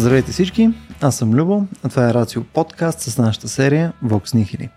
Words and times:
Здравейте 0.00 0.32
всички, 0.32 0.70
аз 1.00 1.16
съм 1.16 1.34
Любо, 1.34 1.66
а 1.82 1.88
това 1.88 2.10
е 2.10 2.14
Рацио 2.14 2.44
подкаст 2.44 3.00
с 3.00 3.18
нашата 3.18 3.48
серия 3.48 3.92
Vox 4.04 4.36
Nihili. 4.36 4.68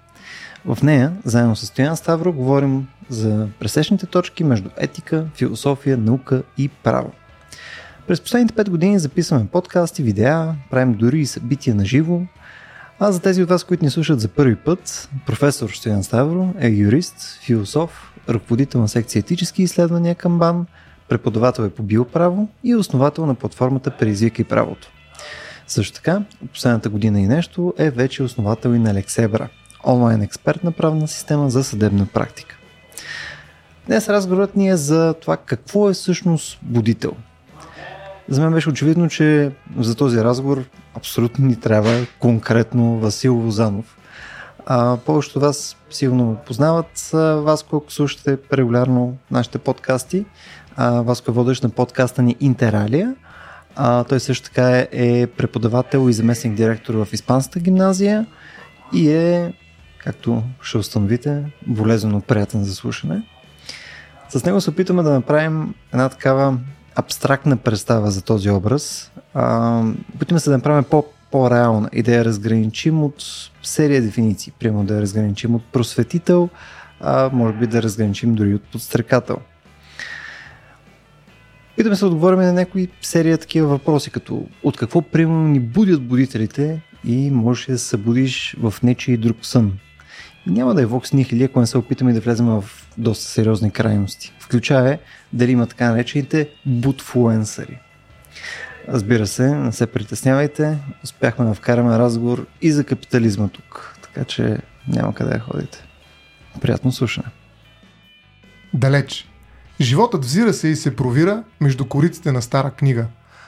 В 0.65 0.83
нея, 0.83 1.13
заедно 1.25 1.55
с 1.55 1.65
Стоян 1.65 1.97
Ставро, 1.97 2.33
говорим 2.33 2.87
за 3.09 3.47
пресечните 3.59 4.05
точки 4.05 4.43
между 4.43 4.69
етика, 4.77 5.25
философия, 5.35 5.97
наука 5.97 6.43
и 6.57 6.69
право. 6.69 7.11
През 8.07 8.21
последните 8.21 8.53
5 8.53 8.69
години 8.69 8.99
записваме 8.99 9.47
подкасти, 9.47 10.03
видеа, 10.03 10.55
правим 10.71 10.93
дори 10.93 11.19
и 11.19 11.25
събития 11.25 11.75
на 11.75 11.85
живо. 11.85 12.21
А 12.99 13.11
за 13.11 13.21
тези 13.21 13.43
от 13.43 13.49
вас, 13.49 13.63
които 13.63 13.85
ни 13.85 13.91
слушат 13.91 14.19
за 14.19 14.27
първи 14.27 14.55
път, 14.55 15.09
професор 15.25 15.69
Стоян 15.69 16.03
Ставро 16.03 16.53
е 16.59 16.69
юрист, 16.69 17.39
философ, 17.41 18.13
ръководител 18.29 18.81
на 18.81 18.87
секция 18.87 19.19
етически 19.19 19.63
изследвания 19.63 20.15
към 20.15 20.39
БАН, 20.39 20.65
преподавател 21.09 21.63
е 21.63 21.69
по 21.69 21.83
биоправо 21.83 22.49
и 22.63 22.75
основател 22.75 23.25
на 23.25 23.35
платформата 23.35 23.91
Предизвикай 23.91 24.45
правото. 24.45 24.92
Също 25.67 25.95
така, 25.95 26.21
последната 26.53 26.89
година 26.89 27.19
и 27.19 27.27
нещо 27.27 27.73
е 27.77 27.89
вече 27.89 28.23
основател 28.23 28.69
и 28.69 28.79
на 28.79 28.93
Лексебра, 28.93 29.49
онлайн 29.85 30.21
експертна 30.21 30.71
правна 30.71 31.07
система 31.07 31.49
за 31.49 31.63
съдебна 31.63 32.07
практика. 32.13 32.57
Днес 33.87 34.09
разговорът 34.09 34.55
ни 34.55 34.69
е 34.69 34.77
за 34.77 35.13
това 35.13 35.37
какво 35.37 35.89
е 35.89 35.93
всъщност 35.93 36.59
будител. 36.61 37.11
За 38.29 38.41
мен 38.41 38.53
беше 38.53 38.69
очевидно, 38.69 39.09
че 39.09 39.51
за 39.77 39.95
този 39.95 40.17
разговор 40.17 40.63
абсолютно 40.95 41.45
ни 41.45 41.55
трябва 41.55 42.05
конкретно 42.19 42.99
Васил 42.99 43.35
Лозанов. 43.35 43.97
А, 44.65 44.97
повечето 45.05 45.39
вас 45.39 45.77
сигурно 45.89 46.37
познават 46.45 47.09
вас, 47.43 47.63
колко 47.63 47.91
слушате 47.91 48.37
регулярно 48.53 49.17
нашите 49.31 49.57
подкасти. 49.57 50.25
А, 50.75 51.01
Васко 51.01 51.31
е 51.31 51.33
водещ 51.33 51.63
на 51.63 51.69
подкаста 51.69 52.21
ни 52.21 52.35
Интералия. 52.39 53.15
А, 53.75 54.03
той 54.03 54.19
също 54.19 54.45
така 54.45 54.77
е, 54.77 54.87
е 54.91 55.27
преподавател 55.27 56.09
и 56.09 56.13
заместник 56.13 56.53
директор 56.53 56.93
в 56.93 57.07
Испанската 57.13 57.59
гимназия 57.59 58.25
и 58.93 59.11
е, 59.11 59.53
както 59.97 60.43
ще 60.61 60.77
установите, 60.77 61.43
болезнено 61.67 62.21
приятен 62.21 62.63
за 62.63 62.75
слушане. 62.75 63.23
С 64.29 64.45
него 64.45 64.61
се 64.61 64.69
опитваме 64.69 65.03
да 65.03 65.13
направим 65.13 65.75
една 65.93 66.09
такава 66.09 66.57
абстрактна 66.95 67.57
представа 67.57 68.11
за 68.11 68.21
този 68.21 68.49
образ. 68.49 69.11
опитваме 70.15 70.39
се 70.39 70.49
да 70.49 70.57
направим 70.57 70.83
по, 70.83 71.05
по-реална 71.31 71.89
и 71.93 72.03
да 72.03 72.15
я 72.15 72.25
разграничим 72.25 73.03
от 73.03 73.23
серия 73.63 74.01
дефиниции. 74.01 74.53
Примерно 74.59 74.85
да 74.85 74.95
я 74.95 75.01
разграничим 75.01 75.55
от 75.55 75.63
просветител, 75.63 76.49
а 77.01 77.29
може 77.33 77.53
би 77.53 77.67
да 77.67 77.83
разграничим 77.83 78.35
дори 78.35 78.53
от 78.53 78.63
подстрекател. 78.63 79.37
Се 81.77 81.83
да 81.83 82.07
отговорим 82.07 82.39
на 82.39 82.53
някои 82.53 82.87
серия 83.01 83.37
такива 83.37 83.67
въпроси, 83.67 84.11
като 84.11 84.47
от 84.63 84.77
какво 84.77 85.01
примерно 85.01 85.47
ни 85.47 85.59
будят 85.59 86.03
будителите 86.03 86.81
и 87.05 87.31
можеш 87.31 87.65
да 87.65 87.77
се 87.77 87.85
събудиш 87.85 88.55
в 88.59 88.73
нечи 88.83 89.17
друг 89.17 89.37
сън. 89.41 89.79
И 90.47 90.51
няма 90.51 90.73
да 90.73 90.81
е 90.81 90.85
Vox 90.85 91.13
Nihili, 91.13 91.45
ако 91.45 91.59
не 91.59 91.67
се 91.67 91.77
опитаме 91.77 92.13
да 92.13 92.19
влезем 92.19 92.45
в 92.45 92.63
доста 92.97 93.25
сериозни 93.25 93.71
крайности. 93.71 94.33
Включая 94.39 94.99
дали 95.33 95.51
има 95.51 95.67
така 95.67 95.89
наречените 95.89 96.49
бутфуенсъри. 96.65 97.79
Разбира 98.87 99.27
се, 99.27 99.55
не 99.55 99.71
се 99.71 99.87
притеснявайте, 99.87 100.77
успяхме 101.03 101.45
да 101.45 101.53
вкараме 101.53 101.97
разговор 101.97 102.45
и 102.61 102.71
за 102.71 102.83
капитализма 102.83 103.47
тук, 103.47 103.97
така 104.01 104.25
че 104.25 104.57
няма 104.87 105.13
къде 105.13 105.33
да 105.33 105.39
ходите. 105.39 105.83
Приятно 106.61 106.91
слушане. 106.91 107.27
Далеч. 108.73 109.32
Животът 109.81 110.25
взира 110.25 110.53
се 110.53 110.67
и 110.67 110.75
се 110.75 110.95
провира 110.95 111.43
между 111.61 111.85
кориците 111.85 112.31
на 112.31 112.41
стара 112.41 112.71
книга. 112.71 113.05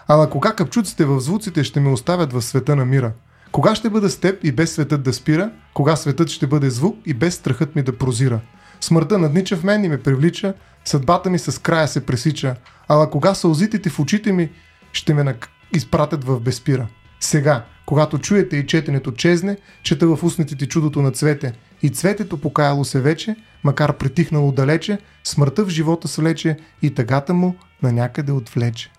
Ала 0.07 0.29
кога 0.29 0.53
капчуците 0.53 1.05
в 1.05 1.19
звуците 1.19 1.63
ще 1.63 1.79
ме 1.79 1.89
оставят 1.89 2.33
в 2.33 2.41
света 2.41 2.75
на 2.75 2.85
мира? 2.85 3.11
Кога 3.51 3.75
ще 3.75 3.89
бъда 3.89 4.09
с 4.09 4.17
теб 4.17 4.43
и 4.43 4.51
без 4.51 4.71
светът 4.71 5.03
да 5.03 5.13
спира? 5.13 5.51
Кога 5.73 5.95
светът 5.95 6.29
ще 6.29 6.47
бъде 6.47 6.69
звук 6.69 6.97
и 7.05 7.13
без 7.13 7.35
страхът 7.35 7.75
ми 7.75 7.81
да 7.81 7.97
прозира? 7.97 8.39
Смъртта 8.81 9.17
наднича 9.17 9.57
в 9.57 9.63
мен 9.63 9.83
и 9.83 9.89
ме 9.89 10.01
привлича, 10.03 10.53
съдбата 10.85 11.29
ми 11.29 11.39
с 11.39 11.61
края 11.61 11.87
се 11.87 12.05
пресича. 12.05 12.55
Ала 12.87 13.09
кога 13.09 13.33
сълзите 13.33 13.89
в 13.89 13.99
очите 13.99 14.31
ми 14.31 14.49
ще 14.93 15.13
ме 15.13 15.35
изпратят 15.73 16.23
в 16.23 16.39
безпира? 16.39 16.87
Сега, 17.19 17.65
когато 17.85 18.17
чуете 18.17 18.57
и 18.57 18.67
четенето 18.67 19.11
чезне, 19.11 19.57
чета 19.83 20.07
в 20.07 20.23
устните 20.23 20.55
ти 20.55 20.67
чудото 20.67 21.01
на 21.01 21.11
цвете. 21.11 21.53
И 21.81 21.89
цветето 21.89 22.37
покаяло 22.37 22.85
се 22.85 23.01
вече, 23.01 23.35
макар 23.65 23.93
притихнало 23.93 24.51
далече, 24.51 24.97
смъртта 25.23 25.65
в 25.65 25.69
живота 25.69 26.07
свлече 26.07 26.57
и 26.81 26.93
тъгата 26.93 27.33
му 27.33 27.55
на 27.83 27.91
някъде 27.91 28.31
отвлече. 28.31 28.91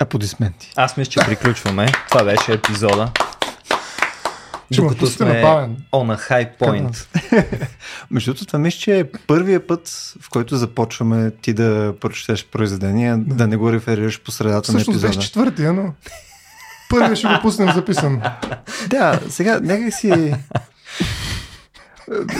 Аплодисменти. 0.00 0.72
Аз 0.76 0.96
мисля, 0.96 1.10
че 1.10 1.20
приключваме. 1.20 1.86
Това 2.08 2.24
беше 2.24 2.52
епизода. 2.52 3.10
Ще 4.72 4.82
Докато 4.82 5.06
сме 5.06 5.26
on 5.92 6.16
a 6.16 6.30
high 6.30 6.58
point. 6.58 7.06
Между 8.10 8.30
другото, 8.30 8.46
това 8.46 8.58
мисля, 8.58 8.78
че 8.78 8.98
е 8.98 9.10
първия 9.26 9.66
път, 9.66 9.88
в 10.20 10.30
който 10.30 10.56
започваме 10.56 11.30
ти 11.30 11.52
да 11.52 11.94
прочетеш 12.00 12.46
произведения, 12.46 13.18
да, 13.18 13.34
да 13.34 13.46
не 13.46 13.56
го 13.56 13.72
реферираш 13.72 14.20
по 14.22 14.30
средата 14.30 14.62
Всъщност 14.62 14.88
на 14.88 14.92
епизода. 14.92 15.08
беше 15.08 15.20
четвъртия, 15.20 15.72
но 15.72 15.94
първия 16.90 17.16
ще 17.16 17.28
го 17.28 17.34
пуснем 17.42 17.72
записан. 17.72 18.22
Да, 18.88 19.20
сега 19.28 19.60
някак 19.62 19.94
си... 19.94 20.34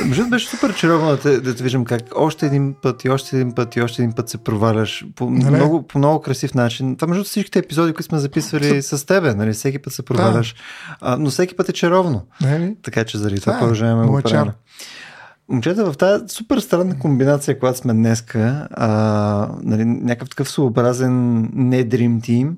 Между 0.06 0.28
беше 0.28 0.49
супер 0.49 0.75
чаровно 0.75 1.11
да 1.11 1.21
те, 1.21 1.41
да 1.41 1.56
те 1.56 1.62
виждам 1.62 1.84
как 1.84 2.03
още 2.17 2.47
един 2.47 2.75
път 2.83 3.05
и 3.05 3.11
още 3.11 3.37
един 3.37 3.53
път 3.53 3.77
и 3.77 3.83
още 3.83 4.03
един 4.03 4.15
път 4.15 4.28
се 4.28 4.39
проваляш 4.39 5.05
по, 5.17 5.31
Нали? 5.31 5.56
много, 5.56 5.87
по 5.87 5.99
много 5.99 6.21
красив 6.21 6.55
начин. 6.55 6.97
Това 6.97 7.09
между 7.09 7.25
всичките 7.25 7.59
епизоди, 7.59 7.93
които 7.93 8.06
сме 8.06 8.19
записвали 8.19 8.83
с 8.83 9.06
тебе, 9.06 9.34
нали? 9.34 9.53
всеки 9.53 9.78
път 9.78 9.93
се 9.93 10.03
проваляш, 10.03 10.55
а, 11.01 11.17
но 11.17 11.31
всеки 11.31 11.56
път 11.56 11.69
е 11.69 11.72
чаровно. 11.72 12.27
Нали? 12.41 12.77
Така 12.83 13.05
че 13.05 13.19
заради 13.19 13.41
това 13.41 13.53
Това 13.53 13.56
е 13.56 13.61
продължаваме 13.61 14.06
да 14.06 14.12
го 14.12 14.22
правим. 14.22 14.53
Момчета, 15.49 15.93
в 15.93 15.97
тази 15.97 16.25
супер 16.28 16.59
странна 16.59 16.99
комбинация, 16.99 17.59
която 17.59 17.78
сме 17.78 17.93
днеска, 17.93 18.69
а, 18.71 19.49
нали, 19.62 19.84
някакъв 19.84 20.28
такъв 20.28 20.51
своеобразен 20.51 21.41
не 21.55 21.89
Dream 21.89 22.21
Team, 22.21 22.55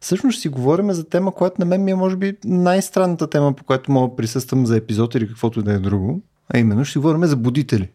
всъщност 0.00 0.34
ще 0.34 0.42
си 0.42 0.48
говорим 0.48 0.92
за 0.92 1.08
тема, 1.08 1.34
която 1.34 1.56
на 1.58 1.64
мен 1.64 1.84
ми 1.84 1.90
е 1.90 1.94
може 1.94 2.16
би 2.16 2.36
най-странната 2.44 3.30
тема, 3.30 3.52
по 3.52 3.64
която 3.64 3.92
мога 3.92 4.08
да 4.08 4.16
присъствам 4.16 4.66
за 4.66 4.76
епизод 4.76 5.14
или 5.14 5.28
каквото 5.28 5.60
и 5.60 5.62
да 5.62 5.72
е 5.72 5.78
друго. 5.78 6.22
А 6.54 6.58
именно 6.58 6.84
ще 6.84 6.98
говорим 6.98 7.24
за 7.24 7.36
будители. 7.36 7.88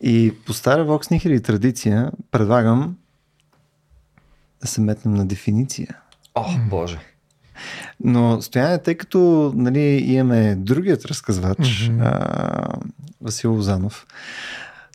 И 0.00 0.34
по 0.46 0.52
стара 0.52 0.86
Vox 0.86 1.10
Nihili 1.12 1.44
традиция 1.44 2.10
предлагам 2.30 2.96
да 4.60 4.66
се 4.68 4.80
метнем 4.80 5.14
на 5.14 5.26
дефиниция. 5.26 5.96
О, 6.34 6.44
боже. 6.70 6.98
Но 8.04 8.42
стояне, 8.42 8.78
тъй 8.78 8.94
като 8.94 9.52
нали, 9.56 9.80
имаме 9.80 10.54
другият 10.56 11.04
разказвач, 11.04 11.88
Мгм. 11.88 12.00
а, 12.02 12.66
Васил 13.20 13.54
Лозанов, 13.54 14.06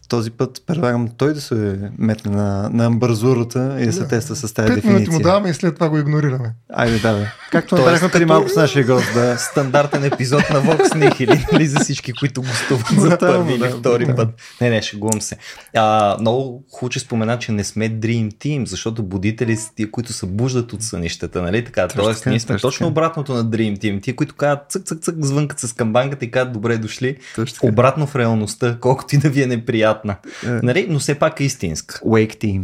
този 0.08 0.32
път 0.32 0.62
предлагам 0.68 1.10
той 1.18 1.34
да 1.34 1.42
се 1.42 1.80
метне 1.98 2.32
на, 2.32 2.70
на 2.74 2.86
амбразурата 2.86 3.78
и 3.80 3.86
да 3.86 3.94
се 3.94 4.00
Да. 4.00 4.08
теста 4.08 4.36
с 4.36 4.54
тази 4.54 4.68
Пет 4.68 4.84
минути 4.84 4.88
дефиниция. 4.88 5.14
му 5.14 5.20
даваме 5.20 5.50
и 5.50 5.54
след 5.54 5.76
това 5.76 5.90
го 5.90 5.98
игнорираме. 5.98 6.54
Айде, 6.74 7.00
да. 7.00 7.32
Както 7.52 7.70
Тоест, 7.70 7.86
направихме 7.86 8.10
преди 8.12 8.26
малко 8.26 8.50
с 8.50 8.56
нашия 8.56 8.86
гост, 8.86 9.14
да. 9.14 9.38
Стандартен 9.38 10.04
епизод 10.04 10.50
на 10.50 10.62
Vox 10.62 10.82
Nihili, 10.84 11.46
нали, 11.54 11.68
за 11.68 11.80
всички, 11.80 12.14
които 12.14 12.42
гостуват 12.42 12.86
за 12.98 13.18
първи 13.18 13.54
или 13.54 13.70
втори 13.80 14.16
път. 14.16 14.30
Не, 14.62 14.70
не, 14.70 14.82
шегувам 14.82 15.22
се. 15.22 15.38
А, 15.76 16.18
много 16.20 16.64
хубаво, 16.72 16.90
че 16.90 17.00
спомена, 17.00 17.40
че 17.40 17.52
не 17.52 17.64
сме 17.64 17.90
Dream 17.90 18.34
Team, 18.34 18.66
защото 18.66 19.04
будители 19.04 19.56
са 19.58 19.70
тия, 19.76 19.92
които 19.92 20.14
се 20.14 20.26
буждат 20.26 20.74
от 20.74 20.84
сънищата, 20.84 21.42
нали 21.42 21.66
така? 21.66 21.88
Точно 21.88 22.04
Тоест, 22.04 22.26
ние 22.26 22.40
сме 22.40 22.58
точно 22.58 22.88
обратното 22.88 23.34
на 23.34 23.46
Dream 23.46 23.78
Team. 23.80 24.02
Тия, 24.02 24.16
които 24.16 24.36
казват 24.36 24.66
цък, 24.70 24.86
цък, 24.86 25.00
цък, 25.02 25.16
звънкат 25.20 25.60
с 25.60 25.74
камбанката 25.74 26.26
и 26.26 26.32
казват 26.32 26.54
добре 26.54 26.78
дошли. 26.78 27.18
Точно. 27.36 27.70
Обратно 27.70 28.08
в 28.08 28.16
реалността, 28.16 28.78
колкото 28.80 29.16
и 29.16 29.18
да 29.18 29.30
ви 29.30 29.44
е 29.44 29.48
неприятна. 29.48 29.95
Е. 30.04 30.50
Нали? 30.50 30.88
Но 30.90 31.00
все 31.00 31.16
пак 31.16 31.40
е 31.40 31.44
истинска. 31.44 32.00
Wake 32.00 32.36
Team. 32.36 32.64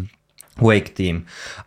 Wake 0.59 0.99
Team. 0.99 1.21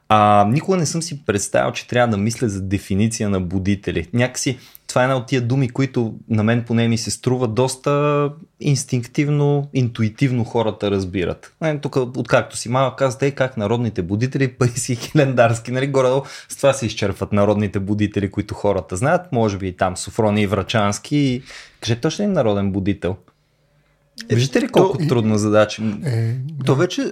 А, 0.09 0.47
никога 0.51 0.77
не 0.77 0.87
съм 0.87 1.03
си 1.03 1.25
представил, 1.27 1.73
че 1.73 1.89
трябва 1.89 2.17
да 2.17 2.23
мисля 2.23 2.49
за 2.49 2.63
дефиниция 2.63 3.31
на 3.31 3.41
будители. 3.41 4.09
Някакси 4.13 4.59
това 4.87 5.03
е 5.03 5.05
една 5.05 5.17
от 5.17 5.27
тия 5.27 5.43
думи, 5.43 5.69
които 5.69 6.15
на 6.29 6.43
мен 6.43 6.65
поне 6.65 6.89
ми 6.89 6.99
се 6.99 7.11
струва 7.11 7.49
доста 7.49 8.31
инстинктивно, 8.61 9.69
интуитивно 9.75 10.45
хората 10.45 10.91
разбират. 10.91 11.55
Нали, 11.61 11.81
Тук, 11.81 11.97
откакто 11.97 12.57
си 12.57 12.69
малък, 12.69 12.99
казвате, 12.99 13.31
как 13.31 13.57
народните 13.57 14.03
будители, 14.03 14.49
пари 14.59 14.71
си 14.71 14.97
хилендарски, 14.97 15.71
нали, 15.71 15.87
горе 15.87 16.09
с 16.49 16.57
това 16.57 16.73
се 16.73 16.87
изчерпват 16.87 17.33
народните 17.33 17.79
будители, 17.81 18.31
които 18.31 18.55
хората 18.55 18.97
знаят, 18.97 19.33
може 19.33 19.59
би 19.59 19.69
и 19.69 19.77
там 19.77 19.97
Софрони 19.97 20.43
и 20.43 20.47
Врачански. 20.47 21.17
И... 21.17 21.43
Кажете, 21.81 22.01
точно 22.01 22.25
ли 22.25 22.29
народен 22.29 22.73
будител? 22.73 23.17
Виждате 24.29 24.61
ли 24.61 24.69
колко 24.69 24.99
то- 24.99 25.07
трудна 25.09 25.39
задача? 25.39 25.83
Е, 26.05 26.35
То 26.67 26.75
вече, 26.75 27.11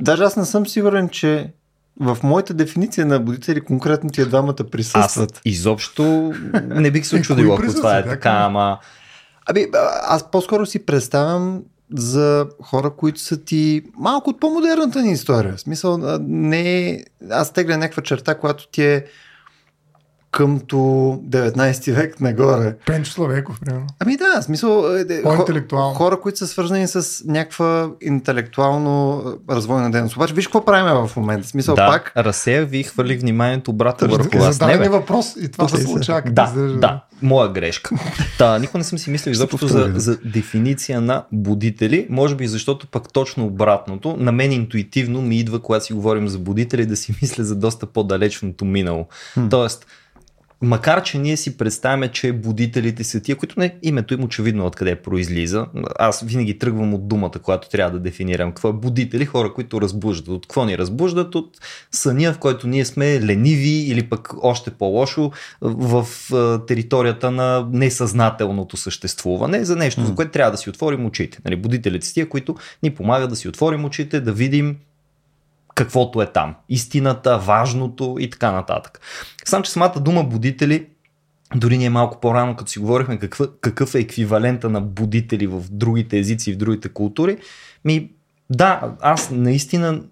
даже 0.00 0.22
аз 0.22 0.36
не 0.36 0.44
съм 0.44 0.66
сигурен, 0.66 1.08
че 1.08 1.52
в 2.00 2.18
моята 2.22 2.54
дефиниция 2.54 3.06
на 3.06 3.20
будители 3.20 3.60
конкретно 3.60 4.10
тия 4.10 4.26
двамата 4.26 4.54
Аз 4.60 4.70
присъстват. 4.70 5.40
изобщо 5.44 6.32
не 6.64 6.90
бих 6.90 7.06
се 7.06 7.16
Е, 7.16 7.20
очудил, 7.20 7.52
ако 7.54 7.62
това 7.66 7.98
е 7.98 8.04
така, 8.04 8.30
ама 8.30 8.78
Аби, 9.46 9.66
аз 10.02 10.30
по-скоро 10.30 10.66
си 10.66 10.78
представям 10.78 11.62
за 11.92 12.46
хора, 12.62 12.90
които 12.90 13.20
са 13.20 13.36
ти 13.36 13.82
малко 13.94 14.30
от 14.30 14.40
по-модерната 14.40 15.02
ни 15.02 15.12
история. 15.12 15.54
В 15.56 15.60
смисъл, 15.60 16.18
не 16.20 16.88
е... 16.88 17.04
Аз 17.30 17.52
тегля 17.52 17.76
някаква 17.76 18.02
черта, 18.02 18.34
която 18.34 18.68
ти 18.68 18.82
е 18.84 19.04
къмто 20.34 20.76
19 20.76 21.92
век 21.92 22.20
нагоре. 22.20 22.76
Пенчо 22.86 23.12
Славеков, 23.12 23.60
примерно. 23.60 23.86
Ами 24.00 24.16
да, 24.16 24.42
смисъл 24.42 24.84
е, 25.10 25.22
По-интелектуално. 25.22 25.94
хора, 25.94 26.20
които 26.20 26.38
са 26.38 26.46
свързани 26.46 26.88
с 26.88 27.22
някаква 27.26 27.90
интелектуално 28.00 29.22
развойна 29.50 29.90
дейност. 29.90 30.16
Обаче 30.16 30.34
виж 30.34 30.46
какво 30.46 30.64
правим 30.64 31.06
в 31.06 31.16
момента. 31.16 31.48
Смисъл 31.48 31.74
да, 31.74 31.86
пак. 31.86 32.12
разсеях 32.16 32.68
ви 32.68 32.78
и 32.78 32.82
хвърлих 32.82 33.20
вниманието 33.20 33.70
обратно 33.70 34.08
върху 34.08 34.38
вас. 34.38 34.54
Зададай 34.54 34.76
Не, 34.76 34.82
ми 34.82 34.88
въпрос 34.88 35.36
и 35.42 35.48
това 35.48 35.68
се 35.68 35.84
като 36.06 36.30
Да, 36.32 36.44
изглежда. 36.48 36.78
да, 36.78 37.00
моя 37.22 37.48
грешка. 37.48 37.90
Та, 38.38 38.58
никога 38.58 38.78
не 38.78 38.84
съм 38.84 38.98
си 38.98 39.10
мислил 39.10 39.32
изобщо 39.32 39.66
за, 39.66 39.88
да. 39.88 40.00
за 40.00 40.18
дефиниция 40.24 41.00
на 41.00 41.24
будители, 41.32 42.06
може 42.10 42.34
би 42.34 42.46
защото 42.46 42.86
пък 42.86 43.12
точно 43.12 43.46
обратното. 43.46 44.16
На 44.18 44.32
мен 44.32 44.52
интуитивно 44.52 45.22
ми 45.22 45.38
идва, 45.38 45.60
когато 45.60 45.84
си 45.84 45.92
говорим 45.92 46.28
за 46.28 46.38
будители, 46.38 46.86
да 46.86 46.96
си 46.96 47.14
мисля 47.22 47.44
за 47.44 47.56
доста 47.56 47.86
по-далечното 47.86 48.64
минало. 48.64 49.06
Тоест, 49.50 49.86
макар 50.62 51.02
че 51.02 51.18
ние 51.18 51.36
си 51.36 51.56
представяме, 51.56 52.08
че 52.08 52.32
будителите 52.32 53.04
са 53.04 53.20
тия, 53.20 53.36
които 53.36 53.60
не, 53.60 53.76
името 53.82 54.14
им 54.14 54.24
очевидно 54.24 54.66
откъде 54.66 54.96
произлиза. 54.96 55.66
Аз 55.98 56.20
винаги 56.20 56.58
тръгвам 56.58 56.94
от 56.94 57.08
думата, 57.08 57.30
която 57.42 57.68
трябва 57.68 57.98
да 57.98 58.02
дефинирам. 58.02 58.50
Какво 58.50 58.68
е 58.68 58.72
будители? 58.72 59.26
Хора, 59.26 59.54
които 59.54 59.80
разбуждат. 59.80 60.28
От 60.28 60.46
какво 60.46 60.64
ни 60.64 60.78
разбуждат? 60.78 61.34
От 61.34 61.58
съня, 61.92 62.32
в 62.32 62.38
който 62.38 62.66
ние 62.66 62.84
сме 62.84 63.26
лениви 63.26 63.68
или 63.68 64.02
пък 64.02 64.34
още 64.42 64.70
по-лошо 64.70 65.30
в 65.62 66.06
територията 66.66 67.30
на 67.30 67.68
несъзнателното 67.72 68.76
съществуване 68.76 69.64
за 69.64 69.76
нещо, 69.76 70.04
за 70.04 70.14
което 70.14 70.32
трябва 70.32 70.50
да 70.50 70.58
си 70.58 70.70
отворим 70.70 71.06
очите. 71.06 71.38
Нали, 71.44 71.56
будителите 71.56 72.06
са 72.06 72.14
тия, 72.14 72.28
които 72.28 72.56
ни 72.82 72.90
помагат 72.90 73.30
да 73.30 73.36
си 73.36 73.48
отворим 73.48 73.84
очите, 73.84 74.20
да 74.20 74.32
видим 74.32 74.76
каквото 75.74 76.22
е 76.22 76.32
там. 76.32 76.54
Истината, 76.68 77.38
важното 77.38 78.16
и 78.20 78.30
така 78.30 78.52
нататък. 78.52 79.00
Сам, 79.44 79.62
че 79.62 79.70
самата 79.70 80.00
дума 80.00 80.24
будители, 80.24 80.86
дори 81.56 81.78
ние 81.78 81.90
малко 81.90 82.20
по-рано, 82.20 82.56
като 82.56 82.70
си 82.70 82.78
говорихме 82.78 83.18
какъв, 83.18 83.48
какъв 83.60 83.94
е 83.94 83.98
еквивалента 83.98 84.70
на 84.70 84.80
будители 84.80 85.46
в 85.46 85.62
другите 85.70 86.18
езици 86.18 86.50
и 86.50 86.54
в 86.54 86.56
другите 86.56 86.88
култури, 86.88 87.38
ми 87.84 88.10
да, 88.50 88.94
аз 89.00 89.30
наистина 89.30 90.02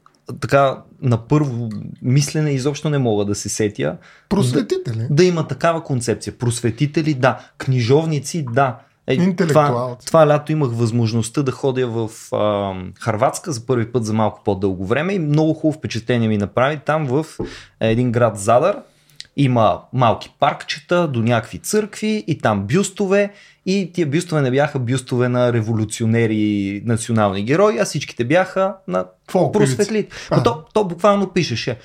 така 0.40 0.82
на 1.02 1.26
първо 1.28 1.68
мислене 2.02 2.50
изобщо 2.50 2.90
не 2.90 2.98
мога 2.98 3.24
да 3.24 3.34
се 3.34 3.48
сетя 3.48 3.96
Просветители. 4.28 5.06
да 5.10 5.24
има 5.24 5.48
такава 5.48 5.84
концепция. 5.84 6.38
Просветители, 6.38 7.14
да. 7.14 7.46
Книжовници, 7.58 8.44
да. 8.52 8.78
Е, 9.06 9.36
това, 9.36 9.96
това 10.06 10.28
лято 10.28 10.52
имах 10.52 10.70
възможността 10.72 11.42
да 11.42 11.52
ходя 11.52 11.86
в 11.86 12.10
а, 12.32 12.74
Харватска 13.00 13.52
за 13.52 13.66
първи 13.66 13.92
път 13.92 14.04
за 14.04 14.12
малко 14.12 14.40
по-дълго 14.44 14.86
време 14.86 15.12
и 15.12 15.18
много 15.18 15.54
хубаво 15.54 15.78
впечатление 15.78 16.28
ми 16.28 16.38
направи 16.38 16.80
там 16.86 17.06
в 17.06 17.26
един 17.80 18.12
град 18.12 18.38
Задар. 18.38 18.82
Има 19.36 19.80
малки 19.92 20.34
паркчета 20.40 21.08
до 21.08 21.22
някакви 21.22 21.58
църкви 21.58 22.24
и 22.26 22.38
там 22.38 22.66
бюстове 22.66 23.32
и 23.66 23.90
тия 23.92 24.06
бюстове 24.06 24.42
не 24.42 24.50
бяха 24.50 24.78
бюстове 24.78 25.28
на 25.28 25.52
революционери 25.52 26.36
и 26.36 26.82
национални 26.84 27.44
герои, 27.44 27.78
а 27.78 27.84
всичките 27.84 28.24
бяха 28.24 28.74
на 28.88 29.04
просветли. 29.52 30.08
То, 30.44 30.64
то 30.74 30.84
буквално 30.84 31.32
пишеше 31.32 31.78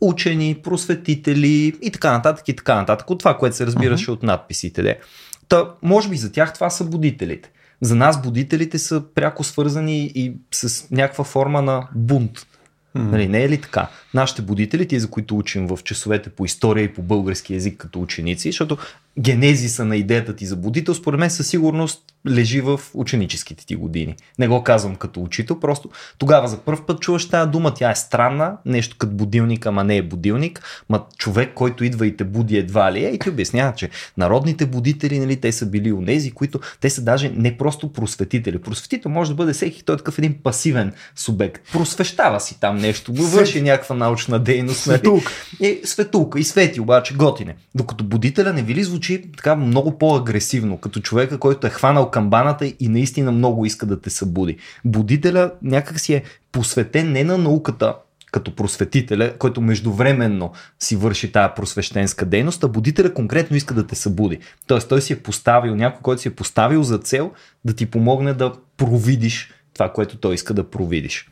учени, 0.00 0.54
просветители 0.62 1.72
и 1.82 1.90
така 1.90 2.12
нататък 2.12 2.48
и 2.48 2.56
така 2.56 2.74
нататък. 2.74 3.10
От 3.10 3.18
това, 3.18 3.38
което 3.38 3.56
се 3.56 3.66
разбираше 3.66 4.10
от 4.10 4.22
надписите. 4.22 4.82
Де. 4.82 4.98
Та, 5.54 5.70
може 5.82 6.08
би 6.08 6.16
за 6.16 6.32
тях 6.32 6.52
това 6.52 6.70
са 6.70 6.84
будителите. 6.84 7.50
За 7.80 7.94
нас 7.94 8.22
будителите 8.22 8.78
са 8.78 9.02
пряко 9.14 9.44
свързани 9.44 10.12
и 10.14 10.36
с 10.52 10.90
някаква 10.90 11.24
форма 11.24 11.62
на 11.62 11.88
бунт. 11.94 12.46
Нали, 12.94 13.28
не 13.28 13.44
е 13.44 13.48
ли 13.48 13.60
така? 13.60 13.88
Нашите 14.14 14.42
будители, 14.42 14.88
тези, 14.88 15.00
за 15.00 15.10
които 15.10 15.38
учим 15.38 15.66
в 15.66 15.78
часовете 15.84 16.30
по 16.30 16.44
история 16.44 16.84
и 16.84 16.94
по 16.94 17.02
български 17.02 17.54
язик 17.54 17.76
като 17.76 18.00
ученици, 18.00 18.48
защото 18.48 18.78
генезиса 19.18 19.84
на 19.84 19.96
идеята 19.96 20.36
ти 20.36 20.46
за 20.46 20.56
будител, 20.56 20.94
според 20.94 21.20
мен 21.20 21.30
със 21.30 21.48
сигурност 21.48 22.00
лежи 22.28 22.60
в 22.60 22.80
ученическите 22.94 23.66
ти 23.66 23.76
години. 23.76 24.16
Не 24.38 24.48
го 24.48 24.62
казвам 24.62 24.96
като 24.96 25.22
учител, 25.22 25.60
просто 25.60 25.90
тогава 26.18 26.48
за 26.48 26.58
първ 26.58 26.86
път 26.86 27.00
чуваш 27.00 27.28
тази 27.28 27.50
дума, 27.50 27.74
тя 27.74 27.90
е 27.90 27.94
странна, 27.94 28.56
нещо 28.66 28.96
като 28.98 29.12
будилник, 29.12 29.66
ама 29.66 29.84
не 29.84 29.96
е 29.96 30.02
будилник, 30.02 30.62
ма 30.88 31.04
човек, 31.16 31.54
който 31.54 31.84
идва 31.84 32.06
и 32.06 32.16
те 32.16 32.24
буди 32.24 32.56
едва 32.56 32.92
ли 32.92 33.04
е 33.04 33.08
и 33.08 33.18
ти 33.18 33.30
обяснява, 33.30 33.74
че 33.74 33.90
народните 34.16 34.66
будители, 34.66 35.18
нали, 35.18 35.36
те 35.36 35.52
са 35.52 35.66
били 35.66 35.92
онези, 35.92 36.30
които 36.30 36.60
те 36.80 36.90
са 36.90 37.02
даже 37.02 37.30
не 37.30 37.56
просто 37.56 37.92
просветители. 37.92 38.58
Просветител 38.58 39.10
може 39.10 39.30
да 39.30 39.34
бъде 39.34 39.52
всеки, 39.52 39.84
той 39.84 39.94
е 39.94 39.98
такъв 39.98 40.18
един 40.18 40.34
пасивен 40.42 40.92
субект. 41.16 41.62
Просвещава 41.72 42.40
си 42.40 42.60
там 42.60 42.76
нещо, 42.76 43.12
върши 43.12 43.62
някаква 43.62 43.96
научна 43.96 44.38
дейност. 44.38 44.86
Нали? 44.86 44.98
Светулка. 44.98 45.32
е 45.62 45.80
светулка 45.84 46.40
и 46.40 46.44
свети, 46.44 46.80
обаче 46.80 47.14
готине. 47.14 47.56
Докато 47.74 48.04
будителя 48.04 48.52
не 48.52 48.62
ви 48.62 48.74
ли 48.74 48.84
звучи 48.84 49.03
така 49.36 49.56
много 49.56 49.98
по-агресивно, 49.98 50.78
като 50.78 51.00
човека, 51.00 51.38
който 51.38 51.66
е 51.66 51.70
хванал 51.70 52.10
камбаната 52.10 52.66
и 52.80 52.88
наистина 52.88 53.32
много 53.32 53.66
иска 53.66 53.86
да 53.86 54.00
те 54.00 54.10
събуди. 54.10 54.56
Будителя 54.84 55.52
някак 55.62 56.00
си 56.00 56.14
е 56.14 56.22
посветен 56.52 57.12
не 57.12 57.24
на 57.24 57.38
науката, 57.38 57.94
като 58.32 58.56
просветителя, 58.56 59.34
който 59.38 59.60
междувременно 59.60 60.52
си 60.78 60.96
върши 60.96 61.32
тая 61.32 61.54
просвещенска 61.54 62.26
дейност, 62.26 62.64
а 62.64 62.68
будителя 62.68 63.14
конкретно 63.14 63.56
иска 63.56 63.74
да 63.74 63.86
те 63.86 63.94
събуди. 63.94 64.38
Тоест 64.66 64.88
той 64.88 65.02
си 65.02 65.12
е 65.12 65.22
поставил, 65.22 65.76
някой, 65.76 66.00
който 66.02 66.22
си 66.22 66.28
е 66.28 66.34
поставил 66.34 66.82
за 66.82 66.98
цел 66.98 67.32
да 67.64 67.72
ти 67.74 67.86
помогне 67.86 68.32
да 68.32 68.52
провидиш 68.76 69.52
това, 69.74 69.92
което 69.92 70.16
той 70.16 70.34
иска 70.34 70.54
да 70.54 70.70
провидиш. 70.70 71.28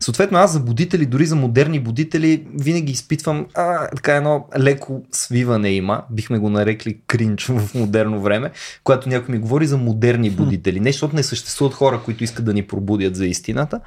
Съответно, 0.00 0.38
аз 0.38 0.52
за 0.52 0.60
будители, 0.60 1.06
дори 1.06 1.26
за 1.26 1.36
модерни 1.36 1.80
будители, 1.80 2.46
винаги 2.54 2.92
изпитвам 2.92 3.46
а, 3.54 3.88
така 3.88 4.16
едно 4.16 4.46
леко 4.58 5.02
свиване 5.12 5.70
има, 5.70 6.02
бихме 6.10 6.38
го 6.38 6.50
нарекли 6.50 7.00
кринч 7.06 7.46
в 7.46 7.74
модерно 7.74 8.20
време, 8.20 8.50
когато 8.84 9.08
някой 9.08 9.34
ми 9.34 9.40
говори 9.40 9.66
за 9.66 9.76
модерни 9.76 10.30
будители. 10.30 10.80
Не 10.80 10.92
защото 10.92 11.16
не 11.16 11.22
съществуват 11.22 11.74
хора, 11.74 12.00
които 12.04 12.24
искат 12.24 12.44
да 12.44 12.54
ни 12.54 12.66
пробудят 12.66 13.16
за 13.16 13.26
истината, 13.26 13.80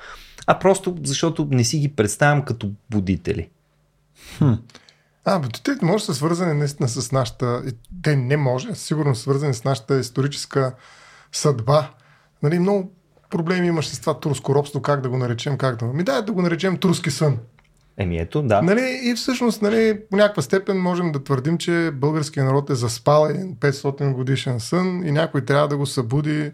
а 0.47 0.59
просто 0.59 0.97
защото 1.03 1.47
не 1.51 1.63
си 1.63 1.79
ги 1.79 1.87
представям 1.87 2.41
като 2.41 2.71
будители. 2.89 3.49
А, 5.25 5.39
будителите 5.39 5.85
може 5.85 6.01
да 6.01 6.05
са 6.05 6.15
свързани 6.15 6.53
наистина 6.53 6.89
с 6.89 7.11
нашата... 7.11 7.63
Те 8.01 8.15
не 8.15 8.37
може, 8.37 8.75
сигурно 8.75 9.15
са 9.15 9.21
свързани 9.21 9.53
с 9.53 9.63
нашата 9.63 9.99
историческа 9.99 10.73
съдба. 11.31 11.89
Нали, 12.43 12.59
много 12.59 12.91
проблеми 13.29 13.67
имаш 13.67 13.87
с 13.87 13.99
това 13.99 14.13
турско 14.13 14.55
робство, 14.55 14.81
как 14.81 15.01
да 15.01 15.09
го 15.09 15.17
наречем, 15.17 15.57
как 15.57 15.75
да... 15.75 15.85
Ми 15.85 16.03
дай 16.03 16.21
да 16.21 16.31
го 16.31 16.41
наречем 16.41 16.77
турски 16.77 17.11
сън. 17.11 17.37
Еми 17.99 18.17
ето, 18.17 18.41
да. 18.41 18.61
Нали, 18.61 18.99
и 19.03 19.13
всъщност 19.15 19.61
нали, 19.61 19.99
по 20.09 20.17
някаква 20.17 20.41
степен 20.41 20.77
можем 20.81 21.11
да 21.11 21.23
твърдим, 21.23 21.57
че 21.57 21.91
българският 21.93 22.47
народ 22.47 22.69
е 22.69 22.75
заспал 22.75 23.27
един 23.29 23.55
500 23.55 24.13
годишен 24.13 24.59
сън 24.59 25.03
и 25.05 25.11
някой 25.11 25.41
трябва 25.41 25.67
да 25.67 25.77
го 25.77 25.85
събуди, 25.85 26.51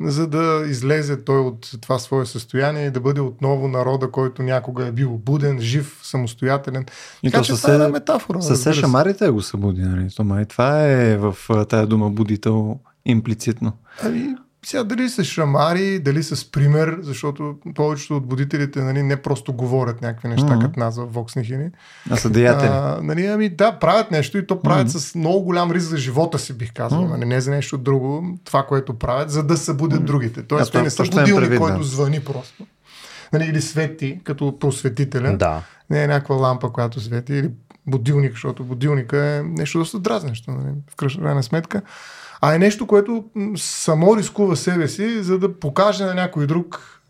за 0.00 0.26
да 0.26 0.64
излезе 0.68 1.24
той 1.24 1.38
от 1.40 1.70
това 1.80 1.98
свое 1.98 2.26
състояние 2.26 2.86
и 2.86 2.90
да 2.90 3.00
бъде 3.00 3.20
отново 3.20 3.68
народа, 3.68 4.10
който 4.10 4.42
някога 4.42 4.86
е 4.86 4.92
бил 4.92 5.10
буден, 5.10 5.60
жив, 5.60 6.00
самостоятелен. 6.02 6.84
И 7.22 7.30
така 7.30 7.38
то 7.38 7.44
че 7.44 7.52
със 7.52 7.60
това 7.60 7.72
е 7.72 7.74
една 7.74 7.86
се- 7.86 7.92
метафора. 7.92 8.40
С 8.40 8.50
разбира 8.50 8.56
се 8.56 8.74
се. 8.74 8.80
шамарите 8.80 9.28
го 9.30 9.42
събуди, 9.42 9.80
нали? 9.80 10.08
Това 10.48 10.86
е 10.86 11.16
в 11.16 11.36
тая 11.68 11.86
дума 11.86 12.10
будител 12.10 12.78
имплицитно. 13.04 13.72
Ами, 14.04 14.34
сега 14.66 14.84
дали 14.84 15.08
са 15.08 15.24
шамари, 15.24 15.98
дали 15.98 16.22
с 16.22 16.50
пример, 16.52 16.98
защото 17.00 17.56
повечето 17.74 18.16
от 18.16 18.26
будителите 18.26 18.80
нали, 18.80 19.02
не 19.02 19.16
просто 19.16 19.52
говорят 19.52 20.02
някакви 20.02 20.28
неща, 20.28 20.54
Мгм. 20.54 20.60
като 20.60 20.80
нас 20.80 20.96
в 20.96 21.12
Nihili. 21.12 21.70
А 22.10 22.16
са 22.16 22.30
деятели. 22.30 22.68
А, 22.68 22.98
нали, 23.02 23.26
ами 23.26 23.48
да, 23.48 23.78
правят 23.78 24.10
нещо 24.10 24.38
и 24.38 24.46
то 24.46 24.62
правят 24.62 24.90
с 24.90 25.14
много 25.14 25.44
голям 25.44 25.72
риск 25.72 25.86
за 25.86 25.96
живота 25.96 26.38
си, 26.38 26.52
бих 26.52 26.72
казал. 26.72 27.02
Мгм. 27.02 27.10
Нали, 27.10 27.24
не 27.24 27.40
за 27.40 27.50
нещо 27.50 27.78
друго, 27.78 28.38
това, 28.44 28.62
което 28.62 28.98
правят, 28.98 29.30
за 29.30 29.42
да 29.42 29.56
събудят 29.56 30.04
другите. 30.04 30.42
Тоест, 30.42 30.72
те 30.72 30.82
не 30.82 30.90
са 30.90 31.02
е 31.02 31.06
будилник, 31.06 31.36
предвид, 31.36 31.58
който 31.58 31.82
звъни 31.82 32.20
просто. 32.20 32.66
Нали, 33.32 33.44
или 33.44 33.60
свети, 33.60 34.20
като 34.24 34.58
просветителя. 34.58 35.36
Да. 35.36 35.62
Не 35.90 36.02
е 36.02 36.06
някаква 36.06 36.36
лампа, 36.36 36.72
която 36.72 37.00
свети, 37.00 37.34
или 37.34 37.50
будилник, 37.86 38.32
защото 38.32 38.64
будилника 38.64 39.18
е 39.18 39.42
нещо 39.42 39.78
доста 39.78 39.98
дразнещо, 39.98 40.50
нали, 40.50 40.74
в 40.90 40.96
крайна 40.96 41.42
сметка. 41.42 41.82
А 42.40 42.54
е 42.54 42.58
нещо, 42.58 42.86
което 42.86 43.24
само 43.56 44.16
рискува 44.16 44.56
себе 44.56 44.88
си, 44.88 45.22
за 45.22 45.38
да 45.38 45.60
покаже 45.60 46.04
на 46.04 46.14
някой 46.14 46.46
друг 46.46 47.00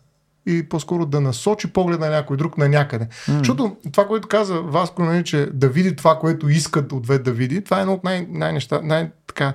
и 0.46 0.68
по-скоро 0.68 1.06
да 1.06 1.20
насочи 1.20 1.72
поглед 1.72 2.00
на 2.00 2.10
някой 2.10 2.36
друг 2.36 2.58
на 2.58 2.68
някъде. 2.68 3.04
Mm. 3.04 3.38
Защото 3.38 3.76
това, 3.92 4.06
което 4.06 4.28
каза 4.28 4.60
Васко, 4.60 5.02
нали, 5.04 5.24
че 5.24 5.48
да 5.52 5.68
види 5.68 5.96
това, 5.96 6.18
което 6.18 6.48
искат 6.48 6.92
ответ 6.92 7.22
да 7.22 7.32
види, 7.32 7.64
това 7.64 7.78
е 7.78 7.80
едно 7.80 7.92
от 7.92 8.04
най- 8.04 8.26
най-неща, 8.30 8.80
най- 8.82 9.10
така, 9.26 9.54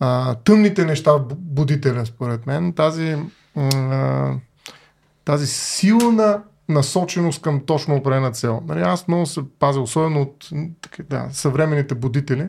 а, 0.00 0.34
тъмните 0.34 0.84
неща 0.84 1.12
в 1.12 1.20
бу- 1.20 1.36
будителя, 1.38 2.06
според 2.06 2.46
мен. 2.46 2.72
Тази, 2.72 3.16
а, 3.56 4.32
тази 5.24 5.46
силна 5.46 6.42
насоченост 6.68 7.42
към 7.42 7.60
точно 7.66 7.96
определена 7.96 8.30
цел. 8.30 8.62
Нали, 8.66 8.80
аз 8.80 9.08
много 9.08 9.26
се 9.26 9.40
пазя, 9.58 9.80
особено 9.80 10.22
от 10.22 10.48
така, 10.80 11.02
да, 11.02 11.28
съвременните 11.32 11.94
будители, 11.94 12.48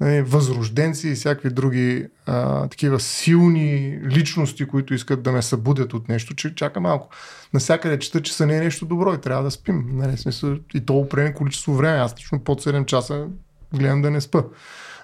възрожденци 0.00 1.08
и 1.08 1.14
всякакви 1.14 1.50
други 1.50 2.06
а, 2.26 2.68
такива 2.68 3.00
силни 3.00 3.98
личности, 4.06 4.66
които 4.66 4.94
искат 4.94 5.22
да 5.22 5.32
ме 5.32 5.42
събудят 5.42 5.94
от 5.94 6.08
нещо, 6.08 6.34
че 6.34 6.54
чака 6.54 6.80
малко. 6.80 7.08
Насякъде 7.54 7.98
чета, 7.98 8.22
че 8.22 8.34
са 8.34 8.46
не 8.46 8.56
е 8.56 8.60
нещо 8.60 8.86
добро 8.86 9.14
и 9.14 9.20
трябва 9.20 9.44
да 9.44 9.50
спим. 9.50 9.88
Нали, 9.92 10.16
смисъл, 10.16 10.56
и 10.74 10.80
то 10.80 10.94
определено 10.94 11.34
количество 11.34 11.74
време. 11.74 11.98
Аз 11.98 12.14
лично 12.18 12.44
под 12.44 12.64
7 12.64 12.84
часа 12.84 13.26
гледам 13.74 14.02
да 14.02 14.10
не 14.10 14.20
спа. 14.20 14.42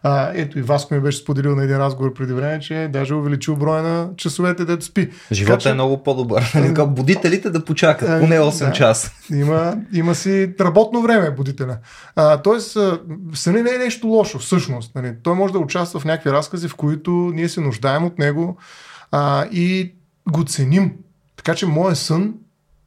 А, 0.03 0.31
ето 0.35 0.59
и 0.59 0.63
Васко 0.63 0.95
ми 0.95 1.01
беше 1.01 1.19
споделил 1.19 1.57
на 1.57 1.65
един 1.65 1.77
разговор 1.77 2.15
преди 2.15 2.33
време, 2.33 2.61
че 2.61 2.89
даже 2.93 3.15
увеличил 3.15 3.57
броя 3.57 3.83
на 3.83 4.09
часовете, 4.17 4.65
дето 4.65 4.85
спи. 4.85 5.11
Живота 5.33 5.59
така, 5.59 5.71
е 5.71 5.75
много 5.75 6.03
по-добър. 6.03 6.53
Е, 6.55 6.73
будителите 6.87 7.51
да 7.51 7.65
почакат, 7.65 8.21
поне 8.21 8.39
8 8.39 8.67
да, 8.67 8.73
часа. 8.73 9.13
Има, 9.33 9.77
има 9.93 10.15
си 10.15 10.55
работно 10.61 11.03
време 11.03 11.31
будителя. 11.31 11.79
А, 12.17 12.37
тоест, 12.37 12.77
съни 13.35 13.63
не 13.63 13.71
е 13.71 13.79
нещо 13.79 14.07
лошо, 14.07 14.39
всъщност. 14.39 14.95
Нали. 14.95 15.15
Той 15.23 15.35
може 15.35 15.53
да 15.53 15.59
участва 15.59 16.01
в 16.01 16.05
някакви 16.05 16.33
разкази, 16.33 16.69
в 16.69 16.75
които 16.75 17.11
ние 17.11 17.49
се 17.49 17.61
нуждаем 17.61 18.05
от 18.05 18.19
него 18.19 18.57
а, 19.13 19.47
и 19.53 19.95
го 20.31 20.45
ценим. 20.45 20.93
Така 21.37 21.55
че 21.55 21.67
моят 21.67 21.99
сън 21.99 22.35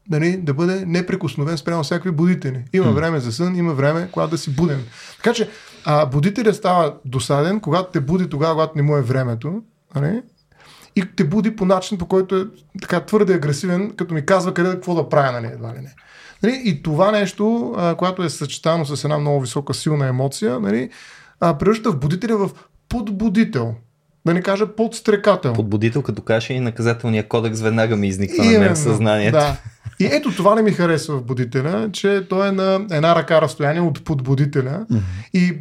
нали, 0.09 0.37
да 0.37 0.53
бъде 0.53 0.85
неприкосновен 0.85 1.57
спрямо 1.57 1.83
всякакви 1.83 2.11
будители. 2.11 2.63
Има 2.73 2.91
време 2.91 3.19
за 3.19 3.31
сън, 3.31 3.55
има 3.55 3.73
време, 3.73 4.07
когато 4.11 4.31
да 4.31 4.37
си 4.37 4.49
буден. 4.49 4.83
Така 5.17 5.33
че 5.33 5.49
а, 5.85 6.05
будителя 6.05 6.53
става 6.53 6.95
досаден, 7.05 7.59
когато 7.59 7.91
те 7.91 8.01
буди 8.01 8.29
тогава, 8.29 8.53
когато 8.53 8.73
не 8.75 8.81
му 8.81 8.97
е 8.97 9.01
времето. 9.01 9.61
Нали? 9.95 10.21
И 10.95 11.03
те 11.15 11.23
буди 11.23 11.55
по 11.55 11.65
начин, 11.65 11.97
по 11.97 12.05
който 12.05 12.35
е 12.35 12.45
така 12.81 12.99
твърде 12.99 13.33
агресивен, 13.33 13.91
като 13.95 14.13
ми 14.13 14.25
казва 14.25 14.53
къде 14.53 14.69
какво 14.69 14.95
да 14.95 15.09
правя, 15.09 15.31
нали, 15.31 15.45
едва 15.53 15.69
ли 15.69 15.77
не. 15.77 15.95
Нали? 16.43 16.61
И 16.65 16.83
това 16.83 17.11
нещо, 17.11 17.73
а, 17.77 17.95
което 17.95 18.23
е 18.23 18.29
съчетано 18.29 18.85
с 18.85 19.03
една 19.03 19.17
много 19.17 19.41
висока 19.41 19.73
силна 19.73 20.07
емоция, 20.07 20.59
нали, 20.59 20.89
а, 21.39 21.57
превръща 21.57 21.91
в 21.91 21.99
будителя 21.99 22.37
в 22.37 22.51
подбудител 22.89 23.75
да 24.25 24.33
не 24.33 24.41
кажа 24.41 24.75
подстрекател. 24.75 25.53
Подбудител, 25.53 26.01
като 26.01 26.21
каже 26.21 26.53
и 26.53 26.59
наказателния 26.59 27.27
кодекс, 27.27 27.61
веднага 27.61 27.95
ми 27.95 28.07
изниква 28.07 28.45
Именно, 28.45 28.59
на 28.59 28.65
мен 28.65 28.75
съзнанието. 28.75 29.37
Да. 29.37 29.57
И 29.99 30.05
ето 30.05 30.31
това 30.31 30.55
не 30.55 30.61
ми 30.61 30.71
харесва 30.71 31.17
в 31.17 31.23
будителя, 31.23 31.89
че 31.91 32.27
той 32.29 32.47
е 32.47 32.51
на 32.51 32.85
една 32.91 33.15
ръка 33.15 33.41
разстояние 33.41 33.81
от 33.81 34.03
подбудителя 34.03 34.85
mm-hmm. 34.91 35.01
и 35.33 35.57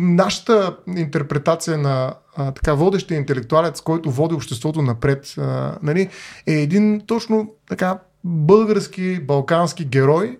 нашата 0.00 0.76
интерпретация 0.96 1.78
на 1.78 2.14
а, 2.36 2.52
така 2.52 2.74
водещия 2.74 3.18
интелектуалец, 3.18 3.80
който 3.80 4.10
води 4.10 4.34
обществото 4.34 4.82
напред, 4.82 5.34
а, 5.38 5.78
нали, 5.82 6.08
е 6.46 6.52
един 6.52 7.00
точно 7.06 7.52
така 7.68 7.98
български, 8.24 9.20
балкански 9.20 9.84
герой, 9.84 10.38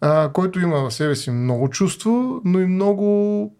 а, 0.00 0.32
който 0.32 0.60
има 0.60 0.88
в 0.88 0.94
себе 0.94 1.16
си 1.16 1.30
много 1.30 1.68
чувство, 1.68 2.40
но 2.44 2.60
и 2.60 2.66
много, 2.66 3.54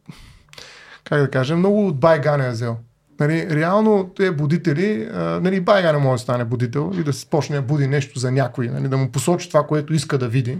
как 1.04 1.20
да 1.20 1.30
кажем, 1.30 1.58
много 1.58 1.86
от 1.86 2.00
байгане 2.00 2.46
е 2.46 2.50
взел. 2.50 2.76
Нали, 3.20 3.46
реално 3.50 4.10
те 4.16 4.30
будители, 4.30 5.08
а, 5.14 5.18
нали, 5.18 5.60
байга 5.60 5.92
не 5.92 5.98
може 5.98 6.20
да 6.20 6.22
стане 6.22 6.44
будител 6.44 6.92
и 6.94 7.04
да 7.04 7.12
се 7.12 7.26
почне 7.26 7.56
да 7.56 7.62
буди 7.62 7.86
нещо 7.86 8.18
за 8.18 8.32
някой, 8.32 8.68
нали, 8.68 8.88
да 8.88 8.96
му 8.96 9.12
посочи 9.12 9.48
това, 9.48 9.66
което 9.66 9.94
иска 9.94 10.18
да 10.18 10.28
види. 10.28 10.58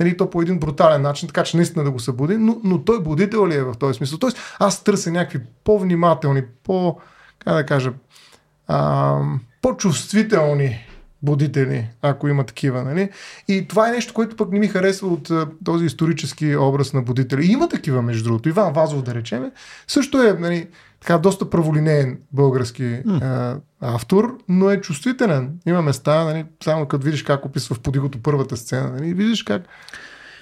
Нали, 0.00 0.16
то 0.16 0.30
по 0.30 0.42
един 0.42 0.58
брутален 0.58 1.02
начин, 1.02 1.28
така 1.28 1.42
че 1.42 1.56
наистина 1.56 1.84
да 1.84 1.90
го 1.90 2.00
събуди, 2.00 2.36
но, 2.36 2.60
но 2.64 2.84
той 2.84 3.02
будител 3.02 3.48
ли 3.48 3.54
е 3.54 3.62
в 3.62 3.74
този 3.78 3.96
смисъл? 3.96 4.18
Тоест, 4.18 4.38
аз 4.58 4.84
търся 4.84 5.10
някакви 5.10 5.40
по-внимателни, 5.64 6.42
по, 6.64 7.00
как 7.38 7.54
да 7.54 7.66
кажа, 7.66 7.92
а, 8.68 9.20
по-чувствителни 9.62 10.86
будители, 11.22 11.88
ако 12.02 12.28
има 12.28 12.44
такива. 12.44 12.84
Нали? 12.84 13.10
И 13.48 13.68
това 13.68 13.88
е 13.88 13.92
нещо, 13.92 14.14
което 14.14 14.36
пък 14.36 14.52
не 14.52 14.58
ми 14.58 14.68
харесва 14.68 15.08
от 15.08 15.30
а, 15.30 15.48
този 15.64 15.84
исторически 15.84 16.56
образ 16.56 16.92
на 16.92 17.02
будители. 17.02 17.46
И 17.46 17.52
има 17.52 17.68
такива, 17.68 18.02
между 18.02 18.24
другото. 18.24 18.48
Иван 18.48 18.72
Вазов, 18.72 19.02
да 19.02 19.14
речем, 19.14 19.50
също 19.86 20.22
е 20.22 20.32
нали, 20.32 20.68
така 21.06 21.18
доста 21.18 21.50
праволинеен 21.50 22.18
български 22.32 22.82
mm. 22.82 23.22
а, 23.22 23.56
автор, 23.80 24.38
но 24.48 24.70
е 24.70 24.80
чувствителен. 24.80 25.50
Има 25.66 25.82
места, 25.82 26.24
нали, 26.24 26.44
само 26.64 26.86
като 26.86 27.04
видиш 27.04 27.22
как 27.22 27.44
описва 27.44 27.74
в 27.74 27.80
подигото 27.80 28.22
първата 28.22 28.56
сцена, 28.56 28.92
нали, 28.92 29.14
видиш 29.14 29.42
как 29.42 29.62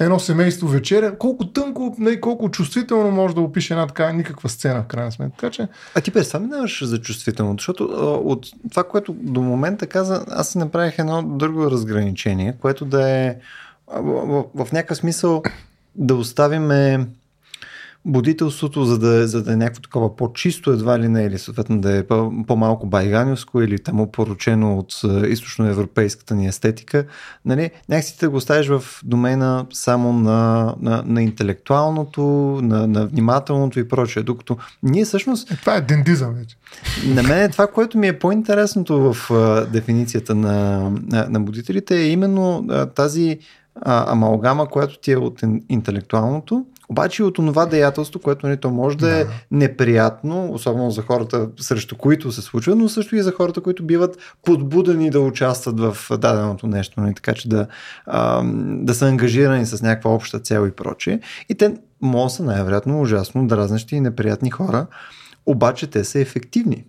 едно 0.01 0.19
семейство 0.19 0.69
вечеря, 0.69 1.19
колко 1.19 1.47
тънко, 1.47 1.97
нали, 1.99 2.21
колко 2.21 2.51
чувствително 2.51 3.11
може 3.11 3.35
да 3.35 3.41
опише 3.41 3.75
една 3.75 3.87
така 3.87 4.13
никаква 4.13 4.49
сцена 4.49 4.83
в 4.83 4.87
крайна 4.87 5.13
сметка. 5.13 5.37
Така, 5.37 5.51
че... 5.51 5.69
А 5.95 6.01
ти 6.01 6.11
представи 6.11 6.47
за 6.83 7.01
чувствително, 7.01 7.55
защото 7.59 7.85
а, 7.85 8.05
от 8.05 8.47
това, 8.71 8.85
което 8.85 9.13
до 9.13 9.43
момента 9.43 9.87
каза, 9.87 10.25
аз 10.29 10.49
си 10.49 10.59
направих 10.59 10.99
едно 10.99 11.23
друго 11.23 11.71
разграничение, 11.71 12.55
което 12.61 12.85
да 12.85 13.11
е 13.11 13.37
в, 13.87 14.45
в, 14.55 14.65
в 14.65 14.73
някакъв 14.73 14.97
смисъл 14.97 15.43
да 15.95 16.15
оставиме 16.15 17.07
будителството, 18.07 18.85
за 18.85 18.99
да, 18.99 19.29
за 19.29 19.43
да 19.43 19.53
е 19.53 19.57
някакво 19.57 19.83
такова 19.83 20.17
по-чисто 20.17 20.71
едва 20.71 20.99
ли 20.99 21.09
не, 21.09 21.23
или 21.23 21.39
съответно 21.39 21.81
да 21.81 21.97
е 21.97 22.03
по-малко 22.47 22.87
байганевско 22.87 23.63
или 23.63 23.79
там 23.79 24.01
опоручено 24.01 24.79
от 24.79 25.03
източноевропейската 25.29 26.35
ни 26.35 26.47
естетика, 26.47 27.05
нали, 27.45 27.71
някакси 27.89 28.19
да 28.21 28.31
го 28.31 28.37
оставиш 28.37 28.69
в 28.69 28.85
домена 29.05 29.67
само 29.73 30.13
на, 30.13 30.75
на, 30.81 31.03
на 31.07 31.23
интелектуалното, 31.23 32.23
на, 32.63 32.87
на 32.87 33.07
внимателното 33.07 33.79
и 33.81 33.89
прочее, 33.89 34.23
докато 34.23 34.57
ние 34.83 35.05
всъщност... 35.05 35.51
Е, 35.51 35.57
това 35.57 35.77
е 35.77 35.81
дендизъм 35.81 36.35
вече. 36.35 36.57
На 37.07 37.23
мен 37.23 37.43
е 37.43 37.49
това, 37.49 37.67
което 37.67 37.99
ми 37.99 38.09
е 38.09 38.19
по-интересното 38.19 39.13
в 39.13 39.31
а, 39.31 39.67
дефиницията 39.67 40.35
на, 40.35 40.81
на, 41.03 41.27
на 41.29 41.41
будителите 41.41 41.97
е 41.97 42.11
именно 42.11 42.67
а, 42.71 42.87
тази 42.87 43.39
а, 43.83 44.13
амалгама, 44.13 44.69
която 44.69 44.99
ти 44.99 45.13
е 45.13 45.17
от 45.17 45.41
интелектуалното, 45.69 46.67
обаче 46.89 47.23
от 47.23 47.35
това 47.35 47.67
деятелство, 47.67 48.21
което 48.21 48.47
не, 48.47 48.51
нали, 48.51 48.61
то 48.61 48.71
може 48.71 48.97
да, 48.97 49.07
да 49.07 49.21
е 49.21 49.25
неприятно, 49.51 50.53
особено 50.53 50.91
за 50.91 51.03
хората, 51.03 51.49
срещу 51.61 51.97
които 51.97 52.33
се 52.33 52.43
случва, 52.43 52.75
но 52.75 52.89
също 52.89 53.17
и 53.17 53.23
за 53.23 53.33
хората, 53.33 53.61
които 53.61 53.85
биват 53.85 54.19
подбудени 54.45 55.11
да 55.11 55.21
участват 55.21 55.81
в 55.81 55.97
даденото 56.19 56.67
нещо, 56.67 57.01
не? 57.01 57.05
Нали, 57.05 57.15
така 57.15 57.35
че 57.35 57.49
да, 57.49 57.67
а, 58.07 58.43
да 58.67 58.95
са 58.95 59.07
ангажирани 59.07 59.67
с 59.67 59.83
някаква 59.83 60.11
обща 60.11 60.39
цел 60.39 60.67
и 60.69 60.71
прочее. 60.71 61.21
И 61.49 61.55
те 61.55 61.77
могат 62.01 62.33
са 62.33 62.43
най-вероятно 62.43 63.01
ужасно 63.01 63.47
дразнещи 63.47 63.97
и 63.97 64.01
неприятни 64.01 64.51
хора, 64.51 64.87
обаче 65.47 65.87
те 65.87 66.05
са 66.05 66.21
ефективни. 66.21 66.85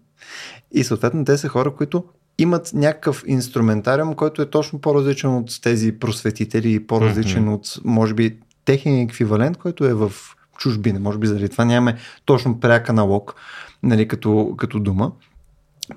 И 0.72 0.84
съответно 0.84 1.26
те 1.26 1.38
са 1.38 1.48
хора, 1.48 1.76
които 1.76 2.04
имат 2.38 2.72
някакъв 2.74 3.24
инструментариум, 3.28 4.14
който 4.14 4.42
е 4.42 4.50
точно 4.50 4.82
по-различен 4.82 5.36
от 5.36 5.62
тези 5.62 5.92
просветители 5.92 6.74
и 6.74 6.88
по-различен 6.88 7.46
mm-hmm. 7.46 7.54
от, 7.54 7.86
може 7.86 8.14
би, 8.14 8.40
техен 8.66 9.00
еквивалент, 9.00 9.58
който 9.58 9.86
е 9.86 9.94
в 9.94 10.12
чужбина. 10.58 11.00
Може 11.00 11.18
би 11.18 11.28
заради 11.28 11.50
това 11.50 11.66
нямаме 11.66 11.98
точно 12.26 12.60
пряк 12.60 12.90
аналог 12.90 13.36
нали, 13.84 14.08
като, 14.08 14.54
като 14.58 14.80
дума. 14.80 15.12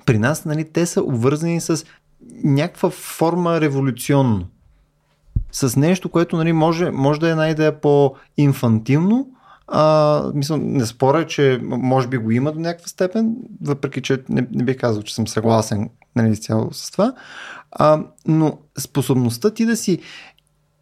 При 0.05 0.19
нас 0.19 0.45
нали, 0.45 0.71
те 0.71 0.85
са 0.85 1.03
обвързани 1.03 1.61
с 1.61 1.85
някаква 2.43 2.89
форма 2.89 3.61
революционно. 3.61 4.47
С 5.51 5.75
нещо, 5.75 6.09
което 6.09 6.37
нали, 6.37 6.53
може, 6.53 6.91
може 6.91 7.19
да 7.19 7.27
е 7.27 7.31
една 7.31 7.49
идея 7.49 7.81
по-инфантилно, 7.81 9.27
а, 9.67 10.23
мисля, 10.33 10.57
не 10.57 10.85
споря, 10.85 11.25
че 11.25 11.59
може 11.63 12.07
би 12.07 12.17
го 12.17 12.31
има 12.31 12.51
до 12.51 12.59
някаква 12.59 12.87
степен, 12.87 13.35
въпреки 13.61 14.01
че 14.01 14.23
не, 14.29 14.47
не 14.51 14.63
бих 14.63 14.77
казал, 14.77 15.03
че 15.03 15.15
съм 15.15 15.27
съгласен 15.27 15.89
нали, 16.15 16.37
цяло 16.37 16.69
с 16.71 16.91
това. 16.91 17.13
А, 17.71 18.03
но 18.27 18.57
способността 18.77 19.53
ти 19.53 19.65
да 19.65 19.77
си 19.77 19.99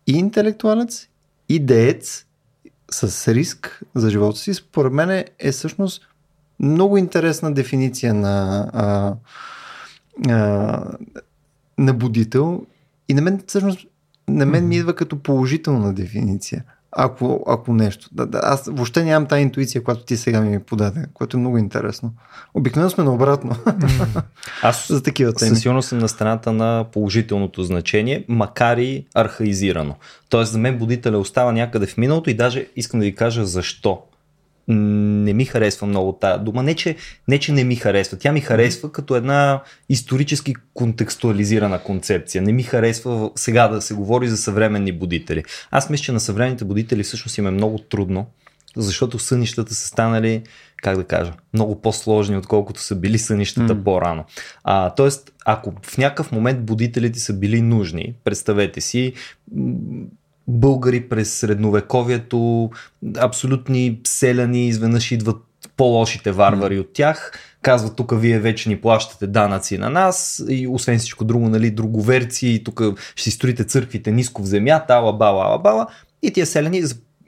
и 0.08 0.12
интелектуалец, 0.12 1.08
и 1.50 1.60
деец 1.60 2.26
с 2.92 3.34
риск 3.34 3.84
за 3.96 4.10
живота 4.10 4.40
си, 4.40 4.54
според 4.54 4.94
мен 4.94 5.26
е, 5.40 5.52
всъщност 5.52 6.02
много 6.60 6.98
интересна 6.98 7.54
дефиниция 7.54 8.14
на, 8.14 8.70
а, 8.74 9.16
а, 10.30 10.98
на 11.78 11.94
будител. 11.94 12.66
И 13.10 13.14
на 13.14 13.22
мен 13.22 13.44
всъщност 13.48 13.88
на 14.28 14.46
мен 14.46 14.68
ми 14.68 14.76
идва 14.76 14.96
като 14.96 15.20
положителна 15.20 15.94
дефиниция 15.94 16.64
ако, 16.92 17.44
ако 17.48 17.74
нещо. 17.74 18.10
Да, 18.12 18.26
да, 18.26 18.40
аз 18.44 18.66
въобще 18.66 19.04
нямам 19.04 19.28
тази 19.28 19.42
интуиция, 19.42 19.84
която 19.84 20.04
ти 20.04 20.18
сега 20.18 20.42
ми 20.42 20.60
подаде, 20.60 21.06
което 21.14 21.38
е 21.38 21.40
много 21.40 21.58
интересно. 21.58 22.14
Обикновено 22.54 22.90
сме 22.90 23.04
наобратно. 23.04 23.56
Аз 24.64 24.88
за 24.88 25.04
такива 25.04 25.34
теми. 25.34 25.50
Със 25.50 25.60
сигурност 25.60 25.90
съм 25.90 25.98
на 25.98 26.10
страната 26.10 26.54
на 26.54 26.86
положителното 26.92 27.64
значение, 27.64 28.26
макар 28.28 28.78
и 28.78 29.06
архаизирано. 29.14 29.96
Тоест 30.30 30.52
за 30.52 30.58
мен 30.58 30.78
будителя 30.78 31.18
остава 31.18 31.52
някъде 31.52 31.86
в 31.86 31.98
миналото 31.98 32.30
и 32.30 32.34
даже 32.34 32.68
искам 32.76 33.00
да 33.00 33.06
ви 33.06 33.16
кажа 33.16 33.46
защо 33.46 34.02
не 34.68 35.34
ми 35.34 35.46
харесва 35.46 35.88
много 35.88 36.14
тази 36.14 36.44
дума. 36.44 36.64
Не 36.64 36.74
че, 36.74 36.96
не, 37.28 37.40
че 37.40 37.52
не 37.52 37.64
ми 37.64 37.76
харесва. 37.76 38.18
Тя 38.18 38.32
ми 38.32 38.42
харесва 38.42 38.92
като 38.92 39.16
една 39.16 39.62
исторически 39.90 40.56
контекстуализирана 40.74 41.80
концепция. 41.80 42.42
Не 42.42 42.52
ми 42.52 42.64
харесва 42.64 43.32
сега 43.36 43.68
да 43.68 43.82
се 43.82 43.94
говори 43.94 44.28
за 44.28 44.38
съвременни 44.38 44.92
будители. 44.92 45.44
Аз 45.72 45.90
мисля, 45.90 46.04
че 46.04 46.12
на 46.12 46.20
съвременните 46.20 46.66
будители 46.66 47.04
всъщност 47.04 47.38
им 47.38 47.48
е 47.48 47.52
много 47.52 47.78
трудно, 47.78 48.26
защото 48.76 49.20
сънищата 49.20 49.76
са 49.76 49.88
станали, 49.88 50.44
как 50.84 50.98
да 50.98 51.04
кажа, 51.04 51.34
много 51.54 51.82
по-сложни, 51.82 52.38
отколкото 52.38 52.82
са 52.82 52.96
били 52.96 53.18
сънищата 53.18 53.76
mm. 53.76 53.84
по-рано. 53.84 54.26
А, 54.64 54.90
тоест, 54.90 55.32
ако 55.46 55.74
в 55.84 55.98
някакъв 55.98 56.32
момент 56.32 56.66
будителите 56.66 57.20
са 57.20 57.34
били 57.34 57.62
нужни, 57.62 58.14
представете 58.24 58.82
си, 58.82 59.14
българи 60.48 61.10
през 61.10 61.34
средновековието, 61.34 62.70
абсолютни 63.18 64.00
селяни, 64.08 64.68
изведнъж 64.68 65.12
идват 65.12 65.38
по-лошите 65.78 66.32
варвари 66.32 66.80
от 66.80 66.94
тях, 66.94 67.32
казват 67.62 67.96
тук 67.96 68.14
вие 68.16 68.40
вече 68.40 68.70
ни 68.70 68.82
плащате 68.82 69.28
данъци 69.28 69.78
на 69.78 69.90
нас 69.90 70.44
и 70.50 70.68
освен 70.68 71.00
всичко 71.00 71.26
друго, 71.26 71.50
нали, 71.50 71.72
друговерци, 71.72 72.62
тук 72.66 72.82
ще 73.16 73.24
си 73.24 73.32
строите 73.32 73.64
църквите 73.64 74.12
ниско 74.12 74.42
в 74.42 74.46
земята, 74.46 74.94
ала 74.94 75.14
бала, 75.14 75.46
ала 75.46 75.60
бала. 75.60 75.88
И 76.22 76.32
тия 76.34 76.46
селени, 76.46 76.84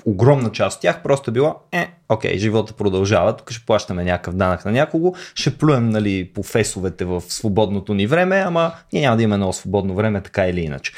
огромна 0.10 0.51
част 0.51 0.75
от 0.75 0.82
тях, 0.82 1.04
просто 1.04 1.32
е 1.32 1.34
било, 1.34 1.56
е, 1.72 1.94
окей, 2.10 2.38
живота 2.38 2.74
продължава, 2.74 3.36
тук 3.36 3.51
ще 3.51 3.66
плащаме 3.66 4.04
някакъв 4.04 4.36
данък 4.36 4.66
на 4.66 4.72
някого, 4.72 5.13
ще 5.36 5.58
плюем 5.58 5.89
нали, 5.89 6.30
по 6.34 6.44
фесовете 6.44 7.06
в 7.06 7.22
свободното 7.28 7.94
ни 7.94 8.08
време, 8.08 8.36
ама 8.36 8.72
ние 8.94 9.01
няма 9.01 9.18
да 9.18 9.24
имаме 9.24 9.38
много 9.38 9.54
свободно 9.54 9.96
време, 9.96 10.24
така 10.24 10.48
или 10.48 10.62
иначе. 10.62 10.92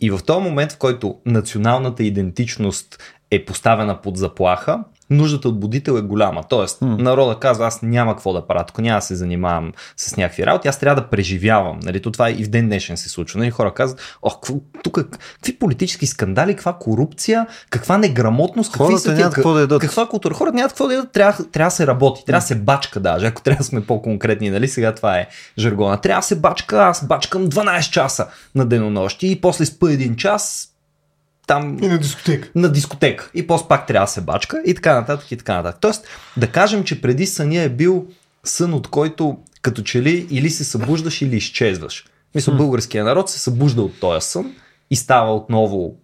И 0.00 0.10
в 0.10 0.20
този 0.26 0.44
момент, 0.44 0.72
в 0.72 0.78
който 0.78 1.18
националната 1.26 2.04
идентичност 2.04 3.02
е 3.30 3.44
поставена 3.44 4.00
под 4.00 4.16
заплаха, 4.16 4.84
нуждата 5.10 5.48
от 5.48 5.60
будител 5.60 5.92
е 5.92 6.00
голяма. 6.00 6.42
Тоест, 6.48 6.80
mm. 6.80 7.02
народа 7.02 7.38
казва, 7.40 7.66
аз 7.66 7.82
няма 7.82 8.12
какво 8.12 8.32
да 8.32 8.46
правя, 8.46 8.64
тук 8.64 8.78
няма 8.78 8.98
да 8.98 9.02
се 9.02 9.14
занимавам 9.14 9.72
с 9.96 10.16
някакви 10.16 10.46
работи, 10.46 10.68
аз 10.68 10.78
трябва 10.78 11.02
да 11.02 11.08
преживявам. 11.08 11.80
Нали, 11.82 12.02
то 12.02 12.10
това 12.10 12.30
и 12.30 12.44
в 12.44 12.48
ден 12.48 12.66
днешен 12.66 12.96
се 12.96 13.08
случва. 13.08 13.38
Нали, 13.38 13.50
хора 13.50 13.74
казват, 13.74 14.00
ох, 14.22 14.40
тук 14.82 14.94
какви 14.94 15.58
политически 15.58 16.06
скандали, 16.06 16.54
каква 16.54 16.72
корупция, 16.72 17.46
каква 17.70 17.98
неграмотност, 17.98 18.72
какви 18.72 18.86
Хората 18.86 18.98
са 18.98 19.14
нямат 19.14 19.34
какво 19.34 19.52
да 19.52 19.60
ядат. 19.60 19.80
Каква 19.80 20.06
култура? 20.06 20.34
Хората 20.34 20.56
нямат 20.56 20.72
какво 20.72 20.86
да 20.86 20.94
ядат, 20.94 21.12
трябва, 21.12 21.44
трябва 21.44 21.70
да 21.70 21.74
се 21.74 21.86
работи, 21.86 22.24
трябва 22.26 22.40
да 22.40 22.46
се 22.46 22.54
бачка 22.54 23.00
даже, 23.00 23.26
ако 23.26 23.42
трябва 23.42 23.58
да 23.58 23.64
сме 23.64 23.86
по-конкретни, 23.86 24.50
нали, 24.50 24.68
сега 24.68 24.94
това 24.94 25.18
е 25.18 25.28
жаргона. 25.58 26.00
Трябва 26.00 26.20
да 26.20 26.26
се 26.26 26.36
бачка, 26.36 26.82
аз 26.82 27.06
бачкам 27.06 27.48
12 27.48 27.90
часа 27.90 28.26
на 28.54 28.66
денонощи 28.66 29.30
и 29.30 29.40
после 29.40 29.64
спа 29.64 29.92
един 29.92 30.16
час, 30.16 30.73
там... 31.46 31.78
И 31.82 31.88
на 31.88 31.98
дискотека. 31.98 32.48
На 32.54 32.72
дискотека. 32.72 33.30
И 33.34 33.46
после 33.46 33.68
пак 33.68 33.86
трябва 33.86 34.06
да 34.06 34.10
се 34.10 34.20
бачка 34.20 34.62
и 34.66 34.74
така 34.74 34.94
нататък 34.94 35.32
и 35.32 35.36
така 35.36 35.54
нататък. 35.54 35.80
Тоест, 35.80 36.06
да 36.36 36.46
кажем, 36.46 36.84
че 36.84 37.00
преди 37.00 37.26
съня 37.26 37.60
е 37.60 37.68
бил 37.68 38.06
сън, 38.44 38.74
от 38.74 38.88
който 38.88 39.38
като 39.62 39.82
че 39.82 40.02
ли 40.02 40.26
или 40.30 40.50
се 40.50 40.64
събуждаш 40.64 41.22
или 41.22 41.36
изчезваш. 41.36 42.04
Мисля, 42.34 42.52
hmm. 42.52 42.56
българския 42.56 43.04
народ 43.04 43.30
се 43.30 43.38
събужда 43.38 43.82
от 43.82 44.00
този 44.00 44.26
сън 44.26 44.54
и 44.90 44.96
става 44.96 45.34
отново 45.34 45.96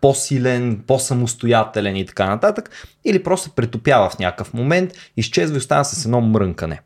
по-силен, 0.00 0.82
по-самостоятелен 0.86 1.96
и 1.96 2.06
така 2.06 2.26
нататък, 2.26 2.70
или 3.04 3.22
просто 3.22 3.50
претопява 3.50 4.10
в 4.10 4.18
някакъв 4.18 4.54
момент, 4.54 4.92
изчезва 5.16 5.56
и 5.56 5.58
остава 5.58 5.84
с 5.84 6.04
едно 6.04 6.20
мрънкане. 6.20 6.80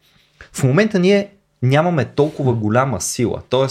В 0.52 0.62
момента 0.62 0.98
ние 0.98 1.30
нямаме 1.62 2.04
толкова 2.04 2.52
голяма 2.52 3.00
сила, 3.00 3.42
т.е 3.50 3.66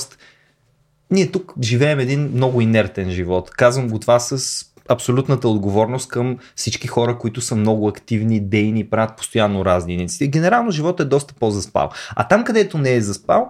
ние 1.12 1.32
тук 1.32 1.54
живеем 1.64 2.00
един 2.00 2.32
много 2.34 2.62
инертен 2.62 3.10
живот. 3.10 3.50
Казвам 3.50 3.90
го 3.90 4.00
това 4.00 4.20
с 4.20 4.66
абсолютната 4.90 5.48
отговорност 5.48 6.10
към 6.10 6.38
всички 6.56 6.88
хора, 6.88 7.18
които 7.18 7.42
са 7.42 7.56
много 7.56 7.88
активни, 7.88 8.40
дейни, 8.40 8.90
правят 8.90 9.18
постоянно 9.18 9.66
разни 9.66 9.94
инициативи. 9.94 10.32
Генерално 10.32 10.72
живота 10.72 11.04
е 11.04 11.06
доста 11.06 11.34
по-заспал. 11.34 11.90
А 12.16 12.28
там, 12.28 12.44
където 12.44 12.78
не 12.78 12.94
е 12.94 13.02
заспал, 13.02 13.50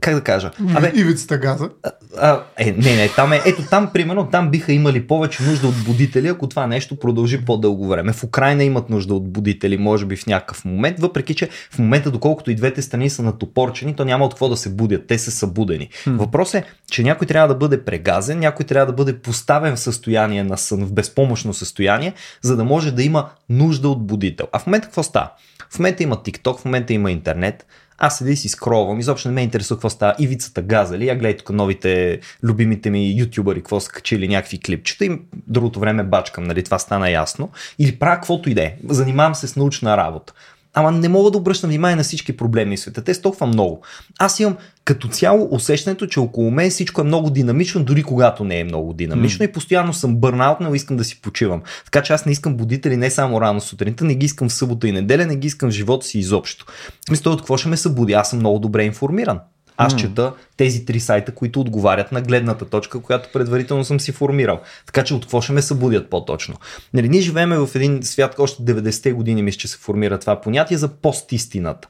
как 0.00 0.14
да 0.14 0.20
кажа? 0.20 0.50
Абе, 0.74 0.92
Ивицата 0.94 1.38
газа. 1.38 1.70
А, 1.82 1.90
а, 2.18 2.42
е, 2.56 2.72
не, 2.72 2.96
не, 2.96 3.08
там 3.08 3.32
е, 3.32 3.40
ето 3.46 3.62
там, 3.62 3.90
примерно, 3.92 4.28
там 4.30 4.50
биха 4.50 4.72
имали 4.72 5.06
повече 5.06 5.42
нужда 5.42 5.66
от 5.66 5.84
будители, 5.84 6.28
ако 6.28 6.48
това 6.48 6.66
нещо 6.66 6.96
продължи 6.96 7.44
по-дълго 7.44 7.88
време. 7.88 8.12
В 8.12 8.24
Украина 8.24 8.64
имат 8.64 8.90
нужда 8.90 9.14
от 9.14 9.32
будители, 9.32 9.78
може 9.78 10.06
би 10.06 10.16
в 10.16 10.26
някакъв 10.26 10.64
момент, 10.64 11.00
въпреки 11.00 11.34
че 11.34 11.48
в 11.70 11.78
момента, 11.78 12.10
доколкото 12.10 12.50
и 12.50 12.54
двете 12.54 12.82
страни 12.82 13.10
са 13.10 13.22
натопорчени, 13.22 13.96
то 13.96 14.04
няма 14.04 14.24
от 14.24 14.32
какво 14.32 14.48
да 14.48 14.56
се 14.56 14.68
будят, 14.68 15.06
те 15.06 15.18
са 15.18 15.30
събудени. 15.30 15.88
Въпрос 16.06 16.54
е, 16.54 16.64
че 16.90 17.02
някой 17.02 17.26
трябва 17.26 17.48
да 17.48 17.54
бъде 17.54 17.84
прегазен, 17.84 18.38
някой 18.38 18.66
трябва 18.66 18.86
да 18.86 18.92
бъде 18.92 19.18
поставен 19.18 19.76
в 19.76 19.80
състояние 19.80 20.44
на 20.44 20.58
сън, 20.58 20.84
в 20.84 20.92
безпомощно 20.92 21.54
състояние, 21.54 22.12
за 22.42 22.56
да 22.56 22.64
може 22.64 22.92
да 22.92 23.02
има 23.02 23.28
нужда 23.48 23.88
от 23.88 24.06
будител. 24.06 24.46
А 24.52 24.58
в 24.58 24.66
момента 24.66 24.86
какво 24.86 25.02
става? 25.02 25.30
В 25.70 25.78
момента 25.78 26.02
има 26.02 26.16
TikTok, 26.16 26.58
в 26.58 26.64
момента 26.64 26.92
има 26.92 27.10
интернет, 27.10 27.66
аз 28.00 28.18
седи 28.18 28.32
и 28.32 28.36
си 28.36 28.48
скролвам, 28.48 29.00
изобщо 29.00 29.28
не 29.28 29.34
ме 29.34 29.42
интересува 29.42 29.78
какво 29.78 29.90
става. 29.90 30.14
Ивицата 30.18 30.62
газа 30.62 30.98
ли? 30.98 31.06
Я 31.06 31.14
гледай 31.14 31.36
тук 31.36 31.50
новите 31.50 32.20
любимите 32.42 32.90
ми 32.90 33.18
ютубъри, 33.18 33.60
какво 33.60 33.80
са 33.80 33.90
качили 33.90 34.28
някакви 34.28 34.60
клипчета 34.60 35.04
и 35.04 35.20
другото 35.32 35.80
време 35.80 36.04
бачкам, 36.04 36.44
нали? 36.44 36.64
Това 36.64 36.78
стана 36.78 37.10
ясно. 37.10 37.50
Или 37.78 37.98
правя 37.98 38.16
каквото 38.16 38.50
и 38.50 38.54
да 38.54 38.62
е. 38.62 38.74
Занимавам 38.88 39.34
се 39.34 39.48
с 39.48 39.56
научна 39.56 39.96
работа. 39.96 40.32
Ама 40.74 40.92
не 40.92 41.08
мога 41.08 41.30
да 41.30 41.38
обръщам 41.38 41.70
внимание 41.70 41.96
на 41.96 42.02
всички 42.02 42.36
проблеми 42.36 42.76
в 42.76 42.80
света. 42.80 43.04
Те 43.04 43.14
са 43.14 43.22
толкова 43.22 43.46
много. 43.46 43.82
Аз 44.18 44.40
имам 44.40 44.56
като 44.84 45.08
цяло 45.08 45.48
усещането, 45.50 46.06
че 46.06 46.20
около 46.20 46.50
мен 46.50 46.70
всичко 46.70 47.00
е 47.00 47.04
много 47.04 47.30
динамично, 47.30 47.84
дори 47.84 48.02
когато 48.02 48.44
не 48.44 48.60
е 48.60 48.64
много 48.64 48.92
динамично 48.92 49.44
mm. 49.44 49.48
и 49.48 49.52
постоянно 49.52 49.92
съм 49.92 50.16
бърнаут, 50.16 50.60
но 50.60 50.74
искам 50.74 50.96
да 50.96 51.04
си 51.04 51.20
почивам. 51.20 51.62
Така 51.84 52.02
че 52.02 52.12
аз 52.12 52.26
не 52.26 52.32
искам 52.32 52.56
будители 52.56 52.96
не 52.96 53.10
само 53.10 53.40
рано 53.40 53.60
сутринта, 53.60 54.04
не 54.04 54.14
ги 54.14 54.26
искам 54.26 54.48
в 54.48 54.52
събота 54.52 54.88
и 54.88 54.92
неделя, 54.92 55.26
не 55.26 55.36
ги 55.36 55.46
искам 55.46 55.70
в 55.70 55.72
живота 55.72 56.06
си 56.06 56.18
изобщо. 56.18 56.66
Мисля, 57.10 57.30
от 57.30 57.40
какво 57.40 57.56
ще 57.56 57.68
ме 57.68 57.76
събуди? 57.76 58.12
Аз 58.12 58.30
съм 58.30 58.38
много 58.38 58.58
добре 58.58 58.84
информиран. 58.84 59.40
Аз 59.80 59.96
чета 59.96 60.32
тези 60.56 60.84
три 60.84 61.00
сайта, 61.00 61.34
които 61.34 61.60
отговарят 61.60 62.12
на 62.12 62.20
гледната 62.20 62.64
точка, 62.64 63.00
която 63.00 63.28
предварително 63.32 63.84
съм 63.84 64.00
си 64.00 64.12
формирал. 64.12 64.60
Така 64.86 65.04
че 65.04 65.14
от 65.14 65.22
какво 65.22 65.40
ще 65.40 65.52
ме 65.52 65.62
събудят 65.62 66.10
по-точно. 66.10 66.54
Нали, 66.94 67.08
ние 67.08 67.20
живеем 67.20 67.50
в 67.50 67.68
един 67.74 68.02
свят, 68.02 68.34
още 68.38 68.62
90-те 68.62 69.12
години 69.12 69.42
мисля, 69.42 69.58
че 69.58 69.68
се 69.68 69.78
формира 69.78 70.18
това 70.18 70.40
понятие 70.40 70.76
за 70.76 70.88
постистината. 70.88 71.88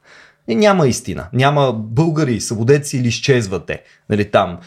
И 0.48 0.54
няма 0.54 0.88
истина. 0.88 1.26
Няма 1.32 1.72
българи, 1.72 2.40
събудеци 2.40 2.98
или 2.98 3.08
изчезвате. 3.08 3.82
Нали, 4.10 4.30
там. 4.30 4.58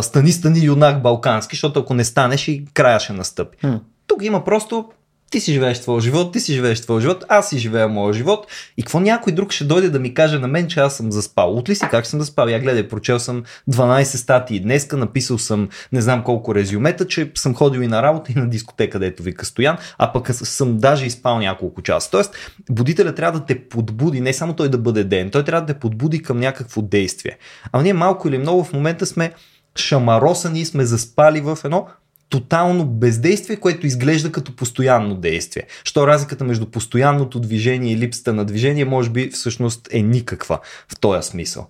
стани, 0.00 0.32
стани 0.32 0.64
юнак 0.64 1.02
балкански, 1.02 1.56
защото 1.56 1.80
ако 1.80 1.94
не 1.94 2.04
станеш 2.04 2.48
и 2.48 2.64
края 2.74 3.00
ще 3.00 3.12
настъпи. 3.12 3.58
Тук 4.06 4.22
има 4.22 4.44
просто 4.44 4.88
ти 5.32 5.40
си 5.40 5.52
живееш 5.52 5.80
твоя 5.80 6.00
живот, 6.00 6.32
ти 6.32 6.40
си 6.40 6.54
живееш 6.54 6.80
твоя 6.80 7.00
живот, 7.00 7.24
аз 7.28 7.48
си 7.48 7.58
живея 7.58 7.88
моя 7.88 8.12
живот 8.12 8.46
и 8.76 8.82
какво 8.82 9.00
някой 9.00 9.32
друг 9.32 9.52
ще 9.52 9.64
дойде 9.64 9.90
да 9.90 9.98
ми 9.98 10.14
каже 10.14 10.38
на 10.38 10.48
мен, 10.48 10.68
че 10.68 10.80
аз 10.80 10.96
съм 10.96 11.12
заспал. 11.12 11.56
От 11.56 11.68
ли 11.68 11.74
си 11.74 11.86
как 11.90 12.06
съм 12.06 12.20
заспал? 12.20 12.48
Я 12.48 12.60
гледай, 12.60 12.88
прочел 12.88 13.18
съм 13.18 13.42
12 13.70 14.02
статии 14.02 14.60
днеска, 14.60 14.96
написал 14.96 15.38
съм 15.38 15.68
не 15.92 16.00
знам 16.00 16.24
колко 16.24 16.54
резюмета, 16.54 17.06
че 17.06 17.30
съм 17.34 17.54
ходил 17.54 17.80
и 17.80 17.86
на 17.86 18.02
работа 18.02 18.32
и 18.32 18.38
на 18.38 18.48
дискотека, 18.48 18.92
където 18.92 19.22
вика 19.22 19.46
Стоян, 19.46 19.76
а 19.98 20.12
пък 20.12 20.34
съм 20.34 20.78
даже 20.78 21.06
изпал 21.06 21.38
няколко 21.38 21.82
часа. 21.82 22.10
Тоест, 22.10 22.34
будителя 22.70 23.14
трябва 23.14 23.38
да 23.38 23.46
те 23.46 23.68
подбуди, 23.68 24.20
не 24.20 24.32
само 24.32 24.52
той 24.52 24.68
да 24.68 24.78
бъде 24.78 25.04
ден, 25.04 25.30
той 25.30 25.44
трябва 25.44 25.66
да 25.66 25.74
те 25.74 25.80
подбуди 25.80 26.22
към 26.22 26.38
някакво 26.38 26.82
действие. 26.82 27.38
А 27.72 27.82
ние 27.82 27.92
малко 27.92 28.28
или 28.28 28.38
много 28.38 28.64
в 28.64 28.72
момента 28.72 29.06
сме 29.06 29.32
шамаросани 29.76 30.60
и 30.60 30.64
сме 30.64 30.84
заспали 30.84 31.40
в 31.40 31.58
едно 31.64 31.86
тотално 32.32 32.86
бездействие, 32.86 33.56
което 33.56 33.86
изглежда 33.86 34.32
като 34.32 34.56
постоянно 34.56 35.14
действие. 35.14 35.62
Що 35.84 36.06
разликата 36.06 36.44
между 36.44 36.66
постоянното 36.66 37.40
движение 37.40 37.92
и 37.92 37.96
липсата 37.96 38.32
на 38.32 38.44
движение 38.44 38.84
може 38.84 39.10
би 39.10 39.30
всъщност 39.30 39.88
е 39.90 40.02
никаква 40.02 40.58
в 40.88 41.00
този 41.00 41.28
смисъл. 41.28 41.66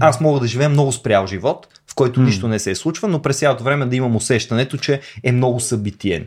Аз 0.00 0.20
мога 0.20 0.40
да 0.40 0.46
живея 0.46 0.68
много 0.68 0.92
спрял 0.92 1.26
живот, 1.26 1.68
в 1.90 1.94
който 1.94 2.20
mm. 2.20 2.24
нищо 2.24 2.48
не 2.48 2.58
се 2.58 2.70
е 2.70 2.74
случва, 2.74 3.08
но 3.08 3.22
през 3.22 3.38
цялото 3.38 3.64
време 3.64 3.86
да 3.86 3.96
имам 3.96 4.16
усещането, 4.16 4.76
че 4.76 5.00
е 5.22 5.32
много 5.32 5.60
събитиен. 5.60 6.26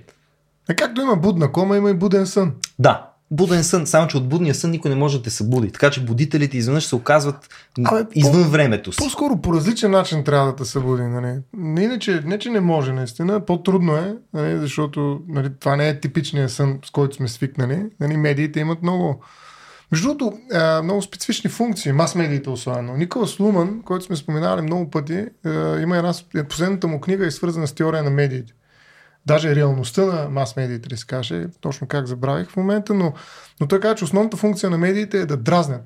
Е, 0.70 0.76
както 0.76 1.02
има 1.02 1.16
будна 1.16 1.52
кома, 1.52 1.78
има 1.78 1.90
и 1.90 1.94
буден 1.94 2.28
сън. 2.28 2.54
Да, 2.80 3.09
буден 3.32 3.64
сън, 3.64 3.88
само 3.88 4.08
че 4.08 4.18
от 4.18 4.30
будния 4.30 4.56
сън 4.56 4.72
никой 4.72 4.90
не 4.90 4.96
може 4.98 5.18
да 5.18 5.24
те 5.24 5.30
събуди. 5.30 5.72
Така 5.72 5.90
че 5.90 6.06
будителите 6.06 6.58
изведнъж 6.58 6.86
се 6.86 6.96
оказват 6.96 7.50
Абе, 7.84 8.06
извън 8.16 8.44
по, 8.44 8.50
времето 8.50 8.92
си. 8.92 8.98
По-скоро 8.98 9.42
по 9.42 9.54
различен 9.54 9.92
начин 9.92 10.24
трябва 10.24 10.48
да 10.48 10.56
те 10.56 10.66
събуди. 10.66 11.04
Нали? 11.04 11.40
Не, 11.54 11.84
иначе, 11.84 12.22
не, 12.26 12.40
че 12.40 12.50
не 12.50 12.60
може, 12.60 12.94
наистина. 12.94 13.46
По-трудно 13.46 13.96
е, 13.96 14.16
нали? 14.34 14.60
защото 14.60 15.22
нали, 15.28 15.50
това 15.60 15.76
не 15.76 15.90
е 15.90 16.00
типичният 16.00 16.52
сън, 16.52 16.80
с 16.86 16.90
който 16.90 17.16
сме 17.16 17.28
свикнали. 17.28 17.86
Нали? 18.00 18.18
Медиите 18.18 18.60
имат 18.60 18.82
много. 18.82 19.24
Между 19.92 20.08
другото, 20.08 20.38
много 20.84 21.02
специфични 21.02 21.50
функции, 21.50 21.92
мас-медиите 21.92 22.50
особено. 22.50 22.98
Николас 22.98 23.40
Луман, 23.40 23.82
който 23.86 24.06
сме 24.06 24.16
споменали 24.16 24.62
много 24.62 24.90
пъти, 24.90 25.26
има 25.82 25.98
една, 25.98 26.14
последната 26.50 26.88
му 26.88 27.02
книга 27.02 27.26
е 27.26 27.32
свързана 27.32 27.68
с 27.68 27.74
теория 27.74 28.04
на 28.04 28.10
медиите 28.10 28.54
даже 29.26 29.56
реалността 29.56 30.06
на 30.06 30.30
мас-медиите, 30.30 30.90
се 30.98 31.06
каже, 31.06 31.48
точно 31.62 31.88
как 31.88 32.08
забравих 32.08 32.50
в 32.50 32.56
момента, 32.56 32.94
но, 32.94 33.14
но 33.60 33.68
каза, 33.80 33.96
че 33.96 34.04
основната 34.04 34.38
функция 34.38 34.70
на 34.70 34.78
медиите 34.78 35.22
е 35.22 35.26
да 35.26 35.38
дразнят, 35.38 35.82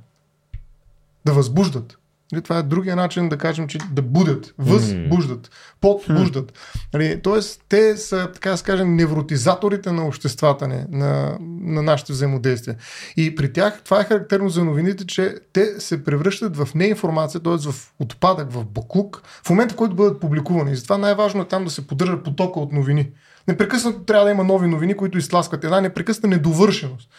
да 1.25 1.33
възбуждат. 1.33 1.97
Нали, 2.31 2.41
това 2.41 2.57
е 2.57 2.63
другия 2.63 2.95
начин 2.95 3.29
да 3.29 3.38
кажем, 3.38 3.67
че 3.67 3.77
да 3.91 4.01
будят, 4.01 4.53
възбуждат, 4.57 5.51
подбуждат. 5.81 6.53
Нали, 6.93 7.19
тоест, 7.23 7.62
те 7.69 7.97
са, 7.97 8.31
така 8.33 8.51
да 8.51 8.63
кажем, 8.63 8.95
невротизаторите 8.95 9.91
на 9.91 10.07
обществата 10.07 10.67
ни, 10.67 10.86
на, 10.89 11.38
на 11.62 11.81
нашите 11.81 12.13
взаимодействия. 12.13 12.75
И 13.17 13.36
при 13.36 13.53
тях 13.53 13.81
това 13.83 14.01
е 14.01 14.03
характерно 14.03 14.49
за 14.49 14.63
новините, 14.63 15.07
че 15.07 15.36
те 15.53 15.79
се 15.79 16.03
превръщат 16.03 16.57
в 16.57 16.75
неинформация, 16.75 17.41
т.е. 17.41 17.71
в 17.71 17.93
отпадък, 17.99 18.51
в 18.51 18.65
буклук, 18.65 19.21
в 19.43 19.49
момента, 19.49 19.73
в 19.73 19.77
който 19.77 19.95
бъдат 19.95 20.19
публикувани. 20.19 20.71
И 20.71 20.75
затова 20.75 20.97
най-важно 20.97 21.41
е 21.41 21.47
там 21.47 21.65
да 21.65 21.71
се 21.71 21.88
поддържа 21.88 22.23
потока 22.23 22.59
от 22.59 22.71
новини. 22.71 23.12
Непрекъснато 23.47 24.03
трябва 24.03 24.25
да 24.25 24.31
има 24.31 24.43
нови 24.43 24.67
новини, 24.67 24.97
които 24.97 25.17
изтласкват 25.17 25.63
една 25.63 25.81
непрекъсна 25.81 26.29
недовършеност. 26.29 27.09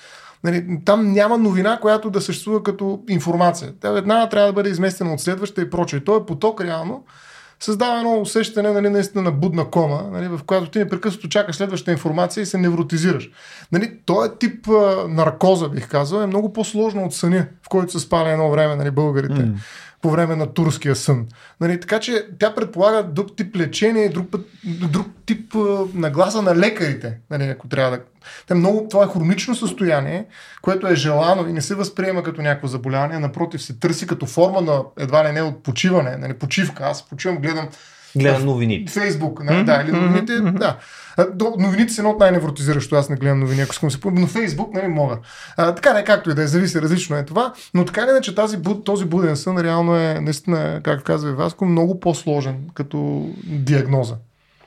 Нали, 0.44 0.80
там 0.84 1.12
няма 1.12 1.38
новина, 1.38 1.78
която 1.80 2.10
да 2.10 2.20
съществува 2.20 2.62
като 2.62 3.02
информация. 3.08 3.72
Тя 3.80 3.98
една 3.98 4.28
трябва 4.28 4.46
да 4.46 4.52
бъде 4.52 4.70
изместена 4.70 5.14
от 5.14 5.20
следваща 5.20 5.62
и 5.62 5.70
прочее. 5.70 6.00
Той 6.00 6.18
е 6.18 6.26
поток 6.26 6.60
реално 6.60 7.04
създава 7.60 7.98
едно 7.98 8.20
усещане 8.20 8.72
нали, 8.72 8.88
наистина 8.88 9.22
на 9.22 9.32
будна 9.32 9.70
кома, 9.70 10.02
нали, 10.12 10.28
в 10.28 10.40
която 10.46 10.70
ти 10.70 10.78
непрекъснато 10.78 11.28
чакаш 11.28 11.56
следващата 11.56 11.92
информация 11.92 12.42
и 12.42 12.46
се 12.46 12.58
невротизираш. 12.58 13.30
Нали, 13.72 13.98
този 14.04 14.30
тип 14.38 14.68
а, 14.68 15.08
наркоза, 15.08 15.68
бих 15.68 15.88
казал, 15.88 16.18
е 16.18 16.26
много 16.26 16.52
по-сложно 16.52 17.04
от 17.04 17.14
съня, 17.14 17.46
в 17.62 17.68
който 17.68 17.92
са 17.92 18.00
спали 18.00 18.28
едно 18.28 18.50
време 18.50 18.76
нали, 18.76 18.90
българите. 18.90 19.40
Mm 19.40 19.54
по 20.04 20.10
време 20.10 20.36
на 20.36 20.54
турския 20.54 20.96
сън. 20.96 21.26
Нали, 21.60 21.80
така 21.80 22.00
че 22.00 22.26
тя 22.38 22.54
предполага 22.54 23.02
друг 23.02 23.36
тип 23.36 23.56
лечение, 23.56 24.08
друг, 24.08 24.30
път, 24.30 24.46
друг 24.64 25.06
тип 25.26 25.54
а, 25.54 25.84
нагласа 25.94 26.42
на 26.42 26.56
лекарите, 26.56 27.18
нали, 27.30 27.44
ако 27.44 27.68
трябва 27.68 27.90
да. 27.90 28.02
Те 28.46 28.54
много, 28.54 28.86
това 28.90 29.04
е 29.04 29.08
хронично 29.08 29.54
състояние, 29.54 30.24
което 30.62 30.86
е 30.86 30.94
желано 30.94 31.48
и 31.48 31.52
не 31.52 31.60
се 31.60 31.74
възприема 31.74 32.22
като 32.22 32.42
някакво 32.42 32.68
заболяване, 32.68 33.18
напротив 33.18 33.62
се 33.62 33.78
търси 33.78 34.06
като 34.06 34.26
форма 34.26 34.60
на 34.60 34.82
едва 34.98 35.28
ли 35.28 35.32
не 35.32 35.42
от 35.42 35.62
почиване, 35.62 36.16
нали, 36.16 36.34
почивка. 36.34 36.84
Аз 36.84 37.08
почивам, 37.08 37.38
гледам 37.38 37.68
Гледам 38.16 38.44
новините. 38.44 38.92
Фейсбук, 38.92 39.44
нали, 39.44 39.64
да, 39.64 39.82
или 39.82 39.92
новините, 39.92 40.32
mm-hmm. 40.32 40.58
да. 40.58 40.76
Новините 41.58 41.92
са 41.92 42.00
едно 42.00 42.10
от 42.10 42.20
най-невротизиращо, 42.20 42.96
аз 42.96 43.08
не 43.08 43.16
гледам 43.16 43.40
новини, 43.40 43.60
ако 43.60 43.72
искам 43.72 43.90
се 43.90 44.00
помня, 44.00 44.20
но 44.20 44.26
Фейсбук, 44.26 44.74
нали, 44.74 44.88
мога. 44.88 45.18
А, 45.56 45.74
така 45.74 45.92
не, 45.92 46.04
както 46.04 46.30
и 46.30 46.34
да 46.34 46.42
е, 46.42 46.46
зависи, 46.46 46.82
различно 46.82 47.16
е 47.16 47.24
това, 47.24 47.52
но 47.74 47.84
така 47.84 48.12
не, 48.12 48.20
че 48.20 48.34
тази, 48.34 48.58
този 48.84 49.04
буден 49.04 49.36
сън 49.36 49.58
реално 49.58 49.96
е, 49.96 50.20
наистина, 50.20 50.80
както 50.84 51.04
казва 51.04 51.32
Васко, 51.32 51.66
много 51.66 52.00
по-сложен 52.00 52.56
като 52.74 53.28
диагноза. 53.44 54.14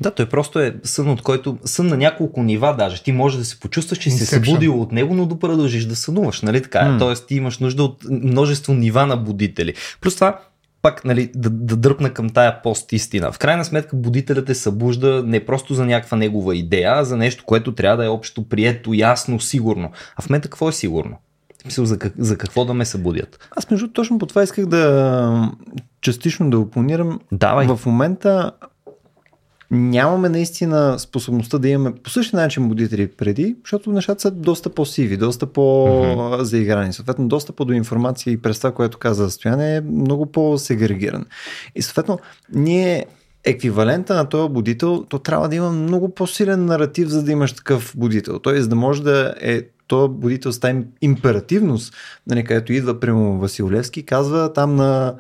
Да, 0.02 0.12
той 0.12 0.26
просто 0.26 0.60
е 0.60 0.76
сън, 0.84 1.10
от 1.10 1.22
който 1.22 1.58
сън 1.66 1.88
на 1.88 1.98
няколко 1.98 2.44
нива 2.44 2.76
даже. 2.78 3.04
Ти 3.04 3.12
можеш 3.12 3.40
да 3.40 3.46
се 3.46 3.60
почувстваш, 3.60 4.00
че 4.00 4.10
си 4.10 4.18
се 4.18 4.26
събудил 4.26 4.82
от 4.82 4.92
него, 4.92 5.14
но 5.14 5.26
да 5.26 5.40
продължиш 5.40 5.86
да 5.86 5.96
сънуваш, 5.96 6.42
нали 6.42 6.62
така? 6.62 6.80
Mm. 6.80 7.00
Тоест 7.00 7.28
ти 7.28 7.36
имаш 7.36 7.60
нужда 7.60 7.84
от 7.84 8.04
множество 8.10 8.74
нива 8.74 9.06
на 9.06 9.18
будители. 9.18 9.74
Плюс 10.02 10.16
това, 10.16 10.40
пак 10.82 11.06
нали, 11.06 11.32
да, 11.36 11.50
да 11.50 11.76
дръпна 11.76 12.14
към 12.14 12.30
тая 12.30 12.62
пост 12.62 12.92
истина. 12.92 13.32
В 13.32 13.40
крайна 13.40 13.66
сметка 13.66 13.96
будителят 13.96 14.46
те 14.46 14.56
събужда 14.56 15.24
не 15.26 15.46
просто 15.46 15.74
за 15.74 15.86
някаква 15.86 16.18
негова 16.18 16.56
идея, 16.56 16.92
а 16.96 17.04
за 17.04 17.18
нещо, 17.18 17.44
което 17.46 17.76
трябва 17.76 17.98
да 17.98 18.06
е 18.06 18.10
общо 18.10 18.50
прието, 18.50 18.94
ясно, 18.94 19.40
сигурно. 19.40 19.92
А 20.16 20.22
в 20.22 20.30
момента 20.30 20.50
какво 20.50 20.70
е 20.70 20.74
сигурно? 20.74 21.18
Мисъл, 21.66 21.86
за, 21.86 22.00
как, 22.00 22.14
за 22.18 22.38
какво 22.38 22.66
да 22.66 22.74
ме 22.74 22.86
събудят? 22.86 23.50
Аз 23.56 23.70
между 23.70 23.88
точно 23.88 24.20
по 24.20 24.26
това 24.26 24.44
исках 24.44 24.66
да 24.66 25.52
частично 26.02 26.50
да 26.50 26.60
опонирам. 26.60 27.20
Давай. 27.32 27.68
В 27.68 27.80
момента 27.86 28.52
нямаме 29.72 30.30
наистина 30.30 31.00
способността 31.00 31.58
да 31.58 31.70
имаме 31.70 31.96
по 31.96 32.10
същия 32.10 32.40
начин 32.40 32.70
будители 32.70 33.08
преди, 33.08 33.56
защото 33.64 33.92
нещата 33.92 34.22
са 34.22 34.32
доста 34.32 34.70
по-сиви, 34.70 35.18
доста 35.18 35.46
по-заиграни. 35.46 36.94
Съответно, 36.94 37.28
достъпа 37.28 37.66
до 37.66 37.74
информация 37.74 38.34
и 38.34 38.42
през 38.42 38.58
това, 38.58 38.72
което 38.72 38.98
каза 38.98 39.30
Стояне, 39.30 39.76
е 39.76 39.82
много 39.82 40.26
по-сегрегиран. 40.26 41.26
И 41.76 41.82
съответно, 41.82 42.20
ние 42.54 43.06
еквивалента 43.44 44.16
на 44.16 44.30
този 44.30 44.54
будител, 44.54 45.06
то 45.10 45.20
трябва 45.20 45.50
да 45.50 45.56
има 45.56 45.72
много 45.72 46.10
по-силен 46.10 46.66
наратив, 46.66 47.08
за 47.08 47.24
да 47.24 47.32
имаш 47.32 47.54
такъв 47.54 47.94
будител. 47.98 48.40
Тоест 48.40 48.70
да 48.70 48.76
може 48.76 49.04
да 49.04 49.36
е 49.42 49.62
то 49.88 50.08
будител 50.08 50.52
с 50.52 50.60
тази 50.60 50.80
императивност, 51.02 51.94
нали, 52.28 52.44
където 52.44 52.74
идва, 52.74 53.00
примерно 53.00 53.40
Василевски, 53.40 54.06
казва 54.06 54.54
там 54.54 54.76
на 54.76 55.16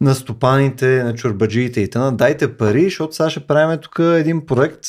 на 0.00 0.14
стопаните, 0.14 1.02
на 1.04 1.14
чурбаджиите 1.14 1.80
и 1.80 1.90
т.н. 1.90 2.12
Дайте 2.12 2.56
пари, 2.56 2.84
защото 2.84 3.14
сега 3.14 3.30
ще 3.30 3.40
правим 3.40 3.78
тук 3.78 3.98
един 3.98 4.46
проект, 4.46 4.86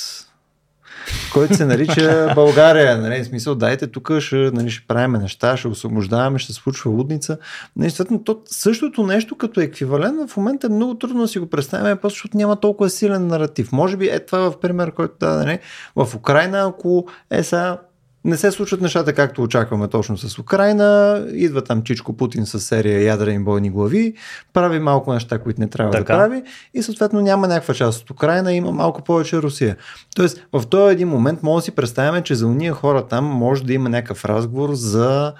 който 1.34 1.56
се 1.56 1.66
нарича 1.66 2.32
България. 2.36 2.98
Нали? 2.98 3.24
В 3.24 3.26
смисъл, 3.26 3.56
дайте 3.56 3.88
тук, 3.88 4.20
ще, 4.20 4.36
нали, 4.36 4.70
ще 4.70 4.88
правим 4.88 5.12
неща, 5.12 5.58
ще 5.58 5.68
освобождаваме, 5.68 6.40
ще 6.40 6.54
се 6.54 6.60
случва 6.60 6.92
лудница. 6.92 7.38
Нали, 7.76 7.92
то, 8.26 8.42
същото 8.46 9.04
нещо 9.04 9.38
като 9.38 9.62
еквивалент 9.62 10.32
в 10.32 10.38
момента 10.38 10.68
е 10.68 10.70
много 10.70 10.98
трудно 10.98 11.22
да 11.22 11.28
си 11.28 11.40
го 11.40 11.50
представим, 11.50 11.98
просто 11.98 12.16
защото 12.16 12.38
няма 12.38 12.60
толкова 12.60 12.90
силен 12.90 13.28
наратив. 13.28 13.72
Може 13.72 13.98
би 13.98 14.08
е 14.08 14.20
това 14.20 14.52
в 14.52 14.60
пример, 14.60 14.92
който 14.92 15.14
да, 15.20 15.30
нали? 15.30 15.60
в 15.96 16.16
Украина, 16.16 16.66
ако 16.68 17.08
е 17.32 17.44
сега 17.44 17.78
не 18.26 18.38
се 18.38 18.52
случват 18.52 18.82
нещата 18.82 19.14
както 19.14 19.44
очакваме 19.44 19.88
точно 19.88 20.18
с 20.18 20.40
Украина. 20.40 21.20
Идва 21.34 21.64
там 21.64 21.84
Чичко 21.84 22.18
Путин 22.18 22.46
с 22.46 22.60
серия 22.60 23.04
ядрени 23.04 23.44
бойни 23.44 23.70
глави, 23.70 24.14
прави 24.54 24.80
малко 24.80 25.14
неща, 25.14 25.40
които 25.40 25.62
не 25.62 25.68
трябва 25.68 25.92
така. 25.92 26.14
да 26.14 26.20
прави 26.20 26.44
и 26.74 26.84
съответно 26.84 27.22
няма 27.22 27.48
някаква 27.48 27.74
част 27.74 28.02
от 28.02 28.10
Украина, 28.10 28.54
има 28.54 28.72
малко 28.72 29.02
повече 29.02 29.38
Русия. 29.38 29.78
Тоест 30.16 30.48
в 30.54 30.68
този 30.68 30.94
един 30.94 31.08
момент 31.08 31.44
може 31.44 31.62
да 31.62 31.66
си 31.66 31.72
представяме, 31.72 32.22
че 32.22 32.36
за 32.36 32.48
уния 32.48 32.74
хора 32.74 33.08
там 33.08 33.26
може 33.26 33.64
да 33.64 33.74
има 33.74 33.90
някакъв 33.90 34.26
разговор 34.26 34.74
за 34.74 35.34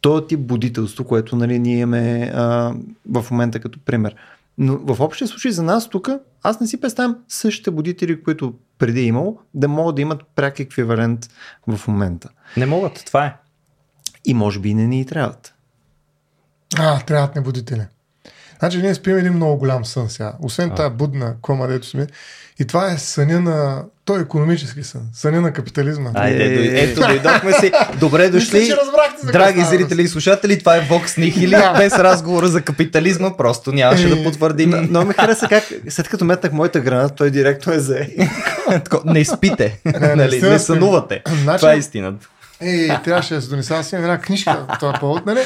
този 0.00 0.26
тип 0.26 0.40
будителство, 0.40 1.04
което 1.04 1.36
нали, 1.36 1.58
ние 1.58 1.78
имаме 1.78 2.32
а, 2.34 2.72
в 3.10 3.26
момента 3.30 3.60
като 3.60 3.78
пример. 3.84 4.14
Но 4.58 4.78
в 4.78 5.00
общия 5.00 5.28
случай 5.28 5.50
за 5.50 5.62
нас 5.62 5.88
тук, 5.88 6.08
аз 6.42 6.60
не 6.60 6.66
си 6.66 6.80
представям 6.80 7.16
същите 7.28 7.70
будители, 7.70 8.22
които 8.22 8.54
преди 8.78 9.00
е 9.00 9.04
имало, 9.04 9.38
да 9.54 9.68
могат 9.68 9.96
да 9.96 10.02
имат 10.02 10.22
пряк 10.34 10.60
еквивалент 10.60 11.30
в 11.66 11.88
момента. 11.88 12.28
Не 12.56 12.66
могат, 12.66 13.02
това 13.06 13.26
е. 13.26 13.36
И 14.24 14.34
може 14.34 14.60
би 14.60 14.74
не 14.74 14.86
ни 14.86 15.06
трябват. 15.06 15.54
А, 16.78 17.00
трябват 17.00 17.34
не 17.34 17.40
будители. 17.40 17.86
Значи 18.60 18.78
ние 18.78 18.94
спим 18.94 19.18
един 19.18 19.32
много 19.32 19.56
голям 19.56 19.84
сън 19.84 20.10
сега. 20.10 20.32
Освен 20.42 20.70
тази 20.70 20.94
будна 20.94 21.34
кома, 21.42 21.66
дето 21.66 21.86
сме. 21.86 22.06
И 22.60 22.64
това 22.64 22.92
е 22.92 22.98
съня 22.98 23.40
на... 23.40 23.82
Той 24.04 24.18
е 24.18 24.22
економически 24.22 24.82
сън. 24.82 25.00
Съня 25.12 25.40
на 25.40 25.52
капитализма. 25.52 26.10
Айде, 26.14 26.44
е, 26.44 26.82
ето, 26.82 27.00
дойдохме 27.00 27.52
си. 27.52 27.72
Добре 28.00 28.28
дошли. 28.28 28.58
Мисля, 28.58 28.76
Драги 29.32 29.60
зрители 29.60 30.02
и 30.02 30.08
слушатели, 30.08 30.58
това 30.58 30.76
е 30.76 30.88
Vox 30.88 31.06
Nihili. 31.06 31.78
без 31.78 31.92
разговора 31.92 32.48
за 32.48 32.62
капитализма, 32.62 33.36
просто 33.36 33.72
нямаше 33.72 34.08
да 34.08 34.24
потвърдим. 34.24 34.88
Но 34.90 35.04
ми 35.04 35.14
хареса 35.14 35.48
как, 35.48 35.64
след 35.88 36.08
като 36.08 36.24
метнах 36.24 36.52
моята 36.52 36.80
граната, 36.80 37.14
той 37.14 37.30
директно 37.30 37.72
е 37.72 37.78
за. 37.78 37.98
не 39.04 39.24
спите. 39.24 39.80
Не, 39.84 40.14
нали, 40.14 40.42
не 40.42 40.58
сънувате. 40.58 41.22
Значи, 41.42 41.60
това 41.60 41.72
е 41.72 41.78
истината. 41.78 42.28
Ей, 42.60 43.02
трябваше 43.04 43.34
да 43.34 43.42
се 43.42 43.48
донеса. 43.48 43.76
Аз 43.76 43.92
имам 43.92 44.04
една 44.04 44.20
книжка 44.20 44.66
в 44.68 44.78
това 44.78 44.92
повод, 44.92 45.26
нали? 45.26 45.40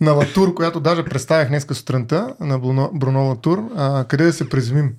На 0.00 0.12
Латур, 0.12 0.54
която 0.54 0.80
даже 0.80 1.04
представях 1.04 1.48
днеска 1.48 1.74
сутринта 1.74 2.34
на 2.40 2.58
Бруно 2.92 3.28
Латур, 3.28 3.70
а, 3.76 4.04
къде 4.04 4.24
да 4.24 4.32
се 4.32 4.44
uh-huh. 4.44 4.92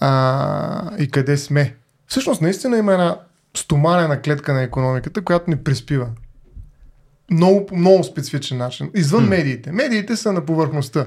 а, 0.00 0.96
и 0.98 1.10
къде 1.10 1.36
сме. 1.36 1.76
Всъщност, 2.06 2.40
наистина 2.40 2.78
има 2.78 2.92
една 2.92 3.16
стоманена 3.56 4.22
клетка 4.22 4.52
на 4.52 4.62
економиката, 4.62 5.24
която 5.24 5.50
ни 5.50 5.56
приспива. 5.56 6.08
Много, 7.30 7.66
много 7.72 8.04
специфичен 8.04 8.58
начин. 8.58 8.90
Извън 8.94 9.28
медиите. 9.28 9.72
Медиите 9.72 10.16
са 10.16 10.32
на 10.32 10.46
повърхността. 10.46 11.06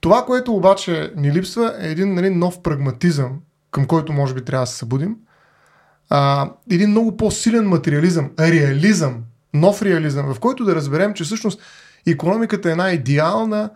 Това, 0.00 0.24
което 0.24 0.54
обаче 0.54 1.12
ни 1.16 1.32
липсва 1.32 1.74
е 1.80 1.88
един 1.88 2.14
нали, 2.14 2.30
нов 2.30 2.62
прагматизъм, 2.62 3.40
към 3.70 3.86
който 3.86 4.12
може 4.12 4.34
би 4.34 4.44
трябва 4.44 4.62
да 4.62 4.70
се 4.70 4.76
събудим, 4.76 5.16
а, 6.10 6.50
един 6.70 6.90
много 6.90 7.16
по-силен 7.16 7.68
материализъм, 7.68 8.30
реализъм, 8.40 9.22
нов 9.54 9.82
реализъм, 9.82 10.34
в 10.34 10.40
който 10.40 10.64
да 10.64 10.74
разберем, 10.74 11.14
че 11.14 11.24
всъщност 11.24 11.60
економиката 12.06 12.68
е 12.68 12.72
една 12.72 12.90
идеална 12.92 13.70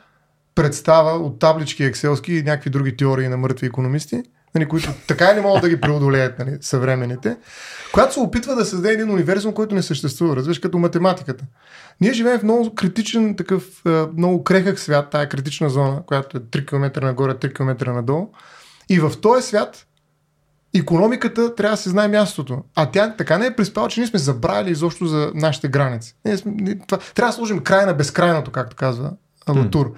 представа 0.54 1.10
от 1.10 1.38
таблички 1.38 1.84
екселски 1.84 2.34
и 2.34 2.42
някакви 2.42 2.70
други 2.70 2.96
теории 2.96 3.28
на 3.28 3.36
мъртви 3.36 3.66
економисти, 3.66 4.22
нали, 4.54 4.68
които 4.68 4.92
така 5.06 5.30
и 5.30 5.34
не 5.34 5.40
могат 5.40 5.62
да 5.62 5.68
ги 5.68 5.80
преодолеят 5.80 6.38
нали, 6.38 6.58
съвременните, 6.60 7.36
която 7.92 8.14
се 8.14 8.20
опитва 8.20 8.54
да 8.54 8.64
създаде 8.64 8.94
един 8.94 9.10
универсум, 9.10 9.52
който 9.52 9.74
не 9.74 9.82
съществува, 9.82 10.36
разбираш, 10.36 10.58
като 10.58 10.78
математиката. 10.78 11.44
Ние 12.00 12.12
живеем 12.12 12.38
в 12.38 12.42
много 12.42 12.74
критичен, 12.74 13.36
такъв 13.36 13.82
много 14.16 14.44
крехък 14.44 14.78
свят, 14.78 15.10
тая 15.10 15.28
критична 15.28 15.70
зона, 15.70 16.02
която 16.06 16.36
е 16.36 16.40
3 16.40 16.66
км 16.68 17.00
нагоре, 17.06 17.34
3 17.34 17.54
км 17.54 17.92
надолу. 17.92 18.28
И 18.88 19.00
в 19.00 19.12
този 19.22 19.46
свят 19.46 19.86
економиката 20.74 21.54
трябва 21.54 21.76
да 21.76 21.82
се 21.82 21.90
знае 21.90 22.08
мястото. 22.08 22.62
А 22.74 22.90
тя 22.90 23.14
така 23.18 23.38
не 23.38 23.46
е 23.46 23.56
приспала, 23.56 23.88
че 23.88 24.00
ние 24.00 24.06
сме 24.06 24.18
забравили 24.18 24.70
изобщо 24.70 25.06
за 25.06 25.32
нашите 25.34 25.68
граници. 25.68 26.16
Ние 26.24 26.36
сме, 26.36 26.52
ние, 26.54 26.78
това, 26.86 26.98
трябва 27.14 27.30
да 27.30 27.36
сложим 27.36 27.60
край 27.60 27.86
на 27.86 27.94
безкрайното, 27.94 28.50
както 28.50 28.76
казва 28.76 29.10
Латур. 29.48 29.92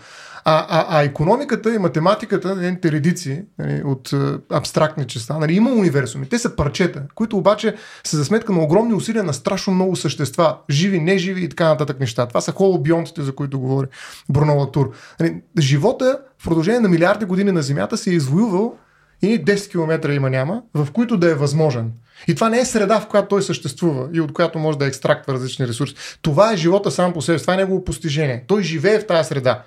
А, 0.44 0.66
а, 0.68 0.86
а 0.98 1.02
економиката 1.02 1.74
и 1.74 1.78
математиката, 1.78 2.56
нейните 2.56 2.92
редици 2.92 3.44
нали, 3.58 3.82
от 3.84 4.12
а, 4.12 4.38
абстрактни 4.50 5.06
честа, 5.06 5.38
нали, 5.38 5.54
има 5.54 5.70
универсуми. 5.70 6.28
Те 6.28 6.38
са 6.38 6.56
парчета, 6.56 7.02
които 7.14 7.36
обаче 7.36 7.74
са 8.04 8.16
за 8.16 8.24
сметка 8.24 8.52
на 8.52 8.62
огромни 8.62 8.94
усилия 8.94 9.24
на 9.24 9.32
страшно 9.32 9.72
много 9.72 9.96
същества. 9.96 10.56
Живи, 10.70 11.00
неживи 11.00 11.44
и 11.44 11.48
така 11.48 11.68
нататък 11.68 12.00
неща. 12.00 12.26
Това 12.26 12.40
са 12.40 12.52
холобионтите, 12.52 13.22
за 13.22 13.34
които 13.34 13.60
говори 13.60 13.86
Бруно 14.28 14.56
Латур. 14.56 14.90
Нали, 15.20 15.42
живота 15.58 16.18
в 16.38 16.44
продължение 16.44 16.80
на 16.80 16.88
милиарди 16.88 17.24
години 17.24 17.52
на 17.52 17.62
Земята 17.62 17.96
се 17.96 18.10
е 18.10 18.14
извоювал 18.14 18.74
и 19.22 19.44
10 19.44 19.70
км 19.70 20.12
има 20.12 20.30
няма, 20.30 20.62
в 20.74 20.88
които 20.92 21.16
да 21.16 21.30
е 21.30 21.34
възможен. 21.34 21.92
И 22.28 22.34
това 22.34 22.48
не 22.48 22.60
е 22.60 22.64
среда, 22.64 23.00
в 23.00 23.08
която 23.08 23.28
той 23.28 23.42
съществува 23.42 24.08
и 24.12 24.20
от 24.20 24.32
която 24.32 24.58
може 24.58 24.78
да 24.78 24.86
екстрактва 24.86 25.34
различни 25.34 25.66
ресурси. 25.68 25.94
Това 26.22 26.52
е 26.52 26.56
живота 26.56 26.90
сам 26.90 27.12
по 27.12 27.22
себе. 27.22 27.38
Това 27.38 27.54
е 27.54 27.56
негово 27.56 27.84
постижение. 27.84 28.44
Той 28.46 28.62
живее 28.62 28.98
в 28.98 29.06
тази 29.06 29.28
среда. 29.28 29.62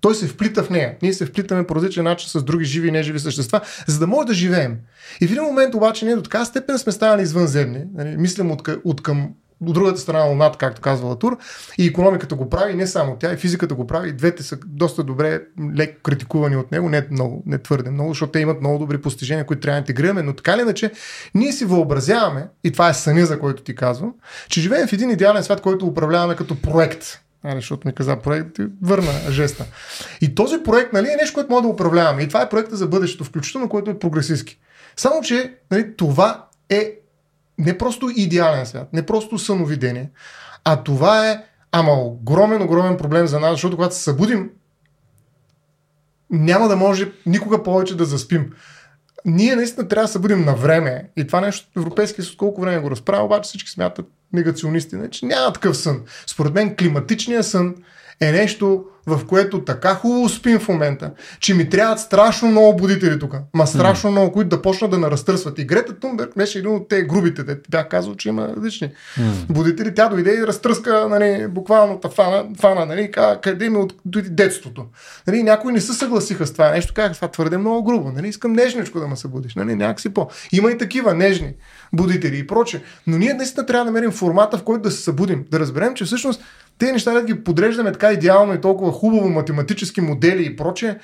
Той 0.00 0.14
се 0.14 0.26
вплита 0.26 0.62
в 0.62 0.70
нея. 0.70 0.94
Ние 1.02 1.12
се 1.12 1.26
вплитаме 1.26 1.66
по 1.66 1.74
различен 1.74 2.04
начин 2.04 2.28
с 2.28 2.42
други 2.42 2.64
живи 2.64 2.88
и 2.88 2.90
неживи 2.90 3.18
същества, 3.20 3.60
за 3.86 3.98
да 3.98 4.06
може 4.06 4.26
да 4.26 4.34
живеем. 4.34 4.76
И 5.20 5.26
в 5.26 5.30
един 5.30 5.42
момент 5.42 5.74
обаче 5.74 6.04
ние 6.04 6.16
до 6.16 6.22
така 6.22 6.44
степен 6.44 6.78
сме 6.78 6.92
станали 6.92 7.22
извънземни. 7.22 7.84
Нали, 7.94 8.16
мислим 8.16 8.50
от, 8.84 9.02
към 9.02 9.34
от 9.66 9.74
другата 9.74 10.00
страна 10.00 10.18
на 10.18 10.30
Луната, 10.30 10.58
както 10.58 10.80
казва 10.80 11.08
Латур, 11.08 11.38
и 11.78 11.86
економиката 11.86 12.34
го 12.34 12.50
прави, 12.50 12.74
не 12.74 12.86
само 12.86 13.16
тя, 13.16 13.32
и 13.32 13.36
физиката 13.36 13.74
го 13.74 13.86
прави, 13.86 14.12
двете 14.12 14.42
са 14.42 14.58
доста 14.66 15.02
добре, 15.02 15.42
леко 15.76 16.02
критикувани 16.02 16.56
от 16.56 16.72
него, 16.72 16.88
не, 16.88 17.06
много, 17.10 17.42
не 17.46 17.58
твърде 17.58 17.90
много, 17.90 18.10
защото 18.10 18.32
те 18.32 18.40
имат 18.40 18.60
много 18.60 18.78
добри 18.78 19.00
постижения, 19.00 19.46
които 19.46 19.60
трябва 19.60 19.74
да 19.74 19.78
интегрираме, 19.78 20.22
но 20.22 20.32
така 20.32 20.52
или 20.52 20.60
иначе, 20.60 20.92
ние 21.34 21.52
си 21.52 21.64
въобразяваме, 21.64 22.46
и 22.64 22.72
това 22.72 22.88
е 22.88 22.94
съня, 22.94 23.26
за 23.26 23.38
който 23.38 23.62
ти 23.62 23.74
казвам, 23.74 24.14
че 24.48 24.60
живеем 24.60 24.88
в 24.88 24.92
един 24.92 25.10
идеален 25.10 25.44
свят, 25.44 25.60
който 25.60 25.86
управляваме 25.86 26.36
като 26.36 26.62
проект. 26.62 27.20
Али, 27.44 27.56
защото 27.56 27.88
ми 27.88 27.94
каза 27.94 28.16
проект, 28.16 28.58
и 28.58 28.66
върна 28.82 29.12
жеста. 29.30 29.64
И 30.20 30.34
този 30.34 30.62
проект 30.62 30.92
нали, 30.92 31.08
е 31.08 31.16
нещо, 31.16 31.34
което 31.34 31.50
може 31.50 31.62
да 31.62 31.68
управляваме. 31.68 32.22
И 32.22 32.28
това 32.28 32.42
е 32.42 32.48
проекта 32.48 32.76
за 32.76 32.86
бъдещето, 32.86 33.24
включително, 33.24 33.68
който 33.68 33.90
е 33.90 33.98
прогресистски. 33.98 34.58
Само, 34.96 35.22
че 35.22 35.54
нали, 35.70 35.96
това 35.96 36.46
е 36.68 36.99
не 37.60 37.78
просто 37.78 38.10
идеален 38.16 38.66
свят, 38.66 38.92
не 38.92 39.06
просто 39.06 39.38
съновидение, 39.38 40.10
а 40.64 40.82
това 40.82 41.30
е 41.30 41.44
ама 41.72 41.92
огромен, 41.92 42.62
огромен 42.62 42.96
проблем 42.96 43.26
за 43.26 43.40
нас, 43.40 43.50
защото 43.50 43.76
когато 43.76 43.94
се 43.94 44.02
събудим, 44.02 44.50
няма 46.30 46.68
да 46.68 46.76
може 46.76 47.12
никога 47.26 47.62
повече 47.62 47.96
да 47.96 48.04
заспим. 48.04 48.52
Ние 49.24 49.56
наистина 49.56 49.88
трябва 49.88 50.04
да 50.04 50.12
се 50.12 50.18
бъдем 50.18 50.44
на 50.44 50.54
време. 50.54 51.10
И 51.16 51.26
това 51.26 51.40
нещо 51.40 51.68
Европейския 51.76 52.24
съюз 52.24 52.36
колко 52.36 52.60
време 52.60 52.82
го 52.82 52.90
разправя, 52.90 53.24
обаче 53.24 53.48
всички 53.48 53.70
смятат 53.70 54.06
негационисти, 54.32 54.96
не, 54.96 55.10
че 55.10 55.26
няма 55.26 55.52
такъв 55.52 55.76
сън. 55.76 56.02
Според 56.26 56.54
мен 56.54 56.76
климатичният 56.76 57.46
сън 57.46 57.74
е 58.20 58.32
нещо, 58.32 58.84
в 59.16 59.26
което 59.26 59.64
така 59.64 59.94
хубаво 59.94 60.28
спим 60.28 60.58
в 60.58 60.68
момента, 60.68 61.10
че 61.40 61.54
ми 61.54 61.70
трябват 61.70 62.00
страшно 62.00 62.48
много 62.48 62.76
будители 62.76 63.18
тук. 63.18 63.34
Ма 63.54 63.66
страшно 63.66 64.10
mm. 64.10 64.12
много, 64.12 64.32
които 64.32 64.48
да 64.48 64.62
почнат 64.62 64.90
да 64.90 64.98
наразтърсват. 64.98 65.58
И 65.58 65.64
Грета 65.64 65.98
Тунберг 65.98 66.36
беше 66.36 66.58
един 66.58 66.74
от 66.74 66.88
тези 66.88 67.02
грубите, 67.02 67.46
те 67.46 67.56
бях 67.70 67.88
казал, 67.88 68.14
че 68.14 68.28
има 68.28 68.48
различни 68.56 68.88
mm. 68.88 69.22
будители. 69.50 69.94
Тя 69.94 70.08
дойде 70.08 70.34
и 70.34 70.46
разтръска 70.46 71.08
нали, 71.08 71.46
буквално 71.48 72.00
фана, 72.14 72.44
фана 72.60 72.86
нали, 72.86 73.10
къде 73.42 73.70
ми 73.70 73.76
от 73.76 73.94
детството. 74.30 74.86
Нали, 75.26 75.42
някои 75.42 75.72
не 75.72 75.80
се 75.80 75.92
съгласиха 75.92 76.46
с 76.46 76.52
това 76.52 76.70
нещо, 76.70 76.94
казах, 76.94 77.16
това 77.16 77.28
твърде 77.28 77.58
много 77.58 77.84
грубо. 77.84 78.12
Нали, 78.12 78.28
искам 78.28 78.52
нежничко 78.52 79.00
да 79.00 79.08
ме 79.08 79.16
събудиш. 79.16 79.54
Нали, 79.54 79.74
някакси 79.74 80.14
по. 80.14 80.28
Има 80.52 80.70
и 80.70 80.78
такива 80.78 81.14
нежни 81.14 81.54
будители 81.92 82.38
и 82.38 82.46
проче. 82.46 82.82
Но 83.06 83.18
ние 83.18 83.34
наистина 83.34 83.66
трябва 83.66 83.84
да 83.84 83.90
намерим 83.90 84.10
формата, 84.10 84.58
в 84.58 84.62
който 84.62 84.82
да 84.82 84.90
се 84.90 85.02
събудим. 85.02 85.44
Да 85.50 85.60
разберем, 85.60 85.94
че 85.94 86.04
всъщност 86.04 86.42
те 86.78 86.92
неща, 86.92 87.12
да 87.12 87.24
ги 87.24 87.44
подреждаме 87.44 87.92
така 87.92 88.12
идеално 88.12 88.54
и 88.54 88.60
толкова 88.60 88.92
хубаво, 88.92 89.28
математически 89.28 90.00
модели 90.00 90.46
и 90.46 90.56
прочее, 90.56 90.98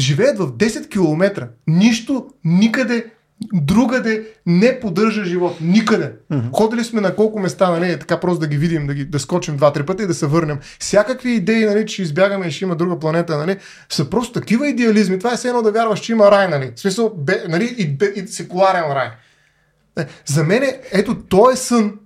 живеят 0.00 0.38
в 0.38 0.52
10 0.52 0.88
км. 0.88 1.48
Нищо, 1.66 2.26
никъде, 2.44 3.06
другаде 3.52 4.26
не 4.46 4.80
поддържа 4.80 5.24
живот. 5.24 5.56
Никъде. 5.60 6.12
Mm-hmm. 6.32 6.52
Ходили 6.52 6.84
сме 6.84 7.00
на 7.00 7.14
колко 7.14 7.38
места, 7.38 7.70
нали, 7.70 7.98
така 7.98 8.20
просто 8.20 8.40
да 8.40 8.46
ги 8.46 8.56
видим, 8.56 8.86
да, 8.86 8.94
ги, 8.94 9.04
да 9.04 9.18
скочим 9.18 9.56
два-три 9.56 9.86
пъти 9.86 10.02
и 10.02 10.06
да 10.06 10.14
се 10.14 10.26
върнем. 10.26 10.58
Всякакви 10.78 11.30
идеи, 11.30 11.66
нали, 11.66 11.86
че 11.86 12.02
избягаме 12.02 12.46
и 12.46 12.50
ще 12.50 12.64
има 12.64 12.76
друга 12.76 12.98
планета, 12.98 13.38
нали, 13.38 13.56
са 13.88 14.10
просто 14.10 14.40
такива 14.40 14.68
идеализми. 14.68 15.18
Това 15.18 15.32
е 15.32 15.36
все 15.36 15.48
едно 15.48 15.62
да 15.62 15.72
вярваш, 15.72 16.00
че 16.00 16.12
има 16.12 16.30
рай, 16.30 16.48
нали. 16.48 16.72
В 16.76 16.80
смисъл, 16.80 17.14
бе, 17.16 17.42
нали, 17.48 17.74
и, 17.78 17.86
бе, 17.86 18.06
и 18.06 18.26
секуларен 18.26 18.92
рай. 18.92 19.10
Е, 19.98 20.06
за 20.26 20.44
мен, 20.44 20.62
ето, 20.92 21.22
този 21.22 21.56
сън 21.56 21.98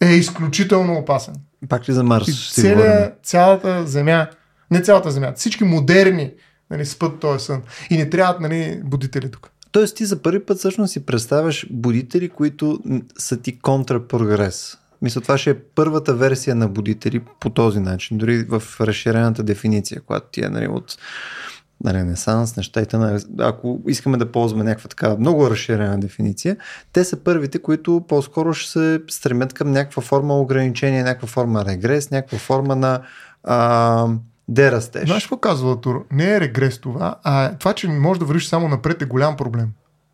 е 0.00 0.08
изключително 0.08 0.94
опасен. 0.94 1.34
Пак 1.68 1.88
ли 1.88 1.92
за 1.92 2.04
Марс? 2.04 2.52
Целия, 2.54 3.12
цялата 3.22 3.86
Земя, 3.86 4.26
не 4.70 4.82
цялата 4.82 5.10
Земя, 5.10 5.32
всички 5.36 5.64
модерни 5.64 6.32
нали, 6.70 6.86
спът 6.86 7.20
този 7.20 7.44
сън. 7.44 7.62
И 7.90 7.96
не 7.96 8.10
трябват 8.10 8.40
нали, 8.40 8.80
будители 8.84 9.30
тук. 9.30 9.50
Тоест 9.72 9.96
ти 9.96 10.04
за 10.04 10.22
първи 10.22 10.46
път 10.46 10.58
всъщност 10.58 10.92
си 10.92 11.06
представяш 11.06 11.66
будители, 11.70 12.28
които 12.28 12.80
са 13.18 13.36
ти 13.36 13.58
контрапрогрес. 13.58 14.78
Мисля, 15.02 15.20
това 15.20 15.38
ще 15.38 15.50
е 15.50 15.58
първата 15.58 16.14
версия 16.14 16.56
на 16.56 16.68
будители 16.68 17.20
по 17.40 17.50
този 17.50 17.80
начин, 17.80 18.18
дори 18.18 18.44
в 18.48 18.62
разширената 18.80 19.42
дефиниция, 19.42 20.00
която 20.00 20.26
ти 20.32 20.44
е 20.44 20.48
нали, 20.48 20.68
от 20.68 20.98
Ренесанс, 21.86 22.56
нещата 22.56 22.98
на... 22.98 23.20
Ако 23.38 23.80
искаме 23.86 24.16
да 24.16 24.32
ползваме 24.32 24.64
някаква 24.64 24.88
така 24.88 25.16
много 25.16 25.50
разширена 25.50 26.00
дефиниция, 26.00 26.56
те 26.92 27.04
са 27.04 27.16
първите, 27.16 27.58
които 27.58 28.04
по-скоро 28.08 28.54
ще 28.54 28.70
се 28.70 29.00
стремят 29.08 29.52
към 29.52 29.72
някаква 29.72 30.02
форма 30.02 30.40
ограничение, 30.40 31.02
някаква 31.02 31.28
форма 31.28 31.64
регрес, 31.64 32.10
някаква 32.10 32.38
форма 32.38 32.76
на 32.76 33.00
а, 33.44 34.08
дерастеж. 34.48 35.06
Знаеш 35.06 35.22
какво 35.22 35.36
казва 35.36 35.80
Тур? 35.80 36.06
Не 36.12 36.34
е 36.34 36.40
регрес 36.40 36.78
това, 36.78 37.16
а 37.24 37.54
това, 37.54 37.72
че 37.72 37.88
може 37.88 38.20
да 38.20 38.26
вървиш 38.26 38.48
само 38.48 38.68
напред 38.68 39.02
е 39.02 39.04
голям 39.04 39.36
проблем. 39.36 39.68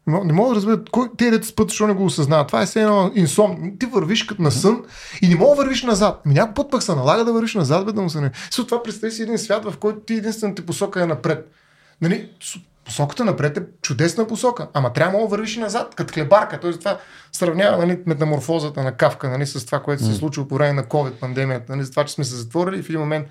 Не 0.07 0.33
мога 0.33 0.49
да 0.49 0.57
разбера, 0.57 0.81
кой 0.91 1.09
те 1.19 1.31
дете 1.31 1.47
спът, 1.47 1.69
защо 1.69 1.87
не 1.87 1.93
го 1.93 2.05
осъзнават. 2.05 2.47
Това 2.47 2.63
е 2.63 2.67
все 2.67 2.83
едно 2.83 3.13
инсом. 3.15 3.73
Ти 3.81 3.87
вървиш 3.87 4.25
като 4.25 4.43
на 4.43 4.51
сън 4.51 4.83
и 5.23 5.29
не 5.29 5.37
мога 5.37 5.57
да 5.57 5.63
вървиш 5.63 5.83
назад. 5.83 6.27
Ми 6.27 6.35
някой 6.35 6.55
път 6.55 6.71
пък 6.71 6.83
се 6.83 6.95
налага 6.95 7.25
да 7.25 7.33
вървиш 7.33 7.55
назад, 7.55 7.87
бе 7.87 7.93
да 7.93 8.03
му 8.03 8.11
се 8.11 8.21
не. 8.21 8.31
С 8.51 8.67
това 8.67 8.83
представи 8.83 9.13
си 9.13 9.23
един 9.23 9.39
свят, 9.39 9.65
в 9.65 9.77
който 9.77 10.01
ти 10.01 10.15
единствената 10.15 10.67
посока 10.67 11.03
е 11.03 11.07
напред. 11.07 11.53
Нали, 12.01 12.31
посоката 12.85 13.25
напред 13.25 13.57
е 13.57 13.63
чудесна 13.83 14.27
посока, 14.27 14.69
ама 14.75 14.93
трябва 14.93 15.19
да 15.19 15.27
вървиш 15.27 15.57
и 15.57 15.61
назад, 15.61 15.95
като 15.95 16.15
хлебарка. 16.15 16.61
Тоест 16.61 16.79
това 16.79 16.99
сравнява 17.33 17.87
нали, 17.87 17.99
метаморфозата 18.07 18.83
на 18.83 18.93
кавка 18.93 19.29
нали, 19.29 19.47
с 19.47 19.67
това, 19.67 19.83
което 19.83 20.05
се 20.05 20.11
е 20.11 20.15
случило 20.15 20.49
по 20.49 20.55
време 20.55 20.73
на 20.73 20.85
COVID 20.85 21.13
пандемията. 21.13 21.73
Нали, 21.73 21.85
за 21.85 21.91
това, 21.91 22.05
че 22.05 22.15
сме 22.15 22.25
се 22.25 22.37
затворили 22.37 22.79
и 22.79 22.83
в 22.83 22.89
един 22.89 23.01
момент 23.01 23.27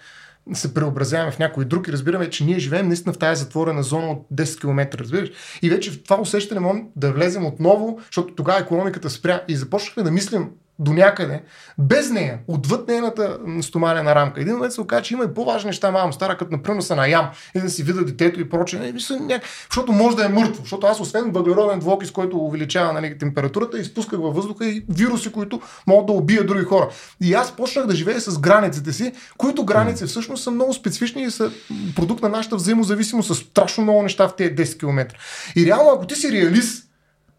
се 0.53 0.73
преобразяваме 0.73 1.31
в 1.31 1.39
някой 1.39 1.65
друг 1.65 1.87
и 1.87 1.91
разбираме, 1.91 2.29
че 2.29 2.43
ние 2.43 2.59
живеем 2.59 2.87
наистина 2.87 3.13
в 3.13 3.17
тази 3.17 3.43
затворена 3.43 3.83
зона 3.83 4.11
от 4.11 4.27
10 4.33 4.61
км, 4.61 4.99
разбираш? 4.99 5.31
И 5.61 5.69
вече 5.69 5.91
в 5.91 6.03
това 6.03 6.21
усещане 6.21 6.59
можем 6.59 6.83
да 6.95 7.11
влезем 7.11 7.45
отново, 7.45 7.99
защото 8.05 8.35
тогава 8.35 8.59
економиката 8.59 9.09
спря 9.09 9.41
и 9.47 9.55
започнахме 9.55 10.03
да 10.03 10.11
мислим 10.11 10.49
до 10.79 10.93
някъде, 10.93 11.41
без 11.77 12.09
нея, 12.09 12.39
отвъд 12.47 12.87
нейната 12.87 13.39
стомалена 13.61 14.15
рамка. 14.15 14.41
Един 14.41 14.53
момент 14.53 14.73
се 14.73 14.81
оказа, 14.81 15.01
че 15.01 15.13
има 15.13 15.23
и 15.23 15.33
по-важни 15.33 15.67
неща, 15.67 15.91
мам, 15.91 16.13
стара, 16.13 16.37
като 16.37 16.51
например 16.51 16.83
на 16.89 17.07
ям, 17.07 17.29
и 17.55 17.59
да 17.59 17.69
си 17.69 17.83
видя 17.83 18.05
детето 18.05 18.39
и 18.39 18.49
прочее. 18.49 18.93
Ня... 19.19 19.39
Защото 19.69 19.91
може 19.91 20.15
да 20.15 20.25
е 20.25 20.29
мъртво. 20.29 20.61
Защото 20.61 20.87
аз, 20.87 20.99
освен 20.99 21.31
въглероден 21.31 21.79
двуокис, 21.79 22.11
който 22.11 22.37
увеличава 22.37 22.93
нали, 22.93 23.17
температурата, 23.17 23.79
изпусках 23.79 24.19
във 24.19 24.35
въздуха 24.35 24.65
и 24.65 24.85
вируси, 24.89 25.31
които 25.31 25.61
могат 25.87 26.05
да 26.05 26.13
убият 26.13 26.47
други 26.47 26.63
хора. 26.63 26.89
И 27.21 27.33
аз 27.33 27.55
почнах 27.55 27.85
да 27.85 27.95
живея 27.95 28.21
с 28.21 28.39
границите 28.39 28.93
си, 28.93 29.11
които 29.37 29.65
граници 29.65 30.05
всъщност 30.05 30.43
са 30.43 30.51
много 30.51 30.73
специфични 30.73 31.23
и 31.23 31.31
са 31.31 31.51
продукт 31.95 32.23
на 32.23 32.29
нашата 32.29 32.55
взаимозависимост 32.55 33.35
с 33.35 33.35
страшно 33.35 33.83
много 33.83 34.03
неща 34.03 34.27
в 34.27 34.35
тези 34.35 34.55
10 34.55 34.79
км. 34.79 35.15
И 35.55 35.65
реално, 35.65 35.91
ако 35.91 36.07
ти 36.07 36.15
си 36.15 36.31
реалист, 36.31 36.87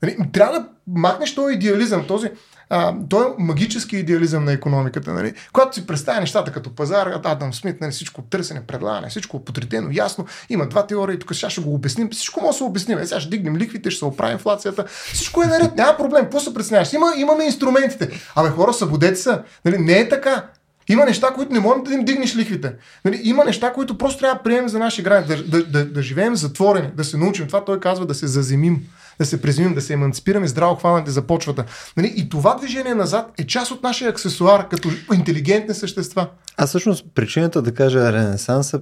нали, 0.03 0.16
трябва 0.33 0.61
да 0.61 0.66
махнеш 0.87 1.35
този 1.35 1.55
идеализъм, 1.55 2.07
този 2.07 2.31
а, 2.70 2.94
той 3.09 3.27
е 3.27 3.29
магически 3.38 3.96
идеализъм 3.96 4.44
на 4.44 4.53
економиката. 4.53 5.12
Нали? 5.12 5.35
Когато 5.53 5.74
си 5.74 5.87
представя 5.87 6.20
нещата 6.20 6.53
като 6.53 6.74
пазар, 6.74 7.07
Адам 7.24 7.55
Смит, 7.55 7.81
нали, 7.81 7.92
всичко 7.92 8.22
търсене, 8.22 8.66
предлагане, 8.66 9.09
всичко 9.09 9.44
потретено, 9.44 9.88
ясно, 9.92 10.27
има 10.48 10.68
два 10.68 10.87
теории, 10.87 11.18
тук 11.18 11.35
сега 11.35 11.50
ще 11.50 11.61
го 11.61 11.74
обясним, 11.74 12.11
всичко 12.11 12.40
може 12.40 12.55
да 12.55 12.57
се 12.57 12.64
обясним. 12.64 12.98
Сега 13.05 13.20
ще 13.20 13.31
дигнем 13.31 13.57
ликвите, 13.57 13.90
ще 13.90 13.98
се 13.98 14.05
оправи 14.05 14.33
инфлацията, 14.33 14.85
всичко 14.88 15.42
е 15.42 15.46
наред, 15.46 15.77
няма 15.77 15.96
проблем, 15.96 16.22
какво 16.22 16.40
се 16.40 16.55
представяш? 16.55 16.92
Има, 16.92 17.12
имаме 17.16 17.44
инструментите. 17.44 18.11
Абе, 18.35 18.48
хора, 18.48 18.72
събудете 18.72 19.16
се. 19.16 19.38
Нали? 19.64 19.79
Не 19.79 19.98
е 19.98 20.09
така. 20.09 20.44
Има 20.88 21.05
неща, 21.05 21.31
които 21.35 21.53
не 21.53 21.61
можем 21.61 21.85
да 21.85 21.94
им 21.94 22.05
дигнеш 22.05 22.37
лихвите. 22.37 22.72
Нали, 23.05 23.20
има 23.24 23.44
неща, 23.44 23.72
които 23.72 23.98
просто 23.98 24.18
трябва 24.18 24.37
да 24.37 24.42
приемем 24.42 24.68
за 24.68 24.79
наши 24.79 25.03
грани, 25.03 25.27
да, 25.27 25.44
да, 25.44 25.64
да, 25.64 25.85
да 25.85 26.03
живеем 26.03 26.37
затворени, 26.37 26.90
да 26.94 27.05
се 27.05 27.16
научим. 27.16 27.46
Това 27.46 27.64
той 27.64 27.81
казва 27.81 28.07
да 28.07 28.14
се 28.14 28.27
заземим 28.27 28.81
да 29.18 29.27
се 29.27 29.42
презумим, 29.42 29.74
да 29.74 29.81
се 29.81 29.92
еманципираме, 29.92 30.48
здраво 30.48 30.74
хванати 30.74 31.11
за 31.11 31.22
почвата. 31.22 31.64
Нали? 31.96 32.12
И 32.16 32.29
това 32.29 32.55
движение 32.55 32.94
назад 32.94 33.33
е 33.38 33.46
част 33.46 33.70
от 33.70 33.83
нашия 33.83 34.11
аксесуар 34.11 34.68
като 34.68 34.88
интелигентни 35.14 35.74
същества. 35.74 36.29
А 36.57 36.66
всъщност 36.66 37.07
причината 37.14 37.62
да 37.62 37.74
кажа 37.74 38.12
Ренесанса 38.12 38.81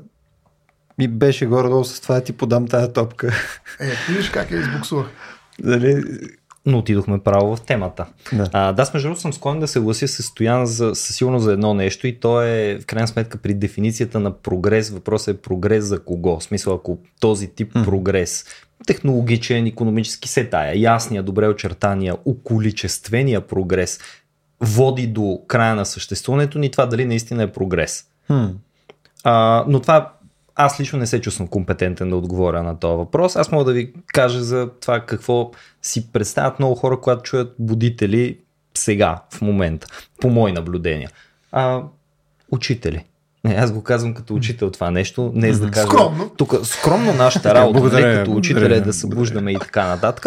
ми 0.99 1.09
беше 1.09 1.47
горе-долу 1.47 1.85
с 1.85 2.01
това 2.01 2.21
ти 2.21 2.33
подам 2.33 2.69
тая 2.69 2.93
топка. 2.93 3.33
Е, 3.81 4.13
виж 4.13 4.31
как 4.31 4.51
я 4.51 4.61
избуксувах. 4.61 5.07
Дали, 5.61 6.03
но 6.67 6.79
отидохме 6.79 7.19
право 7.19 7.57
в 7.57 7.61
темата. 7.61 8.07
Да, 8.33 8.49
а, 8.53 8.73
да 8.73 8.91
между 8.95 9.09
другото 9.09 9.21
съм 9.21 9.33
склонен 9.33 9.61
да 9.61 9.69
се 9.69 9.81
глася 9.81 10.09
с 10.09 10.23
Стоян 10.23 10.67
за, 10.67 10.95
със 10.95 11.17
сигурно 11.17 11.39
за 11.39 11.53
едно 11.53 11.75
нещо 11.75 12.07
и 12.07 12.21
то 12.21 12.43
е 12.43 12.79
в 12.83 12.87
крайна 12.87 13.09
сметка 13.09 13.39
при 13.39 13.55
дефиницията 13.55 14.21
на 14.21 14.33
прогрес. 14.39 14.91
Въпросът 14.91 15.37
е 15.37 15.41
прогрес 15.41 15.85
за 15.85 16.05
кого? 16.05 16.41
В 16.41 16.45
смисъл, 16.45 16.75
ако 16.75 16.99
този 17.21 17.47
тип 17.47 17.75
mm. 17.75 17.85
прогрес 17.85 18.45
технологичен, 18.87 19.67
економически 19.67 20.29
се 20.29 20.45
тая, 20.45 20.81
ясния, 20.81 21.23
добре 21.23 21.49
очертания, 21.49 22.17
околичествения 22.25 23.41
прогрес 23.41 24.01
води 24.61 25.07
до 25.07 25.41
края 25.47 25.75
на 25.75 25.87
съществуването 25.87 26.59
ни, 26.59 26.71
това 26.71 26.87
дали 26.87 27.05
наистина 27.05 27.43
е 27.43 27.53
прогрес. 27.53 28.05
Hmm. 28.31 28.53
А, 29.25 29.65
но 29.69 29.81
това 29.81 30.13
аз 30.55 30.81
лично 30.81 30.99
не 30.99 31.07
се 31.07 31.21
чувствам 31.21 31.49
компетентен 31.49 32.11
да 32.11 32.17
отговоря 32.17 32.63
на 32.63 32.79
този 32.79 32.97
въпрос. 32.97 33.37
Аз 33.37 33.53
мога 33.53 33.65
да 33.65 33.73
ви 33.73 33.93
кажа 34.07 34.43
за 34.43 34.71
това 34.81 35.01
какво 35.01 35.51
си 35.83 36.13
представят 36.13 36.59
много 36.59 36.75
хора, 36.75 37.01
когато 37.01 37.23
чуят 37.23 37.55
будители 37.59 38.39
сега, 38.75 39.23
в 39.31 39.43
момента, 39.43 39.87
по 40.21 40.31
мои 40.31 40.53
наблюдения. 40.53 41.11
А, 41.53 41.83
учители. 42.51 43.05
Не, 43.45 43.55
аз 43.55 43.73
го 43.73 43.83
казвам 43.83 44.15
като 44.15 44.35
учител 44.35 44.71
това 44.71 44.91
нещо, 44.91 45.33
не 45.35 45.53
за 45.53 45.61
да 45.61 45.71
кажа. 45.71 45.87
Скромно. 45.87 46.31
Тук 46.37 46.55
скромно 46.63 47.13
нашата 47.13 47.55
работа, 47.55 48.01
не 48.01 48.15
като 48.15 48.33
учител 48.33 48.61
е 48.61 48.81
да 48.81 48.93
събуждаме 48.93 49.53
и 49.53 49.59
така 49.59 49.87
нататък. 49.87 50.27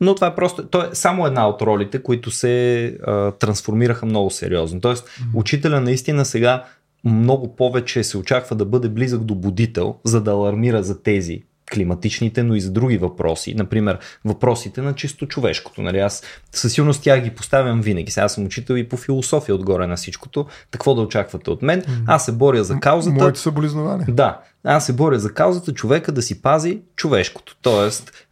Но 0.00 0.14
това 0.14 0.26
е 0.26 0.34
просто, 0.34 0.66
то 0.66 0.82
е 0.82 0.88
само 0.92 1.26
една 1.26 1.48
от 1.48 1.62
ролите, 1.62 2.02
които 2.02 2.30
се 2.30 2.84
а, 3.06 3.30
трансформираха 3.30 4.06
много 4.06 4.30
сериозно. 4.30 4.80
Тоест, 4.80 5.08
учителя 5.34 5.80
наистина 5.80 6.24
сега 6.24 6.64
много 7.04 7.56
повече 7.56 8.04
се 8.04 8.18
очаква 8.18 8.56
да 8.56 8.64
бъде 8.64 8.88
близък 8.88 9.20
до 9.20 9.34
будител, 9.34 9.94
за 10.04 10.20
да 10.20 10.30
алармира 10.30 10.82
за 10.82 11.02
тези 11.02 11.42
климатичните, 11.74 12.42
но 12.42 12.54
и 12.54 12.60
за 12.60 12.70
други 12.70 12.98
въпроси. 12.98 13.54
Например, 13.54 13.98
въпросите 14.24 14.82
на 14.82 14.94
чисто 14.94 15.26
човешкото. 15.26 15.82
Нали? 15.82 15.98
Аз 15.98 16.22
със 16.52 16.72
сигурност 16.72 17.02
тя 17.02 17.20
ги 17.20 17.30
поставям 17.30 17.80
винаги. 17.80 18.10
Сега 18.10 18.28
съм 18.28 18.44
учител 18.44 18.74
и 18.74 18.88
по 18.88 18.96
философия 18.96 19.54
отгоре 19.54 19.86
на 19.86 19.96
всичкото. 19.96 20.46
Какво 20.70 20.94
да 20.94 21.00
очаквате 21.00 21.50
от 21.50 21.62
мен? 21.62 21.84
Аз 22.06 22.24
се 22.24 22.32
боря 22.32 22.64
за 22.64 22.80
каузата. 22.80 23.22
Моите 23.22 23.40
съболезнования. 23.40 24.06
Да. 24.10 24.40
Аз 24.64 24.86
се 24.86 24.92
боря 24.92 25.18
за 25.18 25.32
каузата 25.32 25.74
човека 25.74 26.12
да 26.12 26.22
си 26.22 26.42
пази 26.42 26.78
човешкото. 26.96 27.56
Тоест, 27.62 28.26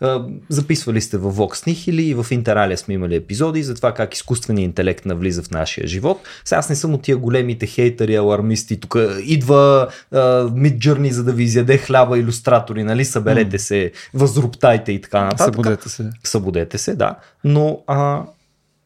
записвали 0.49 1.01
сте 1.01 1.19
във 1.19 1.37
Vox 1.37 1.67
Nihili 1.67 2.01
и 2.01 2.15
в 2.15 2.27
Интералия 2.31 2.79
сме 2.79 2.95
имали 2.95 3.15
епизоди 3.15 3.63
за 3.63 3.75
това 3.75 3.95
как 3.95 4.15
изкуственият 4.15 4.69
интелект 4.69 5.07
навлиза 5.07 5.43
в 5.43 5.51
нашия 5.51 5.87
живот. 5.87 6.21
Сега 6.45 6.59
аз 6.59 6.69
не 6.69 6.77
съм 6.77 6.95
от 6.95 7.03
тия 7.03 7.17
големите 7.17 7.67
хейтери, 7.67 8.17
алармисти. 8.17 8.81
Тук 8.81 8.97
идва 9.23 9.89
Midjourney 10.13 11.11
за 11.11 11.25
да 11.25 11.33
ви 11.33 11.45
изяде 11.45 11.79
хляба 11.79 12.19
иллюстратори, 12.19 12.85
нали? 12.85 13.05
Съберете 13.05 13.59
се, 13.59 13.93
възруптайте 14.15 14.93
и 14.93 15.01
така 15.01 15.25
нататък. 15.25 15.55
Събудете 15.55 15.89
се. 15.89 16.11
Събудете 16.25 16.79
се, 16.79 16.95
да. 16.95 17.17
Но 17.45 17.83
а, 17.87 18.23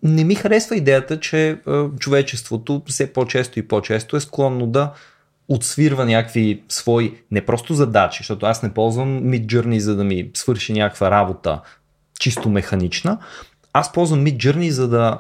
не 0.03 0.25
ми 0.25 0.35
харесва 0.35 0.77
идеята, 0.77 1.21
че 1.21 1.59
а, 1.67 1.89
човечеството 1.99 2.83
все 2.87 3.13
по-често 3.13 3.59
и 3.59 3.69
по-често 3.69 4.17
е 4.17 4.21
склонно 4.21 4.67
да 4.67 4.93
отсвирва 5.55 6.05
някакви 6.05 6.63
свои, 6.69 7.15
не 7.31 7.47
просто 7.47 7.75
задачи, 7.75 8.19
защото 8.19 8.47
аз 8.47 8.63
не 8.63 8.75
ползвам 8.75 9.23
Midjourney 9.23 9.79
за 9.79 9.97
да 9.97 10.05
ми 10.05 10.31
свърши 10.35 10.73
някаква 10.73 11.11
работа 11.11 11.61
чисто 12.21 12.49
механична, 12.49 13.19
аз 13.73 13.93
ползвам 13.93 14.25
Midjourney 14.25 14.69
за 14.69 14.89
да 14.89 15.19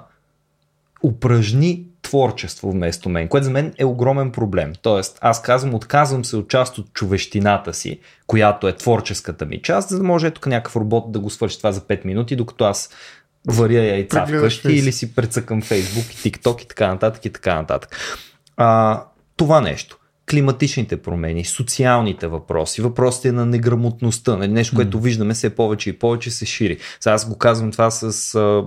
упражни 1.03 1.87
творчество 2.03 2.71
вместо 2.71 3.09
мен, 3.09 3.29
което 3.29 3.45
за 3.45 3.51
мен 3.51 3.75
е 3.79 3.85
огромен 3.85 4.33
проблем. 4.33 4.73
Тоест, 4.83 5.19
аз 5.21 5.43
казвам, 5.43 5.75
отказвам 5.75 6.25
се 6.25 6.37
от 6.37 6.49
част 6.49 6.79
от 6.79 6.93
човещината 6.93 7.75
си, 7.75 8.01
която 8.27 8.69
е 8.69 8.77
творческата 8.77 9.47
ми 9.47 9.63
част, 9.63 9.89
за 9.89 9.99
да 9.99 10.05
може 10.05 10.31
тук 10.31 10.47
някакъв 10.47 10.77
робот 10.77 11.13
да 11.13 11.19
го 11.19 11.31
свърши 11.31 11.59
това 11.59 11.73
за 11.73 11.81
5 11.81 12.05
минути, 12.05 12.37
докато 12.37 12.65
аз 12.65 12.91
варя 13.49 13.85
яйца 13.85 14.27
вкъщи 14.27 14.73
или 14.73 14.93
си 14.93 15.15
прецъкам 15.15 15.63
Фейсбук 15.63 16.05
и 16.05 16.17
TikTok 16.17 16.63
и 16.63 16.69
така 16.69 16.89
нататък 16.89 17.25
и 17.25 17.33
така 17.33 17.55
нататък. 17.55 17.97
А, 18.57 19.03
това 19.37 19.61
нещо 19.61 19.99
климатичните 20.31 20.97
промени, 20.97 21.45
социалните 21.45 22.27
въпроси, 22.27 22.83
въпросите 22.83 23.33
на 23.33 23.47
неграмотността, 23.47 24.37
нали, 24.37 24.53
нещо, 24.53 24.77
което 24.77 25.01
виждаме 25.01 25.35
все 25.35 25.51
повече 25.51 25.91
и 25.91 25.99
повече 25.99 26.31
се 26.31 26.47
шири. 26.47 26.79
Сега 27.01 27.15
аз 27.15 27.29
го 27.29 27.39
казвам 27.39 27.73
това 27.73 27.91
с 27.91 28.35
а, 28.35 28.65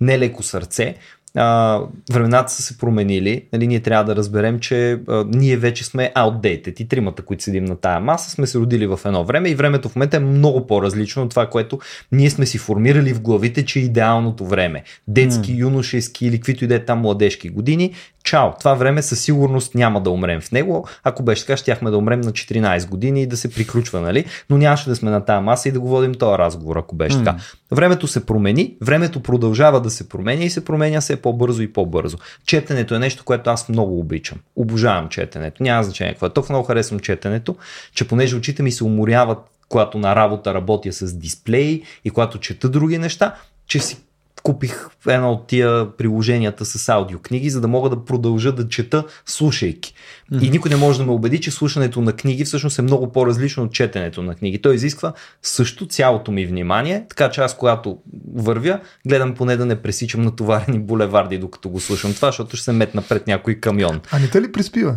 нелеко 0.00 0.42
сърце, 0.42 0.94
а, 1.36 1.80
времената 2.12 2.52
са 2.52 2.62
се 2.62 2.78
променили. 2.78 3.44
Нали, 3.52 3.66
ние 3.66 3.80
трябва 3.80 4.04
да 4.04 4.16
разберем, 4.16 4.58
че 4.58 4.92
а, 5.08 5.24
ние 5.28 5.56
вече 5.56 5.84
сме 5.84 6.12
outdated. 6.16 6.80
И 6.80 6.88
тримата, 6.88 7.22
които 7.22 7.42
седим 7.42 7.64
на 7.64 7.76
тая 7.76 8.00
маса, 8.00 8.30
сме 8.30 8.46
се 8.46 8.58
родили 8.58 8.86
в 8.86 9.00
едно 9.04 9.24
време 9.24 9.48
и 9.48 9.54
времето 9.54 9.88
в 9.88 9.96
момента 9.96 10.16
е 10.16 10.20
много 10.20 10.66
по-различно 10.66 11.22
от 11.22 11.30
това, 11.30 11.46
което 11.46 11.78
ние 12.12 12.30
сме 12.30 12.46
си 12.46 12.58
формирали 12.58 13.14
в 13.14 13.20
главите, 13.20 13.64
че 13.64 13.78
е 13.78 13.82
идеалното 13.82 14.46
време. 14.46 14.82
Детски, 15.08 15.52
mm. 15.52 15.58
юношески 15.58 16.26
или 16.26 16.36
каквито 16.36 16.64
и 16.64 16.68
да 16.68 16.74
е 16.74 16.84
там 16.84 16.98
младежки 16.98 17.48
години 17.48 17.92
чао, 18.24 18.50
това 18.58 18.74
време 18.74 19.02
със 19.02 19.20
сигурност 19.20 19.74
няма 19.74 20.00
да 20.00 20.10
умрем 20.10 20.40
в 20.40 20.52
него. 20.52 20.88
Ако 21.04 21.22
беше 21.22 21.46
така, 21.46 21.56
щяхме 21.56 21.90
да 21.90 21.98
умрем 21.98 22.20
на 22.20 22.32
14 22.32 22.88
години 22.88 23.22
и 23.22 23.26
да 23.26 23.36
се 23.36 23.50
приключва, 23.50 24.00
нали? 24.00 24.24
Но 24.50 24.58
нямаше 24.58 24.88
да 24.88 24.96
сме 24.96 25.10
на 25.10 25.24
тази 25.24 25.44
маса 25.44 25.68
и 25.68 25.72
да 25.72 25.80
го 25.80 25.88
водим 25.88 26.14
този 26.14 26.38
разговор, 26.38 26.76
ако 26.76 26.96
беше 26.96 27.16
mm. 27.16 27.24
така. 27.24 27.36
Времето 27.70 28.06
се 28.06 28.26
промени, 28.26 28.76
времето 28.80 29.22
продължава 29.22 29.80
да 29.80 29.90
се 29.90 30.08
променя 30.08 30.44
и 30.44 30.50
се 30.50 30.64
променя 30.64 31.00
все 31.00 31.16
по-бързо 31.16 31.62
и 31.62 31.72
по-бързо. 31.72 32.18
Четенето 32.46 32.94
е 32.94 32.98
нещо, 32.98 33.24
което 33.24 33.50
аз 33.50 33.68
много 33.68 33.98
обичам. 33.98 34.38
Обожавам 34.56 35.08
четенето. 35.08 35.62
Няма 35.62 35.84
значение 35.84 36.12
какво 36.12 36.26
е. 36.26 36.30
Толкова 36.30 36.52
много 36.52 36.66
харесвам 36.66 37.00
четенето, 37.00 37.56
че 37.94 38.08
понеже 38.08 38.36
очите 38.36 38.62
ми 38.62 38.72
се 38.72 38.84
уморяват 38.84 39.38
когато 39.68 39.98
на 39.98 40.16
работа 40.16 40.54
работя 40.54 40.92
с 40.92 41.18
дисплей 41.18 41.82
и 42.04 42.10
когато 42.10 42.38
чета 42.38 42.68
други 42.68 42.98
неща, 42.98 43.34
че 43.66 43.80
си 43.80 43.96
купих 44.42 44.88
едно 45.08 45.32
от 45.32 45.46
тия 45.46 45.96
приложенията 45.96 46.64
с 46.64 46.88
аудиокниги, 46.88 47.50
за 47.50 47.60
да 47.60 47.68
мога 47.68 47.90
да 47.90 48.04
продължа 48.04 48.52
да 48.52 48.68
чета 48.68 49.04
слушайки. 49.26 49.94
Mm-hmm. 50.32 50.46
И 50.46 50.50
никой 50.50 50.70
не 50.70 50.76
може 50.76 50.98
да 50.98 51.04
ме 51.04 51.12
убеди, 51.12 51.40
че 51.40 51.50
слушането 51.50 52.00
на 52.00 52.12
книги 52.12 52.44
всъщност 52.44 52.78
е 52.78 52.82
много 52.82 53.12
по-различно 53.12 53.62
от 53.62 53.72
четенето 53.72 54.22
на 54.22 54.34
книги. 54.34 54.62
Той 54.62 54.74
изисква 54.74 55.12
също 55.42 55.86
цялото 55.86 56.32
ми 56.32 56.46
внимание, 56.46 57.06
така 57.08 57.30
че 57.30 57.40
аз 57.40 57.56
когато 57.56 57.98
вървя, 58.34 58.80
гледам 59.06 59.34
поне 59.34 59.56
да 59.56 59.66
не 59.66 59.82
пресичам 59.82 60.22
натоварени 60.22 60.78
булеварди, 60.78 61.38
докато 61.38 61.68
го 61.68 61.80
слушам 61.80 62.14
това, 62.14 62.28
защото 62.28 62.56
ще 62.56 62.64
се 62.64 62.72
метна 62.72 63.02
пред 63.02 63.26
някой 63.26 63.54
камион. 63.54 64.00
А 64.10 64.18
не 64.18 64.28
те 64.28 64.42
ли 64.42 64.52
приспива? 64.52 64.96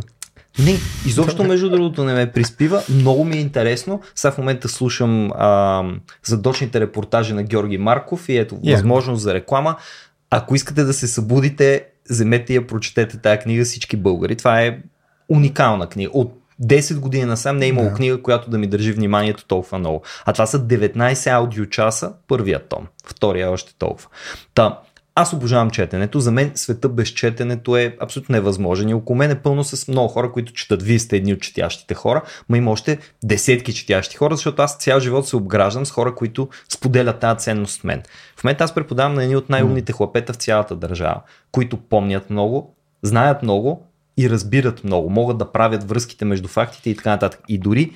Не, 0.60 0.78
изобщо 1.06 1.44
между 1.44 1.70
другото 1.70 2.04
не 2.04 2.14
ме 2.14 2.32
приспива. 2.32 2.84
Много 2.90 3.26
ми 3.26 3.38
е 3.38 3.40
интересно. 3.40 4.02
Сега 4.16 4.32
в 4.32 4.38
момента 4.38 4.70
слушам 4.70 5.32
а, 5.32 5.84
задочните 6.24 6.80
репортажи 6.80 7.34
на 7.34 7.44
Георги 7.44 7.78
Марков 7.78 8.30
и 8.30 8.38
ето 8.38 8.56
yeah. 8.56 8.72
възможност 8.72 9.22
за 9.22 9.34
реклама. 9.34 9.76
Ако 10.30 10.56
искате 10.56 10.84
да 10.84 10.94
се 10.94 11.08
събудите, 11.08 11.86
вземете 12.10 12.54
я, 12.54 12.68
прочетете 12.68 13.18
тази 13.18 13.40
книга 13.40 13.64
всички 13.64 13.98
българи. 13.98 14.36
Това 14.36 14.62
е 14.62 14.80
уникална 15.30 15.90
книга. 15.90 16.12
От 16.14 16.42
10 16.64 17.00
години 17.00 17.26
насам 17.26 17.58
не 17.58 17.66
е 17.66 17.70
имало 17.70 17.90
yeah. 17.90 17.96
книга, 17.96 18.22
която 18.22 18.50
да 18.50 18.58
ми 18.58 18.68
държи 18.68 18.92
вниманието 18.92 19.46
толкова 19.46 19.80
много. 19.80 20.02
А 20.26 20.34
това 20.34 20.46
са 20.46 20.60
19 20.60 21.32
аудиочаса, 21.32 22.14
първият 22.28 22.70
том, 22.70 22.88
втория 23.06 23.52
още 23.52 23.74
толкова. 23.80 24.08
Та, 24.54 24.80
аз 25.16 25.34
обожавам 25.34 25.70
четенето. 25.70 26.20
За 26.20 26.32
мен 26.32 26.52
света 26.56 26.90
без 26.90 27.10
четенето 27.10 27.78
е 27.78 27.98
абсолютно 28.00 28.34
невъзможен. 28.34 28.90
И 28.90 28.94
около 28.94 29.18
мен 29.18 29.32
е 29.32 29.42
пълно 29.42 29.64
с 29.64 29.88
много 29.88 30.08
хора, 30.08 30.32
които 30.32 30.54
четат. 30.54 30.84
Вие 30.84 31.00
сте 31.00 31.18
едни 31.18 31.34
от 31.34 31.42
четящите 31.42 31.94
хора, 31.94 32.22
но 32.50 32.56
има 32.56 32.72
още 32.72 32.98
десетки 33.24 33.74
четящи 33.74 34.18
хора, 34.18 34.36
защото 34.36 34.62
аз 34.62 34.78
цял 34.78 35.00
живот 35.00 35.28
се 35.28 35.36
обграждам 35.36 35.86
с 35.86 35.92
хора, 35.92 36.16
които 36.16 36.50
споделят 36.70 37.20
тази 37.20 37.40
ценност 37.40 37.80
с 37.80 37.84
мен. 37.84 38.04
В 38.38 38.44
момента 38.44 38.64
аз 38.64 38.76
преподавам 38.76 39.14
на 39.14 39.24
едни 39.24 39.36
от 39.36 39.50
най-умните 39.50 39.94
хлапета 39.94 40.34
в 40.34 40.36
цялата 40.36 40.76
държава, 40.76 41.22
които 41.52 41.78
помнят 41.78 42.30
много, 42.30 42.76
знаят 43.04 43.44
много 43.44 43.88
и 44.18 44.30
разбират 44.30 44.84
много, 44.84 45.10
могат 45.10 45.38
да 45.38 45.52
правят 45.52 45.90
връзките 45.90 46.26
между 46.26 46.48
фактите 46.48 46.90
и 46.90 46.96
така 46.96 47.10
нататък. 47.10 47.40
И 47.48 47.58
дори 47.58 47.92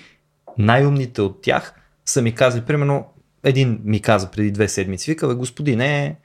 най-умните 0.58 1.22
от 1.22 1.42
тях 1.42 1.74
са 2.06 2.22
ми 2.22 2.36
казали, 2.36 2.62
примерно, 2.62 3.06
един 3.44 3.80
ми 3.84 4.02
каза 4.02 4.32
преди 4.32 4.52
две 4.52 4.68
седмици, 4.68 5.12
вика, 5.12 5.28
бе, 5.28 5.34
господине, 5.34 6.16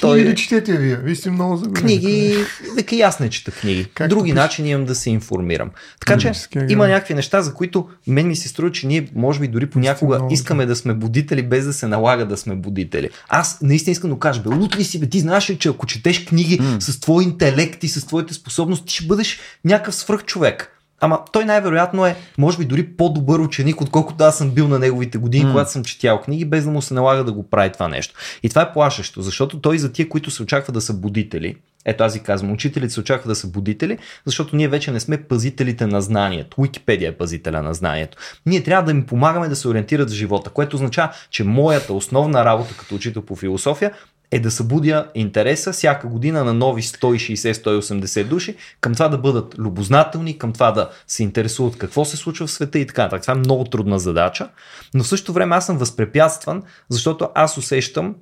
той... 0.00 0.18
Книги 0.18 0.30
ли 0.30 0.36
четете 0.36 0.76
вие? 0.76 0.96
Вие 0.96 1.14
сте 1.14 1.30
много 1.30 1.56
загубени. 1.56 1.86
Книги, 1.86 2.36
века 2.76 2.96
и 2.96 3.02
аз 3.02 3.20
не 3.20 3.30
чета 3.30 3.50
книги. 3.50 3.86
Как 3.94 4.08
Други 4.08 4.32
начини 4.32 4.70
имам 4.70 4.84
да 4.84 4.94
се 4.94 5.10
информирам. 5.10 5.70
Така 6.00 6.18
че 6.18 6.32
има 6.68 6.88
някакви 6.88 7.14
неща, 7.14 7.42
за 7.42 7.54
които 7.54 7.88
мен 8.06 8.28
ми 8.28 8.36
се 8.36 8.48
струва, 8.48 8.72
че 8.72 8.86
ние 8.86 9.08
може 9.14 9.40
би 9.40 9.48
дори 9.48 9.66
понякога 9.66 10.20
искаме 10.30 10.66
да 10.66 10.76
сме 10.76 10.94
будители, 10.94 11.42
без 11.42 11.64
да 11.64 11.72
се 11.72 11.86
налага 11.86 12.26
да 12.26 12.36
сме 12.36 12.54
будители. 12.54 13.10
Аз 13.28 13.58
наистина 13.62 13.92
искам 13.92 14.10
да 14.10 14.18
кажа, 14.18 14.42
бе, 14.42 14.48
лут 14.48 14.76
ли 14.76 14.84
си, 14.84 15.00
бе, 15.00 15.06
ти 15.06 15.20
знаеш 15.20 15.50
ли, 15.50 15.58
че 15.58 15.68
ако 15.68 15.86
четеш 15.86 16.24
книги 16.24 16.60
mm. 16.60 16.80
с 16.80 17.00
твой 17.00 17.24
интелект 17.24 17.84
и 17.84 17.88
с 17.88 18.06
твоите 18.06 18.34
способности, 18.34 18.86
ти 18.86 18.94
ще 18.94 19.06
бъдеш 19.06 19.40
някакъв 19.64 19.94
свръх 19.94 20.24
човек. 20.24 20.79
Ама 21.00 21.20
той 21.32 21.44
най-вероятно 21.44 22.06
е, 22.06 22.16
може 22.38 22.58
би 22.58 22.64
дори 22.64 22.86
по-добър 22.86 23.38
ученик, 23.38 23.80
отколкото 23.80 24.24
аз 24.24 24.38
съм 24.38 24.50
бил 24.50 24.68
на 24.68 24.78
неговите 24.78 25.18
години, 25.18 25.44
mm. 25.44 25.50
когато 25.50 25.70
съм 25.70 25.84
четял 25.84 26.20
книги, 26.20 26.44
без 26.44 26.64
да 26.64 26.70
му 26.70 26.82
се 26.82 26.94
налага 26.94 27.24
да 27.24 27.32
го 27.32 27.50
прави 27.50 27.72
това 27.72 27.88
нещо. 27.88 28.14
И 28.42 28.48
това 28.48 28.62
е 28.62 28.72
плашещо, 28.72 29.22
защото 29.22 29.60
той 29.60 29.78
за 29.78 29.92
тия, 29.92 30.08
които 30.08 30.30
се 30.30 30.42
очаква 30.42 30.72
да 30.72 30.80
са 30.80 30.94
будители, 30.94 31.56
ето 31.84 32.04
аз 32.04 32.16
и 32.16 32.22
казвам, 32.22 32.52
учителите 32.52 32.92
се 32.92 33.00
очаква 33.00 33.28
да 33.28 33.34
са 33.34 33.46
будители, 33.46 33.98
защото 34.26 34.56
ние 34.56 34.68
вече 34.68 34.90
не 34.90 35.00
сме 35.00 35.22
пазителите 35.22 35.86
на 35.86 36.02
знанието. 36.02 36.60
Уикипедия 36.60 37.08
е 37.08 37.16
пазителя 37.16 37.62
на 37.62 37.74
знанието. 37.74 38.18
Ние 38.46 38.62
трябва 38.62 38.84
да 38.84 38.90
им 38.90 39.06
помагаме 39.06 39.48
да 39.48 39.56
се 39.56 39.68
ориентират 39.68 40.10
в 40.10 40.14
живота, 40.14 40.50
което 40.50 40.76
означава, 40.76 41.12
че 41.30 41.44
моята 41.44 41.94
основна 41.94 42.44
работа 42.44 42.74
като 42.78 42.94
учител 42.94 43.22
по 43.22 43.36
философия 43.36 43.92
е 44.30 44.40
да 44.40 44.50
събудя 44.50 45.10
интереса 45.14 45.72
всяка 45.72 46.08
година 46.08 46.44
на 46.44 46.54
нови 46.54 46.82
160-180 46.82 48.24
души 48.24 48.56
към 48.80 48.92
това 48.92 49.08
да 49.08 49.18
бъдат 49.18 49.54
любознателни, 49.58 50.38
към 50.38 50.52
това 50.52 50.70
да 50.72 50.90
се 51.06 51.22
интересуват 51.22 51.78
какво 51.78 52.04
се 52.04 52.16
случва 52.16 52.46
в 52.46 52.50
света 52.50 52.78
и 52.78 52.86
така. 52.86 53.08
Так, 53.08 53.22
това 53.22 53.34
е 53.34 53.36
много 53.36 53.64
трудна 53.64 53.98
задача, 53.98 54.48
но 54.94 55.04
в 55.04 55.08
същото 55.08 55.32
време 55.32 55.56
аз 55.56 55.66
съм 55.66 55.78
възпрепятстван, 55.78 56.62
защото 56.88 57.28
аз 57.34 57.58
усещам 57.58 58.14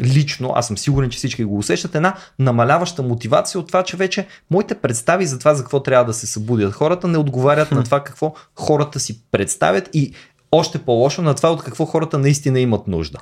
лично, 0.00 0.52
аз 0.54 0.66
съм 0.66 0.78
сигурен, 0.78 1.10
че 1.10 1.18
всички 1.18 1.44
го 1.44 1.58
усещат, 1.58 1.94
една 1.94 2.14
намаляваща 2.38 3.02
мотивация 3.02 3.60
от 3.60 3.66
това, 3.66 3.82
че 3.82 3.96
вече 3.96 4.26
моите 4.50 4.74
представи 4.74 5.26
за 5.26 5.38
това, 5.38 5.54
за 5.54 5.62
какво 5.62 5.82
трябва 5.82 6.04
да 6.04 6.14
се 6.14 6.26
събудят 6.26 6.72
хората, 6.72 7.08
не 7.08 7.18
отговарят 7.18 7.68
хм. 7.68 7.74
на 7.74 7.84
това 7.84 8.04
какво 8.04 8.34
хората 8.54 9.00
си 9.00 9.22
представят 9.30 9.90
и 9.92 10.14
още 10.52 10.78
по-лошо 10.78 11.22
на 11.22 11.34
това, 11.34 11.52
от 11.52 11.62
какво 11.62 11.84
хората 11.84 12.18
наистина 12.18 12.60
имат 12.60 12.88
нужда. 12.88 13.18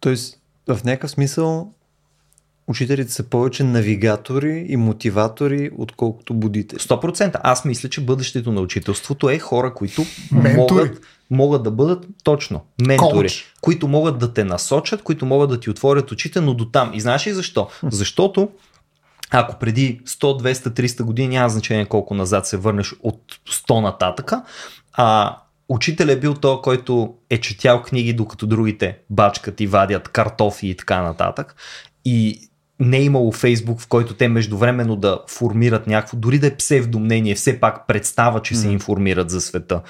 Тоест, 0.00 0.38
в 0.68 0.84
някакъв 0.84 1.10
смисъл 1.10 1.72
учителите 2.66 3.12
са 3.12 3.22
повече 3.22 3.64
навигатори 3.64 4.66
и 4.68 4.76
мотиватори, 4.76 5.70
отколкото 5.78 6.34
будители. 6.34 6.78
100%. 6.78 7.40
Аз 7.42 7.64
мисля, 7.64 7.88
че 7.88 8.00
бъдещето 8.00 8.52
на 8.52 8.60
учителството 8.60 9.30
е 9.30 9.38
хора, 9.38 9.74
които 9.74 10.02
могат 10.32 11.00
могат 11.30 11.62
да 11.62 11.70
бъдат 11.70 12.06
точно 12.24 12.60
ментори, 12.86 13.28
Коуч. 13.28 13.54
които 13.60 13.88
могат 13.88 14.18
да 14.18 14.32
те 14.32 14.44
насочат, 14.44 15.02
които 15.02 15.26
могат 15.26 15.50
да 15.50 15.60
ти 15.60 15.70
отворят 15.70 16.12
очите, 16.12 16.40
но 16.40 16.54
до 16.54 16.64
там. 16.70 16.90
И 16.94 17.00
знаеш 17.00 17.26
ли 17.26 17.32
защо? 17.32 17.68
Защото 17.82 18.48
ако 19.30 19.58
преди 19.58 20.00
100, 20.06 20.52
200, 20.52 20.68
300 20.68 21.02
години, 21.02 21.28
няма 21.28 21.48
значение 21.48 21.86
колко 21.86 22.14
назад 22.14 22.46
се 22.46 22.56
върнеш 22.56 22.94
от 23.02 23.20
100 23.50 23.80
нататъка, 23.80 24.42
а 24.92 25.36
учител 25.68 26.06
е 26.06 26.20
бил 26.20 26.34
той, 26.34 26.60
който 26.62 27.14
е 27.30 27.38
четял 27.40 27.82
книги, 27.82 28.12
докато 28.12 28.46
другите 28.46 28.98
бачкат 29.10 29.60
и 29.60 29.66
вадят 29.66 30.08
картофи 30.08 30.68
и 30.68 30.74
така 30.74 31.02
нататък. 31.02 31.56
И 32.04 32.48
не 32.80 32.96
е 32.96 33.02
имало 33.02 33.32
Фейсбук, 33.32 33.80
в 33.80 33.86
който 33.86 34.14
те 34.14 34.28
междувременно 34.28 34.96
да 34.96 35.20
формират 35.28 35.86
някакво, 35.86 36.16
дори 36.16 36.38
да 36.38 36.46
е 36.46 36.56
псевдомнение, 36.56 37.34
все 37.34 37.60
пак 37.60 37.86
представа, 37.86 38.42
че 38.42 38.54
се 38.54 38.68
информират 38.68 39.30
за 39.30 39.40
света 39.40 39.80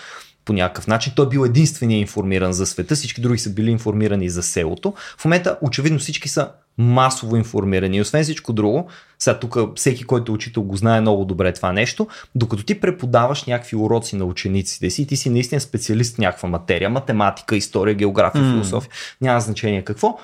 по 0.44 0.52
някакъв 0.52 0.86
начин. 0.86 1.12
Той 1.16 1.26
е 1.26 1.28
бил 1.28 1.44
единствения 1.44 1.98
информиран 1.98 2.52
за 2.52 2.66
света, 2.66 2.94
всички 2.94 3.20
други 3.20 3.38
са 3.38 3.50
били 3.50 3.70
информирани 3.70 4.28
за 4.28 4.42
селото. 4.42 4.94
В 5.18 5.24
момента 5.24 5.58
очевидно 5.62 5.98
всички 5.98 6.28
са 6.28 6.50
масово 6.78 7.36
информирани. 7.36 7.96
И 7.96 8.00
освен 8.00 8.22
всичко 8.22 8.52
друго, 8.52 8.88
сега 9.18 9.38
тук 9.38 9.56
всеки, 9.76 10.04
който 10.04 10.32
е 10.32 10.34
учител 10.34 10.62
го 10.62 10.76
знае 10.76 11.00
много 11.00 11.24
добре 11.24 11.52
това 11.52 11.72
нещо, 11.72 12.06
докато 12.34 12.62
ти 12.62 12.80
преподаваш 12.80 13.44
някакви 13.44 13.76
уроци 13.76 14.16
на 14.16 14.24
учениците 14.24 14.90
си 14.90 15.06
ти 15.06 15.16
си 15.16 15.30
наистина 15.30 15.60
специалист 15.60 16.14
в 16.14 16.18
някаква 16.18 16.48
материя, 16.48 16.90
математика, 16.90 17.56
история, 17.56 17.94
география, 17.94 18.42
М. 18.42 18.52
философия, 18.52 18.90
няма 19.20 19.40
значение 19.40 19.84
какво, 19.84 20.18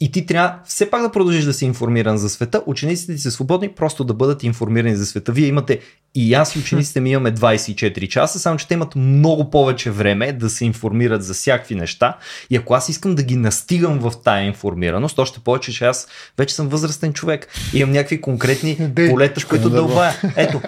и 0.00 0.12
ти 0.12 0.26
трябва 0.26 0.58
все 0.64 0.90
пак 0.90 1.02
да 1.02 1.12
продължиш 1.12 1.44
да 1.44 1.52
си 1.52 1.64
информиран 1.64 2.18
за 2.18 2.28
света. 2.28 2.62
Учениците 2.66 3.14
ти 3.14 3.20
са 3.20 3.30
свободни 3.30 3.68
просто 3.68 4.04
да 4.04 4.14
бъдат 4.14 4.42
информирани 4.42 4.96
за 4.96 5.06
света. 5.06 5.32
Вие 5.32 5.46
имате 5.46 5.80
и 6.14 6.34
аз 6.34 6.56
и 6.56 6.58
учениците 6.58 7.00
ми 7.00 7.10
имаме 7.10 7.34
24 7.34 8.08
часа, 8.08 8.38
само 8.38 8.56
че 8.56 8.68
те 8.68 8.74
имат 8.74 8.96
много 8.96 9.50
повече 9.50 9.90
време 9.90 10.32
да 10.32 10.50
се 10.50 10.64
информират 10.64 11.24
за 11.24 11.34
всякакви 11.34 11.74
неща. 11.74 12.16
И 12.50 12.56
ако 12.56 12.74
аз 12.74 12.88
искам 12.88 13.14
да 13.14 13.22
ги 13.22 13.36
настигам 13.36 13.98
в 13.98 14.12
тая 14.24 14.46
информираност, 14.46 15.18
още 15.18 15.40
повече, 15.40 15.72
че 15.72 15.84
аз 15.84 16.08
вече 16.38 16.54
съм 16.54 16.68
възрастен 16.68 17.12
човек 17.12 17.48
имам 17.74 17.92
някакви 17.92 18.20
конкретни 18.20 18.92
полета, 19.10 19.46
които 19.46 19.70
дърво. 19.70 19.86
дълбая. 19.86 20.14
Ето, 20.36 20.60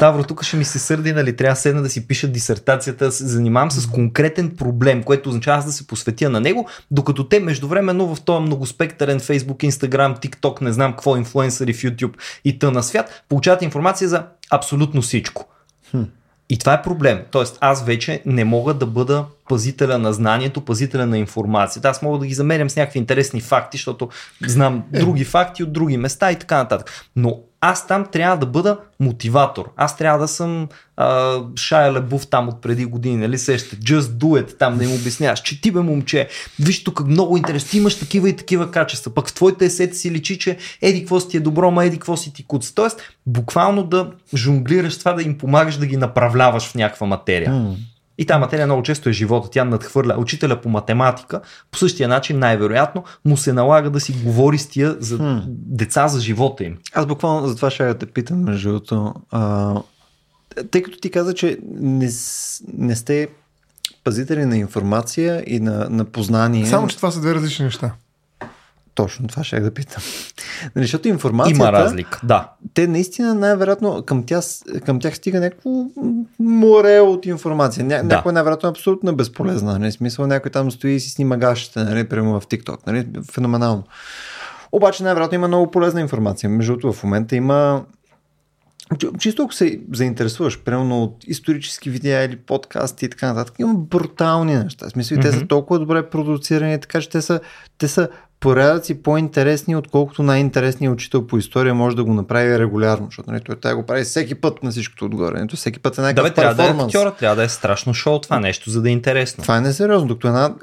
Ставро, 0.00 0.24
тук 0.24 0.44
ще 0.44 0.56
ми 0.56 0.64
се 0.64 0.78
сърди, 0.78 1.12
нали, 1.12 1.36
трябва 1.36 1.52
да 1.54 1.60
седна 1.60 1.82
да 1.82 1.90
си 1.90 2.06
пиша 2.06 2.28
дисертацията, 2.28 3.04
да 3.04 3.12
се 3.12 3.26
занимавам 3.26 3.70
с 3.70 3.86
конкретен 3.86 4.56
проблем, 4.56 5.02
което 5.02 5.28
означава 5.28 5.58
аз 5.58 5.64
да 5.64 5.72
се 5.72 5.86
посветя 5.86 6.30
на 6.30 6.40
него, 6.40 6.68
докато 6.90 7.28
те 7.28 7.40
междувременно 7.40 8.14
в 8.14 8.20
този 8.20 8.42
многоспектърен 8.42 9.20
Facebook, 9.20 9.70
Instagram, 9.70 10.26
TikTok, 10.26 10.62
не 10.62 10.72
знам 10.72 10.92
какво, 10.92 11.16
инфлуенсъри 11.16 11.72
в 11.72 11.76
YouTube 11.76 12.12
и 12.44 12.58
тъна 12.58 12.82
свят, 12.82 13.22
получават 13.28 13.62
информация 13.62 14.08
за 14.08 14.26
абсолютно 14.50 15.02
всичко. 15.02 15.46
И 16.48 16.58
това 16.58 16.74
е 16.74 16.82
проблем. 16.82 17.20
Тоест, 17.30 17.58
аз 17.60 17.84
вече 17.84 18.22
не 18.26 18.44
мога 18.44 18.74
да 18.74 18.86
бъда 18.86 19.24
пазителя 19.48 19.98
на 19.98 20.12
знанието, 20.12 20.64
пазителя 20.64 21.06
на 21.06 21.18
информацията. 21.18 21.88
Аз 21.88 22.02
мога 22.02 22.18
да 22.18 22.26
ги 22.26 22.34
замерям 22.34 22.70
с 22.70 22.76
някакви 22.76 22.98
интересни 22.98 23.40
факти, 23.40 23.76
защото 23.76 24.08
знам 24.46 24.84
други 24.92 25.24
факти 25.24 25.62
от 25.62 25.72
други 25.72 25.96
места 25.96 26.32
и 26.32 26.38
така 26.38 26.56
нататък. 26.56 26.90
Но 27.16 27.40
аз 27.60 27.86
там 27.86 28.06
трябва 28.12 28.36
да 28.36 28.46
бъда 28.46 28.78
мотиватор. 29.00 29.70
Аз 29.76 29.96
трябва 29.96 30.18
да 30.18 30.28
съм 30.28 30.68
а, 30.96 31.38
Шая 31.56 31.92
Лебув 31.92 32.26
там 32.26 32.48
от 32.48 32.62
преди 32.62 32.84
години, 32.84 33.16
нали 33.16 33.38
сещате? 33.38 33.76
Just 33.76 34.00
do 34.00 34.42
it, 34.42 34.58
там 34.58 34.78
да 34.78 34.84
им 34.84 34.92
обясняваш. 34.92 35.42
Че 35.42 35.60
ти 35.60 35.70
бе 35.70 35.80
момче, 35.80 36.28
виж 36.60 36.84
тук 36.84 37.06
много 37.06 37.36
интересно, 37.36 37.70
ти 37.70 37.78
имаш 37.78 37.98
такива 37.98 38.28
и 38.28 38.36
такива 38.36 38.70
качества. 38.70 39.14
Пък 39.14 39.28
в 39.28 39.34
твоите 39.34 39.64
есети 39.64 39.96
си 39.96 40.10
личи, 40.10 40.38
че 40.38 40.58
еди 40.82 41.00
какво 41.00 41.20
си 41.20 41.28
ти 41.28 41.36
е 41.36 41.40
добро, 41.40 41.70
ма 41.70 41.84
еди 41.84 41.96
какво 41.96 42.16
си 42.16 42.32
ти 42.32 42.46
куц. 42.46 42.72
Тоест, 42.72 43.00
буквално 43.26 43.82
да 43.82 44.10
жонглираш 44.34 44.98
това, 44.98 45.12
да 45.12 45.22
им 45.22 45.38
помагаш 45.38 45.76
да 45.76 45.86
ги 45.86 45.96
направляваш 45.96 46.68
в 46.68 46.74
някаква 46.74 47.06
материя. 47.06 47.52
М. 47.52 47.76
И 48.20 48.26
тази 48.26 48.40
материя 48.40 48.66
много 48.66 48.82
често 48.82 49.08
е 49.08 49.12
живота. 49.12 49.50
Тя 49.50 49.64
надхвърля 49.64 50.14
учителя 50.18 50.60
по 50.60 50.68
математика. 50.68 51.40
По 51.70 51.78
същия 51.78 52.08
начин, 52.08 52.38
най-вероятно, 52.38 53.04
му 53.24 53.36
се 53.36 53.52
налага 53.52 53.90
да 53.90 54.00
си 54.00 54.12
говори 54.24 54.58
с 54.58 54.68
тия 54.68 54.96
за 55.00 55.16
Хм. 55.16 55.38
деца 55.48 56.08
за 56.08 56.20
живота 56.20 56.64
им. 56.64 56.78
Аз 56.94 57.06
буквално 57.06 57.48
за 57.48 57.56
това 57.56 57.70
ще 57.70 57.88
я 57.88 57.94
те 57.94 58.06
питам, 58.06 58.44
между 58.44 58.68
другото. 58.68 59.14
Тъй 60.70 60.82
като 60.82 60.98
ти 60.98 61.10
каза, 61.10 61.34
че 61.34 61.58
не, 61.80 62.10
не 62.72 62.96
сте 62.96 63.28
пазители 64.04 64.44
на 64.44 64.56
информация 64.56 65.44
и 65.46 65.60
на, 65.60 65.90
на 65.90 66.04
познание. 66.04 66.66
Само, 66.66 66.88
че 66.88 66.96
това 66.96 67.10
са 67.10 67.20
две 67.20 67.34
различни 67.34 67.64
неща. 67.64 67.92
Точно 69.02 69.28
това 69.28 69.44
ще 69.44 69.60
да 69.60 69.74
питам. 69.74 70.02
Нали, 70.76 70.84
защото 70.84 71.08
информацията... 71.08 71.62
Има 71.62 71.72
разлика. 71.72 72.20
Да. 72.22 72.52
те 72.74 72.86
наистина 72.86 73.34
най-вероятно 73.34 74.02
към 74.02 74.22
тях, 74.26 74.44
към 74.86 75.00
тях 75.00 75.16
стига 75.16 75.40
някакво 75.40 75.70
море 76.38 77.00
от 77.00 77.26
информация. 77.26 77.84
Ня, 77.84 77.96
Да. 77.96 78.02
Някой 78.02 78.32
най-вероятно 78.32 78.68
е 78.68 78.70
абсолютно 78.70 79.16
безполезна. 79.16 79.78
Нали? 79.78 79.92
Смисъл 79.92 80.26
някой 80.26 80.50
там 80.50 80.70
стои 80.70 80.92
и 80.92 81.00
си 81.00 81.10
снима 81.10 81.36
гащите, 81.36 81.84
нали? 81.84 82.08
примерно 82.08 82.40
в 82.40 82.46
TikTok. 82.46 82.78
Нали? 82.86 83.06
Феноменално. 83.32 83.84
Обаче 84.72 85.02
най-вероятно 85.02 85.34
има 85.34 85.48
много 85.48 85.70
полезна 85.70 86.00
информация. 86.00 86.50
Между 86.50 86.72
другото 86.72 86.92
в 86.92 87.02
момента 87.02 87.36
има 87.36 87.84
Чи- 88.98 89.08
Чисто 89.18 89.42
ако 89.42 89.54
се 89.54 89.80
заинтересуваш, 89.92 90.58
примерно 90.58 91.02
от 91.02 91.24
исторически 91.26 91.90
видеа 91.90 92.24
или 92.24 92.36
подкасти 92.36 93.04
и 93.04 93.08
така 93.08 93.26
нататък, 93.26 93.58
има 93.58 93.74
брутални 93.74 94.54
неща. 94.54 94.86
В 94.86 94.90
смисъл, 94.90 95.18
mm-hmm. 95.18 95.22
те 95.22 95.32
са 95.32 95.46
толкова 95.46 95.78
добре 95.78 96.10
продуцирани, 96.10 96.80
така 96.80 97.00
че 97.00 97.08
те 97.10 97.22
са, 97.22 97.40
те 97.78 97.88
са 97.88 98.08
порядъци 98.40 99.02
по-интересни, 99.02 99.76
отколкото 99.76 100.22
най-интересният 100.22 100.94
учител 100.94 101.26
по 101.26 101.38
история 101.38 101.74
може 101.74 101.96
да 101.96 102.04
го 102.04 102.14
направи 102.14 102.58
регулярно, 102.58 103.06
защото 103.06 103.30
нали, 103.30 103.42
той 103.44 103.56
тя 103.60 103.76
го 103.76 103.86
прави 103.86 104.04
всеки 104.04 104.34
път 104.34 104.62
на 104.62 104.70
всичкото 104.70 105.04
отгоре. 105.04 105.40
Нито 105.40 105.56
всеки 105.56 105.78
път 105.78 105.98
е 105.98 106.00
Да, 106.00 106.02
бе, 106.02 106.12
някакъв 106.12 106.34
трябва 106.34 106.54
да 106.54 106.64
е 106.64 106.84
актьора, 106.84 107.14
трябва 107.14 107.36
да 107.36 107.44
е 107.44 107.48
страшно 107.48 107.94
шоу 107.94 108.18
това 108.18 108.40
нещо, 108.40 108.70
за 108.70 108.82
да 108.82 108.88
е 108.88 108.92
интересно. 108.92 109.42
Това 109.42 109.56
е 109.56 109.60
несериозно, 109.60 110.08
докато 110.08 110.26
една 110.26 110.54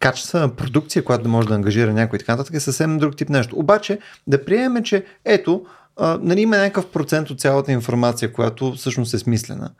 качествена 0.00 0.48
продукция, 0.48 1.04
която 1.04 1.22
да 1.22 1.28
може 1.28 1.48
да 1.48 1.54
ангажира 1.54 1.92
някой 1.92 2.16
и 2.16 2.20
така 2.20 2.32
нататък 2.32 2.54
е 2.54 2.60
съвсем 2.60 2.98
друг 2.98 3.16
тип 3.16 3.28
нещо. 3.28 3.58
Обаче 3.58 3.98
да 4.26 4.44
приемем, 4.44 4.82
че 4.82 5.04
ето, 5.24 5.62
а, 5.96 6.18
нали, 6.22 6.40
има 6.40 6.56
някакъв 6.56 6.86
процент 6.86 7.30
от 7.30 7.40
цялата 7.40 7.72
информация, 7.72 8.32
която 8.32 8.72
всъщност 8.72 9.14
е 9.14 9.18
смислена. 9.18 9.70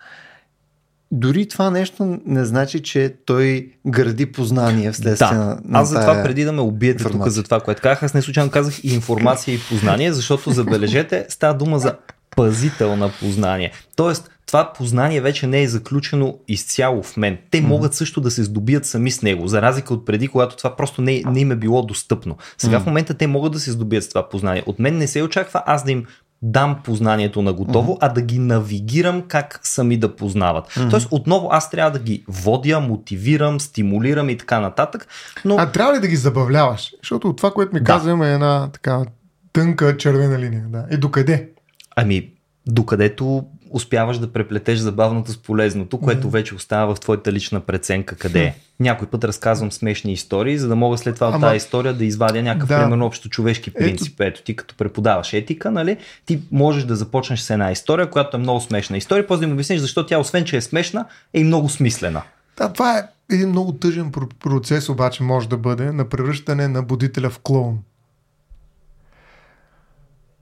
Дори 1.10 1.48
това 1.48 1.70
нещо 1.70 2.20
не 2.26 2.44
значи, 2.44 2.82
че 2.82 3.14
той 3.26 3.70
гради 3.86 4.32
познание 4.32 4.92
вследствие 4.92 5.28
Да, 5.28 5.34
на, 5.34 5.60
на 5.64 5.78
аз 5.78 5.88
затова 5.88 6.22
преди 6.22 6.44
да 6.44 6.52
ме 6.52 6.60
убиете 6.60 7.04
тук 7.04 7.28
за 7.28 7.42
това, 7.42 7.60
което 7.60 7.82
казах, 7.82 8.02
аз 8.02 8.14
не 8.14 8.22
случайно 8.22 8.50
казах 8.50 8.84
и 8.84 8.94
информация 8.94 9.54
и 9.54 9.60
познание, 9.68 10.12
защото 10.12 10.50
забележете, 10.50 11.26
става 11.28 11.54
дума 11.54 11.78
за 11.78 11.94
пазител 12.36 12.96
на 12.96 13.10
познание. 13.20 13.72
Тоест, 13.96 14.30
това 14.46 14.72
познание 14.72 15.20
вече 15.20 15.46
не 15.46 15.62
е 15.62 15.68
заключено 15.68 16.38
изцяло 16.48 17.02
в 17.02 17.16
мен. 17.16 17.38
Те 17.50 17.60
могат 17.60 17.94
също 17.94 18.20
да 18.20 18.30
се 18.30 18.44
здобият 18.44 18.86
сами 18.86 19.10
с 19.10 19.22
него, 19.22 19.48
за 19.48 19.62
разлика 19.62 19.94
от 19.94 20.06
преди, 20.06 20.28
когато 20.28 20.56
това 20.56 20.76
просто 20.76 21.02
не, 21.02 21.22
не 21.26 21.40
им 21.40 21.52
е 21.52 21.56
било 21.56 21.82
достъпно. 21.82 22.36
Сега 22.58 22.80
в 22.80 22.86
момента 22.86 23.14
те 23.14 23.26
могат 23.26 23.52
да 23.52 23.60
се 23.60 23.70
здобият 23.70 24.04
с 24.04 24.08
това 24.08 24.28
познание. 24.28 24.62
От 24.66 24.78
мен 24.78 24.98
не 24.98 25.06
се 25.06 25.22
очаква 25.22 25.62
аз 25.66 25.84
да 25.84 25.92
им 25.92 26.04
дам 26.42 26.80
познанието 26.84 27.42
на 27.42 27.52
готово, 27.52 27.98
а 28.00 28.08
да 28.08 28.22
ги 28.22 28.38
навигирам 28.38 29.22
как 29.28 29.60
сами 29.62 29.96
да 29.96 30.16
познават. 30.16 30.78
Тоест, 30.90 31.08
отново 31.10 31.48
аз 31.52 31.70
трябва 31.70 31.90
да 31.90 31.98
ги 31.98 32.24
водя, 32.28 32.80
мотивирам, 32.80 33.60
стимулирам 33.60 34.28
и 34.30 34.38
така 34.38 34.60
нататък. 34.60 35.06
Но 35.44 35.56
А 35.58 35.66
трябва 35.72 35.94
ли 35.94 36.00
да 36.00 36.08
ги 36.08 36.16
забавляваш? 36.16 36.92
Защото 37.02 37.28
от 37.28 37.36
това, 37.36 37.50
което 37.50 37.74
ми 37.74 37.80
Да. 37.80 37.84
каза, 37.86 38.10
има 38.10 38.26
една 38.28 38.68
така 38.72 39.04
тънка 39.52 39.96
червена 39.96 40.38
линия. 40.38 40.64
Да. 40.68 40.86
И 40.90 40.96
докъде? 40.96 41.48
Ами, 41.96 42.30
докъдето 42.66 43.44
успяваш 43.70 44.18
да 44.18 44.32
преплетеш 44.32 44.78
забавното 44.78 45.32
с 45.32 45.38
полезното, 45.38 45.98
което 45.98 46.30
вече 46.30 46.54
остава 46.54 46.94
в 46.94 47.00
твоята 47.00 47.32
лична 47.32 47.60
преценка 47.60 48.16
къде 48.16 48.40
е. 48.40 48.54
Някой 48.80 49.08
път 49.08 49.24
разказвам 49.24 49.72
смешни 49.72 50.12
истории, 50.12 50.58
за 50.58 50.68
да 50.68 50.76
мога 50.76 50.98
след 50.98 51.14
това 51.14 51.28
от 51.28 51.34
Ама- 51.34 51.46
тази 51.46 51.56
история 51.56 51.94
да 51.94 52.04
извадя 52.04 52.42
някакъв, 52.42 52.68
Да. 52.68 52.78
примерно, 52.78 53.06
общо 53.06 53.28
човешки 53.28 53.70
принцип. 53.70 54.20
Ето. 54.20 54.42
ти 54.42 54.56
като 54.56 54.74
преподаваш 54.74 55.32
етика, 55.32 55.70
нали, 55.70 55.96
ти 56.26 56.40
можеш 56.52 56.84
да 56.84 56.96
започнеш 56.96 57.40
с 57.40 57.50
една 57.50 57.72
история, 57.72 58.10
която 58.10 58.36
е 58.36 58.40
много 58.40 58.60
смешна 58.60 58.96
история, 58.96 59.26
после 59.26 59.40
да 59.40 59.46
им 59.46 59.52
обясниш 59.52 59.80
защо 59.80 60.06
тя, 60.06 60.18
освен 60.18 60.44
че 60.44 60.56
е 60.56 60.60
смешна, 60.60 61.04
е 61.34 61.40
и 61.40 61.44
много 61.44 61.68
смислена. 61.68 62.22
Да, 62.56 62.72
това 62.72 62.98
е 62.98 63.02
един 63.30 63.48
много 63.48 63.72
тъжен 63.72 64.12
про- 64.12 64.34
процес, 64.34 64.88
обаче 64.88 65.22
може 65.22 65.48
да 65.48 65.56
бъде 65.56 65.92
на 65.92 66.04
превръщане 66.04 66.68
на 66.68 66.82
будителя 66.82 67.30
в 67.30 67.38
клоун. 67.38 67.78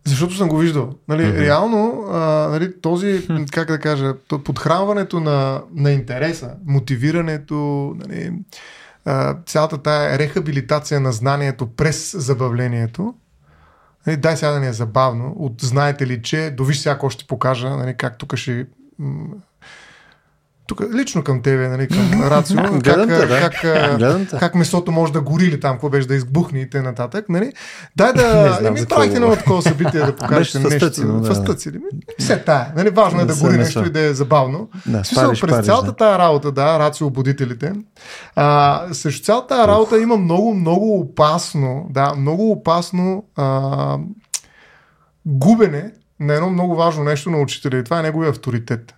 Защото 0.07 0.34
съм 0.36 0.48
го 0.48 0.59
виждал. 0.59 0.94
Нали, 1.09 1.22
mm-hmm. 1.22 1.40
Реално, 1.40 2.04
а, 2.11 2.18
нали, 2.50 2.80
този, 2.80 3.28
как 3.52 3.68
да 3.68 3.78
кажа, 3.78 4.14
то- 4.28 4.42
подхранването 4.42 5.20
на, 5.20 5.62
на 5.74 5.90
интереса, 5.90 6.54
мотивирането, 6.66 7.54
нали, 7.96 8.32
а, 9.04 9.36
цялата 9.46 9.78
тая 9.78 10.18
рехабилитация 10.18 11.00
на 11.00 11.12
знанието 11.12 11.66
през 11.66 12.16
забавлението, 12.18 13.14
нали, 14.07 14.16
дай 14.16 14.36
сега 14.36 14.50
да 14.50 14.61
ни 14.61 14.66
е 14.66 14.72
забавно, 14.72 15.34
от 15.38 15.54
знаете 15.61 16.07
ли, 16.07 16.22
че, 16.22 16.54
довиж 16.57 16.78
сега, 16.78 16.92
ако 16.92 17.11
ще 17.11 17.26
покажа, 17.26 17.70
нали, 17.70 17.94
как 17.96 18.18
тук 18.18 18.36
ще 18.36 18.66
тук 20.66 20.82
лично 20.94 21.24
към 21.24 21.42
тебе, 21.42 21.68
нали, 21.68 21.88
към 21.88 22.22
Рацио, 22.30 22.56
как, 22.84 23.08
те, 23.08 23.26
да. 23.26 23.50
как, 23.50 23.60
как 24.40 24.54
месото 24.54 24.92
може 24.92 25.12
да 25.12 25.20
гори 25.20 25.44
или 25.44 25.60
там, 25.60 25.72
какво 25.72 25.88
беше 25.88 26.08
да 26.08 26.14
избухне 26.14 26.60
и 26.60 26.70
т.н. 26.70 26.94
Нали? 27.28 27.52
Дай 27.96 28.12
да... 28.12 28.58
какво 28.62 28.86
правихте 28.88 29.16
едно 29.16 29.36
такова 29.36 29.62
събитие 29.62 30.00
да 30.00 30.16
покажете 30.16 30.58
нещо. 30.58 30.70
фъстъци, 30.70 31.04
но 31.04 31.20
да. 31.20 31.28
Фъстъци 31.28 31.72
ли? 31.72 31.80
Все 32.18 32.38
тая. 32.38 32.72
Нали? 32.76 32.90
Важно 32.90 33.20
е 33.20 33.24
Да 33.24 33.36
гори 33.36 33.56
нещо 33.56 33.84
и 33.86 33.90
да 33.90 34.00
е 34.00 34.14
забавно. 34.14 34.68
Да, 34.86 35.04
смисъл, 35.04 35.32
през 35.40 35.66
цялата 35.66 35.86
да. 35.86 35.96
тази 35.96 36.18
работа, 36.18 36.52
да, 36.52 36.78
рацио 36.78 37.10
будителите, 37.10 37.72
а, 38.36 38.82
срещу 38.92 39.24
цялата 39.24 39.48
тази 39.48 39.68
работа 39.68 39.98
има 39.98 40.16
много, 40.16 40.54
много 40.54 41.00
опасно, 41.00 41.86
да, 41.90 42.14
много 42.14 42.50
опасно 42.50 43.24
а, 43.36 43.98
губене 45.26 45.92
на 46.20 46.34
едно 46.34 46.50
много 46.50 46.76
важно 46.76 47.04
нещо 47.04 47.30
на 47.30 47.38
учителя 47.38 47.78
и 47.78 47.84
това 47.84 47.98
е 47.98 48.02
неговия 48.02 48.30
авторитет. 48.30 48.95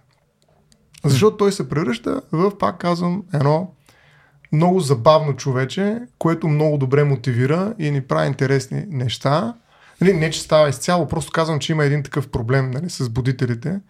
Защото 1.04 1.36
той 1.36 1.52
се 1.52 1.68
превръща 1.68 2.22
в, 2.32 2.58
пак 2.58 2.78
казвам, 2.78 3.22
едно 3.34 3.72
много 4.52 4.80
забавно 4.80 5.36
човече, 5.36 5.98
което 6.18 6.48
много 6.48 6.78
добре 6.78 7.04
мотивира 7.04 7.74
и 7.78 7.90
ни 7.90 8.00
прави 8.00 8.26
интересни 8.26 8.84
неща. 8.88 9.54
Нали, 10.00 10.12
не, 10.12 10.30
че 10.30 10.40
става 10.40 10.68
изцяло, 10.68 11.08
просто 11.08 11.32
казвам, 11.32 11.58
че 11.58 11.72
има 11.72 11.84
един 11.84 12.02
такъв 12.02 12.28
проблем 12.28 12.70
нали, 12.70 12.90
с 12.90 13.08
будителите. 13.08 13.80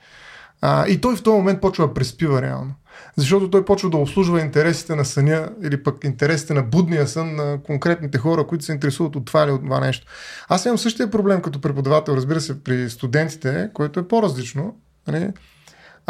А, 0.60 0.88
и 0.88 1.00
той 1.00 1.16
в 1.16 1.22
този 1.22 1.36
момент 1.36 1.60
почва 1.60 1.88
да 1.88 1.94
преспива 1.94 2.42
реално. 2.42 2.74
Защото 3.16 3.50
той 3.50 3.64
почва 3.64 3.90
да 3.90 3.96
обслужва 3.96 4.40
интересите 4.40 4.94
на 4.94 5.04
съня 5.04 5.48
или 5.62 5.82
пък 5.82 6.04
интересите 6.04 6.54
на 6.54 6.62
будния 6.62 7.08
сън 7.08 7.36
на 7.36 7.58
конкретните 7.62 8.18
хора, 8.18 8.46
които 8.46 8.64
се 8.64 8.72
интересуват 8.72 9.16
от 9.16 9.24
това 9.24 9.44
или 9.44 9.50
от 9.50 9.64
това 9.64 9.80
нещо. 9.80 10.06
Аз 10.48 10.64
имам 10.64 10.78
същия 10.78 11.10
проблем 11.10 11.42
като 11.42 11.60
преподавател, 11.60 12.12
разбира 12.12 12.40
се, 12.40 12.64
при 12.64 12.90
студентите, 12.90 13.70
което 13.74 14.00
е 14.00 14.08
по-различно. 14.08 14.76
Нали? 15.06 15.32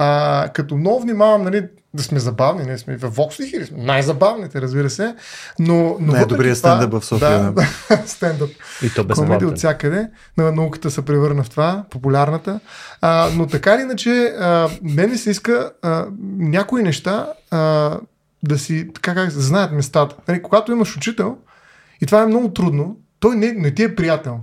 А, 0.01 0.49
като 0.55 0.77
много 0.77 1.01
внимавам 1.01 1.43
нали, 1.43 1.69
да 1.95 2.03
сме 2.03 2.19
забавни, 2.19 2.65
ние 2.65 2.79
сме 2.79 2.97
в 2.97 3.09
Вокслих 3.09 3.53
или 3.53 3.67
сме 3.67 3.83
най-забавните, 3.83 4.61
разбира 4.61 4.91
се, 4.91 5.15
но, 5.59 5.97
но 6.01 6.13
Най-добрият 6.13 6.59
стендъп 6.59 6.93
в 6.93 7.05
София. 7.05 7.53
Да, 7.53 7.67
стендъп. 8.07 8.51
И 8.83 8.91
то 8.91 8.95
Комедия 8.95 9.07
безплатен. 9.07 9.49
от 9.49 9.59
всякъде. 9.59 10.11
На 10.37 10.53
науката 10.53 10.91
се 10.91 11.05
превърна 11.05 11.43
в 11.43 11.51
това, 11.51 11.85
популярната. 11.91 12.61
А, 13.01 13.31
но 13.35 13.47
така 13.47 13.75
или 13.75 13.83
иначе, 13.83 14.35
а, 14.41 14.69
мен 14.83 15.11
ми 15.11 15.17
се 15.17 15.31
иска 15.31 15.73
а, 15.83 16.07
някои 16.39 16.83
неща 16.83 17.33
а, 17.51 17.97
да 18.43 18.59
си, 18.59 18.89
така 18.95 19.15
как 19.15 19.33
се 19.33 19.41
знаят 19.41 19.73
местата. 19.73 20.17
Нали, 20.29 20.43
когато 20.43 20.73
имаш 20.73 20.97
учител, 20.97 21.37
и 22.01 22.07
това 22.07 22.23
е 22.23 22.27
много 22.27 22.53
трудно, 22.53 22.97
той 23.21 23.37
не, 23.37 23.53
не 23.53 23.75
ти 23.75 23.83
е 23.83 23.95
приятел. 23.95 24.41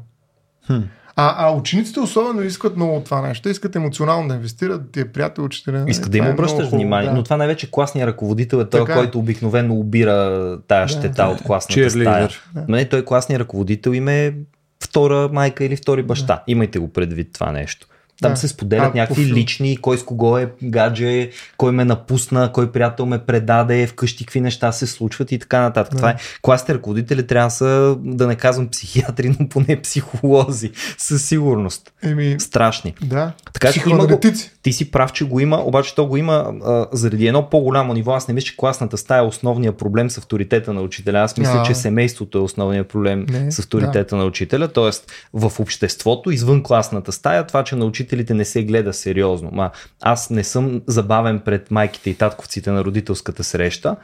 Хм. 0.68 0.80
А, 1.18 1.48
а 1.48 1.52
учениците 1.52 2.00
особено 2.00 2.42
искат 2.42 2.76
много 2.76 2.96
от 2.96 3.06
това 3.06 3.22
нещо. 3.22 3.44
Те 3.44 3.50
искат 3.50 3.76
емоционално 3.76 4.28
да 4.28 4.36
инвестират, 4.36 4.84
да 4.84 4.92
ти 4.92 5.00
е 5.00 5.12
приятел 5.12 5.44
учителя. 5.44 5.80
нали? 5.80 5.92
Иска 5.92 6.10
да 6.10 6.18
им 6.18 6.26
е 6.26 6.32
обръщаш 6.32 6.70
внимание, 6.70 7.10
да. 7.10 7.16
но 7.16 7.24
това 7.24 7.38
най-вече 7.38 7.72
класният 7.72 8.08
ръководител 8.08 8.58
е 8.58 8.70
той, 8.70 8.80
Така 8.80 8.94
е. 8.94 8.96
който 8.96 9.20
обикновено 9.20 9.76
обира 9.76 10.60
тая 10.68 10.88
щета 10.88 11.24
да. 11.24 11.28
от 11.28 11.44
класната 11.44 11.90
стая. 11.90 12.30
Но 12.68 12.76
не, 12.76 12.90
той 12.90 13.06
класният 13.06 13.42
ръководител 13.42 13.92
им 13.92 14.08
е 14.08 14.36
втора 14.84 15.30
майка 15.34 15.66
или 15.66 15.76
втори 15.76 16.04
баща. 16.04 16.44
Имайте 16.48 16.80
го 16.80 16.94
предвид 16.94 17.34
това 17.34 17.52
нещо. 17.52 17.88
Там 18.22 18.32
Да. 18.32 18.38
се 18.38 18.48
споделят 18.48 18.86
А, 18.86 18.98
някакви 18.98 19.30
по- 19.30 19.36
лични, 19.36 19.78
кой 19.78 19.98
с 19.98 20.04
кого 20.04 20.38
е 20.38 20.52
гадже, 20.64 21.30
кой 21.58 21.72
ме 21.72 21.86
напусна, 21.86 22.52
кой 22.52 22.72
приятел 22.72 23.06
ме 23.06 23.20
предаде, 23.20 23.88
вкъщи 23.88 24.26
какви 24.26 24.42
неща 24.42 24.72
се 24.72 24.88
случват 24.88 25.32
и 25.32 25.40
така 25.40 25.62
нататък. 25.62 25.92
Да. 25.92 25.98
Това 25.98 26.10
е. 26.10 26.16
Класните 26.42 26.74
ръководители 26.74 27.28
трябва 27.28 27.48
да 27.48 27.52
са, 27.52 27.96
да 28.00 28.28
не 28.28 28.36
казвам 28.36 28.68
психиатри, 28.68 29.36
но 29.40 29.50
поне 29.50 29.82
психолози. 29.82 30.72
Със 30.98 31.26
сигурност. 31.26 31.94
Еми, 32.04 32.36
Страшни. 32.40 32.94
да. 33.02 33.32
Така 33.54 33.72
че 33.74 33.82
има 33.88 34.08
го, 34.08 34.20
ти 34.62 34.74
си 34.74 34.92
прав, 34.92 35.14
че 35.14 35.26
го 35.26 35.40
има, 35.40 35.58
обаче 35.58 35.96
то 35.96 36.06
го 36.06 36.18
има 36.18 36.34
а, 36.66 36.86
заради 36.92 37.28
едно 37.28 37.50
по-голямо 37.50 37.94
ниво. 37.94 38.12
Аз 38.12 38.28
не 38.28 38.34
мисля, 38.34 38.46
че 38.46 38.58
класната 38.58 38.98
стая 38.98 39.20
е 39.20 39.26
основният 39.26 39.78
проблем 39.78 40.10
с 40.10 40.18
авторитета 40.18 40.74
на 40.74 40.82
учителя. 40.82 41.18
Аз 41.18 41.38
мисля, 41.38 41.54
А. 41.56 41.64
че 41.64 41.76
семейството 41.76 42.38
е 42.38 42.42
основният 42.42 42.88
проблем 42.88 43.26
Не, 43.30 43.52
с 43.52 43.60
авторитета 43.60 44.16
на 44.16 44.26
учителя. 44.26 44.68
Тоест 44.68 45.12
в 45.34 45.52
обществото, 45.60 46.32
извън 46.32 46.64
класната 46.64 47.12
стая, 47.12 47.48
това, 47.48 47.64
че 47.64 47.76
на 47.76 47.86
учителите 48.06 48.34
не 48.34 48.46
се 48.46 48.64
гледа 48.64 48.94
сериозно. 48.94 49.50
Ма, 49.54 49.72
аз 50.02 50.30
не 50.30 50.44
съм 50.44 50.82
забавен 50.88 51.40
пред 51.40 51.72
майките 51.72 52.10
и 52.10 52.16
татковците 52.16 52.72
на 52.72 52.84
родителската 52.84 53.44
среща. 53.44 53.96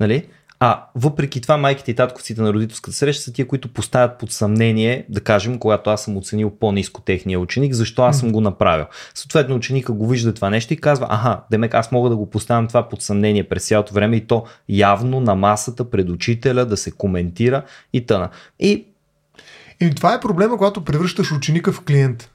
Нали? 0.00 0.26
А 0.60 0.86
въпреки 0.94 1.40
това, 1.40 1.56
майките 1.56 1.90
и 1.90 1.94
татковците 1.94 2.42
на 2.42 2.52
родителската 2.52 2.96
среща 2.96 3.22
са 3.22 3.32
тия, 3.32 3.46
които 3.46 3.68
поставят 3.68 4.18
под 4.18 4.32
съмнение, 4.32 5.06
да 5.08 5.20
кажем, 5.20 5.58
когато 5.58 5.90
аз 5.90 6.04
съм 6.04 6.16
оценил 6.16 6.50
по-низко 6.50 7.00
техния 7.00 7.40
ученик, 7.40 7.74
защо 7.74 8.02
аз 8.02 8.18
съм 8.18 8.32
го 8.32 8.40
направил. 8.40 8.86
Съответно, 9.14 9.56
ученика 9.56 9.92
го 9.92 10.08
вижда 10.08 10.34
това 10.34 10.50
нещо 10.50 10.72
и 10.72 10.76
казва, 10.76 11.06
аха, 11.10 11.40
демек 11.50 11.74
аз 11.74 11.92
мога 11.92 12.10
да 12.10 12.16
го 12.16 12.30
поставям 12.30 12.68
това 12.68 12.88
под 12.88 13.02
съмнение 13.02 13.44
през 13.44 13.68
цялото 13.68 13.94
време 13.94 14.16
и 14.16 14.26
то 14.26 14.44
явно 14.68 15.20
на 15.20 15.34
масата 15.34 15.90
пред 15.90 16.08
учителя 16.08 16.66
да 16.66 16.76
се 16.76 16.90
коментира 16.90 17.62
и 17.92 18.06
тъна. 18.06 18.28
И 18.60 18.86
И 19.80 19.90
това 19.94 20.14
е 20.14 20.20
проблема, 20.20 20.56
когато 20.56 20.84
превръщаш 20.84 21.32
ученика 21.32 21.72
в 21.72 21.80
клиент. 21.80 22.33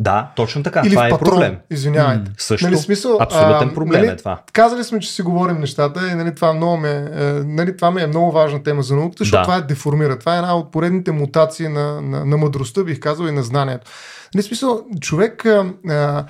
Да, 0.00 0.32
точно 0.36 0.62
така, 0.62 0.82
Или 0.84 0.90
това 0.90 1.02
в 1.02 1.06
е 1.06 1.10
патрон. 1.10 1.30
проблем. 1.30 1.56
Извинявайте. 1.70 2.30
М, 2.30 2.34
също. 2.38 2.66
Нали, 2.66 2.76
смисъл, 2.76 3.16
Абсолютен 3.20 3.68
а, 3.68 3.74
проблем 3.74 4.00
нали, 4.00 4.12
е 4.12 4.16
това. 4.16 4.42
Казали 4.52 4.84
сме, 4.84 5.00
че 5.00 5.12
си 5.12 5.22
говорим 5.22 5.60
нещата 5.60 6.08
и 6.08 6.14
нали, 6.14 6.34
това, 6.34 6.52
много 6.52 6.76
ме, 6.76 6.90
е, 6.90 7.22
нали, 7.32 7.76
това 7.76 7.90
ми 7.90 8.02
е 8.02 8.06
много 8.06 8.32
важна 8.32 8.62
тема 8.62 8.82
за 8.82 8.96
науката, 8.96 9.24
защото 9.24 9.40
Да. 9.40 9.42
това 9.42 9.56
е 9.56 9.62
деформира. 9.62 10.18
Това 10.18 10.34
е 10.34 10.38
една 10.38 10.56
от 10.56 10.72
поредните 10.72 11.12
мутации 11.12 11.68
на, 11.68 12.00
на, 12.00 12.24
на 12.24 12.36
мъдростта, 12.36 12.84
бих 12.84 13.00
казал, 13.00 13.26
и 13.26 13.32
на 13.32 13.42
знанието. 13.42 13.90
Нали, 14.34 14.42
смисъл, 14.42 14.84
човек 15.00 15.46
а, 15.46 15.66
а, 15.88 16.24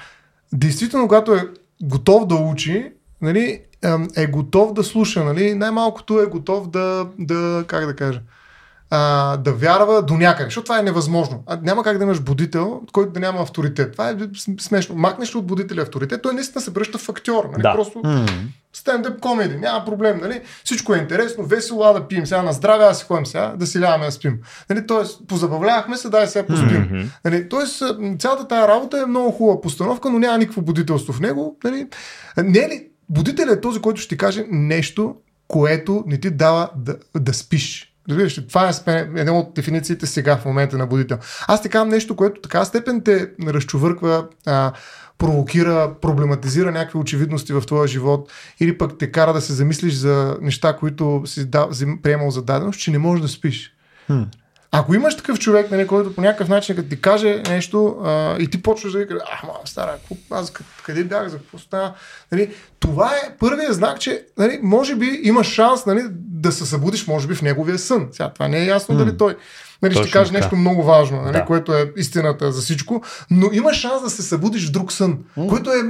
действително, 0.52 1.08
когато 1.08 1.34
е 1.34 1.48
готов 1.82 2.26
да 2.26 2.34
учи, 2.34 2.92
нали, 3.22 3.60
е 4.16 4.26
готов 4.26 4.72
да 4.72 4.84
слуша. 4.84 5.24
Нали? 5.24 5.54
Най-малкото 5.54 6.20
е 6.20 6.26
готов 6.26 6.70
да, 6.70 7.06
да 7.18 7.64
как 7.66 7.86
да 7.86 7.96
кажа, 7.96 8.20
а, 8.90 9.36
да 9.36 9.52
вярва 9.52 10.02
до 10.02 10.14
някъде, 10.14 10.44
защото 10.44 10.64
това 10.64 10.78
е 10.78 10.82
невъзможно. 10.82 11.42
А, 11.46 11.58
няма 11.62 11.82
как 11.82 11.98
да 11.98 12.04
имаш 12.04 12.20
будител, 12.20 12.80
който 12.92 13.12
да 13.12 13.20
няма 13.20 13.40
авторитет. 13.40 13.92
Това 13.92 14.10
е 14.10 14.16
смешно. 14.60 14.94
Макнеш 14.94 15.34
ли 15.34 15.38
от 15.38 15.46
будителя 15.46 15.82
авторитет, 15.82 16.22
той 16.22 16.34
наистина 16.34 16.60
се 16.60 16.70
връща 16.70 16.98
в 16.98 17.08
актьор. 17.08 17.44
Нали? 17.52 17.62
Да. 17.62 17.74
Просто 17.74 18.02
стендъп 18.72 19.20
комеди, 19.20 19.56
няма 19.56 19.84
проблем, 19.84 20.18
нали? 20.22 20.40
Всичко 20.64 20.94
е 20.94 20.98
интересно, 20.98 21.44
весело, 21.44 21.82
а 21.82 21.92
да 21.92 22.08
пием 22.08 22.26
сега 22.26 22.42
на 22.42 22.52
здраве, 22.52 22.84
аз 22.84 22.98
си 22.98 23.04
ходим 23.04 23.26
сега, 23.26 23.54
да 23.56 23.66
си 23.66 23.80
ляваме 23.80 24.06
да 24.06 24.12
спим. 24.12 24.38
Нали? 24.70 24.86
Тоест, 24.86 25.26
позабавлявахме 25.26 25.96
се, 25.96 26.08
дай 26.08 26.26
сега 26.26 26.46
поспим. 26.46 26.82
Мгм. 26.82 27.02
Нали? 27.24 27.48
Тоест, 27.48 27.82
цялата 28.18 28.48
тази 28.48 28.68
работа 28.68 29.02
е 29.02 29.06
много 29.06 29.30
хубава 29.30 29.60
постановка, 29.60 30.10
но 30.10 30.18
няма 30.18 30.38
никакво 30.38 30.62
будителство 30.62 31.12
в 31.12 31.20
него. 31.20 31.58
Нали? 31.64 31.86
Не 32.44 32.58
е 32.58 32.68
ли? 32.68 32.88
Будителят 33.08 33.58
е 33.58 33.60
този, 33.60 33.80
който 33.80 34.00
ще 34.00 34.08
ти 34.08 34.16
каже 34.16 34.44
нещо, 34.50 35.14
което 35.48 36.04
не 36.06 36.20
ти 36.20 36.30
дава 36.30 36.70
да, 36.76 36.96
да 37.16 37.34
спиш. 37.34 37.94
Разбираш 38.08 38.38
ли, 38.38 38.46
това 38.46 38.70
е 38.86 38.92
една 39.16 39.32
от 39.32 39.54
дефинициите 39.54 40.06
сега 40.06 40.36
в 40.36 40.44
момента 40.44 40.78
на 40.78 40.86
будител. 40.86 41.18
Аз 41.48 41.62
ти 41.62 41.68
казвам 41.68 41.88
нещо, 41.88 42.16
което 42.16 42.40
така 42.40 42.64
степен 42.64 43.00
те 43.04 43.30
разчувърква, 43.46 44.26
а, 44.46 44.72
провокира, 45.18 45.94
проблематизира 46.00 46.72
някакви 46.72 46.98
очевидности 46.98 47.52
в 47.52 47.62
твоя 47.66 47.88
живот 47.88 48.32
или 48.60 48.78
пък 48.78 48.98
те 48.98 49.12
кара 49.12 49.32
да 49.32 49.40
се 49.40 49.52
замислиш 49.52 49.94
за 49.94 50.36
неща, 50.40 50.76
които 50.76 51.22
си 51.26 51.50
да, 51.50 51.68
приемал 52.02 52.30
за 52.30 52.42
даденост, 52.42 52.80
че 52.80 52.90
не 52.90 52.98
можеш 52.98 53.22
да 53.22 53.28
спиш. 53.28 53.72
Хм. 54.06 54.22
Ако 54.70 54.94
имаш 54.94 55.16
такъв 55.16 55.38
човек, 55.38 55.70
нали, 55.70 55.86
който 55.86 56.14
по 56.14 56.20
някакъв 56.20 56.48
начин, 56.48 56.76
като 56.76 56.88
ти 56.88 57.00
каже 57.00 57.42
нещо 57.48 57.96
а, 58.04 58.36
и 58.38 58.50
ти 58.50 58.62
почваш 58.62 58.92
да 58.92 58.98
викаш, 58.98 59.18
а, 59.32 59.46
мама, 59.46 59.58
стара, 59.64 59.92
какво, 59.92 60.36
аз 60.36 60.50
къ- 60.50 60.84
къде 60.84 61.04
бях, 61.04 61.28
за 61.28 61.38
какво 61.38 61.58
стана? 61.58 61.94
Нали, 62.32 62.54
това 62.80 63.12
е 63.12 63.36
първият 63.38 63.74
знак, 63.74 64.00
че 64.00 64.26
нали, 64.38 64.60
може 64.62 64.96
би 64.96 65.20
имаш 65.22 65.46
шанс 65.46 65.86
нали, 65.86 66.02
да 66.38 66.52
се 66.52 66.66
събудиш, 66.66 67.06
може 67.06 67.28
би 67.28 67.34
в 67.34 67.42
неговия 67.42 67.78
сън. 67.78 68.08
Сега 68.12 68.32
това 68.32 68.48
не 68.48 68.58
е 68.58 68.66
ясно 68.66 68.94
М. 68.94 69.04
дали 69.04 69.16
той 69.16 69.36
нали, 69.82 69.94
ще 69.94 70.10
каже 70.10 70.32
така. 70.32 70.40
нещо 70.40 70.56
много 70.56 70.82
важно, 70.82 71.22
нали, 71.22 71.32
Да. 71.32 71.44
което 71.44 71.74
е 71.74 71.92
истината 71.96 72.52
за 72.52 72.62
всичко, 72.62 73.02
но 73.30 73.50
имаш 73.52 73.76
шанс 73.76 74.02
да 74.02 74.10
се 74.10 74.22
събудиш 74.22 74.68
в 74.68 74.72
друг 74.72 74.92
сън, 74.92 75.18
който 75.48 75.70
е, 75.70 75.82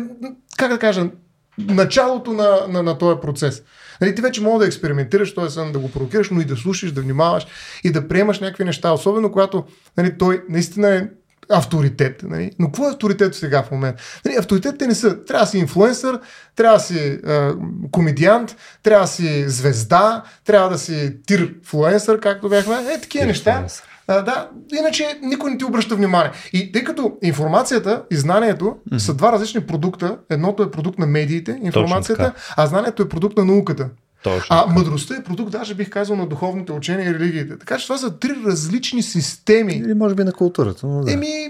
как 0.57 0.73
да 0.73 0.79
кажа, 0.79 1.11
началото 1.59 2.33
на, 2.33 2.59
на, 2.69 2.83
на 2.83 2.99
този 2.99 3.21
процес. 3.21 3.63
Нали, 4.01 4.15
ти 4.15 4.23
вече 4.23 4.41
мога 4.41 4.59
да 4.59 4.67
експериментираш 4.67 5.35
този 5.35 5.55
сън, 5.55 5.73
да 5.73 5.79
го 5.79 5.91
провокираш, 5.91 6.31
но 6.31 6.41
и 6.41 6.45
да 6.45 6.57
слушаш, 6.57 6.93
да 6.93 7.01
внимаваш 7.01 7.47
и 7.85 7.93
да 7.93 8.09
приемаш 8.09 8.41
някакви 8.41 8.65
неща, 8.65 8.93
особено 8.93 9.33
когато 9.33 9.65
нали, 9.97 10.19
той 10.19 10.43
наистина 10.49 10.95
е 10.95 11.07
авторитет. 11.51 12.23
Нали? 12.23 12.51
Но 12.59 12.67
какво 12.67 12.87
е 12.87 12.91
авторитет 12.91 13.35
сега 13.35 13.63
в 13.63 13.71
момента? 13.71 14.03
Нали, 14.25 14.37
авторитетите 14.37 14.87
не 14.87 14.95
са. 14.95 15.25
Трябва 15.25 15.45
да 15.45 15.51
си 15.51 15.59
инфлуенсър, 15.59 16.21
трябва 16.57 16.79
да 16.79 16.85
си 16.85 16.99
е, 17.27 17.51
комедиант, 17.91 18.57
трябва 18.83 19.05
да 19.05 19.09
си 19.09 19.49
звезда, 19.49 20.23
трябва 20.45 20.69
да 20.69 20.79
си 20.79 21.17
тир-флуенсър, 21.27 22.21
както 22.21 22.49
бяхме. 22.49 22.75
Е, 22.95 23.01
такива 23.01 23.27
неща. 23.27 23.67
А, 24.11 24.23
да, 24.23 24.49
иначе 24.79 25.19
никой 25.23 25.51
не 25.51 25.59
ти 25.59 25.65
обръща 25.65 25.97
внимание. 25.97 26.31
И 26.53 26.73
тъй 26.73 26.85
като 26.85 27.13
информацията 27.23 28.03
и 28.11 28.17
знанието 28.17 28.65
mm-hmm. 28.65 28.99
са 28.99 29.15
два 29.15 29.33
различни 29.33 29.61
продукта, 29.61 30.19
едното 30.31 30.63
е 30.63 30.71
продукт 30.71 30.99
на 30.99 31.07
медиите, 31.07 31.61
информацията, 31.63 32.33
а 32.57 32.67
знанието 32.67 33.03
е 33.03 33.09
продукт 33.09 33.37
на 33.37 33.45
науката. 33.45 33.89
Точно. 34.23 34.57
А 34.57 34.67
мъдростта 34.67 35.17
е 35.17 35.23
продукт, 35.23 35.53
даже 35.53 35.75
бих 35.75 35.91
казал, 35.91 36.17
на 36.17 36.27
духовните 36.27 36.73
учения 36.73 37.11
и 37.11 37.15
религиите. 37.15 37.59
Така 37.59 37.79
че 37.79 37.87
това 37.87 37.99
са 37.99 38.19
три 38.19 38.37
различни 38.47 39.03
системи. 39.03 39.73
Или 39.73 39.95
може 39.95 40.15
би 40.15 40.25
на 40.25 40.33
културата. 40.33 40.87
Но 40.87 41.01
да. 41.01 41.13
Еми, 41.13 41.49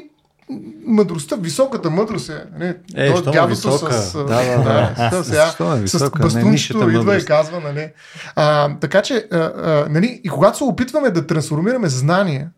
мъдростта, 0.86 1.36
високата 1.36 1.90
мъдрост 1.90 2.28
е. 2.28 2.44
Не, 2.58 2.76
Е, 2.94 3.12
той 3.12 3.22
дядото 3.22 3.48
висока? 3.48 3.92
с... 3.92 4.12
Да, 4.12 4.24
да, 4.24 4.62
да. 4.62 5.10
да, 5.16 5.24
сега, 5.24 5.46
Що 5.46 5.68
ме 5.68 5.88
с? 5.88 6.00
Не, 6.00 6.10
бастунчето 6.20 6.90
идва 6.90 7.16
и 7.16 7.24
казва, 7.24 7.60
нали. 7.60 7.88
А, 8.36 8.76
така 8.80 9.02
че, 9.02 9.26
а, 9.32 9.36
а, 9.36 9.86
нали, 9.90 10.20
и 10.24 10.28
когато 10.28 10.58
се 10.58 10.64
опитваме 10.64 11.10
да 11.10 11.26
трансформираме 11.26 11.88
знание, 11.88 12.48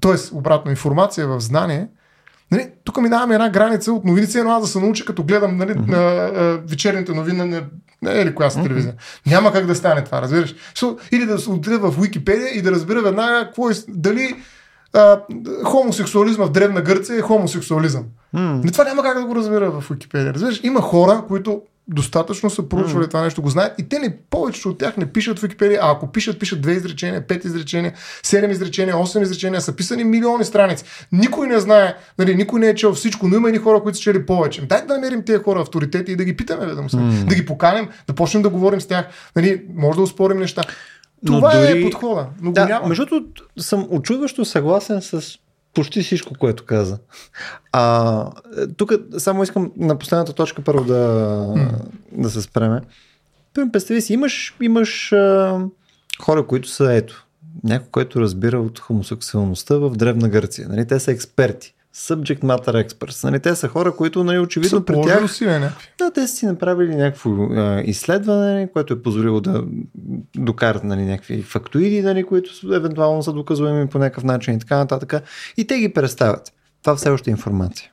т.е. 0.00 0.36
обратно 0.36 0.70
информация 0.70 1.28
в 1.28 1.40
знание, 1.40 1.88
Нали, 2.50 2.70
тук 2.84 3.00
минаваме 3.00 3.34
една 3.34 3.50
граница 3.50 3.92
от 3.92 4.04
новините, 4.04 4.38
едно 4.38 4.50
аз 4.50 4.62
да 4.62 4.68
се 4.68 4.80
науча, 4.80 5.04
като 5.04 5.24
гледам 5.24 5.56
нали, 5.56 5.72
mm-hmm. 5.72 5.88
на, 5.88 5.96
а, 5.98 6.60
вечерните 6.68 7.12
новини 7.12 7.38
на, 7.38 7.62
на 8.02 8.12
или 8.12 8.34
коя 8.34 8.50
са 8.50 8.62
телевизия. 8.62 8.92
Mm-hmm. 8.92 9.30
Няма 9.30 9.52
как 9.52 9.66
да 9.66 9.74
стане 9.74 10.04
това, 10.04 10.22
разбираш. 10.22 10.54
Или 11.12 11.26
да 11.26 11.38
се 11.38 11.50
отида 11.50 11.78
в 11.78 12.02
Википедия 12.02 12.48
и 12.48 12.62
да 12.62 12.70
разбера 12.70 13.02
веднага 13.02 13.44
какво 13.44 13.70
е, 13.70 13.72
дали 13.88 14.36
а, 14.92 15.20
хомосексуализма 15.64 16.44
в 16.46 16.52
Древна 16.52 16.80
Гърция 16.80 17.18
е 17.18 17.22
хомосексуализъм. 17.22 18.04
Mm. 18.36 18.72
Това 18.72 18.84
няма 18.84 19.02
как 19.02 19.18
да 19.18 19.24
го 19.24 19.34
разбера 19.34 19.70
в 19.70 19.84
Википедия. 19.90 20.34
Разбираш, 20.34 20.60
има 20.62 20.80
хора, 20.80 21.24
които 21.28 21.62
достатъчно 21.94 22.50
са 22.50 22.68
проучвали 22.68 23.04
mm. 23.04 23.08
това 23.08 23.22
нещо, 23.22 23.42
го 23.42 23.48
знаят 23.48 23.78
и 23.78 23.88
те 23.88 23.98
не, 23.98 24.16
повечето 24.30 24.68
от 24.68 24.78
тях 24.78 24.96
не 24.96 25.06
пишат 25.06 25.38
в 25.38 25.42
Википедия, 25.42 25.80
а 25.82 25.92
ако 25.92 26.12
пишат, 26.12 26.38
пишат 26.38 26.60
две 26.60 26.72
изречения, 26.72 27.26
пет 27.26 27.44
изречения, 27.44 27.92
седем 28.22 28.50
изречения, 28.50 28.98
осем 28.98 29.22
изречения, 29.22 29.60
са 29.60 29.76
писани 29.76 30.04
милиони 30.04 30.44
страници. 30.44 30.84
Никой 31.12 31.46
не 31.46 31.60
знае, 31.60 31.94
нали, 32.18 32.34
никой 32.34 32.60
не 32.60 32.68
е 32.68 32.74
чел 32.74 32.92
всичко, 32.92 33.28
но 33.28 33.36
има 33.36 33.50
и 33.50 33.58
хора, 33.58 33.82
които 33.82 33.98
са 33.98 34.02
чели 34.02 34.26
повече. 34.26 34.66
Дайте 34.66 34.86
да 34.86 34.94
намерим 34.94 35.24
тези 35.24 35.42
хора 35.42 35.60
авторитети 35.60 36.12
и 36.12 36.16
да 36.16 36.24
ги 36.24 36.36
питаме, 36.36 36.66
да, 36.66 36.74
mm. 36.76 37.24
да 37.24 37.34
ги 37.34 37.46
поканим, 37.46 37.88
да 38.06 38.14
почнем 38.14 38.42
да 38.42 38.48
говорим 38.48 38.80
с 38.80 38.86
тях. 38.86 39.06
Нали, 39.36 39.62
може 39.74 39.96
да 39.96 40.02
успорим 40.02 40.38
неща. 40.38 40.62
Това 41.26 41.54
Но 41.54 41.60
е 41.60 41.68
дори- 41.68 41.82
подхода. 41.82 42.26
Но 42.42 42.52
Да, 42.52 42.62
го 42.62 42.68
няма. 42.68 42.88
между 42.88 43.06
съм 43.58 43.86
очудващо 43.90 44.44
съгласен 44.44 45.02
с 45.02 45.22
почти 45.74 46.02
всичко, 46.02 46.34
което 46.38 46.64
каза. 46.64 46.98
А, 47.72 48.30
тук 48.76 48.92
само 49.18 49.42
искам 49.42 49.72
на 49.76 49.98
последната 49.98 50.32
точка 50.32 50.62
първо 50.62 50.84
да, 50.84 51.54
да 52.12 52.30
се 52.30 52.42
спреме. 52.42 52.80
Представи 53.72 54.00
си, 54.00 54.12
имаш, 54.12 54.56
имаш 54.60 55.12
а, 55.12 55.60
хора, 56.22 56.46
които 56.46 56.68
са 56.68 56.92
ето, 56.92 57.26
някой, 57.64 57.88
който 57.90 58.20
разбира 58.20 58.60
от 58.60 58.78
хомосексуалността 58.78 59.76
в 59.76 59.90
Древна 59.90 60.28
Гърция. 60.28 60.68
Нали? 60.68 60.86
Те 60.86 61.00
са 61.00 61.12
експерти. 61.12 61.74
Subject 61.96 62.40
matter 62.40 62.88
experts. 62.88 63.24
Нали? 63.24 63.40
Те 63.40 63.54
са 63.56 63.68
хора, 63.68 63.96
които 63.96 64.24
нали, 64.24 64.38
очевидно 64.38 64.78
Са 64.78 64.84
при 64.84 65.02
тях 65.02 65.24
усилия 65.24 65.60
някакви. 65.60 65.88
да, 65.98 66.10
те 66.10 66.26
са 66.26 66.36
си 66.36 66.46
направили 66.46 66.96
някакво 66.96 67.30
а, 67.30 67.82
изследване, 67.84 68.68
което 68.72 68.92
е 68.94 69.02
позволило 69.02 69.40
да 69.40 69.64
докарат 70.36 70.84
нали, 70.84 71.04
някакви 71.04 71.42
фактоиди, 71.42 72.02
нали, 72.02 72.24
които 72.24 72.50
евентуално 72.74 73.22
са 73.22 73.32
доказуеми 73.32 73.88
по 73.88 73.98
някакъв 73.98 74.24
начин 74.24 74.54
и 74.54 74.58
така 74.58 74.76
нататък. 74.76 75.22
И 75.56 75.66
те 75.66 75.78
ги 75.78 75.92
представят. 75.92 76.52
Това 76.82 76.96
все 76.96 77.10
още 77.10 77.30
е 77.30 77.32
информация. 77.32 77.90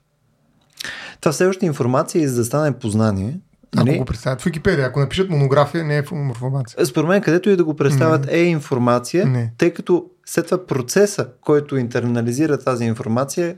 Това 1.22 1.32
все 1.32 1.46
още 1.46 1.66
е 1.66 1.68
информация 1.68 2.22
и 2.24 2.28
за 2.28 2.36
да 2.36 2.46
стане 2.46 2.74
познание. 2.74 3.40
Ако 3.78 3.86
Нали, 3.86 3.98
го 3.98 4.06
представят 4.06 4.42
в 4.42 4.46
Википедия, 4.46 4.86
ако 4.88 5.00
напишат 5.00 5.30
монография, 5.30 5.84
не 5.84 5.98
е 5.98 6.04
информация. 6.12 6.86
според 6.86 7.08
мен, 7.08 7.22
където 7.22 7.50
и 7.50 7.56
да 7.56 7.64
го 7.64 7.76
представят 7.76 8.32
е 8.32 8.40
информация, 8.40 9.26
Не. 9.26 9.54
тъй 9.58 9.74
като 9.74 10.06
след 10.26 10.46
това 10.46 10.66
процеса, 10.66 11.28
който 11.42 11.78
интернализира 11.78 12.58
тази 12.58 12.86
информация, 12.86 13.56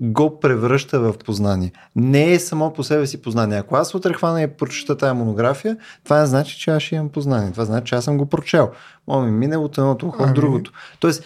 го 0.00 0.40
превръща 0.40 1.00
в 1.00 1.14
познание. 1.24 1.72
Не 1.96 2.32
е 2.32 2.38
само 2.38 2.72
по 2.72 2.84
себе 2.84 3.06
си 3.06 3.22
познание. 3.22 3.58
Ако 3.58 3.76
аз 3.76 3.94
утре 3.94 4.12
хвана 4.12 4.42
и 4.42 4.46
прочета 4.46 4.96
тази 4.96 5.16
монография, 5.16 5.76
това 6.04 6.20
не 6.20 6.26
значи, 6.26 6.58
че 6.58 6.70
аз 6.70 6.82
ще 6.82 6.94
имам 6.94 7.08
познание. 7.08 7.52
Това 7.52 7.64
значи, 7.64 7.88
че 7.88 7.94
аз 7.94 8.04
съм 8.04 8.18
го 8.18 8.26
прочел. 8.26 8.70
Мога 9.08 9.26
ми 9.26 9.30
мине 9.30 9.56
от 9.56 9.78
едното 9.78 10.06
ухо 10.06 10.16
Ами. 10.20 10.30
от 10.30 10.34
другото. 10.34 10.72
Тоест, 11.00 11.24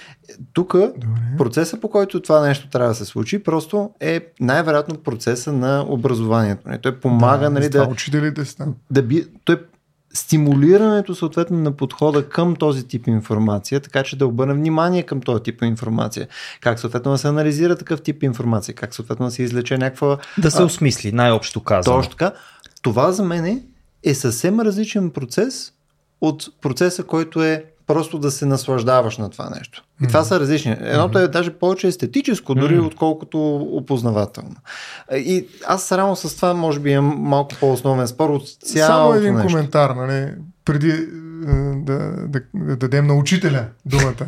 тук 0.52 0.74
процеса 1.38 1.80
по 1.80 1.88
който 1.88 2.22
това 2.22 2.40
нещо 2.40 2.68
трябва 2.68 2.88
да 2.88 2.94
се 2.94 3.04
случи, 3.04 3.42
просто 3.42 3.90
е 4.00 4.20
най-вероятно 4.40 4.94
процеса 4.94 5.52
на 5.52 5.84
образованието. 5.88 6.68
Нали? 6.68 6.78
Той 6.78 7.00
помага 7.00 7.50
нали, 7.50 7.70
това 7.70 7.84
да, 7.84 7.90
Учителите 7.90 8.44
да 8.90 9.02
би, 9.02 9.26
той 9.44 9.56
стимулирането 10.14 11.14
съответно 11.14 11.58
на 11.58 11.72
подхода 11.72 12.28
към 12.28 12.56
този 12.56 12.88
тип 12.88 13.06
информация, 13.06 13.80
така 13.80 14.02
че 14.02 14.16
да 14.16 14.26
обърне 14.26 14.54
внимание 14.54 15.02
към 15.02 15.20
този 15.20 15.42
тип 15.42 15.62
информация. 15.62 16.28
Как 16.60 16.80
съответно 16.80 17.12
да 17.12 17.18
се 17.18 17.28
анализира 17.28 17.76
такъв 17.76 18.02
тип 18.02 18.22
информация, 18.22 18.74
как 18.74 18.94
съответно 18.94 19.26
да 19.26 19.32
се 19.32 19.42
излече 19.42 19.78
някаква... 19.78 20.18
Да 20.38 20.50
се 20.50 20.62
осмисли, 20.62 21.12
най-общо 21.12 21.62
казано. 21.62 21.96
Точно 21.96 22.10
така. 22.10 22.32
Това 22.82 23.12
за 23.12 23.24
мен 23.24 23.62
е 24.02 24.14
съвсем 24.14 24.60
различен 24.60 25.10
процес 25.10 25.72
от 26.20 26.60
процеса, 26.60 27.04
който 27.04 27.42
е 27.42 27.64
просто 27.86 28.18
да 28.18 28.30
се 28.30 28.46
наслаждаваш 28.46 29.18
на 29.18 29.30
това 29.30 29.50
нещо. 29.58 29.84
И 30.04 30.06
това 30.06 30.24
са 30.24 30.40
различни. 30.40 30.76
Едното 30.80 31.18
е 31.18 31.28
даже 31.28 31.50
повече 31.50 31.86
естетическо, 31.86 32.54
дори 32.54 32.78
отколкото 32.78 33.56
опознавателно. 33.56 34.56
И 35.12 35.46
аз 35.66 35.84
само 35.84 36.16
с 36.16 36.36
това 36.36 36.54
може 36.54 36.80
би 36.80 36.90
имам 36.90 37.16
малко 37.18 37.54
по-основен 37.60 38.08
спор 38.08 38.30
от 38.30 38.48
цялото 38.48 38.94
Само 38.94 39.14
един 39.14 39.34
нещо. 39.34 39.48
коментар, 39.48 39.90
нали, 39.90 40.32
преди 40.64 40.90
е, 41.48 41.52
да, 41.76 41.98
да, 42.26 42.40
да 42.54 42.76
дадем 42.76 43.06
на 43.06 43.14
учителя 43.14 43.64
думата. 43.86 44.26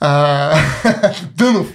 А, 0.00 0.54
Дънов. 1.36 1.66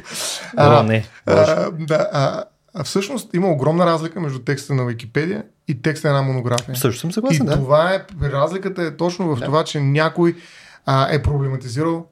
О, 0.58 0.84
не. 0.84 1.06
Боже. 1.26 1.42
а, 1.48 1.72
да, 1.72 2.10
а, 2.12 2.44
а 2.74 2.84
всъщност 2.84 3.34
има 3.34 3.48
огромна 3.48 3.86
разлика 3.86 4.20
между 4.20 4.40
текста 4.40 4.76
на 4.76 4.86
Википедия 4.86 5.44
и 5.68 5.82
текста 5.82 6.08
на 6.12 6.18
една 6.18 6.28
монография. 6.28 6.76
Също 6.76 7.00
съм 7.00 7.10
И 7.10 7.14
съгласен, 7.14 7.46
да. 7.46 7.54
това 7.54 7.94
е, 7.94 8.06
разликата 8.22 8.84
е 8.84 8.98
точно 8.98 9.36
в 9.36 9.42
това, 9.42 9.64
че 9.64 9.80
някой 9.80 10.36
а, 10.86 11.14
е 11.14 11.22
проблематизирал 11.22 12.06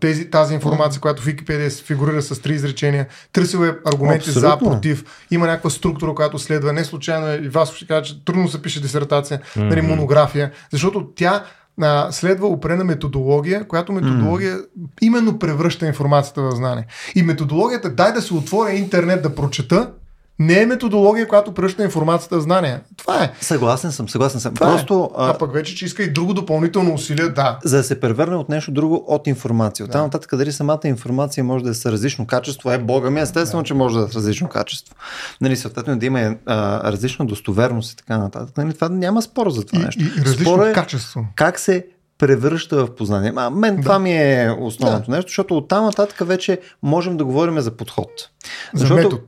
тези, 0.00 0.30
тази 0.30 0.54
информация, 0.54 1.00
която 1.00 1.22
в 1.22 1.24
Википедия 1.24 1.70
се 1.70 1.84
фигурира 1.84 2.22
с 2.22 2.42
три 2.42 2.54
изречения, 2.54 3.06
търсил 3.32 3.58
е 3.58 3.78
аргументи 3.84 4.30
за, 4.30 4.46
Абсолютно. 4.46 4.70
против, 4.70 5.04
има 5.30 5.46
някаква 5.46 5.70
структура, 5.70 6.14
която 6.14 6.38
следва. 6.38 6.72
Не 6.72 6.84
случайно 6.84 7.26
е, 7.26 7.36
и 7.36 7.48
вас 7.48 7.72
ще 7.72 7.86
кажа, 7.86 8.02
че 8.02 8.24
трудно 8.24 8.48
се 8.48 8.62
пише 8.62 8.82
дисертация, 8.82 9.40
нали, 9.56 9.80
монография, 9.80 10.50
защото 10.70 11.06
тя 11.16 11.44
а, 11.82 12.12
следва 12.12 12.46
опрена 12.46 12.84
методология, 12.84 13.68
която 13.68 13.92
методология 13.92 14.58
именно 15.00 15.38
превръща 15.38 15.86
информацията 15.86 16.42
в 16.42 16.50
знание. 16.50 16.86
И 17.14 17.22
методологията, 17.22 17.90
дай 17.90 18.12
да 18.12 18.22
се 18.22 18.34
отворя 18.34 18.72
интернет 18.72 19.22
да 19.22 19.34
прочета, 19.34 19.90
не 20.38 20.62
е 20.62 20.66
методология, 20.66 21.28
която 21.28 21.54
превръща 21.54 21.82
информацията 21.84 22.38
в 22.38 22.42
знание. 22.42 22.80
Това 22.96 23.24
е. 23.24 23.32
Съгласен 23.40 23.92
съм, 23.92 24.08
съгласен 24.08 24.40
съм. 24.40 24.54
Това 24.54 24.70
Просто 24.70 25.10
е. 25.12 25.16
А, 25.18 25.30
а, 25.30 25.38
пък 25.38 25.52
вече, 25.52 25.76
че 25.76 25.84
иска 25.84 26.02
и 26.02 26.12
друго 26.12 26.34
допълнително 26.34 26.94
усилие, 26.94 27.28
да. 27.28 27.58
за 27.64 27.76
да 27.76 27.84
се 27.84 28.00
превърне 28.00 28.36
от 28.36 28.48
нещо 28.48 28.70
друго 28.70 29.04
от 29.08 29.26
информация. 29.26 29.86
От 29.86 29.92
там 29.92 30.02
нататък 30.02 30.36
дали 30.36 30.52
самата 30.52 30.80
информация 30.84 31.44
може 31.44 31.64
да 31.64 31.70
е 31.70 31.74
с 31.74 31.92
различно 31.92 32.26
качество, 32.26 32.70
е 32.70 32.78
бога 32.78 33.10
ми, 33.10 33.20
естествено, 33.20 33.62
че 33.62 33.74
може 33.74 33.98
да 33.98 34.04
е 34.04 34.08
с 34.08 34.14
различно 34.14 34.48
качество. 34.48 34.94
Нали, 35.40 35.56
съответно 35.56 35.98
да 35.98 36.06
има 36.06 36.36
а, 36.46 36.92
различна 36.92 37.26
достоверност 37.26 37.92
и 37.92 37.96
така 37.96 38.18
нататък. 38.18 38.56
Нали, 38.56 38.74
това 38.74 38.88
няма 38.88 39.22
спор 39.22 39.50
за 39.50 39.66
това 39.66 39.80
И, 39.80 39.84
нещо. 39.84 40.02
и 40.02 40.20
различно 40.20 40.52
Спора 40.52 40.68
е 40.68 40.72
качество. 40.72 41.26
как 41.34 41.58
се 41.58 41.86
превръща 42.18 42.86
в 42.86 42.94
познание. 42.94 43.32
А, 43.36 43.50
мен 43.50 43.76
да. 43.76 43.82
това 43.82 43.98
ми 43.98 44.12
е 44.12 44.56
основното 44.60 45.10
да. 45.10 45.16
нещо, 45.16 45.28
защото 45.28 45.56
оттам 45.56 45.84
нататък 45.84 46.28
вече 46.28 46.60
можем 46.82 47.16
да 47.16 47.24
говорим 47.24 47.60
за 47.60 47.70
подход. 47.70 48.08
За 48.74 48.94
метод. 48.94 49.18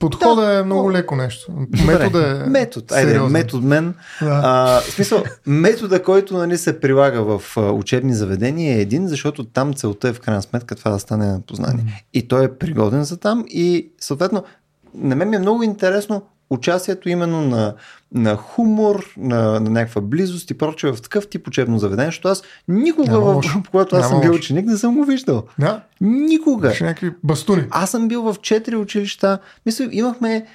Подхода 0.00 0.42
да, 0.42 0.58
е 0.58 0.62
много 0.62 0.92
леко 0.92 1.16
нещо. 1.16 1.52
Метода 1.86 2.42
е 2.46 2.48
Метод. 2.48 2.86
Айде, 2.94 3.10
сериозен. 3.10 3.32
метод 3.32 3.66
мен. 3.66 3.94
Да. 4.22 4.40
А, 4.44 4.80
в 4.80 4.90
смисъл, 4.90 5.22
метода, 5.46 6.02
който 6.02 6.36
нали, 6.36 6.58
се 6.58 6.80
прилага 6.80 7.20
в 7.20 7.56
учебни 7.56 8.14
заведения 8.14 8.76
е 8.76 8.80
един, 8.80 9.08
защото 9.08 9.44
там 9.44 9.74
целта 9.74 10.08
е 10.08 10.12
в 10.12 10.20
крайна 10.20 10.42
сметка 10.42 10.74
това 10.74 10.90
да 10.90 10.98
стане 10.98 11.26
на 11.26 11.40
познание. 11.40 11.84
Mm. 11.84 12.02
И 12.14 12.28
той 12.28 12.44
е 12.44 12.54
пригоден 12.54 13.04
за 13.04 13.16
там 13.16 13.44
и 13.48 13.92
съответно 14.00 14.44
на 14.94 15.16
мен 15.16 15.28
ми 15.28 15.36
е 15.36 15.38
много 15.38 15.62
интересно 15.62 16.22
участието 16.50 17.08
именно 17.08 17.40
на, 17.40 17.74
на 18.12 18.36
хумор, 18.36 19.04
на, 19.16 19.60
на 19.60 19.70
някаква 19.70 20.00
близост 20.00 20.50
и 20.50 20.58
прочее 20.58 20.92
в 20.92 21.02
такъв 21.02 21.28
тип 21.28 21.48
учебно 21.48 21.78
заведение, 21.78 22.08
защото 22.08 22.28
аз 22.28 22.42
никога, 22.68 23.10
Няма 23.10 23.40
в, 23.42 23.62
когато 23.70 23.96
аз 23.96 24.02
Няма 24.02 24.10
съм 24.10 24.20
бил 24.20 24.30
лошо. 24.30 24.38
ученик, 24.40 24.66
не 24.66 24.76
съм 24.76 24.94
го 24.94 25.04
виждал. 25.04 25.42
Да, 25.58 25.82
Никога. 26.00 26.68
някакви 26.80 27.12
бастуни. 27.24 27.64
Аз 27.70 27.90
съм 27.90 28.08
бил 28.08 28.22
в 28.22 28.36
четири 28.42 28.76
училища. 28.76 29.38
Мисля, 29.66 29.88
имахме 29.92 30.46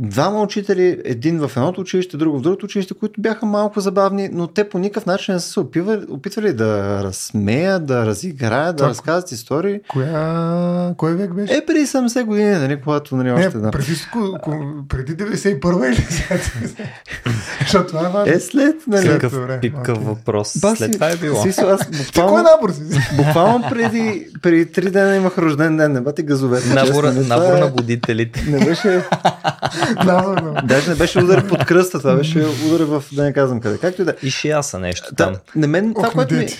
двама 0.00 0.42
учители, 0.42 1.00
един 1.04 1.38
в 1.38 1.52
едното 1.56 1.80
училище, 1.80 2.16
друг 2.16 2.36
в 2.36 2.42
другото 2.42 2.64
училище, 2.64 2.94
които 2.94 3.20
бяха 3.20 3.46
малко 3.46 3.80
забавни, 3.80 4.28
но 4.32 4.46
те 4.46 4.68
по 4.68 4.78
никакъв 4.78 5.06
начин 5.06 5.34
не 5.34 5.40
са 5.40 5.48
се 5.48 5.60
опитвали, 5.60 6.00
опитвали 6.10 6.52
да 6.52 6.68
разсмеят, 7.04 7.86
да 7.86 8.06
разиграят, 8.06 8.48
да 8.68 8.78
Това- 8.78 8.88
разказват 8.88 9.32
истории. 9.32 9.80
Коя... 9.88 10.94
Кой 10.96 11.14
век 11.14 11.32
беше? 11.32 11.54
Е, 11.54 11.66
преди 11.66 11.80
70 11.80 12.24
години, 12.24 12.50
нали, 12.50 12.76
когато 12.78 13.16
нали, 13.16 13.28
не, 13.28 13.34
още 13.36 13.58
да. 13.58 13.70
преди, 13.70 13.92
ко- 13.92 14.40
ко- 14.40 14.84
преди 14.88 15.16
91 15.16 15.86
или 15.88 15.96
след? 15.96 16.52
Защото 17.60 17.86
това 17.86 18.00
е 18.00 18.10
важно. 18.10 18.32
Е, 18.32 18.40
след, 18.40 18.76
нали. 18.86 19.02
След- 19.02 19.60
Пипкав, 19.60 19.94
добре, 19.94 20.04
въпрос. 20.04 20.56
Баси, 20.56 20.76
След 20.76 20.92
това 20.92 21.10
е 21.10 21.16
било. 21.16 21.42
Смисъл, 21.42 21.70
аз 21.70 21.80
буквално, 21.98 22.42
набор 22.44 22.70
си? 22.70 22.82
буквално 23.16 23.64
преди, 23.70 24.26
преди 24.42 24.66
три 24.66 24.90
дена 24.90 25.16
имах 25.16 25.38
рожден 25.38 25.76
ден, 25.76 25.92
не 25.92 26.00
бати 26.00 26.22
газове. 26.22 26.56
Честно, 26.58 26.74
набор 26.74 27.04
това 27.24 27.36
на 27.50 27.66
е- 27.66 27.70
будителите. 27.70 28.44
Не 28.48 28.64
беше, 28.64 28.88
Набор, 28.88 29.04
да. 29.22 29.87
Даже 30.64 30.90
не 30.90 30.96
беше 30.96 31.18
удар 31.18 31.48
под 31.48 31.64
кръста, 31.64 31.98
това 31.98 32.16
беше 32.16 32.38
удар 32.38 32.80
в, 32.84 33.04
да 33.12 33.24
не 33.24 33.32
казвам 33.32 33.60
къде. 33.60 33.78
Както 33.78 34.02
и 34.02 34.04
да. 34.04 34.10
е. 34.10 34.14
И 34.22 34.30
шияса 34.30 34.78
нещо 34.78 35.14
там. 35.14 35.32
Да, 35.32 35.40
на 35.56 35.66
мен 35.68 35.94
това, 35.94 36.08
Ох, 36.08 36.14
което 36.14 36.34
ми... 36.34 36.46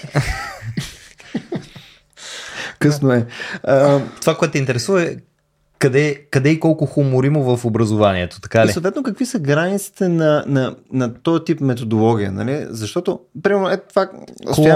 Късно 2.79 3.13
е. 3.13 3.27
А, 3.63 4.01
Това, 4.21 4.37
което 4.37 4.53
те 4.53 4.59
интересува 4.59 5.03
е 5.03 5.17
къде, 5.79 6.23
къде 6.31 6.51
и 6.51 6.61
колко 6.61 6.87
хумор 6.87 7.25
има 7.25 7.57
в 7.57 7.65
образованието, 7.65 8.41
така 8.41 8.67
ли? 8.67 8.71
И 8.71 8.73
съответно, 8.73 9.03
какви 9.03 9.27
са 9.27 9.39
границите 9.39 10.09
на, 10.09 10.45
на, 10.47 10.77
на 10.93 11.15
този 11.15 11.45
тип 11.45 11.61
методология, 11.61 12.33
нали? 12.33 12.67
Защото, 12.71 13.21
примерно, 13.43 13.71
ето 13.71 13.83
това, 13.89 14.09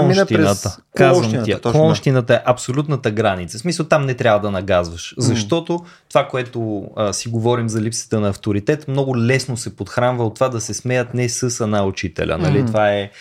мина 0.07 0.25
през 0.25 0.79
казвам 0.95 1.43
ти, 1.43 1.55
клонщината 1.61 2.33
е 2.33 2.39
абсолютната 2.45 3.11
граница. 3.11 3.57
В 3.57 3.61
смисъл, 3.61 3.85
там 3.85 4.05
не 4.05 4.13
трябва 4.13 4.39
да 4.39 4.51
нагазваш, 4.51 5.15
защото 5.17 5.73
mm. 5.73 5.83
това, 6.09 6.27
което 6.27 6.83
а, 6.95 7.13
си 7.13 7.29
говорим 7.29 7.69
за 7.69 7.81
липсата 7.81 8.19
на 8.19 8.29
авторитет, 8.29 8.87
много 8.87 9.17
лесно 9.17 9.57
се 9.57 9.75
подхранва 9.75 10.25
от 10.25 10.35
това 10.35 10.49
да 10.49 10.61
се 10.61 10.73
смеят 10.73 11.13
не 11.13 11.29
с 11.29 11.63
една 11.63 11.85
учителя, 11.85 12.37
нали? 12.37 12.63
Mm. 12.63 12.67
Това 12.67 12.93
е 12.93 13.11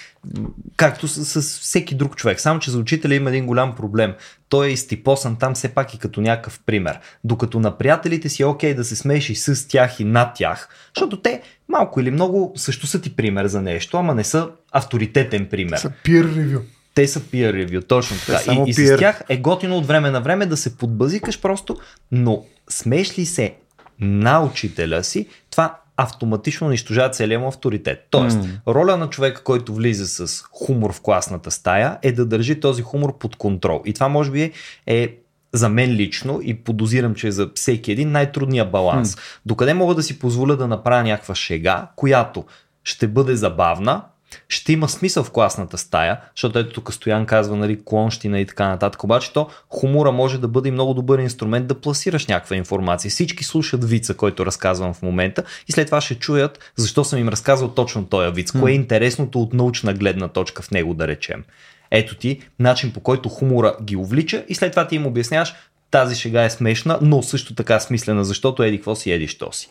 както 0.76 1.08
с, 1.08 1.42
с 1.42 1.60
всеки 1.60 1.94
друг 1.94 2.16
човек. 2.16 2.40
Само, 2.40 2.60
че 2.60 2.70
за 2.70 2.78
учителя 2.78 3.14
има 3.14 3.30
един 3.30 3.46
голям 3.46 3.74
проблем. 3.74 4.14
Той 4.52 4.66
е 4.66 4.70
изтипосан 4.70 5.36
там 5.36 5.54
все 5.54 5.68
пак 5.68 5.94
и 5.94 5.98
като 5.98 6.20
някакъв 6.20 6.60
пример. 6.66 6.98
Докато 7.24 7.60
на 7.60 7.78
приятелите 7.78 8.28
си 8.28 8.42
е 8.42 8.46
окей 8.46 8.74
да 8.74 8.84
се 8.84 8.96
смееш 8.96 9.30
и 9.30 9.34
с 9.34 9.68
тях 9.68 10.00
и 10.00 10.04
над 10.04 10.34
тях, 10.34 10.68
защото 10.94 11.20
те 11.20 11.42
малко 11.68 12.00
или 12.00 12.10
много 12.10 12.52
също 12.56 12.86
са 12.86 13.00
ти 13.00 13.16
пример 13.16 13.46
за 13.46 13.62
нещо, 13.62 13.96
ама 13.96 14.14
не 14.14 14.24
са 14.24 14.48
авторитетен 14.72 15.46
пример. 15.46 15.78
Са 15.78 15.92
peer 16.04 16.26
review. 16.26 16.60
Те 16.94 17.08
са 17.08 17.20
peer 17.20 17.66
review, 17.66 17.86
точно 17.86 18.16
така. 18.26 18.52
И, 18.52 18.70
и 18.70 18.74
с 18.74 18.96
тях 18.98 19.22
е 19.28 19.36
готино 19.36 19.76
от 19.76 19.86
време 19.86 20.10
на 20.10 20.20
време 20.20 20.46
да 20.46 20.56
се 20.56 20.76
подбазикаш 20.76 21.40
просто, 21.40 21.76
но 22.10 22.44
смееш 22.70 23.18
ли 23.18 23.26
се 23.26 23.54
на 24.00 24.44
учителя 24.44 25.04
си, 25.04 25.28
това 25.50 25.81
автоматично 25.96 26.66
унищожава 26.66 27.10
целия 27.10 27.40
му 27.40 27.48
авторитет. 27.48 28.06
Тоест, 28.10 28.38
mm. 28.38 28.74
роля 28.74 28.96
на 28.96 29.10
човека, 29.10 29.42
който 29.42 29.74
влиза 29.74 30.26
с 30.26 30.42
хумор 30.52 30.92
в 30.92 31.00
класната 31.00 31.50
стая, 31.50 31.98
е 32.02 32.12
да 32.12 32.26
държи 32.26 32.60
този 32.60 32.82
хумор 32.82 33.18
под 33.18 33.36
контрол. 33.36 33.82
И 33.84 33.92
това 33.92 34.08
може 34.08 34.30
би 34.30 34.52
е 34.86 35.16
за 35.52 35.68
мен 35.68 35.90
лично 35.90 36.40
и 36.42 36.54
подозирам, 36.54 37.14
че 37.14 37.26
е 37.26 37.32
за 37.32 37.50
всеки 37.54 37.92
един 37.92 38.10
най-трудният 38.10 38.70
баланс. 38.70 39.16
Mm. 39.16 39.20
Докъде 39.46 39.74
мога 39.74 39.94
да 39.94 40.02
си 40.02 40.18
позволя 40.18 40.56
да 40.56 40.68
направя 40.68 41.02
някаква 41.02 41.34
шега, 41.34 41.88
която 41.96 42.44
ще 42.84 43.08
бъде 43.08 43.36
забавна, 43.36 44.02
ще 44.48 44.72
има 44.72 44.88
смисъл 44.88 45.24
в 45.24 45.30
класната 45.30 45.78
стая, 45.78 46.20
защото 46.36 46.58
ето 46.58 46.72
тук 46.72 46.92
Стоян 46.92 47.26
казва, 47.26 47.56
нали, 47.56 47.80
клонщина 47.84 48.40
и 48.40 48.46
така 48.46 48.68
нататък, 48.68 49.04
обаче 49.04 49.32
то 49.32 49.48
хумора 49.68 50.12
може 50.12 50.40
да 50.40 50.48
бъде 50.48 50.68
и 50.68 50.72
много 50.72 50.94
добър 50.94 51.18
инструмент 51.18 51.66
да 51.66 51.80
пласираш 51.80 52.26
някаква 52.26 52.56
информация. 52.56 53.10
Всички 53.10 53.44
слушат 53.44 53.84
вица, 53.84 54.14
който 54.14 54.46
разказвам 54.46 54.94
в 54.94 55.02
момента 55.02 55.42
и 55.68 55.72
след 55.72 55.86
това 55.86 56.00
ще 56.00 56.14
чуят 56.14 56.72
защо 56.76 57.04
съм 57.04 57.18
им 57.18 57.28
разказал 57.28 57.68
точно 57.68 58.06
този 58.06 58.32
виц, 58.32 58.52
кое 58.52 58.70
е 58.70 58.74
интересното 58.74 59.42
от 59.42 59.52
научна 59.52 59.94
гледна 59.94 60.28
точка 60.28 60.62
в 60.62 60.70
него 60.70 60.94
да 60.94 61.08
речем. 61.08 61.44
Ето 61.90 62.14
ти 62.14 62.40
начин 62.58 62.92
по 62.92 63.00
който 63.00 63.28
хумора 63.28 63.76
ги 63.82 63.96
увлича 63.96 64.44
и 64.48 64.54
след 64.54 64.70
това 64.70 64.86
ти 64.86 64.96
им 64.96 65.06
обясняваш 65.06 65.54
тази 65.92 66.16
шега 66.16 66.44
е 66.44 66.50
смешна, 66.50 66.98
но 67.02 67.22
също 67.22 67.54
така 67.54 67.80
смислена, 67.80 68.24
защото 68.24 68.62
еди 68.62 68.76
какво 68.76 68.94
си, 68.94 69.12
еди 69.12 69.28
що 69.28 69.52
си. 69.52 69.68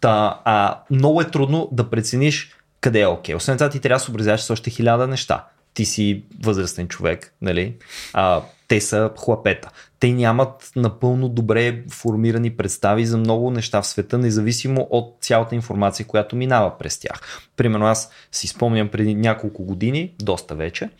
Та, 0.00 0.40
а, 0.44 0.78
много 0.90 1.20
е 1.20 1.30
трудно 1.30 1.68
да 1.72 1.90
прецениш 1.90 2.50
къде 2.82 3.00
е 3.00 3.06
окей. 3.06 3.34
Освен 3.34 3.56
това 3.56 3.70
ти 3.70 3.80
трябва 3.80 3.96
да 3.96 4.04
съобразяваш 4.04 4.40
с 4.40 4.50
още 4.50 4.70
хиляда 4.70 5.06
неща. 5.06 5.44
Ти 5.74 5.84
си 5.84 6.24
възрастен 6.42 6.88
човек, 6.88 7.34
нали? 7.42 7.74
А, 8.12 8.42
те 8.68 8.80
са 8.80 9.10
хлапета. 9.18 9.70
Те 10.00 10.12
нямат 10.12 10.70
напълно 10.76 11.28
добре 11.28 11.82
формирани 11.90 12.50
представи 12.50 13.06
за 13.06 13.18
много 13.18 13.50
неща 13.50 13.82
в 13.82 13.86
света, 13.86 14.18
независимо 14.18 14.86
от 14.90 15.16
цялата 15.20 15.54
информация, 15.54 16.06
която 16.06 16.36
минава 16.36 16.78
през 16.78 16.98
тях. 16.98 17.20
Примерно 17.56 17.86
аз 17.86 18.10
си 18.32 18.48
спомням 18.48 18.88
преди 18.88 19.14
няколко 19.14 19.64
години, 19.64 20.14
доста 20.18 20.54
вече, 20.54 20.90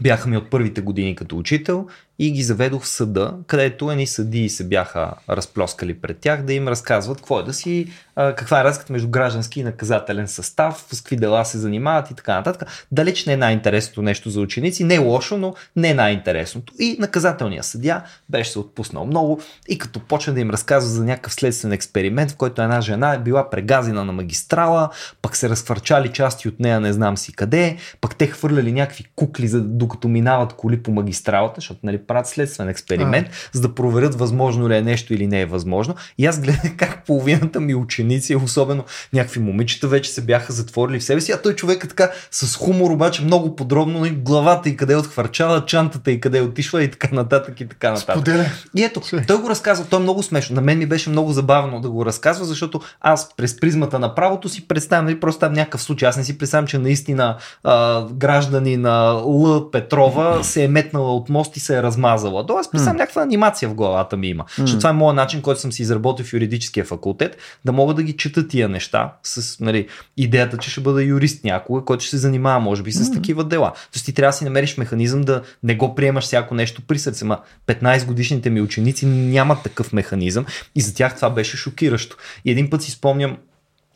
бяха 0.00 0.28
ми 0.28 0.36
от 0.36 0.50
първите 0.50 0.80
години 0.80 1.16
като 1.16 1.38
учител 1.38 1.86
и 2.22 2.30
ги 2.30 2.42
заведох 2.42 2.82
в 2.82 2.88
съда, 2.88 3.34
където 3.46 3.90
едни 3.90 4.06
съдии 4.06 4.48
се 4.48 4.64
бяха 4.64 5.12
разплоскали 5.30 5.94
пред 5.94 6.18
тях 6.18 6.42
да 6.42 6.52
им 6.52 6.68
разказват 6.68 7.18
какво 7.18 7.40
е 7.40 7.42
да 7.42 7.52
си, 7.52 7.86
каква 8.14 8.60
е 8.60 8.64
разликата 8.64 8.92
между 8.92 9.08
граждански 9.08 9.60
и 9.60 9.64
наказателен 9.64 10.28
състав, 10.28 10.86
с 10.92 11.00
какви 11.00 11.16
дела 11.16 11.44
се 11.44 11.58
занимават 11.58 12.10
и 12.10 12.14
така 12.14 12.34
нататък. 12.34 12.86
Далеч 12.92 13.26
не 13.26 13.32
е 13.32 13.36
най-интересното 13.36 14.02
нещо 14.02 14.30
за 14.30 14.40
ученици, 14.40 14.84
не 14.84 14.94
е 14.94 14.98
лошо, 14.98 15.38
но 15.38 15.54
не 15.76 15.88
е 15.88 15.94
най-интересното. 15.94 16.72
И 16.78 16.96
наказателният 16.98 17.66
съдя 17.66 18.02
беше 18.28 18.50
се 18.50 18.58
отпуснал 18.58 19.06
много 19.06 19.40
и 19.68 19.78
като 19.78 20.00
почна 20.00 20.34
да 20.34 20.40
им 20.40 20.50
разказва 20.50 20.90
за 20.90 21.04
някакъв 21.04 21.34
следствен 21.34 21.72
експеримент, 21.72 22.30
в 22.30 22.36
който 22.36 22.62
една 22.62 22.80
жена 22.80 23.14
е 23.14 23.18
била 23.18 23.50
прегазена 23.50 24.04
на 24.04 24.12
магистрала, 24.12 24.90
пък 25.22 25.36
се 25.36 25.48
разхвърчали 25.48 26.08
части 26.08 26.48
от 26.48 26.60
нея 26.60 26.80
не 26.80 26.92
знам 26.92 27.16
си 27.16 27.32
къде, 27.32 27.76
пък 28.00 28.16
те 28.16 28.26
хвърляли 28.26 28.72
някакви 28.72 29.04
кукли, 29.16 29.48
за, 29.48 29.60
докато 29.60 30.08
минават 30.08 30.52
коли 30.52 30.82
по 30.82 30.92
магистралата, 30.92 31.54
защото 31.56 31.80
нали, 31.82 31.98
правят 32.10 32.28
следствен 32.28 32.68
експеримент, 32.68 33.28
а. 33.30 33.32
за 33.52 33.60
да 33.60 33.74
проверят 33.74 34.14
възможно 34.14 34.68
ли 34.68 34.76
е 34.76 34.82
нещо 34.82 35.14
или 35.14 35.26
не 35.26 35.40
е 35.40 35.46
възможно. 35.46 35.94
И 36.18 36.26
аз 36.26 36.40
гледах 36.40 36.76
как 36.76 37.06
половината 37.06 37.60
ми 37.60 37.74
ученици, 37.74 38.36
особено 38.36 38.84
някакви 39.12 39.40
момичета, 39.40 39.88
вече 39.88 40.10
се 40.10 40.20
бяха 40.20 40.52
затворили 40.52 41.00
в 41.00 41.04
себе 41.04 41.20
си, 41.20 41.32
а 41.32 41.42
той 41.42 41.54
човек 41.54 41.84
е 41.84 41.88
така 41.88 42.10
с 42.30 42.56
хумор, 42.56 42.90
обаче 42.90 43.22
много 43.22 43.56
подробно 43.56 44.06
и 44.06 44.10
главата 44.10 44.68
и 44.68 44.76
къде 44.76 44.92
е 44.92 44.96
отхвърчала, 44.96 45.66
чантата 45.66 46.10
и 46.10 46.20
къде 46.20 46.38
е 46.38 46.42
отишла 46.42 46.82
и 46.82 46.90
така 46.90 47.08
нататък 47.12 47.60
и 47.60 47.68
така 47.68 47.90
нататък. 47.90 48.14
Споделя. 48.14 48.46
И 48.76 48.84
ето, 48.84 49.00
той 49.26 49.38
го 49.38 49.50
разказва, 49.50 49.84
той 49.90 49.98
е 49.98 50.02
много 50.02 50.22
смешно. 50.22 50.56
На 50.56 50.62
мен 50.62 50.78
ми 50.78 50.86
беше 50.86 51.10
много 51.10 51.32
забавно 51.32 51.80
да 51.80 51.90
го 51.90 52.06
разказва, 52.06 52.44
защото 52.44 52.80
аз 53.00 53.36
през 53.36 53.60
призмата 53.60 53.98
на 53.98 54.14
правото 54.14 54.48
си 54.48 54.68
представям, 54.68 55.04
нали, 55.04 55.20
просто 55.20 55.40
там 55.40 55.52
някакъв 55.52 55.82
случай. 55.82 56.08
Аз 56.08 56.16
не 56.16 56.24
си 56.24 56.38
представям, 56.38 56.66
че 56.66 56.78
наистина 56.78 57.36
а, 57.64 58.06
граждани 58.12 58.76
на 58.76 59.22
Л. 59.24 59.70
Петрова 59.70 60.44
се 60.44 60.64
е 60.64 60.68
метнала 60.68 61.16
от 61.16 61.28
мост 61.28 61.56
и 61.56 61.60
се 61.60 61.78
е 61.78 61.82
размазала. 61.82 61.99
Тоест, 62.46 62.72
представям 62.72 62.96
mm. 62.96 63.00
някаква 63.00 63.22
анимация 63.22 63.68
в 63.68 63.74
главата 63.74 64.16
ми 64.16 64.28
има. 64.28 64.44
Mm. 64.44 64.60
Защото 64.60 64.78
това 64.78 64.90
е 64.90 64.92
моят 64.92 65.16
начин, 65.16 65.42
който 65.42 65.60
съм 65.60 65.72
си 65.72 65.82
изработил 65.82 66.26
в 66.26 66.32
юридическия 66.32 66.84
факултет, 66.84 67.36
да 67.64 67.72
мога 67.72 67.94
да 67.94 68.02
ги 68.02 68.16
чета 68.16 68.48
тия 68.48 68.68
неща 68.68 69.12
с 69.22 69.60
нали, 69.60 69.88
идеята, 70.16 70.56
че 70.56 70.70
ще 70.70 70.80
бъда 70.80 71.02
юрист 71.02 71.44
някога, 71.44 71.84
който 71.84 72.04
ще 72.04 72.10
се 72.10 72.18
занимава, 72.18 72.60
може 72.60 72.82
би, 72.82 72.92
с 72.92 73.04
mm. 73.04 73.14
такива 73.14 73.44
дела. 73.44 73.72
Тоест 73.92 74.04
ти 74.04 74.12
трябва 74.12 74.28
да 74.28 74.36
си 74.36 74.44
намериш 74.44 74.76
механизъм 74.76 75.20
да 75.20 75.42
не 75.62 75.74
го 75.74 75.94
приемаш 75.94 76.24
всяко 76.24 76.54
нещо 76.54 76.82
при 76.86 76.98
сърце. 76.98 77.24
Ма 77.24 77.38
15 77.66 78.06
годишните 78.06 78.50
ми 78.50 78.60
ученици 78.60 79.06
нямат 79.06 79.62
такъв 79.62 79.92
механизъм 79.92 80.46
и 80.74 80.80
за 80.80 80.94
тях 80.94 81.16
това 81.16 81.30
беше 81.30 81.56
шокиращо. 81.56 82.16
И 82.44 82.50
един 82.50 82.70
път 82.70 82.82
си 82.82 82.90
спомням, 82.90 83.36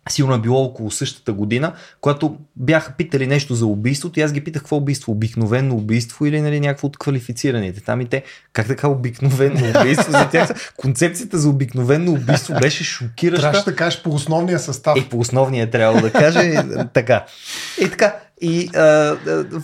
Сигурно 0.09 0.35
е 0.35 0.41
било 0.41 0.65
около 0.65 0.91
същата 0.91 1.33
година, 1.33 1.73
когато 2.01 2.37
бяха 2.57 2.93
питали 2.93 3.27
нещо 3.27 3.55
за 3.55 3.67
убийството 3.67 4.21
и 4.21 4.23
аз 4.23 4.33
ги 4.33 4.45
питах 4.45 4.63
какво 4.63 4.77
е 4.77 4.79
убийство, 4.79 5.13
обикновено 5.13 5.75
убийство 5.75 6.27
или 6.27 6.41
нали, 6.41 6.61
някакво 6.61 6.87
от 6.87 6.99
квалифицираните. 6.99 7.81
Там 7.81 8.01
и 8.01 8.07
те, 8.07 8.23
как 8.53 8.67
така 8.67 8.89
обикновено 8.89 9.81
убийство? 9.81 10.13
За 10.13 10.29
тях 10.31 10.73
концепцията 10.77 11.39
за 11.39 11.49
обикновено 11.49 12.13
убийство 12.13 12.55
беше 12.61 12.85
шокираща. 12.85 13.41
Трябваше 13.41 13.65
да 13.65 13.77
кажеш 13.77 14.03
по 14.03 14.11
основния 14.11 14.59
състав. 14.59 14.99
И 14.99 15.09
по 15.09 15.19
основния 15.19 15.71
трябва 15.71 16.01
да 16.01 16.13
каже 16.13 16.55
така. 16.95 17.25
И 17.81 17.91
така, 17.91 18.17
и 18.45 18.69
а, 18.75 18.81
а, 18.81 19.17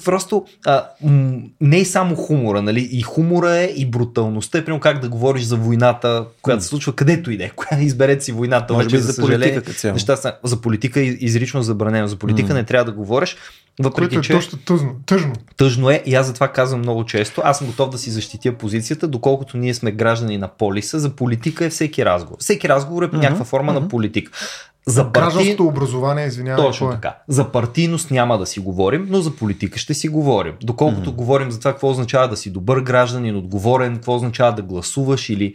просто 0.04 0.46
а, 0.66 0.84
м- 1.02 1.38
не 1.60 1.78
е 1.78 1.84
само 1.84 2.16
хумора, 2.16 2.62
нали? 2.62 2.88
И 2.92 3.02
хумора 3.02 3.56
е, 3.56 3.64
и 3.64 3.86
бруталността 3.90 4.58
е, 4.58 4.64
примерно 4.64 4.80
как 4.80 5.00
да 5.00 5.08
говориш 5.08 5.42
за 5.42 5.56
войната, 5.56 6.24
която 6.42 6.62
се 6.62 6.68
случва 6.68 6.92
където 6.92 7.30
и 7.30 7.36
да 7.36 7.44
е. 7.44 7.50
Коя 7.56 7.80
изберете 7.80 8.24
си 8.24 8.32
войната, 8.32 8.74
може 8.74 8.88
би 8.88 8.98
за, 8.98 9.12
за 9.12 9.22
политика. 9.22 9.92
Неща 9.92 10.16
са, 10.16 10.32
за 10.44 10.60
политика 10.60 11.00
е 11.00 11.04
изрично 11.04 11.62
забранено. 11.62 12.06
За 12.06 12.16
политика 12.16 12.52
mm. 12.52 12.54
не 12.54 12.64
трябва 12.64 12.84
да 12.84 12.92
говориш. 12.92 13.36
Въпреки, 13.82 14.08
Което 14.08 14.18
е 14.18 14.22
че, 14.22 14.32
точно 14.32 14.58
тъжно. 14.58 14.96
тъжно. 15.06 15.32
Тъжно 15.56 15.90
е 15.90 16.02
и 16.06 16.14
аз 16.14 16.26
затова 16.26 16.48
казвам 16.48 16.80
много 16.80 17.04
често. 17.04 17.40
Аз 17.44 17.58
съм 17.58 17.66
готов 17.66 17.90
да 17.90 17.98
си 17.98 18.10
защитя 18.10 18.52
позицията, 18.52 19.08
доколкото 19.08 19.56
ние 19.56 19.74
сме 19.74 19.92
граждани 19.92 20.38
на 20.38 20.48
полиса. 20.48 20.98
За 20.98 21.10
политика 21.10 21.64
е 21.64 21.70
всеки 21.70 22.04
разговор. 22.04 22.36
Всеки 22.40 22.68
разговор 22.68 23.02
е 23.02 23.06
mm-hmm. 23.06 23.22
някаква 23.22 23.44
форма 23.44 23.72
mm-hmm. 23.72 23.80
на 23.80 23.88
политика. 23.88 24.32
За 24.86 25.12
парти... 25.12 25.56
образование, 25.60 26.26
извинявай. 26.26 26.66
Точно 26.66 26.88
е? 26.88 26.92
така. 26.92 27.16
За 27.28 27.52
партийност 27.52 28.10
няма 28.10 28.38
да 28.38 28.46
си 28.46 28.60
говорим, 28.60 29.06
но 29.10 29.20
за 29.20 29.36
политика 29.36 29.78
ще 29.78 29.94
си 29.94 30.08
говорим. 30.08 30.54
Доколкото 30.62 31.10
mm-hmm. 31.10 31.14
говорим 31.14 31.50
за 31.50 31.58
това 31.58 31.72
какво 31.72 31.90
означава 31.90 32.28
да 32.28 32.36
си 32.36 32.50
добър 32.50 32.80
гражданин, 32.80 33.36
отговорен, 33.36 33.94
какво 33.94 34.14
означава 34.14 34.52
да 34.52 34.62
гласуваш 34.62 35.28
или 35.28 35.54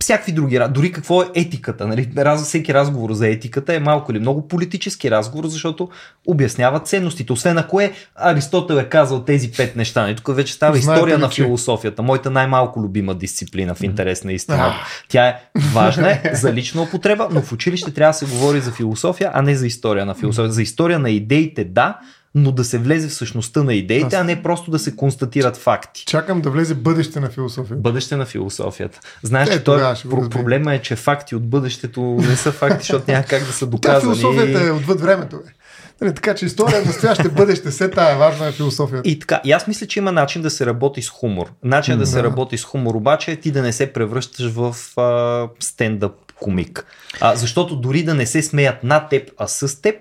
всякакви 0.00 0.32
други, 0.32 0.60
дори 0.70 0.92
какво 0.92 1.22
е 1.22 1.26
етиката. 1.34 1.86
Нали? 1.86 2.12
Раз, 2.16 2.44
всеки 2.44 2.74
разговор 2.74 3.12
за 3.12 3.28
етиката 3.28 3.74
е 3.74 3.80
малко 3.80 4.12
или 4.12 4.18
много 4.18 4.48
политически 4.48 5.10
разговор, 5.10 5.46
защото 5.46 5.88
обяснява 6.26 6.80
ценностите. 6.80 7.32
Освен 7.32 7.58
ако 7.58 7.80
е 7.80 7.92
Аристотел 8.14 8.74
е 8.74 8.84
казал 8.84 9.24
тези 9.24 9.50
пет 9.50 9.76
неща. 9.76 10.02
Нали? 10.02 10.16
Тук 10.16 10.36
вече 10.36 10.52
става 10.52 10.76
Знаете 10.76 10.98
история 10.98 11.16
ли, 11.16 11.20
на 11.20 11.28
философията. 11.28 12.02
Моята 12.02 12.30
най-малко 12.30 12.80
любима 12.80 13.14
дисциплина 13.14 13.74
в 13.74 13.82
интерес 13.82 14.24
на 14.24 14.32
истина. 14.32 14.74
Тя 15.08 15.26
е 15.26 15.36
важна 15.72 16.10
е 16.10 16.30
за 16.34 16.52
лична 16.52 16.82
употреба, 16.82 17.28
но 17.30 17.42
в 17.42 17.52
училище 17.52 17.94
трябва 17.94 18.10
да 18.10 18.14
се 18.14 18.26
говори 18.26 18.60
за 18.60 18.72
философия, 18.72 19.30
а 19.34 19.42
не 19.42 19.56
за 19.56 19.66
история 19.66 20.06
на 20.06 20.14
философия. 20.14 20.52
За 20.52 20.62
история 20.62 20.98
на 20.98 21.10
идеите, 21.10 21.64
да, 21.64 21.98
но 22.34 22.52
да 22.52 22.64
се 22.64 22.78
влезе 22.78 23.08
в 23.08 23.14
същността 23.14 23.62
на 23.62 23.74
идеите, 23.74 24.06
Аз... 24.06 24.14
а 24.14 24.24
не 24.24 24.42
просто 24.42 24.70
да 24.70 24.78
се 24.78 24.96
констатират 24.96 25.56
факти. 25.56 26.04
Чакам 26.06 26.40
да 26.40 26.50
влезе 26.50 26.74
бъдеще 26.74 27.20
на 27.20 27.30
философията. 27.30 27.80
Бъдеще 27.82 28.16
на 28.16 28.26
философията. 28.26 29.00
Знаеш, 29.22 29.48
е, 29.48 29.52
че 29.52 29.64
той, 29.64 29.80
про- 29.80 30.30
проблема 30.30 30.74
е, 30.74 30.78
че 30.78 30.96
факти 30.96 31.34
от 31.34 31.48
бъдещето 31.48 32.00
не 32.00 32.36
са 32.36 32.52
факти, 32.52 32.78
защото 32.78 33.10
няма 33.10 33.24
как 33.24 33.44
да 33.44 33.52
са 33.52 33.66
доказани. 33.66 34.14
Тя 34.14 34.20
философията 34.20 34.66
е 34.66 34.70
отвъд 34.70 35.00
времето. 35.00 35.36
Бе. 35.36 35.52
Нали, 36.00 36.14
така 36.14 36.34
че 36.34 36.46
история, 36.46 36.84
настояще, 36.84 37.28
бъдеще, 37.28 37.70
все 37.70 37.90
тая 37.90 38.16
важна 38.18 38.46
е 38.46 38.52
философията. 38.52 39.08
И 39.08 39.18
така, 39.18 39.40
и 39.44 39.52
аз 39.52 39.66
мисля, 39.66 39.86
че 39.86 39.98
има 39.98 40.12
начин 40.12 40.42
да 40.42 40.50
се 40.50 40.66
работи 40.66 41.02
с 41.02 41.08
хумор. 41.10 41.46
Начин 41.64 41.98
да 41.98 42.06
се 42.06 42.16
Да. 42.16 42.22
работи 42.22 42.58
с 42.58 42.64
хумор 42.64 42.94
обаче 42.94 43.30
е 43.30 43.36
ти 43.36 43.50
да 43.50 43.62
не 43.62 43.72
се 43.72 43.92
превръщаш 43.92 44.52
в 44.52 44.76
а, 44.96 45.48
стендъп 45.60 46.12
комик. 46.40 46.86
А, 47.20 47.36
защото 47.36 47.76
дори 47.76 48.02
да 48.02 48.14
не 48.14 48.26
се 48.26 48.42
смеят 48.42 48.84
на 48.84 49.08
теб, 49.08 49.30
а 49.38 49.46
с 49.46 49.80
теб, 49.82 49.94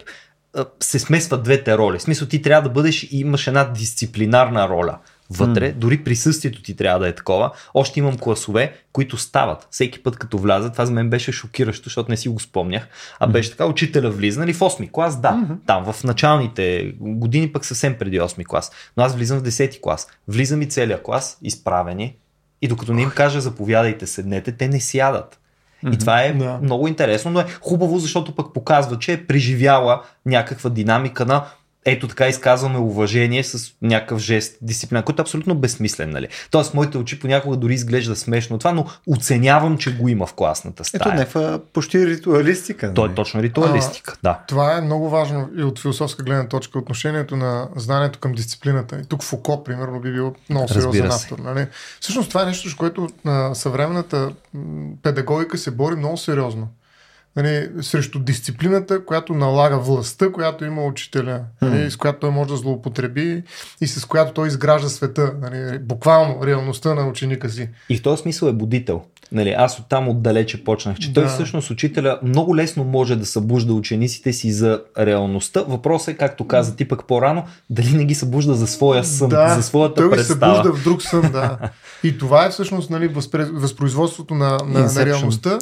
се 0.79 0.99
смесват 0.99 1.43
двете 1.43 1.77
роли. 1.77 1.97
В 1.97 2.01
смисъл 2.01 2.27
ти 2.27 2.41
трябва 2.41 2.69
да 2.69 2.73
бъдеш 2.73 3.03
и 3.03 3.19
имаш 3.19 3.47
една 3.47 3.63
дисциплинарна 3.63 4.69
роля 4.69 4.97
вътре, 5.29 5.71
дори 5.71 6.03
присъствието 6.03 6.61
ти 6.61 6.75
трябва 6.75 6.99
да 6.99 7.07
е 7.07 7.15
такова. 7.15 7.51
Още 7.73 7.99
имам 7.99 8.17
класове, 8.17 8.73
които 8.91 9.17
стават. 9.17 9.67
Всеки 9.71 10.03
път 10.03 10.17
като 10.17 10.37
влязат, 10.37 10.71
това 10.71 10.85
за 10.85 10.91
мен 10.91 11.09
беше 11.09 11.31
шокиращо, 11.31 11.83
защото 11.83 12.11
не 12.11 12.17
си 12.17 12.29
го 12.29 12.39
спомнях. 12.39 12.87
А 13.19 13.27
беше 13.27 13.51
така, 13.51 13.65
учителя 13.65 14.09
влиза, 14.09 14.39
нали, 14.39 14.53
в 14.53 14.59
8 14.59 14.91
клас, 14.91 15.21
да, 15.21 15.57
там 15.65 15.93
в 15.93 16.03
началните 16.03 16.93
години 16.99 17.51
пък 17.51 17.65
съвсем 17.65 17.97
преди 17.97 18.19
8 18.19 18.45
клас. 18.45 18.71
Но 18.97 19.03
аз 19.03 19.15
влизам 19.15 19.39
в 19.39 19.43
10 19.43 19.81
клас. 19.81 20.07
Влизам 20.27 20.61
и 20.61 20.69
целия 20.69 21.03
клас, 21.03 21.37
изправени, 21.43 22.15
и 22.61 22.67
докато 22.67 22.93
не 22.93 23.01
им 23.01 23.09
кажа 23.09 23.41
заповядайте, 23.41 24.07
седнете, 24.07 24.51
те 24.51 24.67
не 24.67 24.81
сядат. 24.81 25.39
И 25.93 25.97
това 25.97 26.23
е 26.23 26.33
Да. 26.33 26.59
много 26.61 26.87
интересно, 26.87 27.31
но 27.31 27.39
е 27.39 27.45
хубаво, 27.61 27.99
защото 27.99 28.35
пък 28.35 28.53
показва, 28.53 28.99
че 28.99 29.13
е 29.13 29.27
преживяла 29.27 30.01
някаква 30.25 30.69
динамика 30.69 31.25
на 31.25 31.43
ето 31.85 32.07
така 32.07 32.27
изказваме 32.27 32.77
уважение 32.77 33.43
с 33.43 33.71
някакъъв 33.81 34.19
жест, 34.19 34.57
дисциплина, 34.61 35.03
който 35.03 35.21
е 35.21 35.23
абсолютно 35.23 35.55
безсмислен. 35.55 36.09
Нали? 36.09 36.27
Тоест, 36.51 36.73
моите 36.73 36.97
очи 36.97 37.19
понякога 37.19 37.57
дори 37.57 37.73
изглежда 37.73 38.15
смешно 38.15 38.57
това, 38.57 38.71
но 38.71 38.85
оценявам, 39.07 39.77
че 39.77 39.95
го 39.95 40.07
има 40.07 40.25
в 40.25 40.33
класната 40.33 40.85
стая. 40.85 41.01
Ето 41.01 41.09
някаква 41.09 41.59
почти 41.73 42.07
ритуалистика. 42.07 42.93
То 42.93 43.01
е 43.01 43.07
нали? 43.07 43.15
точно 43.15 43.43
ритуалистика, 43.43 44.15
да. 44.23 44.39
Това 44.47 44.77
е 44.77 44.81
много 44.81 45.09
важно 45.09 45.49
и 45.57 45.63
от 45.63 45.79
философска 45.79 46.23
гледна 46.23 46.47
точка. 46.47 46.79
Отношението 46.79 47.35
на 47.35 47.69
знанието 47.75 48.19
към 48.19 48.31
дисциплината. 48.31 48.99
И 48.99 49.05
тук 49.05 49.23
Фуко, 49.23 49.63
примерно, 49.63 49.99
би 49.99 50.11
бил 50.11 50.35
много 50.49 50.67
сериозен 50.67 51.11
се. 51.11 51.15
автор. 51.15 51.39
Нали? 51.39 51.67
Всъщност 51.99 52.29
това 52.29 52.43
е 52.43 52.45
нещо, 52.45 52.69
с 52.69 52.75
което 52.75 53.07
а, 53.25 53.55
съвременната 53.55 54.31
педагогика 55.03 55.57
се 55.57 55.71
бори 55.71 55.95
много 55.95 56.17
сериозно. 56.17 56.67
Нали, 57.35 57.69
срещу 57.81 58.19
дисциплината, 58.19 59.05
която 59.05 59.33
налага 59.33 59.79
властта, 59.79 60.31
която 60.31 60.65
има 60.65 60.83
учителя, 60.83 61.41
нали, 61.61 61.91
с 61.91 61.95
която 61.95 62.19
той 62.19 62.29
може 62.29 62.49
да 62.49 62.57
злоупотреби 62.57 63.43
и 63.81 63.87
с 63.87 64.05
която 64.05 64.33
той 64.33 64.47
изгражда 64.47 64.89
света, 64.89 65.33
нали, 65.41 65.79
буквално 65.79 66.45
реалността 66.45 66.93
на 66.93 67.07
ученика 67.07 67.49
си. 67.49 67.69
И 67.89 67.97
в 67.97 68.01
този 68.01 68.21
смисъл 68.21 68.47
е 68.47 68.53
будител. 68.53 69.01
Нали, 69.31 69.49
аз 69.49 69.79
оттам 69.79 70.09
отдалече 70.09 70.63
почнах, 70.63 70.97
че 70.97 71.13
той 71.13 71.23
Да. 71.23 71.29
всъщност 71.29 71.69
учителя 71.69 72.19
много 72.23 72.55
лесно 72.55 72.83
може 72.83 73.15
да 73.15 73.25
събужда 73.25 73.73
учениците 73.73 74.33
си 74.33 74.51
за 74.51 74.81
реалността. 74.97 75.63
Въпросът 75.67 76.07
е, 76.07 76.17
както 76.17 76.47
каза 76.47 76.75
ти 76.75 76.87
пък 76.87 77.07
по-рано, 77.07 77.43
дали 77.69 77.93
не 77.93 78.05
ги 78.05 78.15
събужда 78.15 78.53
за 78.53 78.67
своя 78.67 79.03
сън, 79.03 79.29
за 79.29 79.63
своята 79.63 79.95
той 79.95 80.09
ги 80.09 80.15
представа. 80.15 80.55
събужда 80.55 80.77
в 80.77 80.83
друг 80.83 81.01
сън, 81.01 81.31
да. 81.31 81.57
И 82.03 82.17
това 82.17 82.45
е 82.45 82.49
всъщност 82.49 82.89
нали, 82.89 83.07
възпре... 83.07 83.45
възпроизводството 83.45 84.35
на, 84.35 84.57
на, 84.65 84.79
на 84.93 85.05
реалността 85.05 85.57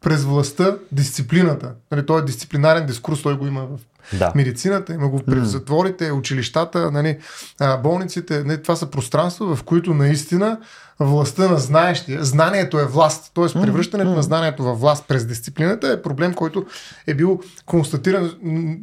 през 0.00 0.24
властта, 0.24 0.76
дисциплината. 0.92 1.74
Нали, 1.90 2.06
той 2.06 2.20
е 2.20 2.24
дисциплинарен 2.24 2.86
дискурс, 2.86 3.22
той 3.22 3.36
го 3.36 3.46
има 3.46 3.66
в 3.66 3.78
Да. 4.12 4.32
медицината, 4.34 4.94
има 4.94 5.08
го 5.08 5.22
през 5.26 5.48
затворите, 5.48 6.12
училищата, 6.12 6.90
нали, 6.90 7.18
болниците. 7.82 8.44
Нали, 8.44 8.62
това 8.62 8.76
са 8.76 8.86
пространства, 8.86 9.56
в 9.56 9.62
които 9.62 9.94
наистина 9.94 10.58
властта 11.00 11.48
на 11.48 11.58
знаещия, 11.58 12.24
знанието 12.24 12.78
е 12.78 12.84
власт, 12.84 13.32
т.е. 13.34 13.60
превръщането 13.62 14.10
на 14.10 14.22
знанието 14.22 14.62
във 14.62 14.80
власт 14.80 15.04
през 15.08 15.26
дисциплината 15.26 15.88
е 15.92 16.02
проблем, 16.02 16.34
който 16.34 16.66
е 17.06 17.14
бил 17.14 17.40
констатиран 17.66 18.32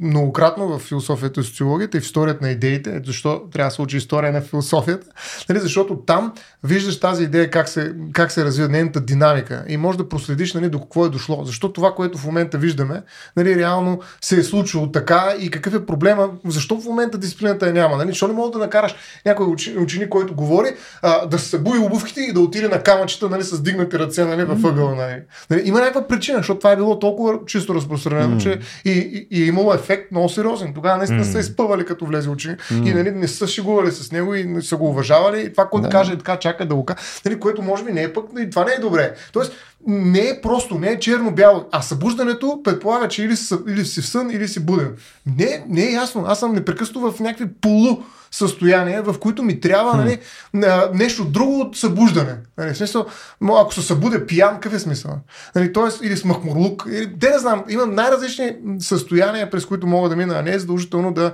многократно 0.02 0.68
в 0.68 0.80
философията 0.80 1.42
и 1.42 1.44
социологията 1.44 1.98
и 1.98 2.00
в 2.00 2.04
историята 2.04 2.46
на 2.46 2.52
идеите. 2.52 2.96
Ето 2.96 3.08
защо 3.08 3.42
трябва 3.54 3.70
да 3.70 3.76
се 3.76 3.82
учи 3.82 3.98
история 3.98 4.32
на 4.32 4.42
философията, 4.42 5.08
нали, 5.50 5.60
защото 5.60 5.98
там 5.98 6.34
виждаш 6.64 7.00
тази 7.00 7.24
идея 7.24 7.52
как 7.52 7.70
се, 7.70 7.94
как 8.14 8.32
се 8.32 8.46
развива 8.46 8.70
нейната 8.70 9.02
динамика 9.02 9.66
и 9.68 9.78
можеш 9.78 9.98
да 9.98 10.10
проследиш 10.10 10.54
нали, 10.54 10.70
до 10.70 10.80
какво 10.80 11.06
е 11.06 11.10
дошло. 11.10 11.44
Защо 11.46 11.74
това, 11.74 11.96
което 11.96 12.18
в 12.18 12.26
момента 12.26 12.58
виждаме, 12.58 13.02
нали, 13.38 13.56
реално 13.56 14.02
се 14.22 14.40
е 14.40 14.44
случило 14.44 14.92
така 14.92 15.15
и 15.40 15.50
какъв 15.52 15.74
е 15.74 15.86
проблема, 15.86 16.30
защо 16.46 16.78
в 16.78 16.86
момента 16.86 17.18
дисциплината 17.18 17.68
я 17.68 17.74
няма. 17.74 17.98
Нали? 17.98 18.08
Защо 18.08 18.28
не 18.28 18.34
мога 18.34 18.52
да 18.52 18.58
накараш 18.58 18.96
някой 19.26 19.46
ученик, 19.78 20.10
който 20.10 20.36
говори, 20.36 20.70
а, 21.02 21.26
да 21.26 21.40
се 21.40 21.50
събуи 21.50 21.80
обувките 21.80 22.22
и 22.22 22.34
да 22.34 22.40
отиде 22.40 22.68
на 22.68 22.84
камъчета 22.84 23.30
нали, 23.30 23.44
с 23.44 23.62
дигнати 23.62 24.00
ръце 24.00 24.26
нали, 24.26 24.44
във 24.44 24.64
ъгъла. 24.64 24.96
Нали. 24.96 25.22
Нали, 25.50 25.62
има 25.66 25.80
някаква 25.80 26.08
причина, 26.08 26.38
защото 26.38 26.60
това 26.60 26.72
е 26.72 26.76
било 26.76 27.00
толкова 27.00 27.40
чисто 27.46 27.76
разпространено, 27.76 28.38
че 28.38 28.60
и, 28.86 28.92
и, 28.92 29.28
и, 29.32 29.44
е 29.44 29.46
имало 29.46 29.74
ефект 29.74 30.12
много 30.12 30.30
сериозен. 30.30 30.74
Тогава 30.74 30.98
наистина 30.98 31.26
са 31.26 31.40
изпъвали 31.40 31.86
като 31.86 32.06
влезе 32.06 32.30
ученик 32.30 32.72
и 32.72 32.94
нали, 32.94 33.12
не 33.12 33.28
са 33.28 33.48
шегували 33.48 33.92
с 33.92 34.12
него 34.12 34.36
и 34.36 34.44
не 34.44 34.62
са 34.62 34.78
го 34.78 34.90
уважавали. 34.90 35.42
И 35.42 35.52
това, 35.52 35.70
което 35.70 35.88
Да. 35.88 35.90
каже, 35.90 36.18
така 36.18 36.38
чака 36.38 36.68
да 36.68 36.76
го. 36.76 36.86
Нали, 37.26 37.40
което 37.40 37.62
може 37.62 37.84
би 37.84 37.92
не 37.92 38.04
е 38.04 38.14
пък, 38.14 38.26
и 38.40 38.50
това 38.50 38.66
не 38.66 38.72
е 38.72 38.80
добре. 38.80 39.14
Тоест, 39.34 39.54
не 39.88 40.20
е 40.20 40.42
просто, 40.42 40.80
не 40.80 40.88
е 40.88 41.00
черно-бяло, 41.00 41.66
а 41.72 41.82
събуждането 41.82 42.62
предполага, 42.64 43.08
че 43.08 43.24
или 43.24 43.36
си, 43.36 43.56
или 43.68 43.86
си 43.86 44.02
в 44.02 44.08
сън, 44.08 44.32
или 44.32 44.48
си 44.48 44.60
буден. 44.66 44.96
Не, 45.38 45.66
не 45.70 45.84
е 45.84 45.92
ясно. 45.92 46.26
Аз 46.28 46.40
съм 46.40 46.54
непрекъснато 46.54 47.12
в 47.12 47.20
някакви 47.20 47.54
полу 47.62 48.04
състояния, 48.32 49.04
в 49.04 49.20
които 49.20 49.44
ми 49.44 49.60
трябва 49.60 49.98
нали, 49.98 50.20
на- 50.54 50.90
нещо 50.94 51.26
друго 51.26 51.60
от 51.60 51.78
събуждане. 51.78 52.36
Нали, 52.58 52.74
в 52.74 52.78
смисъл, 52.78 53.06
ако 53.50 53.74
се 53.74 53.82
събудя 53.82 54.26
пиян, 54.26 54.54
какъв 54.54 54.74
е 54.74 54.80
смисъл? 54.80 55.12
Нали, 55.56 55.74
тоест, 55.74 56.00
или 56.04 56.18
с 56.18 56.26
махмурлук, 56.26 56.86
или, 56.92 57.06
де 57.06 57.30
не 57.30 57.40
знам, 57.40 57.64
има 57.70 57.86
най-различни 57.86 58.56
състояния, 58.80 59.50
през 59.50 59.66
които 59.66 59.88
мога 59.88 60.10
да 60.10 60.16
мина, 60.16 60.36
а 60.40 60.42
не 60.42 60.52
е 60.52 60.60
задължително 60.60 61.14
да, 61.14 61.34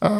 а, 0.00 0.10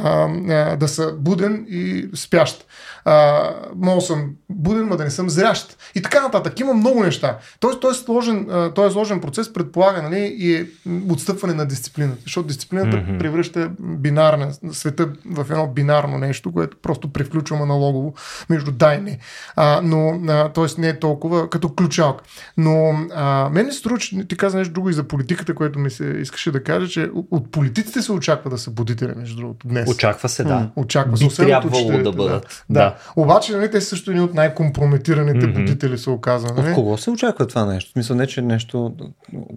а, 0.49 0.77
да 0.77 0.89
са 0.89 1.13
буден 1.19 1.67
и 1.69 2.09
спящ. 2.15 2.67
А, 3.05 3.49
мога 3.77 4.01
съм 4.01 4.31
буден, 4.51 4.85
ма 4.85 4.97
да 4.97 5.05
не 5.05 5.11
съм 5.11 5.31
зрящ. 5.31 5.77
И 5.95 6.03
така 6.03 6.21
нататък. 6.21 6.61
Има 6.61 6.75
много 6.75 7.03
неща. 7.03 7.39
Тоест, 7.61 7.81
той 7.81 7.93
е 7.93 7.95
сложен, 7.95 8.71
той 8.75 8.89
е 8.89 8.91
сложен 8.91 9.21
процес, 9.21 9.53
предполага 9.53 10.03
нали, 10.03 10.35
и 10.39 10.55
е 10.55 10.67
отстъпване 11.11 11.55
на 11.55 11.67
дисциплината. 11.67 12.19
Защото 12.23 12.49
дисциплината 12.49 12.97
mm-hmm. 12.97 13.19
превръща 13.19 13.71
бинарна, 13.81 14.53
света 14.73 15.09
в 15.27 15.47
едно 15.51 15.67
бинарно 15.67 16.19
нещо, 16.19 16.53
което 16.53 16.77
просто 16.83 17.13
превключва 17.13 17.57
аналогово 17.57 18.15
между 18.51 18.73
да 18.73 18.95
и 18.95 18.99
не. 19.01 19.19
А, 19.57 19.81
но, 19.83 20.21
а, 20.29 20.49
т.е. 20.49 20.81
не 20.81 20.89
е 20.89 20.99
толкова 20.99 21.51
като 21.51 21.75
ключалка. 21.75 22.25
Но 22.57 22.95
а, 23.15 23.51
мен 23.53 23.73
се 23.73 23.79
струва, 23.79 23.99
че 23.99 24.29
ти 24.29 24.37
каза 24.37 24.59
нещо 24.59 24.73
друго 24.73 24.91
и 24.91 24.93
за 24.93 25.05
политиката, 25.05 25.55
което 25.55 25.79
ми 25.79 25.91
се 25.91 26.05
искаше 26.05 26.51
да 26.51 26.65
кажа, 26.65 26.89
че 26.89 27.11
от 27.31 27.53
политиците 27.53 28.03
се 28.03 28.13
очаква 28.13 28.51
да 28.51 28.59
са 28.59 28.71
будители, 28.71 29.13
между 29.17 29.37
другото, 29.37 29.69
днес. 29.69 29.91
Очаква 29.91 30.29
се, 30.29 30.45
да. 30.45 30.71
Очаква 30.77 31.17
се. 31.17 31.25
Би 31.25 31.35
трябвало 31.35 32.03
да 32.03 32.13
бъдат. 32.13 32.65
Да. 32.71 32.81
Да. 32.81 32.92
Да. 32.93 33.23
Обаче, 33.23 33.53
нали, 33.53 33.71
те 33.71 33.81
са 33.81 33.87
също 33.87 34.11
едни 34.11 34.23
от 34.23 34.35
най-компрометираните 34.35 35.47
Мгм. 35.47 35.53
будители, 35.55 35.99
се 35.99 36.11
оказва. 36.11 36.51
От 36.51 36.57
Нали? 36.57 36.75
кого 36.75 36.99
се 36.99 37.11
очаква 37.11 37.47
това 37.47 37.65
нещо? 37.65 37.91
Смисъл 37.91 38.17
не, 38.17 38.27
че 38.27 38.43
нещо... 38.43 38.93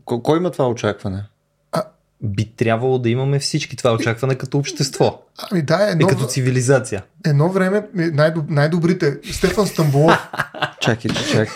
Ко- 0.06 0.22
Кой 0.22 0.38
има 0.38 0.52
това 0.52 0.68
очакване? 0.68 1.24
Би 2.24 2.46
трябвало 2.48 2.98
да 3.00 3.10
имаме 3.10 3.40
всички 3.40 3.78
това 3.78 3.94
очакване 3.94 4.36
като 4.36 4.58
общество 4.58 5.22
Ами 5.52 5.62
да, 5.62 5.88
и 5.88 5.92
едно, 5.92 6.08
като 6.08 6.26
цивилизация. 6.26 7.04
едно 7.26 7.50
време 7.50 7.78
е, 7.78 7.82
най-доб- 8.02 8.50
най-добрите, 8.50 9.18
Стефан 9.32 9.68
Стамбулов, 9.68 10.28
Чакай, 10.82 11.12
чакай. 11.32 11.48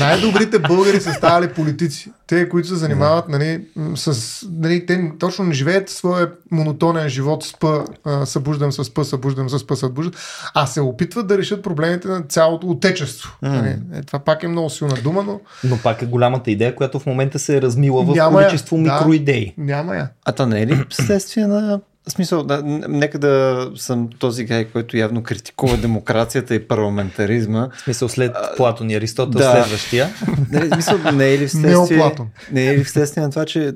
най-добрите 0.00 0.58
българи 0.58 1.00
са 1.00 1.12
ставали 1.12 1.48
политици. 1.48 2.12
Те, 2.32 2.48
които 2.48 2.68
се 2.68 2.74
занимават 2.74 3.28
нали, 3.28 3.64
с... 3.94 4.46
Нали, 4.52 4.86
те 4.86 5.12
точно 5.18 5.44
не 5.44 5.54
живеят 5.54 5.88
своя 5.88 6.30
монотонен 6.50 7.08
живот, 7.08 7.44
спа, 7.44 7.84
събуждам 8.24 8.72
се, 8.72 8.84
спа, 8.84 9.04
събуждам 9.04 9.50
се, 9.50 9.58
спа, 9.58 9.76
събуждам, 9.76 10.12
а 10.54 10.66
се 10.66 10.80
опитват 10.80 11.26
да 11.26 11.38
решат 11.38 11.62
проблемите 11.62 12.08
на 12.08 12.22
цялото 12.22 12.68
отечество. 12.68 13.36
Нали. 13.42 13.76
Е, 13.94 14.02
това 14.02 14.18
пак 14.18 14.42
е 14.42 14.48
много 14.48 14.70
силна 14.70 14.94
дума, 14.94 15.22
но 15.22 15.40
Но 15.64 15.78
пак 15.78 16.02
е 16.02 16.06
голямата 16.06 16.50
идея, 16.50 16.74
която 16.74 16.98
в 16.98 17.06
момента 17.06 17.38
се 17.38 17.56
е 17.56 17.62
размила 17.62 18.04
в 18.04 18.14
Няма 18.14 18.40
я. 18.42 18.48
количество 18.48 18.76
Да. 18.76 18.82
микроидеи. 18.82 19.54
няма 19.58 19.96
я. 19.96 20.08
А 20.24 20.32
то 20.32 20.46
не 20.46 20.62
е 20.62 20.66
ли 20.66 20.84
следствие 20.90 21.46
на... 21.46 21.80
В 22.08 22.12
смисъл, 22.12 22.42
да, 22.42 22.62
нека 22.88 23.18
да 23.18 23.70
съм 23.76 24.08
този 24.18 24.44
гай, 24.44 24.64
който 24.64 24.96
явно 24.96 25.22
критикува 25.22 25.76
демокрацията 25.76 26.54
и 26.54 26.68
парламентаризма. 26.68 27.68
В 27.76 27.80
смисъл 27.80 28.08
след 28.08 28.36
Платон 28.56 28.90
и 28.90 28.94
Аристотел 28.94 29.38
да. 29.38 29.52
следващия. 29.52 30.10
Не, 30.50 30.60
в 30.60 30.68
смисъл, 30.72 30.98
не 31.12 31.34
е 31.34 31.38
ли 31.38 31.46
вследствие, 31.48 32.12
не 32.52 32.66
е 32.66 32.78
ли 32.78 32.84
вследствие 32.84 33.22
на 33.22 33.30
това, 33.30 33.44
че 33.44 33.72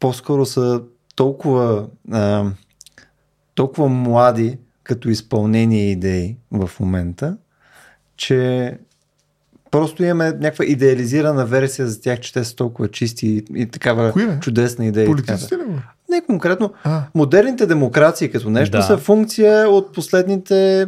по-скоро 0.00 0.46
са 0.46 0.82
толкова, 1.16 1.86
а, 2.12 2.44
толкова 3.54 3.88
млади 3.88 4.58
като 4.82 5.08
изпълнение 5.08 5.90
идеи 5.90 6.36
в 6.50 6.70
момента, 6.80 7.36
че 8.16 8.72
просто 9.70 10.04
имаме 10.04 10.24
някаква 10.24 10.64
идеализирана 10.64 11.46
версия 11.46 11.88
за 11.88 12.00
тях, 12.00 12.20
че 12.20 12.32
те 12.32 12.44
са 12.44 12.56
толкова 12.56 12.90
чисти 12.90 13.26
и, 13.26 13.44
и 13.54 13.66
такава 13.66 14.12
Кои, 14.12 14.26
чудесна 14.40 14.86
идея. 14.86 15.06
Политиците 15.06 15.54
ли? 15.54 15.60
Не 16.14 16.20
конкретно. 16.26 16.72
А. 16.84 17.02
Модерните 17.14 17.66
демокрации 17.66 18.30
като 18.30 18.50
нещо 18.50 18.76
Да. 18.76 18.82
са 18.82 18.98
функция 18.98 19.68
от 19.68 19.94
последните 19.94 20.86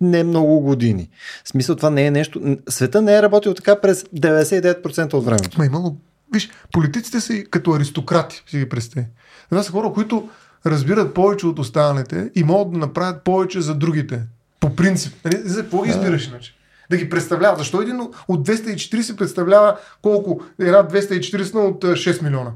не 0.00 0.24
много 0.24 0.60
години. 0.60 1.08
В 1.44 1.48
смисъл 1.48 1.76
това 1.76 1.90
не 1.90 2.06
е 2.06 2.10
нещо. 2.10 2.56
Света 2.68 3.02
не 3.02 3.16
е 3.16 3.22
работил 3.22 3.54
така 3.54 3.80
през 3.80 4.02
99% 4.02 5.14
от 5.14 5.24
времето. 5.24 5.58
Ма 5.58 5.66
имало 5.66 5.96
Виж, 6.32 6.50
политиците 6.72 7.20
са 7.20 7.44
като 7.50 7.72
аристократи, 7.72 8.44
си 8.46 8.58
ги 8.58 8.68
представи. 8.68 9.06
Това 9.50 9.62
са 9.62 9.72
хора, 9.72 9.92
които 9.92 10.28
разбират 10.66 11.14
повече 11.14 11.46
от 11.46 11.58
останалите 11.58 12.30
и 12.34 12.44
могат 12.44 12.72
да 12.72 12.78
направят 12.78 13.24
повече 13.24 13.60
за 13.60 13.74
другите. 13.74 14.20
По 14.60 14.76
принцип. 14.76 15.14
Нали? 15.24 15.36
За 15.44 15.62
какво 15.62 15.82
ги 15.82 15.90
избираш 15.90 16.26
иначе? 16.26 16.54
Да 16.90 16.96
ги 16.96 17.10
представлява. 17.10 17.58
Защо 17.58 17.80
един 17.80 18.00
от 18.28 18.48
240 18.48 19.16
представлява 19.16 19.76
колко? 20.02 20.40
Една 20.58 20.88
240 20.88 21.54
от 21.54 21.84
6 21.84 22.22
милиона. 22.22 22.50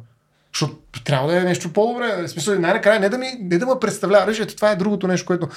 Защото 0.54 0.76
трябва 1.04 1.32
да 1.32 1.40
е 1.40 1.44
нещо 1.44 1.72
по-добре. 1.72 2.22
В 2.26 2.28
смисъл, 2.28 2.58
най-накрая 2.58 3.00
не 3.00 3.08
да, 3.08 3.18
ми, 3.18 3.26
не 3.40 3.58
да 3.58 3.66
ме 3.66 3.72
представлява. 3.80 4.26
Виж, 4.26 4.46
това 4.56 4.70
е 4.70 4.76
другото 4.76 5.06
нещо, 5.06 5.26
което... 5.26 5.48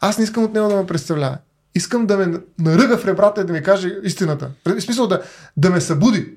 Аз 0.00 0.18
не 0.18 0.24
искам 0.24 0.44
от 0.44 0.54
него 0.54 0.68
да 0.68 0.76
ме 0.76 0.86
представлява. 0.86 1.38
Искам 1.74 2.06
да 2.06 2.16
ме 2.16 2.38
наръга 2.58 2.98
в 2.98 3.04
ребрата 3.04 3.40
и 3.40 3.44
да 3.44 3.52
ми 3.52 3.62
каже 3.62 3.90
истината. 4.02 4.50
В 4.64 4.80
смисъл 4.80 5.06
да, 5.06 5.22
да 5.56 5.70
ме 5.70 5.80
събуди. 5.80 6.28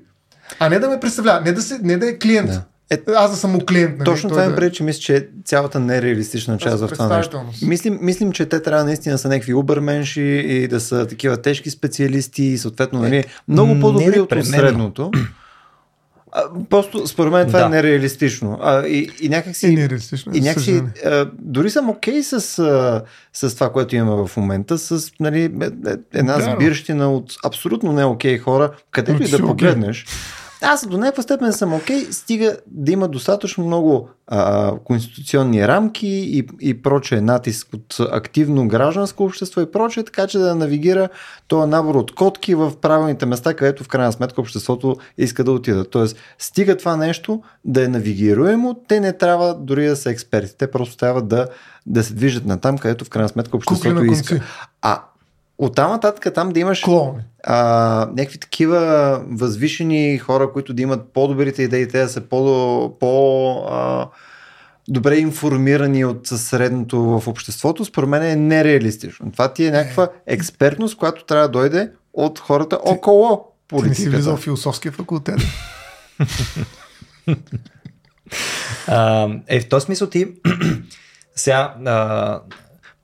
А 0.60 0.70
не 0.70 0.80
да 0.80 0.90
ме 0.90 1.00
представлява. 1.00 1.42
Не 1.42 1.52
да, 1.52 1.62
се, 1.62 1.80
не 1.84 1.98
да 1.98 2.10
е 2.10 2.18
клиент. 2.18 2.50
Да. 2.50 2.62
Е, 2.90 3.02
аз 3.16 3.32
да 3.32 3.38
съм 3.38 3.52
му 3.52 3.66
клиент. 3.66 3.98
Нали? 3.98 4.06
Точно 4.06 4.30
това 4.30 4.44
е 4.44 4.50
да... 4.50 4.72
че 4.72 4.84
мисля, 4.84 5.00
че 5.00 5.30
цялата 5.46 5.80
нереалистична 5.80 6.58
част 6.58 6.80
в 6.80 6.88
това 6.88 7.18
нещо. 7.18 7.42
Мислим, 7.62 8.00
мислим, 8.02 8.32
че 8.32 8.46
те 8.46 8.62
трябва 8.62 8.84
наистина 8.84 9.16
да 9.16 9.20
са 9.20 9.28
някакви 9.28 9.54
убърменши 9.54 10.22
и 10.22 10.68
да 10.68 10.80
са 10.80 11.08
такива 11.08 11.38
тежки 11.38 11.70
специалисти 11.70 12.44
и 12.44 12.58
съответно 12.58 13.02
нали, 13.02 13.24
много 13.48 13.80
по-добри 13.80 14.20
от 14.20 14.46
средното. 14.46 15.12
А, 16.38 16.44
просто 16.70 17.08
според 17.08 17.34
мен 17.34 17.48
това 17.48 17.60
е 17.60 17.62
да. 17.62 17.68
е 17.68 17.70
нереалистично. 17.70 18.60
А, 18.62 18.88
и, 18.88 19.10
и 19.22 19.30
някакси. 19.30 19.68
И 19.68 19.76
нереалистично. 19.76 20.32
И 20.36 20.42
някакси 20.42 20.84
а, 21.06 21.30
дори 21.40 21.70
съм 21.70 21.90
окей 21.90 22.20
okay 22.20 22.40
с, 22.40 22.60
а, 22.60 23.04
с 23.34 23.56
това, 23.56 23.72
което 23.72 23.96
имаме 23.96 24.28
в 24.28 24.38
момента, 24.38 24.78
с 24.78 25.12
нали, 25.20 25.42
е, 25.42 25.66
е, 25.66 25.96
една 26.14 26.38
да, 26.38 26.56
сбирщина 26.56 27.14
от 27.14 27.36
абсолютно 27.46 27.92
не 27.92 28.06
окей 28.06 28.38
okay 28.38 28.42
хора, 28.42 28.72
където 28.92 29.24
и 29.24 29.28
да 29.28 29.38
погледнеш. 29.38 30.06
Okay 30.06 30.42
аз 30.66 30.88
до 30.88 30.98
някаква 30.98 31.24
степен 31.24 31.54
съм 31.54 31.74
окей, 31.74 32.06
okay, 32.06 32.12
стига 32.12 32.58
да 32.68 32.92
има 32.92 33.08
достатъчно 33.08 33.66
много 33.66 34.10
а, 34.28 34.72
конституционни 34.84 35.68
рамки 35.68 36.08
и, 36.08 36.48
и 36.62 36.82
проче 36.82 37.22
натиск 37.22 37.68
от 37.74 37.96
активно 38.00 38.68
гражданско 38.68 39.24
общество 39.24 39.62
и 39.62 39.72
проче, 39.72 40.04
така 40.04 40.28
че 40.28 40.38
да 40.38 40.56
навигира 40.56 41.10
този 41.48 41.70
набор 41.70 41.96
от 41.96 42.16
котки 42.16 42.56
в 42.56 42.74
правилните 42.82 43.26
места, 43.26 43.54
където 43.54 43.84
в 43.84 43.88
крайна 43.88 44.12
сметка 44.12 44.42
обществото 44.42 44.96
иска 45.18 45.44
да 45.44 45.52
отида. 45.52 45.90
Тоест, 45.90 46.18
стига 46.40 46.78
това 46.78 46.96
нещо 46.96 47.42
да 47.66 47.84
е 47.84 47.88
навигируемо, 47.88 48.76
те 48.88 49.00
не 49.00 49.14
трябва 49.14 49.56
дори 49.56 49.88
да 49.88 49.96
са 49.96 50.12
експерти, 50.12 50.58
те 50.58 50.72
просто 50.72 50.98
трябва 50.98 51.22
да, 51.22 51.48
да 51.86 52.04
се 52.04 52.14
движат 52.14 52.46
на 52.46 52.60
там, 52.60 52.78
където 52.78 53.06
в 53.06 53.10
крайна 53.10 53.30
сметка 53.30 53.58
обществото 53.58 54.04
иска. 54.04 54.42
А 54.82 55.02
от 55.58 55.76
там 55.76 55.92
нататък 55.92 56.34
там 56.34 56.50
да 56.50 56.60
имаш 56.60 56.82
Клоуни. 56.82 57.24
а, 57.44 58.10
някакви 58.16 58.40
такива 58.40 59.22
възвишени 59.32 60.18
хора, 60.18 60.52
които 60.52 60.74
да 60.74 60.82
имат 60.82 61.14
по-добрите 61.14 61.64
идеи, 61.64 61.88
те 61.88 62.02
да 62.02 62.10
са 62.10 62.22
по, 62.22 62.98
по 63.00 63.52
а, 63.70 64.08
добре 64.88 65.18
информирани 65.18 66.06
от 66.06 66.28
средното 66.28 67.02
в 67.02 67.28
обществото, 67.28 67.86
според 67.86 68.10
мен 68.10 68.24
е 68.24 68.36
нереалистично. 68.36 69.32
Това 69.32 69.54
ти 69.54 69.66
е 69.66 69.72
някаква 69.72 70.10
експертност, 70.28 70.98
която 70.98 71.26
трябва 71.26 71.48
да 71.48 71.52
дойде 71.52 71.92
от 72.14 72.40
хората 72.40 72.78
ти, 72.78 72.84
около 72.86 73.52
политиката. 73.68 73.96
Ти 73.96 74.02
не 74.02 74.06
си 74.06 74.10
влизал 74.10 74.38
в 74.38 74.42
философския 74.42 74.92
факултет. 74.92 75.40
а, 78.88 79.30
е, 79.48 79.60
в 79.60 79.70
този 79.70 79.86
смисъл 79.86 80.10
ти 80.10 80.28
сега 81.36 81.76
а, 81.86 82.42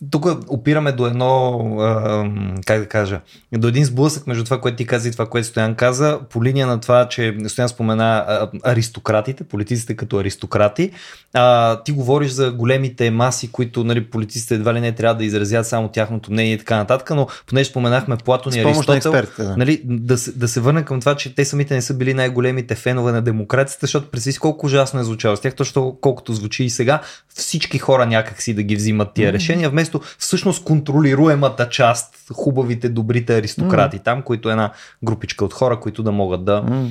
тук 0.10 0.26
опираме 0.48 0.92
до 0.92 1.06
едно, 1.06 1.60
а, 1.80 2.26
как 2.66 2.80
да 2.80 2.86
кажа, 2.86 3.22
до 3.54 3.68
един 3.68 3.86
сблъсък 3.86 4.28
между 4.28 4.44
това, 4.44 4.62
което 4.62 4.78
ти 4.78 4.86
каза 4.86 5.10
и 5.10 5.12
това, 5.12 5.26
което 5.26 5.48
Стоян 5.48 5.76
каза, 5.76 6.20
по 6.30 6.44
линия 6.44 6.68
на 6.68 6.80
това, 6.80 7.10
че 7.10 7.38
Стоян 7.48 7.70
спомена 7.70 8.26
а, 8.28 8.50
аристократите, 8.64 9.44
политиците 9.44 9.96
като 9.96 10.20
аристократи. 10.20 10.92
А, 11.34 11.84
ти 11.84 11.92
говориш 11.92 12.32
за 12.32 12.52
големите 12.52 13.12
маси, 13.12 13.52
които 13.52 13.84
нали, 13.84 14.06
политиците 14.10 14.56
едва 14.56 14.74
ли 14.74 14.82
не 14.82 14.92
трябва 14.92 15.16
да 15.16 15.26
изразят 15.26 15.68
само 15.68 15.88
тяхното 15.88 16.32
мнение 16.32 16.54
и 16.54 16.58
така 16.58 16.76
нататък, 16.76 17.10
но 17.10 17.28
понеже 17.48 17.70
споменахме 17.70 18.18
Платон 18.18 18.54
и 18.54 18.60
Аристотел, 18.60 19.12
да. 19.38 19.56
Нали, 19.58 19.82
да, 19.86 20.18
да 20.36 20.48
се 20.48 20.60
върнем 20.60 20.84
към 20.84 21.00
това, 21.00 21.16
че 21.16 21.36
те 21.36 21.46
самите 21.46 21.76
не 21.76 21.82
са 21.82 21.94
били 21.94 22.14
най-големите 22.14 22.76
фенове 22.76 23.12
на 23.12 23.22
демокрацията, 23.22 23.86
защото 23.86 24.12
представи 24.12 24.38
колко 24.38 24.66
ужасно 24.66 25.00
е 25.00 25.04
звучало 25.04 25.36
с 25.36 25.42
тях, 25.42 25.56
точно 25.56 25.98
колкото 26.02 26.34
звучи 26.34 26.64
и 26.64 26.70
сега, 26.70 27.02
всички 27.36 27.78
хора 27.78 28.06
някакси 28.06 28.54
да 28.54 28.64
ги 28.64 28.76
взимат 28.76 29.14
тия 29.14 29.34
решения, 29.34 29.70
вместо 29.70 29.91
вместо 29.92 30.16
всъщност 30.18 30.64
контролируемата 30.64 31.70
част, 31.70 32.32
хубавите, 32.34 32.90
добрите 32.90 33.38
аристократи 33.38 33.98
mm. 33.98 34.04
там, 34.04 34.22
които 34.22 34.50
е 34.50 34.52
една 34.52 34.72
групичка 35.04 35.46
от 35.46 35.54
хора, 35.54 35.80
които 35.80 36.04
да 36.04 36.12
могат 36.12 36.46
да, 36.46 36.64
mm. 36.64 36.88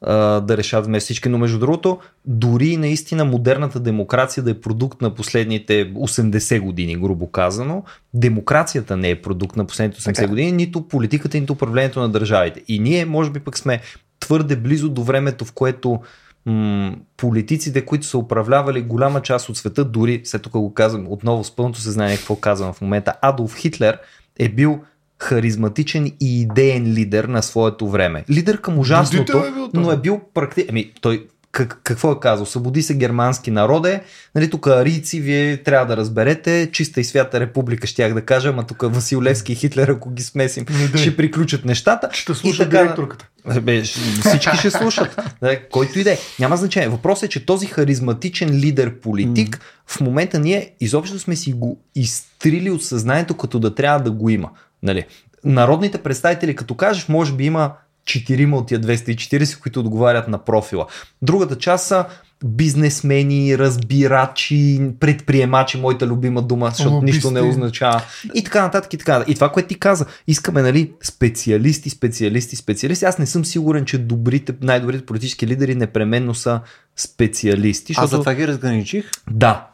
а, 0.00 0.40
да 0.40 0.56
решат 0.56 0.86
вместо 0.86 1.04
всички. 1.04 1.28
Но 1.28 1.38
между 1.38 1.58
другото, 1.58 1.98
дори 2.24 2.76
наистина 2.76 3.24
модерната 3.24 3.80
демокрация 3.80 4.44
да 4.44 4.50
е 4.50 4.60
продукт 4.60 5.00
на 5.00 5.14
последните 5.14 5.92
80 5.94 6.60
години, 6.60 6.96
грубо 6.96 7.30
казано, 7.30 7.84
демокрацията 8.14 8.96
не 8.96 9.10
е 9.10 9.22
продукт 9.22 9.56
на 9.56 9.64
последните 9.64 10.00
80 10.00 10.14
така. 10.14 10.26
години, 10.26 10.52
нито 10.52 10.88
политиката, 10.88 11.40
нито 11.40 11.52
управлението 11.52 12.00
на 12.00 12.08
държавите. 12.08 12.62
И 12.68 12.78
ние, 12.78 13.04
може 13.04 13.30
би, 13.30 13.40
пък 13.40 13.58
сме 13.58 13.80
твърде 14.20 14.56
близо 14.56 14.88
до 14.88 15.02
времето, 15.02 15.44
в 15.44 15.52
което 15.52 16.00
м- 16.46 16.96
политиците, 17.16 17.84
които 17.84 18.06
са 18.06 18.18
управлявали 18.18 18.82
голяма 18.82 19.22
част 19.22 19.48
от 19.48 19.56
света, 19.56 19.84
дори, 19.84 20.20
след 20.24 20.42
тук 20.42 20.52
го 20.52 20.74
казвам 20.74 21.06
отново 21.08 21.44
с 21.44 21.56
пълното 21.56 21.80
съзнание 21.80 22.16
какво 22.16 22.36
казвам 22.36 22.72
в 22.72 22.80
момента, 22.80 23.14
Адолф 23.22 23.56
Хитлер 23.56 23.98
е 24.38 24.48
бил 24.48 24.80
харизматичен 25.18 26.06
и 26.20 26.40
идеен 26.40 26.86
лидер 26.86 27.24
на 27.24 27.42
своето 27.42 27.88
време. 27.88 28.24
Лидер 28.30 28.60
към 28.60 28.78
ужасното, 28.78 29.38
е 29.38 29.50
бил, 29.52 29.70
но 29.74 29.90
е 29.90 29.96
бил 29.96 30.20
практически... 30.34 30.70
Ами, 30.70 30.92
той 31.00 31.26
как, 31.54 31.80
какво 31.84 32.12
е 32.12 32.20
казал? 32.20 32.46
Събуди 32.46 32.82
се 32.82 32.94
германски 32.94 33.50
народе, 33.50 34.02
нали, 34.34 34.50
тук 34.50 34.66
арийци, 34.66 35.20
вие 35.20 35.56
трябва 35.56 35.86
да 35.86 35.96
разберете, 35.96 36.70
чиста 36.72 37.00
и 37.00 37.04
свята 37.04 37.40
република, 37.40 37.86
щях 37.86 38.14
да 38.14 38.22
кажа, 38.22 38.48
ама 38.48 38.66
тук 38.66 38.82
Васил 38.94 39.22
Левски 39.22 39.52
и 39.52 39.56
Хитлер, 39.56 39.88
ако 39.88 40.10
ги 40.10 40.22
смесим, 40.22 40.66
не, 40.92 40.98
ще 40.98 41.16
приключат 41.16 41.64
нещата. 41.64 42.08
Ще 42.12 42.34
слуша 42.34 42.64
така, 42.64 42.82
директорката. 42.82 43.28
Бе, 43.62 43.82
всички 43.82 44.56
ще 44.58 44.70
слушат. 44.70 45.20
Да, 45.40 45.68
който 45.68 45.98
иде. 45.98 46.18
Няма 46.38 46.56
значение. 46.56 46.88
Въпросът 46.88 47.22
е, 47.22 47.28
че 47.28 47.46
този 47.46 47.66
харизматичен 47.66 48.50
лидер 48.50 49.00
политик, 49.00 49.56
mm. 49.56 49.60
в 49.86 50.00
момента 50.00 50.38
ние 50.38 50.74
изобщо 50.80 51.18
сме 51.18 51.36
си 51.36 51.52
го 51.52 51.80
изтрили 51.94 52.70
от 52.70 52.84
съзнанието, 52.84 53.36
като 53.36 53.58
да 53.58 53.74
трябва 53.74 54.00
да 54.00 54.10
го 54.10 54.30
има. 54.30 54.50
Нали? 54.82 55.04
Народните 55.44 55.98
представители, 55.98 56.56
като 56.56 56.74
кажеш, 56.74 57.08
може 57.08 57.32
би 57.32 57.44
има 57.44 57.72
четирима 58.04 58.56
от 58.56 58.66
тия 58.68 58.80
240, 58.80 59.58
които 59.58 59.80
отговарят 59.80 60.28
на 60.28 60.38
профила. 60.38 60.86
Другата 61.22 61.58
част 61.58 61.86
са 61.86 62.04
бизнесмени, 62.44 63.58
разбирачи, 63.58 64.82
предприемачи, 65.00 65.78
моята 65.78 66.06
любима 66.06 66.42
дума, 66.42 66.70
защото 66.70 66.94
Лобисти. 66.94 67.16
нищо 67.16 67.30
не 67.30 67.40
означава. 67.40 68.02
И 68.34 68.44
така 68.44 68.62
нататък 68.62 68.94
и 68.94 68.98
така. 68.98 69.24
И 69.26 69.34
това, 69.34 69.48
което 69.48 69.68
ти 69.68 69.78
каза, 69.78 70.06
искаме, 70.26 70.62
нали, 70.62 70.92
специалисти, 71.02 71.90
специалисти, 71.90 72.56
специалисти. 72.56 73.04
Аз 73.04 73.18
не 73.18 73.26
съм 73.26 73.44
сигурен, 73.44 73.84
че 73.84 73.98
добрите, 73.98 74.54
най-добрите 74.60 75.06
политически 75.06 75.46
лидери 75.46 75.74
непременно 75.74 76.34
са 76.34 76.60
специалисти. 76.96 77.92
Защото... 77.92 78.04
Аз 78.04 78.10
за 78.10 78.18
това 78.18 78.34
ги 78.34 78.48
разграничих? 78.48 79.10
Да. 79.30 79.66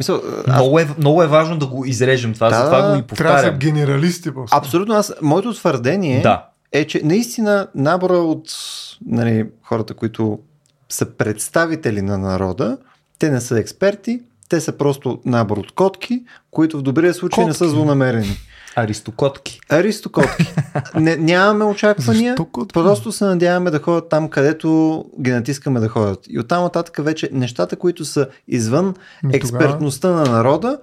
Мисъл, 0.00 0.22
аз... 0.46 0.54
много, 0.54 0.78
е, 0.78 0.88
много 0.98 1.22
е 1.22 1.26
важно 1.26 1.58
да 1.58 1.66
го 1.66 1.84
изрежем 1.84 2.34
това, 2.34 2.48
да, 2.48 2.56
затова 2.56 2.90
го 2.90 2.98
и 2.98 3.02
повтарям. 3.02 3.32
Трябва 3.32 3.50
да 3.50 3.56
са 3.56 3.58
генералисти. 3.58 4.34
Просто. 4.34 4.56
Абсолютно. 4.56 4.94
Аз, 4.94 5.14
моето 5.22 5.54
твърдение 5.54 6.20
да 6.20 6.44
е, 6.72 6.86
че 6.86 7.00
наистина 7.04 7.66
набора 7.74 8.18
от 8.18 8.50
нали, 9.06 9.46
хората, 9.62 9.94
които 9.94 10.38
са 10.88 11.06
представители 11.06 12.02
на 12.02 12.18
народа, 12.18 12.78
те 13.18 13.30
не 13.30 13.40
са 13.40 13.58
експерти, 13.58 14.20
те 14.48 14.60
са 14.60 14.72
просто 14.72 15.20
набор 15.24 15.56
от 15.56 15.72
котки, 15.72 16.24
които 16.50 16.78
в 16.78 16.82
добрия 16.82 17.14
случай 17.14 17.44
котки. 17.44 17.48
не 17.48 17.54
са 17.54 17.68
злонамерени. 17.68 18.36
Аристокотки. 18.76 19.60
Аристокотки. 19.68 20.54
Не, 20.94 21.16
нямаме 21.16 21.64
очаквания, 21.64 22.36
просто 22.72 23.12
се 23.12 23.24
надяваме 23.24 23.70
да 23.70 23.78
ходят 23.78 24.08
там, 24.08 24.28
където 24.28 25.04
ги 25.20 25.30
натискаме 25.30 25.80
да 25.80 25.88
ходят. 25.88 26.20
И 26.28 26.38
оттам 26.38 26.62
нататък 26.62 26.96
вече 27.04 27.30
нещата, 27.32 27.76
които 27.76 28.04
са 28.04 28.28
извън 28.48 28.94
Ми 29.22 29.36
експертността 29.36 30.08
тогава... 30.08 30.26
на 30.26 30.36
народа, 30.36 30.78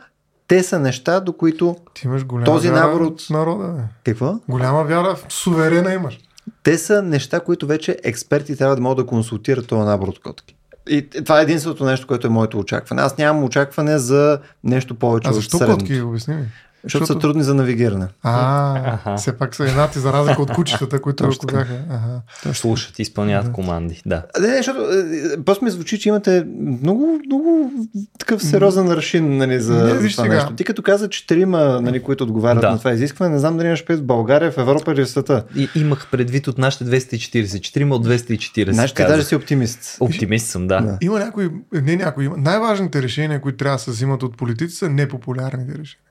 те 0.47 0.63
са 0.63 0.79
неща, 0.79 1.19
до 1.19 1.33
които 1.33 1.75
Ти 1.93 2.07
имаш 2.07 2.25
този 2.45 2.69
набор 2.69 3.01
от 3.01 3.29
народа. 3.29 3.67
Бе. 3.67 3.81
Какво? 4.03 4.39
Голяма 4.49 4.83
вяра 4.83 5.15
в 5.15 5.33
суверена 5.33 5.93
имаш. 5.93 6.19
Те 6.63 6.77
са 6.77 7.01
неща, 7.01 7.39
които 7.39 7.67
вече 7.67 7.97
експерти 8.03 8.55
трябва 8.55 8.75
да 8.75 8.81
могат 8.81 8.97
да 8.97 9.05
консултират 9.05 9.67
този 9.67 9.85
набор 9.85 10.07
от 10.07 10.19
котки. 10.19 10.55
И 10.89 11.09
това 11.09 11.39
е 11.39 11.43
единственото 11.43 11.85
нещо, 11.85 12.07
което 12.07 12.27
е 12.27 12.29
моето 12.29 12.59
очакване. 12.59 13.01
Аз 13.01 13.17
нямам 13.17 13.43
очакване 13.43 13.97
за 13.97 14.39
нещо 14.63 14.95
повече 14.95 15.29
а 15.29 15.33
защо 15.33 15.57
от 15.57 15.65
котки? 15.65 16.01
Обясни 16.01 16.35
ми. 16.35 16.45
Защото, 16.85 17.05
са 17.05 17.19
трудни 17.19 17.43
за 17.43 17.53
навигиране. 17.55 18.07
А, 18.23 18.93
Аха. 18.93 19.15
все 19.15 19.37
пак 19.37 19.55
са 19.55 19.63
еднати 19.65 19.99
за 19.99 20.13
разлика 20.13 20.41
от 20.41 20.51
кучетата, 20.51 21.01
които 21.01 21.23
Точно 21.23 21.47
бяха. 21.47 21.73
Ага. 21.89 22.53
Слушат 22.53 22.99
и 22.99 23.01
изпълняват 23.01 23.51
команди. 23.51 24.01
Да. 24.05 24.23
А, 24.37 24.41
Не, 24.41 24.47
не, 24.47 24.57
защото 24.57 24.79
е, 24.79 25.43
просто 25.45 25.65
ми 25.65 25.71
звучи, 25.71 25.99
че 25.99 26.09
имате 26.09 26.45
много, 26.81 27.19
много 27.25 27.71
такъв 28.19 28.43
сериозен 28.43 28.91
аршин 28.91 29.37
нали, 29.37 29.59
за, 29.59 29.73
Не, 29.73 29.89
за 29.89 30.09
това 30.09 30.23
сега. 30.23 30.35
нещо. 30.35 30.53
Ти 30.55 30.63
като 30.63 30.81
каза 30.81 31.09
четирима, 31.09 31.81
нали, 31.81 32.03
които 32.03 32.23
отговарят 32.23 32.61
Да. 32.61 32.71
на 32.71 32.77
това 32.79 32.91
изискване, 32.93 33.31
не 33.33 33.39
знам 33.39 33.57
дали 33.57 33.67
имаш 33.67 33.85
предвид 33.85 34.03
в 34.03 34.07
България, 34.07 34.51
в 34.51 34.57
Европа 34.57 34.91
или 34.91 35.01
в 35.01 35.09
света. 35.09 35.43
И, 35.55 35.69
имах 35.75 36.07
предвид 36.11 36.47
от 36.47 36.57
нашите 36.57 36.83
240. 36.85 37.61
Четирима 37.61 37.95
от 37.95 38.07
240. 38.07 38.71
Знаеш, 38.71 38.93
ти 38.93 39.03
даже 39.03 39.23
си 39.23 39.35
оптимист. 39.35 39.97
Оптимист 39.99 40.47
съм, 40.47 40.67
да. 40.67 40.81
Да. 40.81 40.97
Има 41.01 41.19
някои, 41.19 41.49
не 41.73 41.95
някои, 41.95 42.25
има. 42.25 42.37
най-важните 42.37 43.01
решения, 43.01 43.41
които 43.41 43.57
трябва 43.57 43.75
да 43.75 43.83
се 43.83 43.91
взимат 43.91 44.23
от 44.23 44.37
политици 44.37 44.75
са 44.75 44.89
непопулярните 44.89 45.71
решения. 45.71 46.04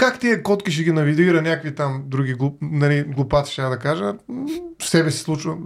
Как 0.00 0.18
тия 0.18 0.42
котки 0.42 0.70
ще 0.70 0.82
ги 0.82 0.92
навидира 0.92 1.42
някакви 1.42 1.74
там 1.74 2.02
други 2.06 2.34
глуп, 2.34 2.58
нали, 2.62 3.02
глупаци, 3.02 3.52
ще 3.52 3.62
я 3.62 3.68
да 3.68 3.78
кажа, 3.78 4.14
в 4.78 4.88
себе 4.88 5.10
си 5.10 5.18
случва, 5.18 5.56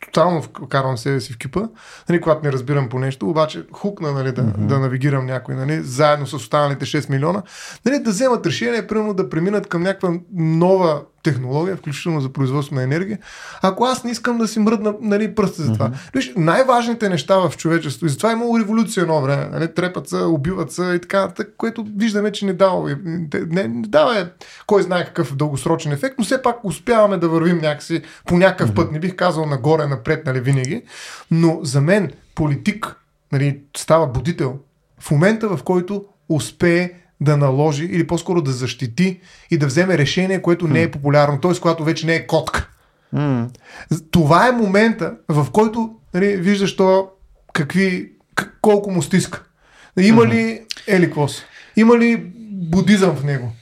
тотално 0.00 0.42
вкарвам 0.42 0.98
себе 0.98 1.20
си 1.20 1.32
в 1.32 1.38
кипа, 1.38 1.60
нали, 2.08 2.20
когато 2.20 2.44
не 2.44 2.52
разбирам 2.52 2.88
по 2.88 2.98
нещо, 2.98 3.30
обаче 3.30 3.66
хукна 3.72 4.12
нали, 4.12 4.32
да, 4.32 4.42
mm-hmm. 4.42 4.66
да 4.66 4.78
навигирам 4.78 5.26
някой, 5.26 5.54
нали, 5.54 5.82
заедно 5.82 6.26
с 6.26 6.32
останалите 6.32 6.84
6 6.84 7.10
милиона, 7.10 7.42
нали, 7.86 7.98
да 7.98 8.10
вземат 8.10 8.46
решение, 8.46 8.86
примерно 8.86 9.14
да 9.14 9.30
преминат 9.30 9.66
към 9.66 9.82
някаква 9.82 10.12
нова 10.34 11.02
технология, 11.22 11.76
включително 11.76 12.20
за 12.20 12.32
производство 12.32 12.74
на 12.74 12.82
енергия, 12.82 13.18
ако 13.62 13.84
аз 13.84 14.04
не 14.04 14.10
искам 14.10 14.38
да 14.38 14.48
си 14.48 14.58
мръдна 14.58 14.94
нали, 15.00 15.34
пръста 15.34 15.62
за 15.62 15.72
това. 15.72 15.88
Mm-hmm. 15.88 16.14
Виж, 16.14 16.32
най-важните 16.36 17.08
неща 17.08 17.48
в 17.48 17.56
човечеството, 17.56 18.06
и 18.06 18.08
затова 18.08 18.30
е 18.30 18.32
имало 18.32 18.58
революция 18.58 19.02
едно 19.02 19.20
време, 19.20 19.48
нали, 19.52 19.74
трепат 19.74 20.08
се, 20.08 20.16
убиват 20.16 20.72
се 20.72 20.82
и 20.82 21.00
така, 21.00 21.20
нататък, 21.20 21.54
което 21.56 21.86
виждаме, 21.96 22.32
че 22.32 22.46
не 22.46 22.52
дава, 22.52 22.96
не, 23.34 23.68
не 23.68 23.88
дава 23.88 24.28
кой 24.66 24.82
знае 24.82 25.04
какъв 25.04 25.36
дългосрочен 25.36 25.92
ефект, 25.92 26.14
но 26.18 26.24
все 26.24 26.42
пак 26.42 26.64
успяваме 26.64 27.16
да 27.16 27.28
вървим 27.28 27.58
някакси 27.58 28.02
по 28.26 28.38
някакъв 28.38 28.70
mm-hmm. 28.70 28.74
път, 28.74 28.92
не 28.92 28.98
бих 28.98 29.16
казал 29.16 29.46
нагоре, 29.46 29.86
напред, 29.86 30.26
нали, 30.26 30.40
винаги, 30.40 30.82
но 31.30 31.60
за 31.62 31.80
мен 31.80 32.10
политик 32.34 32.96
нали, 33.32 33.60
става 33.76 34.06
будител 34.06 34.58
в 35.00 35.10
момента, 35.10 35.56
в 35.56 35.62
който 35.62 36.04
успее 36.28 37.01
да 37.22 37.36
наложи 37.36 37.84
или 37.84 38.06
по-скоро 38.06 38.42
да 38.42 38.52
защити 38.52 39.20
и 39.50 39.58
да 39.58 39.66
вземе 39.66 39.98
решение, 39.98 40.42
което 40.42 40.68
не 40.68 40.82
е 40.82 40.90
популярно, 40.90 41.40
т.е. 41.40 41.60
когато 41.60 41.84
вече 41.84 42.06
не 42.06 42.14
е 42.14 42.26
котка. 42.26 42.68
М. 43.12 43.48
Това 44.10 44.48
е 44.48 44.52
момента, 44.52 45.12
в 45.28 45.46
който 45.52 45.90
нали, 46.14 46.36
виждаш 46.36 46.76
то 46.76 47.08
какви, 47.52 48.12
колко 48.60 48.90
му 48.90 49.02
стиска. 49.02 49.42
Има 50.00 50.26
ли 50.26 50.60
ели 50.86 51.04
какво 51.04 51.28
си? 51.28 51.42
Има 51.76 51.98
ли 51.98 52.32
будизъм 52.50 53.16
в 53.16 53.24
него? 53.24 53.52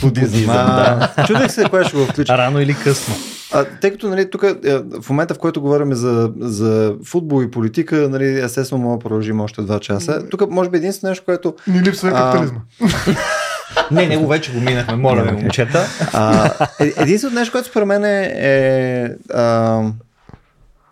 Будизъм. 0.00 0.50
А, 0.50 1.26
Чудех 1.26 1.52
се, 1.52 1.64
кое 1.70 1.84
ще 1.84 1.96
го 1.96 2.04
включа. 2.04 2.38
Рано 2.38 2.60
или 2.60 2.74
късно. 2.74 3.14
А, 3.54 3.64
тъй 3.80 3.90
като 3.90 4.08
нали, 4.08 4.30
тук 4.30 4.42
е, 4.42 4.78
в 5.00 5.10
момента, 5.10 5.34
в 5.34 5.38
който 5.38 5.60
говорим 5.60 5.94
за, 5.94 6.32
за 6.40 6.94
футбол 7.04 7.42
и 7.42 7.50
политика, 7.50 8.08
нали, 8.10 8.40
естествено 8.40 8.82
мога 8.82 8.96
да 8.96 9.02
продължим 9.02 9.40
още 9.40 9.62
два 9.62 9.80
часа. 9.80 10.28
Тук 10.28 10.50
може 10.50 10.70
би 10.70 10.76
единствено 10.76 11.10
нещо, 11.10 11.24
което 11.24 11.54
Ни 11.66 11.82
липсва 11.82 12.08
е 12.08 12.12
капитализма. 12.12 12.60
Не, 13.90 14.06
него 14.06 14.26
вече 14.26 14.52
го 14.52 14.60
минахме, 14.60 14.96
моля 14.96 15.22
ви, 15.22 15.32
момчета. 15.42 15.86
А, 16.12 16.50
е- 16.80 16.92
единственото 16.96 17.38
нещо, 17.38 17.52
което 17.52 17.68
според 17.68 17.88
мен 17.88 18.04
е, 18.04 18.32
е 18.36 19.08
а, 19.34 19.82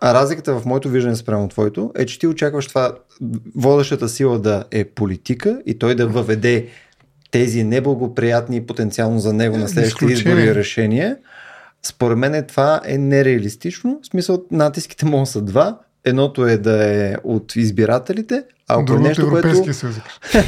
а 0.00 0.14
разликата 0.14 0.54
в 0.54 0.64
моето 0.66 0.88
виждане 0.88 1.16
спрямо 1.16 1.48
твоето, 1.48 1.92
е, 1.96 2.06
че 2.06 2.18
ти 2.18 2.26
очакваш 2.26 2.66
това 2.66 2.92
водещата 3.56 4.08
сила 4.08 4.38
да 4.38 4.64
е 4.70 4.84
политика 4.84 5.62
и 5.66 5.78
той 5.78 5.94
да 5.94 6.06
въведе 6.06 6.66
тези 7.30 7.64
неблагоприятни 7.64 8.66
потенциално 8.66 9.18
за 9.18 9.32
него 9.32 9.56
на 9.56 9.68
следващите 9.68 10.12
избори 10.12 10.54
решения. 10.54 11.16
Според 11.83 12.18
мен 12.18 12.45
това 12.49 12.81
е 12.85 12.99
нереалистично. 12.99 14.01
В 14.03 14.07
смисъл, 14.07 14.43
натиските 14.51 15.07
могат 15.07 15.28
са 15.28 15.43
два. 15.43 15.78
Едното 16.05 16.47
е 16.47 16.57
да 16.57 16.85
е 16.85 17.14
от 17.24 17.57
избирателите, 17.57 18.43
а 18.68 18.74
ако 18.74 18.83
е 18.83 18.85
Другото 18.85 19.09
нещо, 19.09 19.31
което... 19.31 19.49
Европейския 19.49 19.74
съюз. 19.74 19.97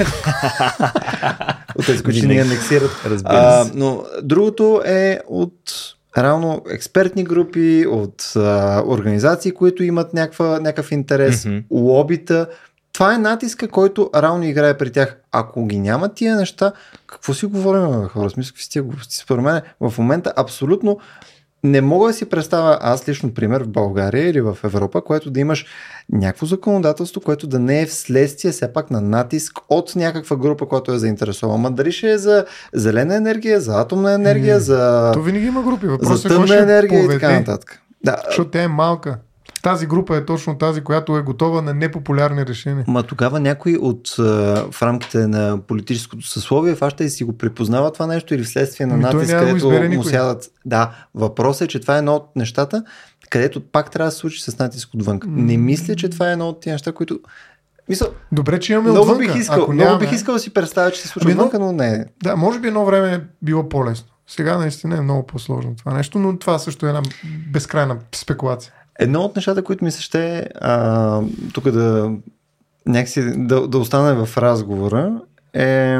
От 1.78 1.86
тези, 1.86 2.02
които 2.02 2.26
ни 2.26 2.38
анексират. 2.38 2.90
Разбира 3.06 3.32
А, 3.34 3.64
се. 3.64 3.70
но 3.74 4.04
другото 4.22 4.82
е 4.84 5.20
от 5.28 5.72
реално 6.18 6.62
експертни 6.70 7.24
групи, 7.24 7.86
от 7.88 8.32
а, 8.36 8.82
организации, 8.86 9.52
които 9.52 9.84
имат 9.84 10.14
някаква, 10.14 10.60
някакъв 10.60 10.92
интерес, 10.92 11.44
Мгм. 11.44 11.58
лобита. 11.70 12.46
Това 12.92 13.14
е 13.14 13.18
натиска, 13.18 13.68
който 13.68 14.10
реално 14.16 14.44
играе 14.44 14.78
при 14.78 14.92
тях. 14.92 15.16
Ако 15.32 15.66
ги 15.66 15.78
няма 15.78 16.08
тия 16.08 16.36
неща, 16.36 16.72
какво 17.06 17.34
си 17.34 17.46
говорим, 17.46 18.08
хора? 18.08 18.30
Смисъл, 18.30 18.50
какви 18.50 18.64
сте 18.64 18.80
глупости? 18.80 19.16
Според 19.16 19.44
мен 19.44 19.62
в 19.80 19.98
момента 19.98 20.32
абсолютно 20.36 20.98
не 21.64 21.80
мога 21.80 22.08
да 22.08 22.14
си 22.14 22.24
представя 22.24 22.78
аз 22.80 23.08
лично 23.08 23.34
пример 23.34 23.62
в 23.62 23.68
България 23.68 24.28
или 24.28 24.40
в 24.40 24.58
Европа, 24.64 25.04
което 25.04 25.30
да 25.30 25.40
имаш 25.40 25.66
някакво 26.12 26.46
законодателство, 26.46 27.20
което 27.20 27.46
да 27.46 27.58
не 27.58 27.80
е 27.80 27.86
вследствие 27.86 28.52
все 28.52 28.72
пак 28.72 28.90
на 28.90 29.00
натиск 29.00 29.58
от 29.68 29.96
някаква 29.96 30.36
група, 30.36 30.66
която 30.66 30.92
е 30.92 30.98
заинтересована. 30.98 31.58
Ма 31.58 31.70
дали 31.70 31.92
ще 31.92 32.10
е 32.10 32.18
за 32.18 32.44
зелена 32.72 33.16
енергия, 33.16 33.60
за 33.60 33.80
атомна 33.80 34.12
енергия, 34.12 34.60
за, 34.60 35.10
То 35.14 35.22
винаги 35.22 35.46
има 35.46 35.62
групи. 35.62 35.86
за 35.86 35.92
Въпросът 35.92 36.24
е 36.24 36.36
кой 36.36 36.46
тъмна 36.46 36.62
енергия 36.62 37.00
и 37.00 37.02
поведе, 37.02 37.20
така 37.20 37.38
нататък. 37.38 37.82
Да, 38.04 38.16
Защото 38.26 38.50
тя 38.50 38.62
е 38.62 38.68
малка. 38.68 39.18
Тази 39.62 39.86
група 39.86 40.16
е 40.16 40.24
точно 40.24 40.58
тази, 40.58 40.80
която 40.80 41.16
е 41.16 41.22
готова 41.22 41.62
на 41.62 41.74
непопулярни 41.74 42.46
решения. 42.46 42.84
Ма 42.88 43.02
тогава 43.02 43.40
някой 43.40 43.74
от 43.74 44.08
в 44.70 44.82
рамките 44.82 45.18
на 45.18 45.58
политическото 45.58 46.26
съсловие 46.26 46.74
фаща 46.74 47.04
и 47.04 47.10
си 47.10 47.24
го 47.24 47.38
припознава 47.38 47.92
това 47.92 48.06
нещо 48.06 48.34
или 48.34 48.42
вследствие 48.42 48.86
на 48.86 48.94
Ами 48.94 49.02
натиск, 49.02 49.32
където 49.32 49.70
му 49.70 49.80
никой. 49.80 50.04
сядат. 50.04 50.50
Да, 50.64 50.90
въпросът 51.14 51.62
е, 51.62 51.68
че 51.68 51.80
това 51.80 51.94
е 51.94 51.98
едно 51.98 52.14
от 52.14 52.28
нещата, 52.36 52.84
където 53.30 53.60
пак 53.62 53.90
трябва 53.90 54.08
да 54.08 54.12
се 54.12 54.18
случи 54.18 54.42
с 54.42 54.58
натиск 54.58 54.88
отвън. 54.94 55.20
Не 55.26 55.56
мисля, 55.56 55.96
че 55.96 56.08
това 56.08 56.28
е 56.28 56.32
едно 56.32 56.48
от 56.48 56.60
тези 56.60 56.72
неща, 56.72 56.92
които. 56.92 57.20
Мисля, 57.88 58.06
Добре, 58.32 58.60
че 58.60 58.72
имаме 58.72 58.90
много 58.90 59.10
отвънка. 59.10 59.32
бих, 59.32 59.40
искал, 59.42 59.62
Ако 59.62 59.72
много 59.72 59.84
нямаме- 59.84 60.06
бих 60.06 60.12
искал 60.12 60.34
да 60.34 60.40
си 60.40 60.54
представя, 60.54 60.90
че 60.90 61.00
се 61.00 61.08
случва 61.08 61.30
Ами, 61.30 61.34
отвънка, 61.34 61.58
но 61.58 61.72
не. 61.72 62.04
Да, 62.22 62.36
може 62.36 62.60
би 62.60 62.68
едно 62.68 62.84
време 62.84 63.14
е 63.14 63.20
било 63.42 63.68
по-лесно. 63.68 64.06
Сега 64.26 64.58
наистина 64.58 64.96
е 64.96 65.00
много 65.00 65.26
по-сложно 65.26 65.74
това 65.76 65.94
нещо, 65.94 66.18
но 66.18 66.38
това 66.38 66.58
също 66.58 66.86
е 66.86 66.88
една 66.88 67.02
безкрайна 67.48 67.96
спекулация. 68.14 68.72
Едно 68.98 69.20
от 69.20 69.36
нещата, 69.36 69.64
които 69.64 69.84
ми 69.84 69.90
се 69.90 70.02
ще 70.02 70.48
а, 70.60 71.20
тук 71.54 71.70
да 71.70 72.12
някакси 72.86 73.32
да, 73.36 73.68
да 73.68 73.78
остане 73.78 74.26
в 74.26 74.38
разговора 74.38 75.20
е 75.52 75.98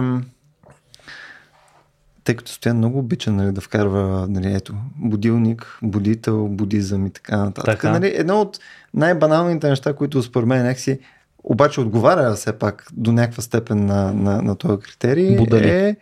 тъй 2.24 2.36
като 2.36 2.52
стоя 2.52 2.74
много 2.74 2.98
обича 2.98 3.32
нали, 3.32 3.52
да 3.52 3.60
вкарва 3.60 4.26
нали, 4.28 4.54
ето, 4.54 4.74
будилник, 4.96 5.78
будител, 5.82 6.48
будизъм 6.48 7.06
и 7.06 7.10
така 7.10 7.36
нататък. 7.36 7.64
Така. 7.64 7.90
Нали, 7.90 8.12
едно 8.16 8.40
от 8.40 8.58
най-баналните 8.94 9.68
неща, 9.68 9.92
които 9.92 10.22
според 10.22 10.48
мен 10.48 10.62
някакси 10.62 10.98
обаче 11.44 11.80
отговаря 11.80 12.34
все 12.34 12.58
пак 12.58 12.86
до 12.92 13.12
някаква 13.12 13.42
степен 13.42 13.86
на, 13.86 14.12
на, 14.12 14.42
на 14.42 14.56
този 14.56 14.82
критерий 14.82 15.36
Будали. 15.36 15.70
е, 15.70 15.96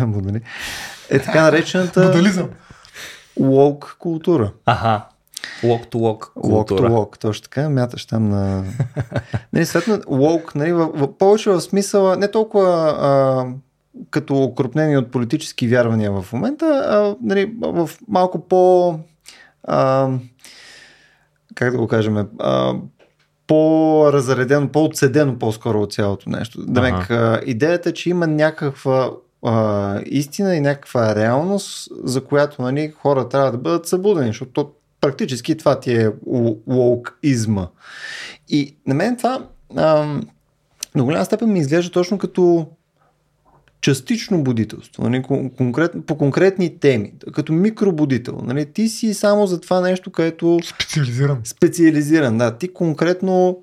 будали, 0.06 0.40
е 1.10 1.18
така 1.18 1.42
наречената 1.42 2.04
Модализъм. 2.04 2.48
woke 3.40 3.96
култура. 3.98 4.52
Аха. 4.66 5.04
Walk 5.62 5.92
to 5.92 5.94
Walk 5.94 6.32
култура. 6.40 6.88
to 6.90 7.18
точно 7.18 7.42
така, 7.42 7.68
мяташ 7.68 8.06
там 8.06 8.28
на... 8.28 8.64
нали, 9.52 9.66
съответно, 9.66 9.96
walk, 9.96 10.54
нали, 10.54 10.72
в, 10.72 10.86
в, 10.86 11.18
повече 11.18 11.50
в 11.50 11.60
смисъла, 11.60 12.16
не 12.16 12.30
толкова 12.30 12.96
а, 13.00 13.46
като 14.10 14.42
окрупнени 14.42 14.96
от 14.96 15.10
политически 15.10 15.68
вярвания 15.68 16.12
в 16.12 16.32
момента, 16.32 16.66
а 16.66 17.16
нали, 17.26 17.54
в 17.60 17.90
малко 18.08 18.48
по... 18.48 18.98
А, 19.64 20.10
как 21.54 21.72
да 21.72 21.78
го 21.78 21.88
кажем, 21.88 22.28
а, 22.38 22.74
по-разредено, 23.46 24.68
по-отседено 24.68 25.38
по-скоро 25.38 25.82
от 25.82 25.92
цялото 25.92 26.30
нещо. 26.30 26.66
Демек, 26.66 27.10
а, 27.10 27.40
идеята 27.46 27.88
е, 27.88 27.92
че 27.92 28.10
има 28.10 28.26
някаква 28.26 29.10
а, 29.42 30.00
истина 30.06 30.56
и 30.56 30.60
някаква 30.60 31.14
реалност, 31.14 31.88
за 32.04 32.24
която 32.24 32.62
нали, 32.62 32.92
хора 33.02 33.28
трябва 33.28 33.50
да 33.50 33.58
бъдат 33.58 33.86
събудени, 33.86 34.26
защото 34.26 34.52
то, 34.52 34.70
практически 35.02 35.56
това 35.56 35.80
ти 35.80 35.92
е 35.92 36.10
лоукизма. 36.66 37.68
И 38.48 38.76
на 38.86 38.94
мен 38.94 39.16
това 39.16 39.46
до 40.96 41.04
голяма 41.04 41.24
степен 41.24 41.52
ми 41.52 41.58
изглежда 41.58 41.90
точно 41.90 42.18
като 42.18 42.68
частично 43.80 44.42
будителство, 44.42 45.02
нали, 45.02 45.22
кон- 45.22 45.56
конкрет, 45.56 45.92
по 46.06 46.18
конкретни 46.18 46.78
теми, 46.78 47.12
като 47.32 47.52
микробудител. 47.52 48.38
Нали, 48.44 48.66
ти 48.66 48.88
си 48.88 49.14
само 49.14 49.46
за 49.46 49.60
това 49.60 49.80
нещо, 49.80 50.12
което 50.12 50.58
Специализиран. 50.64 51.40
специализиран. 51.44 52.38
Да, 52.38 52.58
ти 52.58 52.72
конкретно 52.72 53.58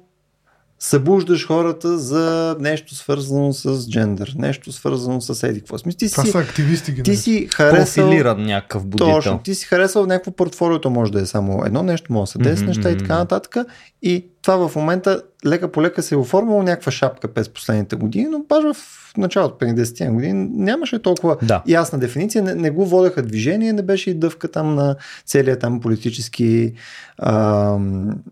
събуждаш 0.79 1.47
хората 1.47 1.97
за 1.97 2.55
нещо 2.59 2.95
свързано 2.95 3.53
с 3.53 3.89
джендър, 3.89 4.35
нещо 4.37 4.71
свързано 4.71 5.21
с 5.21 5.43
еди 5.47 5.59
какво. 5.59 5.77
Смисъл, 5.77 5.97
ти 5.97 6.11
Това 6.11 6.23
си, 6.23 6.31
са 6.31 6.39
активисти 6.39 6.91
ги. 6.91 7.03
ти 7.03 7.15
си 7.15 7.47
харесал... 7.53 8.05
Профилиран 8.05 8.45
някакъв 8.45 8.85
будител. 8.85 9.13
Точно. 9.15 9.39
Ти 9.43 9.55
си 9.55 9.65
харесал 9.65 10.05
някакво 10.05 10.31
портфолиото, 10.31 10.89
може 10.89 11.11
да 11.11 11.21
е 11.21 11.25
само 11.25 11.65
едно 11.65 11.83
нещо, 11.83 12.13
може 12.13 12.23
да 12.23 12.31
са 12.31 12.39
10 12.39 12.55
Мгм, 12.55 12.65
неща 12.65 12.91
и 12.91 12.97
така 12.97 13.17
нататък. 13.17 13.55
И 14.01 14.25
това 14.49 14.67
в 14.69 14.75
момента 14.75 15.21
лека 15.45 15.71
по 15.71 15.81
лека 15.81 16.03
се 16.03 16.15
е 16.15 16.17
оформило 16.17 16.63
някаква 16.63 16.91
шапка 16.91 17.27
през 17.27 17.49
последните 17.49 17.95
години, 17.95 18.27
но 18.31 18.39
баш 18.39 18.63
в 18.73 18.77
началото, 19.17 19.57
преди 19.57 19.81
10 19.81 20.13
години, 20.13 20.49
нямаше 20.51 21.01
толкова 21.01 21.37
Да. 21.43 21.63
ясна 21.67 21.99
дефиниция, 21.99 22.43
не, 22.43 22.55
не 22.55 22.69
го 22.69 22.85
водеха 22.85 23.21
движение, 23.21 23.73
не 23.73 23.81
беше 23.81 24.09
и 24.09 24.13
дъвка 24.13 24.51
там 24.51 24.75
на 24.75 24.95
целият 25.25 25.59
там 25.59 25.79
политически 25.79 26.73
а, 27.17 27.77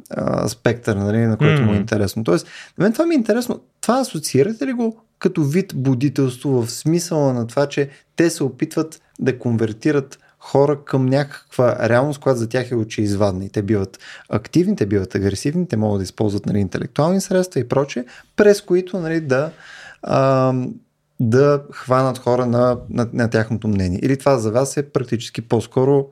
а, 0.10 0.48
спектър, 0.48 0.96
нали, 0.96 1.18
на 1.18 1.38
който 1.38 1.62
му 1.62 1.74
е 1.74 1.78
интересно. 1.78 2.24
Тоест, 2.24 2.48
на 2.78 2.84
мен 2.84 2.94
това 2.94 3.06
ми 3.06 3.16
е 3.16 3.18
интересно. 3.18 3.60
Това 3.82 4.00
асоциирате 4.00 4.68
ли 4.68 4.74
го 4.74 4.98
като 5.20 5.44
вид 5.44 5.74
будителство 5.76 6.50
в 6.62 6.72
смисъла 6.72 7.34
на 7.34 7.48
това, 7.48 7.66
че 7.66 7.90
те 8.16 8.30
се 8.30 8.44
опитват 8.44 9.02
да 9.20 9.40
конвертират 9.40 10.20
хора 10.48 10.84
към 10.86 11.06
някаква 11.06 11.90
реалност, 11.90 12.20
която 12.20 12.40
за 12.40 12.50
тях 12.50 12.72
е 12.72 12.76
очеизвадна. 12.76 13.46
И 13.46 13.50
те 13.50 13.62
биват 13.62 14.00
активни, 14.30 14.76
те 14.76 14.86
биват 14.86 15.16
агресивни, 15.16 15.68
те 15.68 15.78
могат 15.78 16.00
да 16.00 16.04
използват 16.04 16.46
нали, 16.46 16.60
интелектуални 16.60 17.22
средства 17.22 17.60
и 17.60 17.68
прочее, 17.68 18.06
през 18.36 18.62
които 18.62 19.00
нали, 19.00 19.22
да, 19.22 19.52
а, 20.04 20.54
да 21.20 21.64
хванат 21.72 22.18
хора 22.18 22.46
на, 22.46 22.78
на, 22.90 23.08
на 23.14 23.30
тяхното 23.30 23.68
мнение. 23.68 24.00
Или 24.04 24.18
това 24.18 24.38
за 24.38 24.52
вас 24.52 24.78
е 24.78 24.90
практически 24.90 25.42
по-скоро 25.42 26.08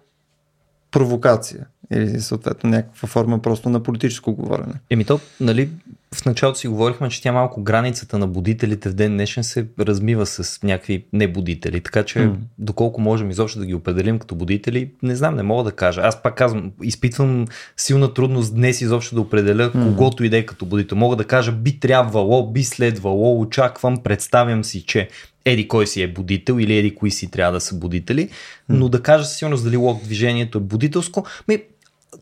провокация. 0.91 1.67
Или 1.91 2.21
съответно 2.21 2.69
някаква 2.69 3.07
форма 3.07 3.41
просто 3.41 3.69
на 3.69 3.83
политическо 3.83 4.35
говорене. 4.35 4.73
Еми 4.89 5.05
то, 5.05 5.19
нали, 5.39 5.69
в 6.15 6.25
началото 6.25 6.59
си 6.59 6.67
говорихме, 6.67 7.09
че 7.09 7.21
тя 7.21 7.31
малко 7.31 7.63
границата 7.63 8.17
на 8.17 8.27
будителите 8.27 8.89
в 8.89 8.93
ден 8.93 9.11
днешен 9.11 9.43
се 9.43 9.67
размива 9.79 10.25
с 10.25 10.63
някакви 10.63 11.05
небудители, 11.13 11.81
така 11.81 12.03
че 12.03 12.19
М. 12.19 12.37
доколко 12.57 13.01
можем 13.01 13.29
изобщо 13.29 13.59
да 13.59 13.65
ги 13.65 13.73
определим 13.73 14.19
като 14.19 14.35
будители, 14.35 14.91
не 15.03 15.15
знам, 15.15 15.35
не 15.35 15.43
мога 15.43 15.63
да 15.63 15.71
кажа. 15.71 16.01
Аз 16.01 16.23
пак 16.23 16.35
казвам, 16.35 16.71
изпитвам 16.83 17.45
силна 17.77 18.13
трудност 18.13 18.55
днес 18.55 18.81
изобщо 18.81 19.15
да 19.15 19.21
определя 19.21 19.71
М. 19.73 19.85
когото 19.85 20.23
и 20.23 20.29
да 20.29 20.37
е 20.37 20.45
като 20.45 20.65
будител. 20.65 20.97
Мога 20.97 21.15
да 21.15 21.23
кажа 21.23 21.51
би 21.51 21.79
трябвало, 21.79 22.51
би 22.51 22.63
следвало, 22.63 23.41
очаквам, 23.41 24.03
представям 24.03 24.63
си, 24.63 24.85
че 24.85 25.09
еди 25.45 25.67
кой 25.67 25.87
си 25.87 26.01
е 26.01 26.07
будител 26.07 26.59
или 26.59 26.77
еди 26.77 26.95
кои 26.95 27.11
си 27.11 27.31
трябва 27.31 27.53
да 27.53 27.61
са 27.61 27.75
будители, 27.75 28.29
но 28.69 28.89
да 28.89 29.01
кажа 29.01 29.25
със 29.25 29.37
сигурност 29.37 29.63
дали 29.63 29.77
лок 29.77 30.03
движението 30.03 30.57
е 30.57 30.61
будителско, 30.61 31.25
ми, 31.47 31.61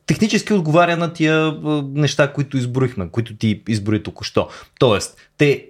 технически 0.05 0.53
отговаря 0.53 0.97
на 0.97 1.13
тия 1.13 1.57
неща, 1.93 2.33
които 2.33 2.57
изброихме, 2.57 3.09
които 3.09 3.35
ти 3.35 3.63
изброи 3.67 4.03
току-що. 4.03 4.49
Тоест, 4.79 5.17
те 5.37 5.65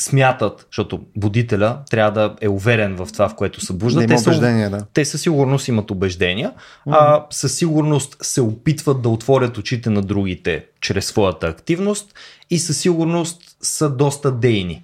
смятат, 0.00 0.66
защото 0.70 1.00
будителя 1.16 1.78
трябва 1.90 2.12
да 2.12 2.36
е 2.40 2.48
уверен 2.48 2.96
в 2.96 3.08
това, 3.12 3.28
в 3.28 3.34
което 3.34 3.64
събужда. 3.64 4.00
Да 4.00 4.06
те, 4.06 4.18
са, 4.18 4.40
да. 4.40 4.86
те 4.92 5.04
със 5.04 5.22
сигурност 5.22 5.68
имат 5.68 5.90
убеждения, 5.90 6.52
а 6.90 7.26
със 7.30 7.54
сигурност 7.54 8.16
се 8.22 8.40
опитват 8.40 9.02
да 9.02 9.08
отворят 9.08 9.58
очите 9.58 9.90
на 9.90 10.02
другите 10.02 10.66
чрез 10.80 11.06
своята 11.06 11.46
активност 11.46 12.14
и 12.50 12.58
със 12.58 12.78
сигурност 12.78 13.56
са 13.62 13.90
доста 13.90 14.32
дейни. 14.32 14.82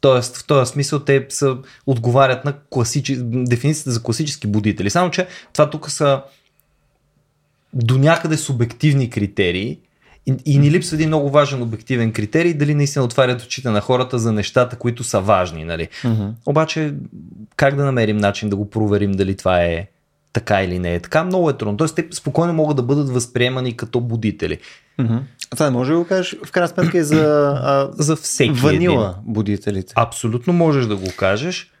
Тоест, 0.00 0.36
в 0.36 0.46
този 0.46 0.72
смисъл 0.72 0.98
те 0.98 1.26
са, 1.28 1.56
отговарят 1.86 2.44
на 2.44 2.54
класичи... 2.70 3.16
дефиницията 3.20 3.90
за 3.90 4.02
класически 4.02 4.46
будители. 4.46 4.90
Само, 4.90 5.10
че 5.10 5.26
това 5.52 5.70
тук 5.70 5.90
са 5.90 6.22
до 7.84 7.98
някъде 7.98 8.36
субективни 8.36 9.10
критерии 9.10 9.78
и, 10.26 10.34
и 10.44 10.58
ни 10.58 10.70
липсва 10.70 10.96
един 10.96 11.08
много 11.08 11.30
важен 11.30 11.62
обективен 11.62 12.12
критерий, 12.12 12.54
дали 12.54 12.74
наистина 12.74 13.04
отварят 13.04 13.42
очите 13.42 13.70
на 13.70 13.80
хората 13.80 14.18
за 14.18 14.32
нещата, 14.32 14.76
които 14.76 15.04
са 15.04 15.20
важни. 15.20 15.64
Нали? 15.64 15.88
Мгм. 16.04 16.28
Обаче, 16.46 16.94
как 17.56 17.76
да 17.76 17.84
намерим 17.84 18.16
начин 18.16 18.48
да 18.48 18.56
го 18.56 18.70
проверим 18.70 19.12
дали 19.12 19.36
това 19.36 19.62
е 19.62 19.86
така 20.32 20.62
или 20.62 20.78
не 20.78 20.94
е 20.94 21.00
така, 21.00 21.24
много 21.24 21.50
е 21.50 21.56
трудно. 21.56 21.76
Тоест, 21.76 21.94
те 21.94 22.06
спокойно 22.12 22.52
могат 22.52 22.76
да 22.76 22.82
бъдат 22.82 23.08
възприемани 23.08 23.76
като 23.76 24.00
будители. 24.00 24.58
А 25.50 25.56
това 25.56 25.66
не 25.66 25.72
може 25.72 25.92
да 25.92 25.98
го 25.98 26.04
кажеш 26.04 26.36
в 26.44 26.52
крайна 26.52 26.68
сметка 26.68 26.98
и 26.98 27.02
за 27.02 27.52
а, 27.62 27.88
За 27.92 28.16
всеки 28.16 28.52
ванила 28.52 29.04
един. 29.18 29.32
будителите. 29.32 29.92
Абсолютно 29.96 30.52
можеш 30.52 30.86
да 30.86 30.96
го 30.96 31.06
кажеш. 31.18 31.72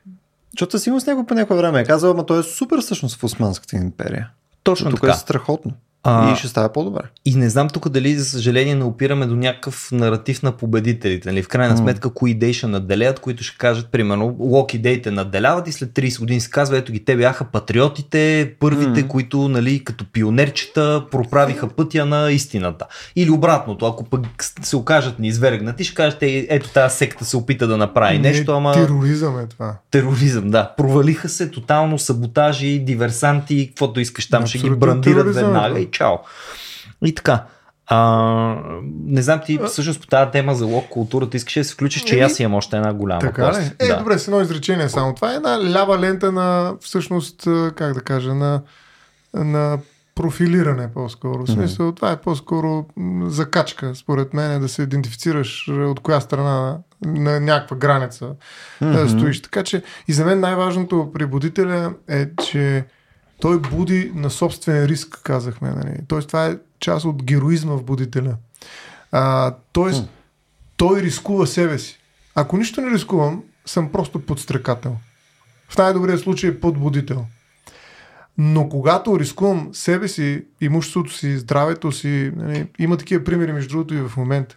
Защото 0.52 0.78
сигурно 0.78 1.00
с 1.00 1.06
него 1.06 1.26
по 1.26 1.34
някое 1.34 1.56
време 1.56 1.80
е 1.80 1.84
казал, 1.84 2.10
ама 2.10 2.26
той 2.26 2.40
е 2.40 2.42
супер 2.42 2.80
всъщност 2.80 3.20
в 3.20 3.24
Османската 3.24 3.76
империя. 3.76 4.30
Точно 4.62 4.90
Тук 4.90 5.00
така. 5.00 5.12
е 5.12 5.16
страхотно. 5.16 5.72
А- 6.06 6.32
И 6.32 6.36
ще 6.36 6.48
става 6.48 6.68
по-добре. 6.68 7.00
И 7.24 7.34
не 7.34 7.48
знам 7.50 7.68
тук 7.68 7.88
дали, 7.88 8.14
за 8.14 8.24
съжаление, 8.24 8.74
не 8.74 8.84
опираме 8.84 9.26
до 9.26 9.36
някакъв 9.36 9.88
наратив 9.92 10.42
на 10.42 10.52
победителите. 10.52 11.28
Нали? 11.28 11.42
В 11.42 11.48
крайна 11.48 11.76
сметка, 11.76 12.10
кои 12.10 12.30
идеи 12.30 12.54
ще 12.54 12.66
надделят, 12.66 13.20
които 13.20 13.44
ще 13.44 13.58
кажат, 13.58 13.86
примерно, 13.86 14.36
лок 14.40 14.74
идеите 14.74 15.10
надделяват 15.10 15.68
и 15.68 15.72
след 15.72 15.90
30 15.90 16.18
години 16.18 16.40
се 16.40 16.50
казва, 16.50 16.76
ето 16.78 16.92
ги, 16.92 17.04
те 17.04 17.16
бяха 17.16 17.44
патриотите, 17.44 18.52
първите, 18.60 19.02
М. 19.02 19.08
които, 19.08 19.48
нали, 19.48 19.84
като 19.84 20.04
пионерчета, 20.12 21.04
проправиха 21.10 21.68
пътя 21.68 22.06
на 22.06 22.30
истината. 22.32 22.86
Или 23.16 23.30
обратното, 23.30 23.86
ако 23.86 24.04
пък 24.04 24.20
се 24.62 24.76
окажат 24.76 25.18
неизвергнати, 25.18 25.84
ще 25.84 25.94
кажете, 25.94 26.46
ето 26.50 26.68
тази 26.68 26.96
секта 26.96 27.24
се 27.24 27.36
опита 27.36 27.66
да 27.66 27.76
направи 27.76 28.18
Не, 28.18 28.28
нещо, 28.28 28.52
ама 28.52 28.72
Тероризъм 28.72 29.38
е 29.38 29.46
това. 29.46 29.74
тероризъм, 29.90 30.50
да. 30.50 30.74
Провалиха 30.76 31.28
се 31.28 31.50
тотално 31.50 31.98
саботажи, 31.98 32.78
диверсанти, 32.78 33.68
каквото 33.68 34.00
искаш 34.00 34.28
там, 34.28 34.46
ще 34.46 34.58
ги 34.58 34.62
Абсолютно 34.62 34.80
брандират 34.80 35.16
тероризъм 35.16 35.42
е 35.42 35.46
веднага 35.46 35.68
това. 35.68 35.80
И 35.96 35.98
чао. 35.98 36.14
И 37.04 37.14
така. 37.14 37.44
А, 37.88 37.98
не 39.04 39.22
знам 39.22 39.40
ти 39.46 39.58
всъщност 39.66 40.00
по 40.00 40.06
тази 40.06 40.30
тема 40.30 40.54
за 40.54 40.66
лок 40.66 40.88
културата 40.88 41.36
искаш 41.36 41.54
да 41.54 41.64
се 41.64 41.74
включиш, 41.74 42.02
че 42.02 42.20
аз 42.20 42.40
имам 42.40 42.54
още 42.54 42.76
една 42.76 42.92
голяма 42.94 43.20
Така 43.20 43.52
ли? 43.52 43.70
Е, 43.78 43.88
да. 43.88 43.98
добре, 43.98 44.18
с 44.18 44.28
едно 44.28 44.40
изречение 44.40 44.88
само. 44.88 45.14
Това 45.14 45.32
е 45.32 45.36
една 45.36 45.72
лява 45.72 45.98
лента 45.98 46.32
на, 46.32 46.74
всъщност, 46.80 47.42
как 47.74 47.94
да 47.94 48.00
кажа, 48.00 48.34
на, 48.34 48.62
на 49.34 49.78
профилиране 50.14 50.88
по-скоро. 50.94 51.44
В 51.44 51.50
смисъл, 51.50 51.92
това 51.92 52.12
е 52.12 52.16
по-скоро 52.16 52.86
закачка, 53.22 53.94
според 53.94 54.34
мен, 54.34 54.52
е 54.52 54.58
да 54.58 54.68
се 54.68 54.82
идентифицираш 54.82 55.68
а, 55.68 55.72
от 55.72 56.00
коя 56.00 56.20
страна 56.20 56.78
на 57.06 57.40
някаква 57.40 57.76
граница 57.76 58.30
mm-hmm. 58.82 59.18
стоиш. 59.18 59.42
Така 59.42 59.62
че 59.62 59.82
и 60.08 60.12
за 60.12 60.24
мен 60.24 60.40
най-важното 60.40 61.10
при 61.14 61.26
будителя 61.26 61.92
е, 62.08 62.28
че 62.44 62.84
той 63.40 63.60
буди 63.60 64.12
на 64.14 64.30
собствен 64.30 64.84
риск, 64.84 65.20
казахме. 65.22 65.70
Нали? 65.70 65.96
Тоест 66.08 66.28
това 66.28 66.46
е 66.46 66.58
част 66.80 67.04
от 67.04 67.22
героизма 67.22 67.74
в 67.74 67.84
будителя. 67.84 68.36
А, 69.12 69.54
тоест, 69.72 70.02
Хм. 70.02 70.08
той 70.76 71.02
рискува 71.02 71.46
себе 71.46 71.78
си. 71.78 71.98
Ако 72.34 72.56
нищо 72.56 72.80
не 72.80 72.90
рискувам, 72.90 73.42
съм 73.66 73.92
просто 73.92 74.26
подстрекател. 74.26 74.96
В 75.68 75.78
най-добрия 75.78 76.18
случай 76.18 76.60
подбудител. 76.60 77.26
Но 78.38 78.68
когато 78.68 79.20
рискувам 79.20 79.68
себе 79.72 80.08
си, 80.08 80.44
имуществото 80.60 81.12
си, 81.12 81.38
здравето 81.38 81.92
си, 81.92 82.32
нали, 82.36 82.68
има 82.78 82.96
такива 82.96 83.24
примери 83.24 83.52
между 83.52 83.68
другото 83.68 83.94
и 83.94 84.00
в 84.00 84.16
момента. 84.16 84.56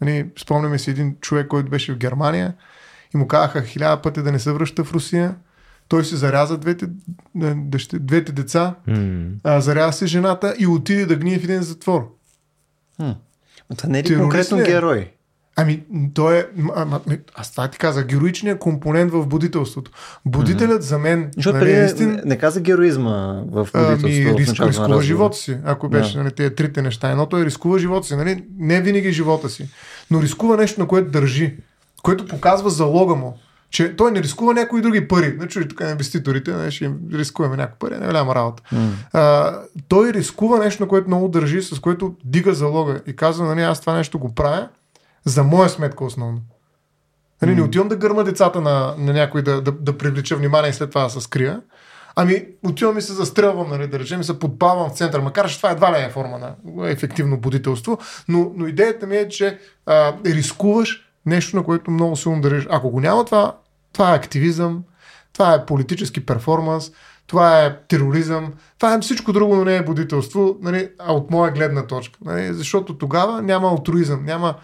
Нали, 0.00 0.30
спомняме 0.38 0.78
си 0.78 0.90
един 0.90 1.16
човек, 1.20 1.48
който 1.48 1.70
беше 1.70 1.92
в 1.92 1.98
Германия 1.98 2.54
и 3.14 3.16
му 3.16 3.28
казаха 3.28 3.62
хиляда 3.62 4.02
пъти 4.02 4.22
да 4.22 4.32
не 4.32 4.38
се 4.38 4.52
връща 4.52 4.84
в 4.84 4.92
Русия. 4.92 5.34
Той 5.88 6.04
се 6.04 6.16
заряза 6.16 6.58
двете, 6.58 6.84
е, 7.42 7.54
дъще- 7.56 7.98
двете 7.98 8.32
деца, 8.32 8.74
М. 8.86 9.24
а, 9.44 9.60
заряза 9.60 9.92
се 9.92 10.06
жената 10.06 10.54
и 10.58 10.66
отиде 10.66 11.06
да 11.06 11.16
гние 11.16 11.38
в 11.38 11.44
един 11.44 11.62
затвор. 11.62 12.12
Но 12.98 13.16
това 13.76 13.88
не 13.88 13.98
е 13.98 14.02
ли 14.02 14.16
конкретно 14.16 14.58
е? 14.58 14.62
герой? 14.62 15.10
Ами, 15.56 15.82
той 16.14 16.38
е. 16.38 16.46
м- 16.56 17.00
Аз 17.34 17.50
това 17.50 17.68
ти 17.68 17.78
казах, 17.78 18.06
героичният 18.06 18.58
компонент 18.58 19.12
в 19.12 19.26
будителството. 19.26 19.90
Будителят 20.24 20.82
за 20.82 20.98
мен. 20.98 21.30
Защото 21.36 21.58
нали, 21.58 21.72
е 21.72 21.78
не, 21.78 21.86
истин, 21.86 22.20
не 22.24 22.38
каза 22.38 22.60
героизма 22.60 23.10
в 23.42 23.68
будителството. 23.74 24.06
Ами, 24.06 24.38
риск, 24.38 24.48
на 24.50 24.66
рискува 24.66 24.68
разговора. 24.68 25.02
живота 25.02 25.36
си, 25.36 25.58
ако 25.64 25.88
беше 25.88 26.12
Да. 26.12 26.22
нали, 26.22 26.32
тези 26.32 26.54
трите 26.54 26.82
неща. 26.82 27.10
Едното 27.10 27.38
е 27.38 27.44
рискува 27.44 27.78
живота 27.78 28.06
си, 28.06 28.16
нали? 28.16 28.44
не 28.58 28.80
винаги 28.80 29.12
живота 29.12 29.48
си, 29.48 29.68
но 30.10 30.22
рискува 30.22 30.56
нещо, 30.56 30.80
на 30.80 30.86
което 30.86 31.10
държи, 31.10 31.56
което 32.02 32.26
показва 32.26 32.70
залога 32.70 33.14
му, 33.14 33.38
че 33.70 33.96
той 33.96 34.12
не 34.12 34.22
рискува 34.22 34.54
някои 34.54 34.82
други 34.82 35.08
пари. 35.08 35.36
Не 35.38 35.48
чули 35.48 35.68
тук 35.68 35.80
инвеститорите, 35.80 36.50
нали, 36.50 36.70
ще 36.70 36.84
им 36.84 36.98
рискуваме 37.12 37.56
някои 37.56 37.78
пари, 37.78 37.98
не 37.98 38.04
е 38.04 38.08
голяма 38.08 38.34
работа. 38.34 38.62
М. 38.72 38.92
А, 39.12 39.54
той 39.88 40.12
рискува 40.12 40.58
нещо, 40.58 40.82
на 40.82 40.88
което 40.88 41.08
много 41.08 41.28
държи, 41.28 41.62
с 41.62 41.80
което 41.80 42.14
дига 42.24 42.54
залога 42.54 43.00
и 43.06 43.16
казва, 43.16 43.46
нали, 43.46 43.60
аз 43.62 43.80
това 43.80 43.94
нещо 43.94 44.18
го 44.18 44.34
правя 44.34 44.68
за 45.24 45.42
моя 45.42 45.68
сметка 45.68 46.04
основно. 46.04 46.40
Нали, 47.42 47.54
не 47.54 47.62
отивам 47.62 47.88
да 47.88 47.96
гърма 47.96 48.24
децата 48.24 48.60
на, 48.60 48.94
на 48.98 49.12
някой 49.12 49.42
да, 49.42 49.62
да, 49.62 49.72
да 49.72 49.98
привлеча 49.98 50.36
внимание 50.36 50.70
и 50.70 50.72
след 50.72 50.90
това 50.90 51.02
да 51.02 51.10
се 51.10 51.20
скрия. 51.20 51.60
Ами, 52.18 52.46
отивам 52.62 52.98
и 52.98 53.02
се 53.02 53.12
застрелвам, 53.12 53.70
нали, 53.70 53.86
да 53.86 53.98
речем, 53.98 54.20
и 54.20 54.24
се 54.24 54.38
подпавам 54.38 54.90
в 54.90 54.96
центъра, 54.96 55.22
макар 55.22 55.48
че 55.48 55.56
това 55.56 55.70
едва 55.70 55.92
ли 55.92 56.04
е 56.04 56.10
форма 56.10 56.38
на 56.38 56.90
ефективно 56.90 57.40
будителство, 57.40 57.98
но, 58.28 58.52
но 58.56 58.66
идеята 58.66 59.06
ми 59.06 59.16
е, 59.16 59.28
че 59.28 59.58
а, 59.86 60.14
рискуваш 60.26 61.05
нещо, 61.26 61.56
на 61.56 61.64
което 61.64 61.90
много 61.90 62.16
силно 62.16 62.40
държиш. 62.40 62.66
Ако 62.70 62.90
го 62.90 63.00
няма 63.00 63.24
това, 63.24 63.56
това 63.92 64.12
е 64.12 64.16
активизъм, 64.16 64.82
това 65.32 65.54
е 65.54 65.66
политически 65.66 66.26
перформанс, 66.26 66.90
това 67.26 67.64
е 67.64 67.78
тероризъм, 67.88 68.52
това 68.78 68.94
е 68.94 69.00
всичко 69.00 69.32
друго, 69.32 69.56
но 69.56 69.64
не 69.64 69.76
е 69.76 69.84
будителство, 69.84 70.56
нали, 70.62 70.88
а 70.98 71.12
от 71.12 71.30
моя 71.30 71.52
гледна 71.52 71.86
точка. 71.86 72.18
Нали, 72.24 72.54
защото 72.54 72.98
тогава 72.98 73.42
няма 73.42 73.68
алтруизъм, 73.68 74.24
няма 74.24 74.54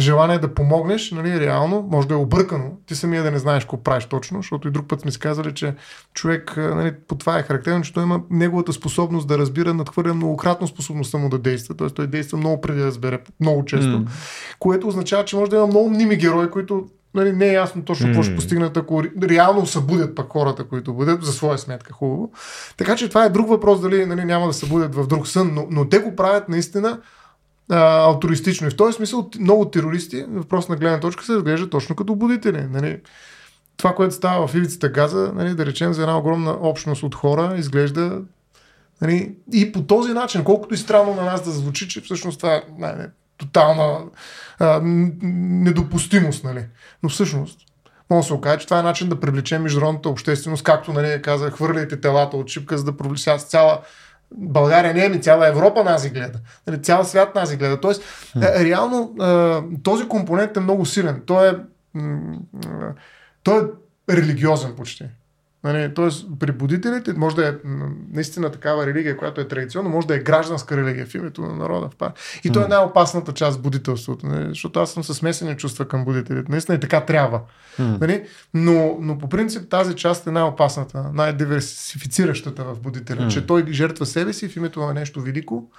желание 0.00 0.38
да 0.38 0.54
помогнеш, 0.54 1.10
нали, 1.10 1.40
реално, 1.40 1.88
може 1.90 2.08
да 2.08 2.14
е 2.14 2.16
объркано. 2.16 2.70
Ти 2.86 2.94
самия 2.94 3.22
да 3.22 3.30
не 3.30 3.38
знаеш 3.38 3.64
какво 3.64 3.82
правиш 3.82 4.04
точно, 4.04 4.38
защото 4.38 4.68
и 4.68 4.70
друг 4.70 4.88
път 4.88 5.00
сме 5.00 5.10
си 5.10 5.18
казали, 5.18 5.54
че 5.54 5.74
човек, 6.14 6.56
нали, 6.56 6.94
по 7.08 7.14
това 7.14 7.38
е 7.38 7.42
характерно, 7.42 7.82
че 7.82 7.92
той 7.92 8.02
има 8.02 8.20
неговата 8.30 8.72
способност 8.72 9.28
да 9.28 9.38
разбира, 9.38 9.74
надхвърля 9.74 10.14
многократно 10.14 10.66
способността 10.66 11.18
му 11.18 11.28
да 11.28 11.38
действа. 11.38 11.74
Тоест 11.74 11.94
той 11.94 12.06
действа 12.06 12.38
много 12.38 12.60
преди 12.60 12.78
да 12.78 12.86
разбере, 12.86 13.18
много 13.40 13.64
често. 13.64 13.86
Mm. 13.86 14.06
Което 14.58 14.88
означава, 14.88 15.24
че 15.24 15.36
може 15.36 15.50
да 15.50 15.56
има 15.56 15.66
много 15.66 15.90
мними 15.90 16.16
герои, 16.16 16.50
които 16.50 16.86
нали, 17.14 17.32
не 17.32 17.48
е 17.48 17.52
ясно 17.52 17.84
точно 17.84 18.06
какво 18.06 18.20
mm. 18.20 18.24
ще 18.24 18.34
постигнат, 18.34 18.76
ако 18.76 19.02
реално 19.22 19.66
събудят 19.66 20.14
пък 20.14 20.32
хората, 20.32 20.64
които 20.64 20.94
бъдат 20.94 21.24
за 21.24 21.32
своя 21.32 21.58
сметка 21.58 21.92
хубаво. 21.92 22.32
Така 22.76 22.96
че 22.96 23.08
това 23.08 23.24
е 23.24 23.30
друг 23.30 23.48
въпрос, 23.48 23.80
дали 23.80 24.06
нали, 24.06 24.24
няма 24.24 24.46
да 24.46 24.52
събудят 24.52 24.94
в 24.94 25.06
друг 25.06 25.28
сън, 25.28 25.50
но, 25.54 25.66
но 25.70 25.88
те 25.88 25.98
го 25.98 26.16
правят 26.16 26.48
наистина 26.48 26.98
а, 27.70 27.78
алтуристично. 27.98 28.66
И 28.66 28.70
в 28.70 28.76
този 28.76 28.96
смисъл 28.96 29.30
много 29.40 29.70
терористи, 29.70 30.24
въпрос 30.28 30.68
на 30.68 30.76
гледна 30.76 31.00
точка, 31.00 31.24
се 31.24 31.34
разглеждат 31.34 31.70
точно 31.70 31.96
като 31.96 32.14
будители. 32.14 32.66
Нали. 32.70 33.00
Това, 33.76 33.94
което 33.94 34.14
става 34.14 34.46
в 34.46 34.54
ивицата 34.54 34.88
Газа, 34.88 35.32
нали, 35.34 35.54
да 35.54 35.66
речем 35.66 35.92
за 35.92 36.02
една 36.02 36.18
огромна 36.18 36.50
общност 36.60 37.02
от 37.02 37.14
хора, 37.14 37.54
изглежда 37.58 38.22
нали, 39.00 39.34
и 39.52 39.72
по 39.72 39.82
този 39.82 40.12
начин, 40.12 40.44
колкото 40.44 40.74
и 40.74 40.78
странно 40.78 41.14
на 41.14 41.24
нас 41.24 41.44
да 41.44 41.50
звучи, 41.50 41.88
че 41.88 42.00
всъщност 42.00 42.38
това 42.38 42.54
е 42.54 42.62
не, 42.78 43.08
тотална 43.38 44.04
а, 44.58 44.80
недопустимост. 44.82 46.44
Нали. 46.44 46.64
Но 47.02 47.08
всъщност, 47.08 47.60
може 48.10 48.24
да 48.24 48.26
се 48.26 48.32
окаже, 48.32 48.58
че 48.58 48.66
това 48.66 48.78
е 48.78 48.82
начин 48.82 49.08
да 49.08 49.20
привлечем 49.20 49.62
международната 49.62 50.08
общественост, 50.08 50.64
както 50.64 50.92
нали, 50.92 51.22
каза, 51.22 51.50
хвърляйте 51.50 52.00
телата 52.00 52.36
от 52.36 52.48
шипка, 52.48 52.78
за 52.78 52.84
да 52.84 52.96
привлечат 52.96 53.40
цяла 53.40 53.80
България 54.36 54.94
не 54.94 55.04
е, 55.04 55.08
ми 55.08 55.20
цяла 55.20 55.48
Европа 55.48 55.84
нас 55.84 56.10
гледа. 56.10 56.38
Нали, 56.66 56.82
цял 56.82 57.04
свят 57.04 57.34
нас 57.34 57.56
гледа. 57.56 57.80
Тоест, 57.80 58.02
mm. 58.02 58.64
реално 58.64 59.14
този 59.82 60.08
компонент 60.08 60.56
е 60.56 60.60
много 60.60 60.86
силен. 60.86 61.22
Той 61.26 61.48
е, 61.48 61.54
той 63.42 63.70
е 64.10 64.16
религиозен 64.16 64.76
почти. 64.76 65.04
Нали, 65.64 65.94
Тоест, 65.94 66.26
при 66.38 66.52
будителите 66.52 67.12
може 67.12 67.36
да 67.36 67.48
е 67.48 67.52
наистина 68.12 68.50
такава 68.50 68.86
религия, 68.86 69.16
която 69.16 69.40
е 69.40 69.48
традиционна, 69.48 69.88
може 69.88 70.06
да 70.06 70.14
е 70.14 70.18
гражданска 70.18 70.76
религия 70.76 71.06
в 71.06 71.14
името 71.14 71.42
на 71.42 71.54
народа. 71.54 71.88
И 72.44 72.50
mm. 72.50 72.52
то 72.52 72.64
е 72.64 72.68
най-опасната 72.68 73.32
част 73.32 73.58
в 73.58 73.62
будителството, 73.62 74.26
нали, 74.26 74.48
защото 74.48 74.80
аз 74.80 74.92
съм 74.92 75.04
със 75.04 75.16
смесени 75.16 75.56
чувства 75.56 75.88
към 75.88 76.04
будителите. 76.04 76.52
Наистина 76.52 76.76
и 76.76 76.80
така 76.80 77.00
трябва. 77.00 77.40
Mm. 77.80 78.00
Нали? 78.00 78.24
Но, 78.54 78.96
но 79.00 79.18
по 79.18 79.28
принцип 79.28 79.70
тази 79.70 79.94
част 79.94 80.26
е 80.26 80.30
най-опасната, 80.30 81.10
най-диверсифициращата 81.14 82.64
в 82.64 82.80
будителя, 82.80 83.20
mm. 83.20 83.28
че 83.28 83.46
той 83.46 83.64
жертва 83.70 84.06
себе 84.06 84.32
си 84.32 84.48
в 84.48 84.56
името 84.56 84.80
на 84.80 84.94
нещо 84.94 85.20
велико, 85.20 85.70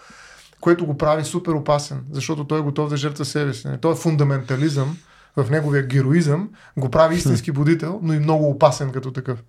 което 0.60 0.86
го 0.86 0.98
прави 0.98 1.24
супер 1.24 1.52
опасен, 1.52 2.04
защото 2.12 2.44
той 2.44 2.60
е 2.60 2.64
готов 2.64 2.90
да 2.90 2.98
жертва 2.98 3.26
себе 3.26 3.54
си. 3.54 3.68
Нали. 3.68 3.78
Той 3.82 3.92
е 3.92 3.96
фундаментализъм 3.96 4.98
в 5.38 5.52
неговия 5.52 5.84
героизъм, 5.84 6.50
го 6.78 6.90
прави 6.90 7.16
истински 7.16 7.52
будител, 7.52 8.00
но 8.04 8.14
и 8.14 8.20
много 8.20 8.50
опасен 8.50 8.92
като 8.92 9.12
такъв. 9.12 9.44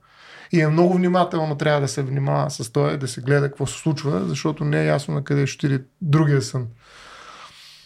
И 0.52 0.60
е 0.60 0.68
много 0.68 0.94
внимателно 0.94 1.54
трябва 1.54 1.80
да 1.80 1.88
се 1.88 2.02
внимава 2.02 2.50
с 2.50 2.72
това, 2.72 2.96
да 2.96 3.08
се 3.08 3.20
гледа 3.20 3.48
какво 3.48 3.66
се 3.66 3.78
случва, 3.78 4.24
защото 4.24 4.64
не 4.64 4.82
е 4.82 4.86
ясно 4.86 5.14
на 5.14 5.24
къде 5.24 5.46
ще 5.46 5.66
отиде 5.66 5.84
другия 6.00 6.42
сън. 6.42 6.66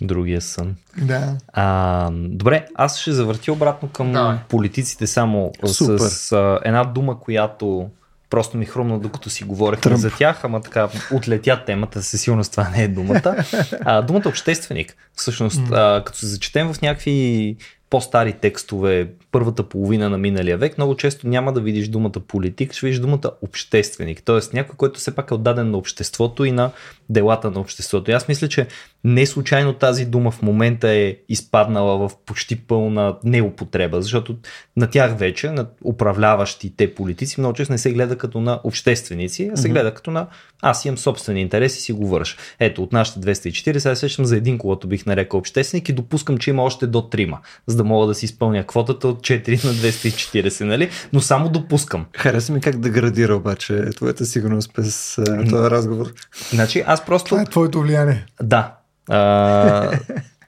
Другия 0.00 0.40
сън. 0.40 0.76
Да. 0.96 1.36
А, 1.52 2.10
добре, 2.12 2.66
аз 2.74 2.98
ще 2.98 3.12
завърти 3.12 3.50
обратно 3.50 3.88
към 3.88 4.12
да. 4.12 4.38
политиците 4.48 5.06
само 5.06 5.52
Супер. 5.66 5.98
с 5.98 6.32
а, 6.32 6.60
една 6.64 6.84
дума, 6.84 7.20
която 7.20 7.90
просто 8.30 8.56
ми 8.56 8.66
хрумна 8.66 8.98
докато 8.98 9.30
си 9.30 9.44
говорихме 9.44 9.96
за 9.96 10.10
тях, 10.10 10.44
ама 10.44 10.60
така 10.60 10.88
отлетя 11.12 11.64
темата, 11.66 12.02
със 12.02 12.20
сигурност 12.20 12.50
това 12.50 12.68
не 12.68 12.82
е 12.82 12.88
думата. 12.88 13.36
А, 13.84 14.02
думата 14.02 14.22
общественик. 14.26 14.96
Всъщност, 15.14 15.60
а, 15.72 16.02
като 16.06 16.18
се 16.18 16.26
зачетем 16.26 16.72
в 16.72 16.82
някакви 16.82 17.56
по-стари 17.90 18.32
текстове, 18.32 19.10
първата 19.32 19.62
половина 19.62 20.10
на 20.10 20.18
миналия 20.18 20.58
век, 20.58 20.78
много 20.78 20.96
често 20.96 21.28
няма 21.28 21.52
да 21.52 21.60
видиш 21.60 21.88
думата 21.88 22.20
политик, 22.28 22.72
ще 22.72 22.86
видиш 22.86 23.00
думата 23.00 23.30
общественик. 23.42 24.22
Тоест 24.24 24.52
някой, 24.52 24.76
който 24.76 25.00
все 25.00 25.14
пак 25.14 25.30
е 25.30 25.34
отдаден 25.34 25.70
на 25.70 25.78
обществото 25.78 26.44
и 26.44 26.52
на 26.52 26.70
делата 27.10 27.50
на 27.50 27.60
обществото. 27.60 28.10
И 28.10 28.14
аз 28.14 28.28
мисля, 28.28 28.48
че 28.48 28.66
не 29.04 29.26
случайно 29.26 29.72
тази 29.72 30.04
дума 30.04 30.30
в 30.30 30.42
момента 30.42 30.88
е 30.88 31.16
изпаднала 31.28 32.08
в 32.08 32.16
почти 32.26 32.56
пълна 32.56 33.16
неупотреба, 33.24 34.02
защото 34.02 34.36
на 34.76 34.90
тях 34.90 35.18
вече, 35.18 35.50
на 35.50 35.66
управляващите 35.84 36.94
политици, 36.94 37.40
много 37.40 37.54
често 37.54 37.72
не 37.72 37.78
се 37.78 37.92
гледа 37.92 38.18
като 38.18 38.40
на 38.40 38.60
общественици, 38.64 39.50
а 39.52 39.56
се 39.56 39.68
гледа 39.68 39.94
като 39.94 40.10
на 40.10 40.26
аз 40.62 40.84
имам 40.84 40.98
собствени 40.98 41.40
интереси 41.40 41.78
и 41.78 41.80
си 41.80 41.92
го 41.92 42.06
върша. 42.06 42.36
Ето, 42.60 42.82
от 42.82 42.92
нашите 42.92 43.20
240, 43.20 43.78
сега 43.78 43.94
сещам 43.94 44.24
за 44.24 44.36
един, 44.36 44.58
когато 44.58 44.88
бих 44.88 45.06
нарекал 45.06 45.38
общественик 45.38 45.88
и 45.88 45.92
допускам, 45.92 46.38
че 46.38 46.50
има 46.50 46.62
още 46.62 46.86
до 46.86 47.02
трима, 47.02 47.38
за 47.66 47.77
да 47.78 47.84
мога 47.84 48.06
да 48.06 48.14
си 48.14 48.24
изпълня 48.24 48.66
квотата 48.66 49.08
от 49.08 49.20
4 49.20 49.64
на 49.64 49.72
240, 49.72 50.64
нали? 50.64 50.90
Но 51.12 51.20
само 51.20 51.48
допускам. 51.48 52.06
Хареса 52.16 52.52
ми 52.52 52.60
как 52.60 52.78
да 52.78 52.90
градира 52.90 53.36
обаче 53.36 53.84
твоята 53.96 54.26
сигурност 54.26 54.74
през 54.74 55.18
този 55.50 55.70
разговор. 55.70 56.12
Значи 56.50 56.84
аз 56.86 57.06
просто... 57.06 57.28
Това 57.28 57.42
е 57.42 57.44
твоето 57.44 57.80
влияние. 57.80 58.26
Да. 58.42 58.74
А, 59.08 59.90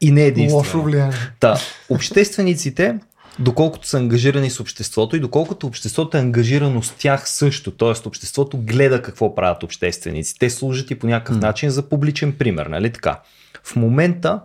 и 0.00 0.10
не 0.10 0.22
единствено. 0.22 0.58
Лошо 0.58 0.82
влияние. 0.82 1.18
Да. 1.40 1.60
Обществениците 1.88 2.98
доколкото 3.38 3.88
са 3.88 3.98
ангажирани 3.98 4.50
с 4.50 4.60
обществото 4.60 5.16
и 5.16 5.20
доколкото 5.20 5.66
обществото 5.66 6.16
е 6.16 6.20
ангажирано 6.20 6.82
с 6.82 6.90
тях 6.90 7.28
също. 7.28 7.70
Т.е. 7.70 8.08
обществото 8.08 8.58
гледа 8.58 9.02
какво 9.02 9.34
правят 9.34 9.62
общественици. 9.62 10.34
Те 10.38 10.50
служат 10.50 10.90
и 10.90 10.94
по 10.94 11.06
някакъв 11.06 11.36
mm. 11.36 11.42
начин 11.42 11.70
за 11.70 11.88
публичен 11.88 12.32
пример, 12.32 12.66
нали 12.66 12.92
така? 12.92 13.20
В 13.64 13.76
момента 13.76 14.40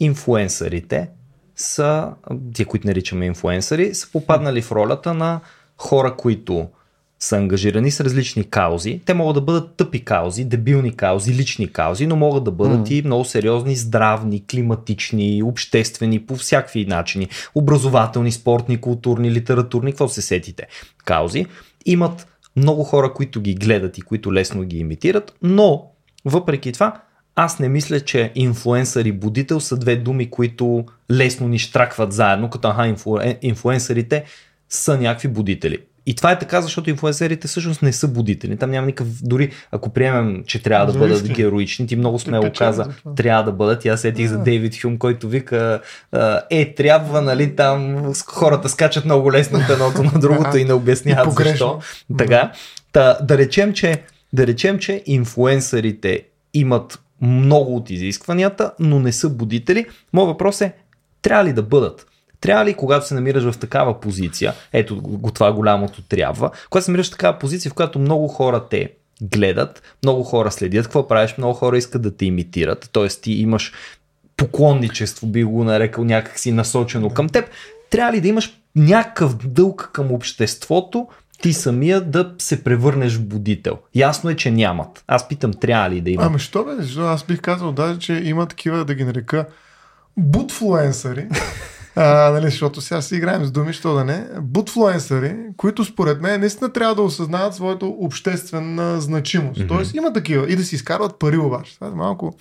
инфуенсърите 0.00 1.08
са, 1.62 2.12
тия, 2.54 2.66
които 2.66 2.86
наричаме 2.86 3.26
инфуенсъри, 3.26 3.94
са 3.94 4.10
попаднали 4.12 4.62
в 4.62 4.72
ролята 4.72 5.14
на 5.14 5.40
хора, 5.78 6.16
които 6.16 6.68
са 7.20 7.36
ангажирани 7.36 7.90
с 7.90 8.00
различни 8.00 8.44
каузи. 8.44 9.00
Те 9.06 9.14
могат 9.14 9.34
да 9.34 9.40
бъдат 9.40 9.76
тъпи 9.76 10.04
каузи, 10.04 10.44
дебилни 10.44 10.96
каузи, 10.96 11.34
лични 11.34 11.72
каузи, 11.72 12.06
но 12.06 12.16
могат 12.16 12.44
да 12.44 12.50
бъдат 12.50 12.88
mm. 12.88 12.92
и 12.92 13.02
много 13.06 13.24
сериозни, 13.24 13.76
здравни, 13.76 14.44
климатични, 14.46 15.42
обществени, 15.42 16.26
по 16.26 16.36
всякакви 16.36 16.86
начини. 16.86 17.28
Образователни, 17.54 18.32
спортни, 18.32 18.80
културни, 18.80 19.30
литературни, 19.32 19.92
какво 19.92 20.08
се 20.08 20.22
сетите. 20.22 20.66
Каузи. 21.04 21.46
Имат 21.86 22.26
много 22.56 22.84
хора, 22.84 23.12
които 23.12 23.40
ги 23.40 23.54
гледат 23.54 23.98
и 23.98 24.02
които 24.02 24.32
лесно 24.34 24.62
ги 24.62 24.78
имитират, 24.78 25.34
но 25.42 25.90
въпреки 26.24 26.72
това 26.72 27.00
аз 27.44 27.58
не 27.58 27.68
мисля, 27.68 28.00
че 28.00 28.32
инфлуенсър 28.34 29.04
и 29.04 29.12
будител 29.12 29.60
са 29.60 29.76
две 29.76 29.96
думи, 29.96 30.30
които 30.30 30.84
лесно 31.10 31.48
ни 31.48 31.58
штракват 31.58 32.12
заедно, 32.12 32.50
като 32.50 32.68
аха, 32.68 32.86
инфлу... 32.86 33.18
Е, 33.18 33.38
инфлуенсърите 33.42 34.24
са 34.68 34.98
някакви 34.98 35.28
будители. 35.28 35.78
И 36.06 36.14
това 36.14 36.32
е 36.32 36.38
така, 36.38 36.60
защото 36.60 36.90
инфлуенсерите 36.90 37.48
всъщност 37.48 37.82
не 37.82 37.92
са 37.92 38.08
будители. 38.08 38.56
Там 38.56 38.70
няма 38.70 38.86
никакъв, 38.86 39.22
дори 39.22 39.50
ако 39.70 39.90
приемем, 39.90 40.44
че 40.46 40.62
трябва 40.62 40.92
да 40.92 40.98
бъдат 40.98 41.28
героични, 41.28 41.86
ти 41.86 41.96
много 41.96 42.18
смело 42.18 42.50
каза, 42.58 42.86
трябва 43.16 43.44
да 43.44 43.52
бъдат. 43.52 43.84
И 43.84 43.88
аз 43.88 44.00
сетих 44.00 44.28
за 44.28 44.38
Дейвид 44.38 44.82
Хюм, 44.82 44.98
който 44.98 45.28
вика, 45.28 45.80
е, 46.50 46.74
трябва, 46.74 47.22
нали, 47.22 47.56
там 47.56 48.12
хората 48.26 48.68
скачат 48.68 49.04
много 49.04 49.32
лесно 49.32 49.58
от 49.58 49.70
едното 49.70 50.02
на 50.02 50.12
другото 50.20 50.56
и 50.56 50.64
не 50.64 50.72
обясняват 50.72 51.34
защо. 51.34 51.80
Така, 52.18 52.52
да, 52.92 53.18
да 53.22 53.38
речем, 53.38 53.72
че 53.72 54.02
да 54.32 54.46
речем, 54.46 54.78
че 54.78 55.02
инфлуенсърите 55.06 56.22
имат 56.54 56.98
много 57.20 57.76
от 57.76 57.90
изискванията, 57.90 58.72
но 58.78 58.98
не 58.98 59.12
са 59.12 59.30
будители. 59.30 59.86
Моят 60.12 60.28
въпрос 60.28 60.60
е, 60.60 60.72
трябва 61.22 61.44
ли 61.44 61.52
да 61.52 61.62
бъдат? 61.62 62.06
Трябва 62.40 62.64
ли, 62.64 62.74
когато 62.74 63.06
се 63.06 63.14
намираш 63.14 63.44
в 63.44 63.58
такава 63.58 64.00
позиция, 64.00 64.54
ето 64.72 65.00
го 65.02 65.30
това 65.30 65.52
голямото 65.52 66.02
трябва, 66.02 66.50
когато 66.70 66.84
се 66.84 66.90
намираш 66.90 67.08
в 67.08 67.10
такава 67.10 67.38
позиция, 67.38 67.70
в 67.70 67.74
която 67.74 67.98
много 67.98 68.28
хора 68.28 68.68
те 68.70 68.92
гледат, 69.22 69.82
много 70.02 70.22
хора 70.22 70.50
следят 70.50 70.84
какво 70.84 71.08
правиш, 71.08 71.34
много 71.38 71.54
хора 71.54 71.78
искат 71.78 72.02
да 72.02 72.16
те 72.16 72.26
имитират, 72.26 72.90
т.е. 72.92 73.08
ти 73.08 73.32
имаш 73.32 73.72
поклонничество, 74.36 75.26
би 75.26 75.44
го 75.44 75.64
нарекал 75.64 76.04
някакси 76.04 76.52
насочено 76.52 77.10
към 77.10 77.28
теб, 77.28 77.44
трябва 77.90 78.12
ли 78.12 78.20
да 78.20 78.28
имаш 78.28 78.60
някакъв 78.76 79.36
дълг 79.46 79.90
към 79.92 80.12
обществото, 80.12 81.08
ти 81.42 81.52
самия 81.52 82.00
да 82.00 82.34
се 82.38 82.64
превърнеш 82.64 83.16
в 83.16 83.26
будител. 83.26 83.78
Ясно 83.94 84.30
е, 84.30 84.36
че 84.36 84.50
нямат. 84.50 85.04
Аз 85.06 85.28
питам, 85.28 85.52
трябва 85.52 85.90
ли 85.90 86.00
да 86.00 86.10
има. 86.10 86.22
Ами 86.22 86.38
що 86.38 86.64
бе? 86.64 86.82
Защо? 86.82 87.00
Аз 87.00 87.24
бих 87.24 87.40
казал 87.40 87.72
даже, 87.72 87.98
че 87.98 88.12
има 88.24 88.46
такива, 88.46 88.84
да 88.84 88.94
ги 88.94 89.04
нарека, 89.04 89.46
бутфлуенсъри, 90.16 91.28
а, 91.96 92.30
нали, 92.30 92.44
защото 92.44 92.80
сега 92.80 93.02
си 93.02 93.16
играем 93.16 93.44
с 93.44 93.50
думи, 93.50 93.72
що 93.72 93.94
да 93.94 94.04
не, 94.04 94.26
бутфлуенсъри, 94.40 95.36
които 95.56 95.84
според 95.84 96.20
мен 96.20 96.40
наистина 96.40 96.72
трябва 96.72 96.94
да 96.94 97.02
осъзнават 97.02 97.54
своята 97.54 97.86
обществена 97.86 99.00
значимост. 99.00 99.60
Mm-hmm. 99.60 99.68
Тоест 99.68 99.94
има 99.94 100.12
такива 100.12 100.52
и 100.52 100.56
да 100.56 100.64
си 100.64 100.74
изкарват 100.74 101.18
пари 101.18 101.36
обаче. 101.38 101.74
Това 101.74 101.86
е 101.86 101.90
малко... 101.90 102.36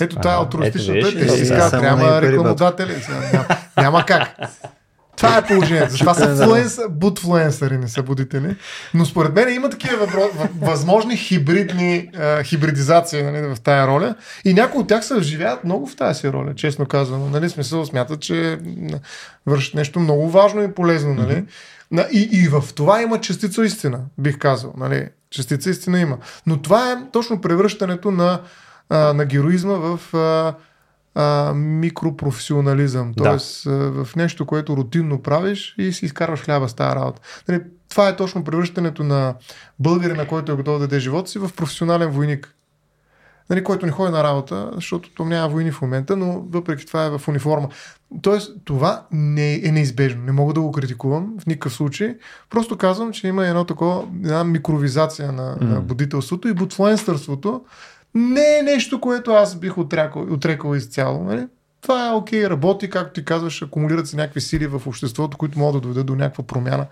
Ето 0.00 0.16
тази 0.16 0.34
алтруистичната, 0.34 1.18
те 1.18 1.28
си 1.28 1.42
изкарват, 1.42 1.70
трябва 1.70 2.22
рекламодатели. 2.22 2.92
Няма, 3.32 3.46
няма 3.76 4.06
как. 4.06 4.36
Това 5.16 5.36
е 5.38 5.44
положението. 5.44 5.98
Това 5.98 6.14
са 6.14 6.34
Да. 6.34 6.44
флуенсър, 6.44 6.88
будфлуенсъри, 6.90 7.78
не 7.78 7.88
са 7.88 8.02
будители. 8.02 8.56
Но 8.94 9.04
според 9.04 9.34
мен 9.34 9.54
има 9.54 9.70
такива 9.70 10.06
възможни 10.60 11.16
хибридни 11.16 12.10
хибридизации 12.42 13.22
нали, 13.22 13.42
в 13.44 13.56
тая 13.56 13.86
роля. 13.86 14.14
И 14.44 14.54
някои 14.54 14.80
от 14.80 14.88
тях 14.88 15.04
се 15.04 15.14
вживяват 15.14 15.64
много 15.64 15.86
в 15.86 15.96
тази 15.96 16.20
си 16.20 16.32
роля, 16.32 16.54
честно 16.54 16.86
казано. 16.86 17.26
Нали, 17.26 17.50
смисъл 17.50 17.86
смятат, 17.86 18.20
че 18.20 18.58
вършат 19.46 19.74
нещо 19.74 20.00
много 20.00 20.30
важно 20.30 20.62
и 20.62 20.72
полезно. 20.72 21.14
Нали. 21.14 21.44
На- 21.90 22.06
И, 22.12 22.28
и 22.32 22.48
в 22.48 22.64
това 22.74 23.02
има 23.02 23.20
частица 23.20 23.64
истина, 23.64 23.98
бих 24.18 24.38
казал. 24.38 24.74
Нали. 24.76 25.08
Частица 25.30 25.70
истина 25.70 26.00
има. 26.00 26.16
Но 26.46 26.62
това 26.62 26.92
е 26.92 26.96
точно 27.12 27.40
превръщането 27.40 28.10
на, 28.10 28.40
на 28.90 29.24
героизма 29.24 29.74
в 29.74 30.00
а, 31.14 31.52
микропрофесионализъм. 31.54 33.12
Да. 33.12 33.24
Тоест 33.24 33.66
а, 33.66 33.70
в 34.04 34.16
нещо, 34.16 34.46
което 34.46 34.76
рутинно 34.76 35.22
правиш 35.22 35.74
и 35.78 35.92
си 35.92 36.04
изкарваш 36.04 36.40
хляба 36.40 36.68
с 36.68 36.74
тази 36.74 36.96
работа. 36.96 37.20
Нали, 37.48 37.60
това 37.88 38.08
е 38.08 38.16
точно 38.16 38.44
превръщането 38.44 39.04
на 39.04 39.34
българина, 39.78 40.26
който 40.26 40.52
е 40.52 40.56
готов 40.56 40.74
да 40.74 40.80
даде 40.80 41.00
живота 41.00 41.30
си 41.30 41.38
в 41.38 41.50
професионален 41.56 42.10
войник. 42.10 42.54
Нали, 43.50 43.64
който 43.64 43.86
не 43.86 43.92
ходи 43.92 44.12
на 44.12 44.24
работа, 44.24 44.70
защото 44.74 45.10
там 45.14 45.28
няма 45.28 45.48
войни 45.48 45.72
в 45.72 45.82
момента, 45.82 46.16
но 46.16 46.44
въпреки 46.50 46.86
това 46.86 47.04
е 47.04 47.10
в 47.10 47.28
униформа. 47.28 47.68
Тоест, 48.22 48.52
това 48.64 49.06
не 49.12 49.54
е 49.54 49.72
неизбежно. 49.72 50.22
Не 50.24 50.32
мога 50.32 50.54
да 50.54 50.60
го 50.60 50.72
критикувам 50.72 51.34
в 51.40 51.46
никакъв 51.46 51.72
случай. 51.72 52.16
Просто 52.50 52.76
казвам, 52.78 53.12
че 53.12 53.28
има 53.28 53.46
едно 53.46 53.64
такова, 53.64 54.04
една 54.24 54.44
микровизация 54.44 55.32
на, 55.32 55.56
mm. 55.56 55.60
на 55.60 55.80
будителството 55.80 56.48
и 56.48 56.54
будфлуенстърството 56.54 57.64
не 58.14 58.58
е 58.58 58.62
нещо, 58.64 59.00
което 59.00 59.32
аз 59.32 59.54
бих 59.54 59.78
отрекал, 59.78 60.22
отрекал 60.24 60.74
изцяло. 60.74 61.24
Нали? 61.24 61.46
Това 61.80 62.06
е 62.06 62.12
окей, 62.12 62.48
работи, 62.48 62.90
както 62.90 63.12
ти 63.12 63.24
казваш, 63.24 63.62
акумулират 63.62 64.08
се 64.08 64.16
някакви 64.16 64.40
сили 64.40 64.66
в 64.66 64.82
обществото, 64.86 65.36
които 65.36 65.58
могат 65.58 65.74
да 65.74 65.80
доведат 65.80 66.06
до 66.06 66.14
някаква 66.14 66.44
промяна. 66.44 66.86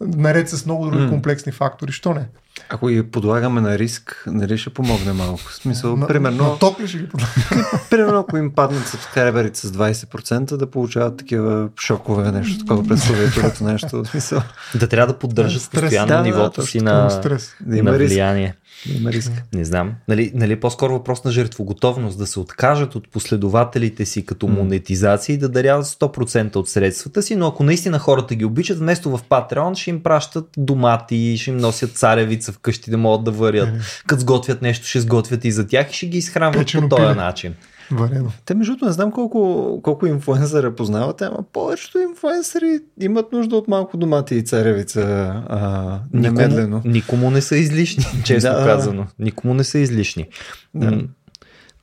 Наред 0.00 0.48
с 0.48 0.66
много 0.66 0.86
други 0.86 1.02
М. 1.02 1.10
комплексни 1.10 1.52
фактори. 1.52 1.92
Що 1.92 2.14
не? 2.14 2.26
Ако 2.68 2.86
ги 2.86 3.02
подлагаме 3.02 3.60
на 3.60 3.78
риск, 3.78 4.24
нали 4.26 4.58
ще 4.58 4.70
помогне 4.70 5.12
малко. 5.12 5.38
В 5.40 5.54
смисъл, 5.54 5.96
На- 5.96 6.06
примерно, 6.06 6.44
На 6.44 6.58
ток 6.58 6.80
ли 6.80 6.88
ще 6.88 6.98
ги 6.98 7.08
подлагам? 7.08 7.34
примерно, 7.90 8.18
ако 8.18 8.36
им 8.36 8.52
паднат 8.52 8.86
сабскрайберите 8.86 9.60
с 9.60 9.70
20%, 9.70 10.56
да 10.56 10.66
получават 10.66 11.16
такива 11.16 11.68
шокове, 11.78 12.32
нещо 12.32 12.58
такова 12.58 12.86
през 12.88 13.06
клавиатурата, 13.06 13.64
нещо. 13.64 13.88
В 13.94 14.06
смисъл, 14.06 14.42
Да 14.74 14.88
трябва 14.88 15.12
да 15.12 15.18
поддържат 15.18 15.62
Стрес. 15.62 15.80
постоянно 15.80 16.08
Да, 16.08 16.22
нивото 16.22 16.62
си 16.62 16.80
на, 16.80 17.10
стрес. 17.10 17.54
да 17.60 17.76
има 17.76 17.90
на 17.90 17.96
влияние. 17.98 18.54
Има 18.98 19.12
риск. 19.12 19.32
Не 19.54 19.64
знам. 19.64 19.94
Нали, 20.08 20.32
нали 20.34 20.60
по-скоро 20.60 20.92
въпрос 20.92 21.24
на 21.24 21.30
жертвоготовност, 21.30 22.18
да 22.18 22.26
се 22.26 22.40
откажат 22.40 22.94
от 22.94 23.10
последователите 23.10 24.06
си 24.06 24.26
като 24.26 24.48
монетизация 24.48 25.34
и 25.34 25.38
да 25.38 25.48
даряват 25.48 25.86
100% 25.86 26.56
от 26.56 26.68
средствата 26.68 27.22
си, 27.22 27.36
но 27.36 27.46
ако 27.46 27.62
наистина 27.62 27.98
хората 27.98 28.34
ги 28.34 28.44
обичат, 28.44 28.78
вместо 28.78 29.16
в 29.16 29.20
Patreon 29.30 29.74
ще 29.74 29.90
им 29.90 30.02
пращат 30.02 30.48
домати, 30.56 31.36
ще 31.38 31.50
им 31.50 31.56
носят 31.56 31.96
царевица 31.96 32.52
вкъщи 32.52 32.90
да 32.90 32.98
могат 32.98 33.24
да 33.24 33.30
варят. 33.30 33.68
Като 34.06 34.20
сготвят 34.20 34.62
нещо, 34.62 34.86
ще 34.86 35.00
сготвят 35.00 35.44
и 35.44 35.52
за 35.52 35.66
тях 35.66 35.90
и 35.90 35.94
ще 35.94 36.06
ги 36.06 36.18
изхранват 36.18 36.58
Печено 36.58 36.88
по 36.88 36.96
този 36.96 37.06
пиле. 37.06 37.14
начин. 37.14 37.54
Варено. 37.90 38.30
Те, 38.44 38.54
между 38.54 38.72
другото, 38.72 38.84
не 38.86 38.92
знам 38.92 39.12
колко, 39.12 39.80
колко 39.82 40.06
инфлуенсъра 40.06 40.74
познавате, 40.74 41.24
ама 41.24 41.38
повечето 41.52 41.98
инфлуенсъри 41.98 42.78
имат 43.00 43.32
нужда 43.32 43.56
от 43.56 43.68
малко 43.68 43.96
домати 43.96 44.34
и 44.34 44.44
царевица 44.44 45.00
а, 45.48 46.00
немедлено. 46.12 46.76
Никому, 46.76 46.92
никому 46.94 47.30
не 47.30 47.40
са 47.40 47.56
излишни, 47.56 48.04
честно 48.24 48.50
Да. 48.52 48.64
казано. 48.64 49.06
Никому 49.18 49.54
не 49.54 49.64
са 49.64 49.78
излишни. 49.78 50.28
Да. 50.74 51.00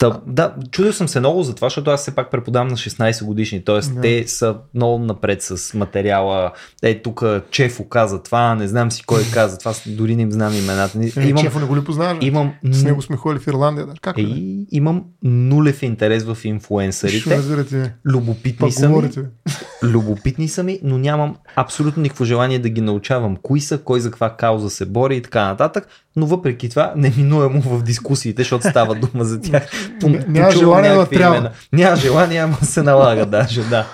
Та, 0.03 0.21
да, 0.27 0.55
чудил 0.71 0.93
съм 0.93 1.07
се 1.07 1.19
много 1.19 1.43
за 1.43 1.55
това, 1.55 1.65
защото 1.65 1.91
аз 1.91 2.01
все 2.01 2.15
пак 2.15 2.31
преподавам 2.31 2.67
на 2.67 2.77
16 2.77 3.25
годишни, 3.25 3.63
т.е. 3.63 3.79
Да. 3.79 4.01
те 4.01 4.27
са 4.27 4.55
много 4.73 5.05
напред 5.05 5.41
с 5.41 5.73
материала. 5.73 6.51
Е, 6.81 7.01
тук 7.01 7.23
Чефо 7.51 7.89
каза 7.89 8.23
това, 8.23 8.55
не 8.55 8.67
знам 8.67 8.91
си 8.91 9.03
кой 9.03 9.23
каза 9.33 9.57
това, 9.57 9.73
дори 9.87 10.15
не 10.15 10.21
им 10.21 10.31
знам 10.31 10.53
имената. 10.53 10.99
Е, 11.17 11.27
Имам, 11.27 11.43
Чефо 11.43 11.59
не 11.59 11.65
го 11.65 11.77
ли 11.77 11.83
познаваш? 11.83 12.17
имам, 12.21 12.53
С 12.71 12.83
него 12.83 13.01
сме 13.01 13.17
ходили 13.17 13.39
в 13.39 13.47
Ирландия. 13.47 13.85
Да. 13.85 13.93
Как 14.01 14.17
е, 14.17 14.21
е? 14.21 14.65
имам 14.71 15.03
нулев 15.23 15.83
интерес 15.83 16.23
в 16.23 16.37
инфуенсърите. 16.43 17.37
разбирате. 17.37 17.93
Любопитни 18.05 18.71
са 18.71 18.89
ми. 18.89 19.09
Любопитни 19.83 20.47
са 20.47 20.63
ми, 20.63 20.79
но 20.83 20.97
нямам 20.97 21.35
абсолютно 21.55 22.03
никакво 22.03 22.25
желание 22.25 22.59
да 22.59 22.69
ги 22.69 22.81
научавам 22.81 23.37
кои 23.41 23.61
са, 23.61 23.77
кой 23.77 23.99
за 23.99 24.09
каква 24.09 24.35
кауза 24.35 24.69
се 24.69 24.85
бори 24.85 25.15
и 25.15 25.21
така 25.21 25.45
нататък, 25.45 25.87
но 26.15 26.25
въпреки 26.25 26.69
това 26.69 26.93
неминуемо 26.95 27.61
в 27.61 27.83
дискусиите, 27.83 28.41
защото 28.41 28.69
става 28.69 28.95
дума 28.95 29.23
за 29.23 29.41
тях. 29.41 29.63
Няма 30.27 30.51
желание, 30.51 30.91
някакви 30.91 31.15
трябва. 31.17 31.35
имена. 31.37 31.51
Няма 31.73 31.95
желание, 31.95 32.39
ама 32.39 32.57
се 32.61 32.83
налага 32.83 33.25
даже, 33.25 33.63
да. 33.63 33.85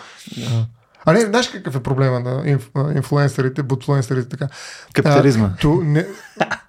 А 1.05 1.13
не, 1.13 1.19
знаеш 1.21 1.49
какъв 1.49 1.75
е 1.75 1.83
проблема 1.83 2.19
на 2.19 2.43
инф, 2.45 2.69
инфлуенсърите, 2.95 3.63
будфлуенсърите 3.63 4.29
така? 4.29 4.47
Капитализма. 4.93 5.49
А, 5.53 5.61
то, 5.61 5.81
не, 5.83 6.05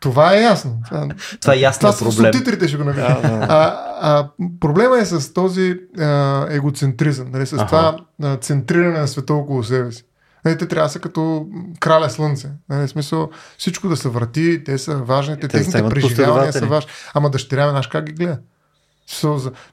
това 0.01 0.35
е 0.35 0.43
ясно. 0.43 0.79
Това, 0.89 1.09
Това 1.41 1.55
е 1.55 1.59
ясният 1.59 1.99
това 1.99 2.11
проблем. 2.11 2.33
субтитрите 2.33 2.69
ще 2.69 2.77
го 2.77 2.85
намерим. 2.85 3.17
а, 3.43 3.77
а, 4.01 4.29
проблема 4.61 4.99
е 4.99 5.05
с 5.05 5.33
този 5.33 5.81
а, 5.99 6.47
егоцентризъм, 6.51 7.31
нали, 7.33 7.47
с 7.47 7.53
Аха. 7.53 7.67
това 7.67 7.97
а, 8.23 8.37
центриране 8.37 8.99
на 8.99 9.09
света 9.09 9.35
около 9.35 9.65
себе 9.65 9.93
си. 9.93 10.05
Нали, 10.45 10.59
те 10.59 10.69
трябва 10.69 10.87
да 10.87 10.93
са 10.93 10.99
като 10.99 11.47
краля 11.81 12.11
слънце. 12.11 12.51
Нали, 12.69 12.89
смисъл 12.89 13.31
всичко 13.59 13.89
да 13.89 13.97
се 13.97 14.09
врати, 14.09 14.65
те 14.65 14.79
са 14.79 14.97
важни, 14.97 15.35
те, 15.35 15.41
Те 15.41 15.49
техните 15.49 15.89
преживявания 15.89 16.53
са 16.53 16.67
важни. 16.67 16.91
Ама 17.15 17.31
дъщеря 17.31 17.65
ми, 17.65 17.71
знаеш 17.71 17.87
как 17.87 18.05
ги 18.05 18.13
гледа? 18.13 18.39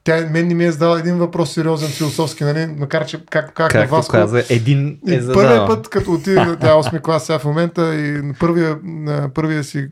Тя 0.04 0.30
мен 0.32 0.48
не 0.48 0.54
ми 0.54 0.66
е 0.66 0.72
задала 0.72 1.00
един 1.00 1.18
въпрос 1.18 1.54
сериозен, 1.54 1.90
философски, 1.90 2.44
нали? 2.44 2.68
макар 2.78 3.06
че 3.06 3.26
как, 3.30 3.54
как 3.54 3.74
на 3.74 3.80
Както 3.80 3.96
вас 3.96 4.08
каза, 4.08 4.44
един 4.50 5.00
е 5.08 5.22
първия 5.34 5.52
задал. 5.52 5.68
път, 5.68 5.90
като 5.90 6.14
отиде, 6.14 6.58
тя 6.62 6.70
е 6.70 6.74
8 6.74 7.02
клас 7.02 7.26
сега 7.26 7.40
в 7.40 7.46
момента 7.46 7.96
и 7.96 8.12
на 8.12 8.34
първия, 8.40 8.78
на 8.84 9.30
първия 9.34 9.64
си 9.64 9.88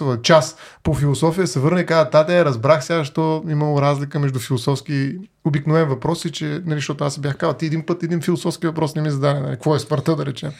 въде, 0.00 0.22
час 0.22 0.56
по 0.82 0.94
философия 0.94 1.46
се 1.46 1.60
върна 1.60 1.80
и 1.80 1.86
каза, 1.86 2.10
тате, 2.10 2.44
разбрах 2.44 2.84
сега, 2.84 2.98
защо 2.98 3.44
имало 3.48 3.82
разлика 3.82 4.18
между 4.18 4.38
философски 4.38 4.92
и 4.92 5.18
обикновен 5.44 5.88
въпрос 5.88 6.24
и 6.24 6.32
че, 6.32 6.44
нали, 6.44 6.78
защото 6.78 7.04
аз 7.04 7.18
бях 7.18 7.36
казал, 7.36 7.54
ти 7.54 7.66
един 7.66 7.86
път 7.86 8.02
един 8.02 8.20
философски 8.20 8.66
въпрос 8.66 8.94
не 8.94 9.02
ми 9.02 9.10
зададе, 9.10 9.40
нали, 9.40 9.52
какво 9.52 9.74
е 9.76 9.78
смъртта, 9.78 10.16
да 10.16 10.26
речем. 10.26 10.50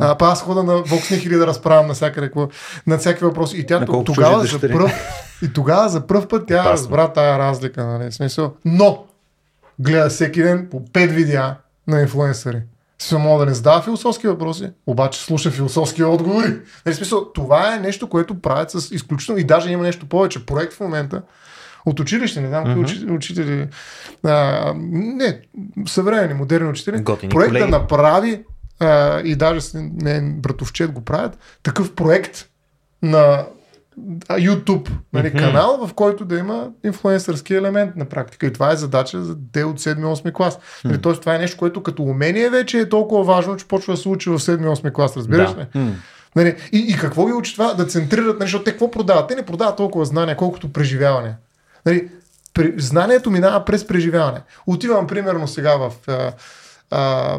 А, 0.00 0.14
па 0.18 0.26
аз 0.26 0.42
хода 0.42 0.62
на 0.62 0.72
Vox 0.72 1.14
Nihili 1.14 1.38
да 1.38 1.46
разправям 1.46 1.86
навсякъде, 1.86 2.26
какво, 2.26 2.48
на 2.86 2.98
всякакви 2.98 3.26
въпроси. 3.26 3.56
И 3.56 3.66
тя 3.66 3.80
На 3.80 4.04
тогава 4.04 4.36
за 4.36 4.42
дъщери. 4.42 4.78
И 5.42 5.52
тогава 5.52 5.88
за 5.88 6.06
пръв 6.06 6.28
път 6.28 6.44
тя 6.48 6.60
Опасно. 6.60 6.72
разбра 6.72 7.12
тая 7.12 7.38
разлика, 7.38 7.86
нали, 7.86 8.12
смисъл. 8.12 8.54
Но, 8.64 9.04
гледа 9.78 10.08
всеки 10.08 10.42
ден 10.42 10.68
по 10.70 10.80
5 10.80 11.06
видеа 11.06 11.56
на 11.86 12.00
инфлуенсъри. 12.00 12.62
Се 12.98 13.18
мога 13.18 13.38
да 13.38 13.46
не 13.46 13.54
задава 13.54 13.82
философски 13.82 14.26
въпроси, 14.26 14.70
обаче 14.86 15.20
слуша 15.20 15.50
философски 15.50 16.04
отговори. 16.04 16.56
Нали, 16.86 16.94
смисъл, 16.94 17.32
това 17.32 17.74
е 17.74 17.78
нещо, 17.78 18.08
което 18.08 18.40
правят 18.40 18.70
с 18.70 18.90
изключително 18.90 19.40
и 19.40 19.44
даже 19.44 19.70
има 19.70 19.82
нещо 19.82 20.08
повече. 20.08 20.46
Проект 20.46 20.72
в 20.72 20.80
момента 20.80 21.22
от 21.86 22.00
училище, 22.00 22.40
не 22.40 22.48
знам 22.48 22.64
mm-hmm. 22.64 23.14
учители, 23.14 23.68
а, 24.24 24.72
не, 24.76 25.40
съвременни, 25.86 26.34
модерни 26.34 26.68
учители, 26.68 27.00
Готини 27.00 27.30
проект 27.30 27.50
колеги. 27.50 27.70
да 27.70 27.78
направи 27.78 28.44
а, 28.80 29.20
и 29.20 29.36
даже 29.36 29.60
с 29.60 29.74
не, 29.74 30.20
братовчет 30.20 30.92
го 30.92 31.00
правят, 31.00 31.38
такъв 31.62 31.94
проект 31.94 32.48
на 33.02 33.44
YouTube 34.30 34.88
нали, 35.12 35.28
Мгм. 35.28 35.38
канал, 35.38 35.86
в 35.86 35.94
който 35.94 36.24
да 36.24 36.38
има 36.38 36.68
инфлуенсърски 36.84 37.54
елемент 37.54 37.96
на 37.96 38.04
практика. 38.04 38.46
И 38.46 38.52
това 38.52 38.72
е 38.72 38.76
задача 38.76 39.22
за 39.22 39.36
те 39.52 39.64
от 39.64 39.80
7-8 39.80 40.32
клас. 40.32 40.58
Нали, 40.84 40.98
Тоест 41.00 41.20
това 41.20 41.34
е 41.34 41.38
нещо, 41.38 41.56
което 41.56 41.82
като 41.82 42.02
умение 42.02 42.50
вече 42.50 42.78
е 42.78 42.88
толкова 42.88 43.24
важно, 43.24 43.56
че 43.56 43.68
почва 43.68 43.92
да 43.92 43.96
се 43.96 44.08
учи 44.08 44.30
в 44.30 44.38
7-8 44.38 44.92
клас. 44.92 45.16
Разбираш 45.16 45.54
Да. 45.54 45.60
ли? 45.60 45.66
М. 45.74 45.92
Нали, 46.36 46.56
и, 46.72 46.78
и 46.78 46.96
какво 46.98 47.26
ги 47.26 47.32
учи 47.32 47.52
това? 47.52 47.74
Да 47.74 47.86
центрират, 47.86 48.38
нали, 48.38 48.48
защото 48.48 48.64
те 48.64 48.70
какво 48.70 48.90
продават? 48.90 49.28
Те 49.28 49.34
не 49.34 49.42
продават 49.42 49.76
толкова 49.76 50.04
знания, 50.04 50.36
колкото 50.36 50.72
преживяване. 50.72 51.34
Нали, 51.86 52.08
при, 52.54 52.74
знанието 52.78 53.30
минава 53.30 53.64
през 53.64 53.86
преживяване. 53.86 54.40
Отивам 54.66 55.06
примерно 55.06 55.48
сега 55.48 55.76
в 55.76 55.92
а, 56.08 56.32
а, 56.90 57.38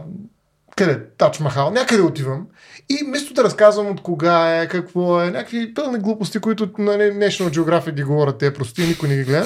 къде? 0.75 0.99
Тач 1.17 1.39
Махал. 1.39 1.71
Някъде 1.71 2.01
отивам 2.01 2.47
и 2.89 3.05
вместо 3.05 3.33
да 3.33 3.43
разказвам 3.43 3.87
от 3.87 4.01
кога 4.01 4.61
е, 4.61 4.67
какво 4.67 5.21
е, 5.21 5.25
някакви 5.25 5.73
пълни 5.73 5.99
глупости, 5.99 6.39
които 6.39 6.69
нали, 6.77 7.01
National 7.01 7.49
Geographic 7.49 7.91
ги 7.91 8.03
говорят 8.03 8.37
те 8.37 8.53
прости, 8.53 8.87
никой 8.87 9.09
не 9.09 9.15
ги 9.15 9.23
гледа. 9.23 9.45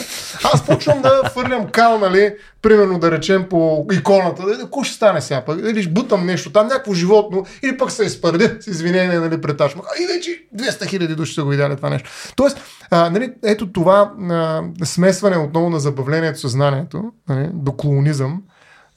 Аз 0.53 0.65
почвам 0.65 1.01
да 1.01 1.29
фърлям 1.33 1.67
кал, 1.67 1.99
нали, 1.99 2.35
примерно 2.61 2.99
да 2.99 3.11
речем 3.11 3.45
по 3.49 3.85
иконата, 3.91 4.45
да, 4.45 4.57
какво 4.57 4.83
ще 4.83 4.95
стане 4.95 5.21
сега 5.21 5.45
пък, 5.45 5.59
или 5.59 5.87
бутам 5.87 6.25
нещо 6.25 6.51
там, 6.51 6.67
някакво 6.67 6.93
животно, 6.93 7.45
или 7.63 7.77
пък 7.77 7.91
се 7.91 8.03
изпърдя 8.03 8.57
с 8.59 8.67
извинение, 8.67 9.19
нали, 9.19 9.41
пред 9.41 9.57
Тач 9.57 9.75
Махал. 9.75 9.91
И 10.03 10.13
вече 10.13 10.45
200 10.55 10.87
хиляди 10.87 11.15
души 11.15 11.33
са 11.33 11.43
го 11.43 11.49
видяли 11.49 11.75
това 11.75 11.89
нещо. 11.89 12.09
Тоест, 12.35 12.61
а, 12.91 13.09
нали, 13.09 13.33
ето 13.43 13.71
това 13.71 14.13
а, 14.29 14.63
смесване 14.83 15.37
отново 15.37 15.69
на 15.69 15.79
забавлението, 15.79 16.39
съзнанието, 16.39 17.03
нали, 17.29 17.49
до 17.53 17.71
клоунизъм, 17.71 18.41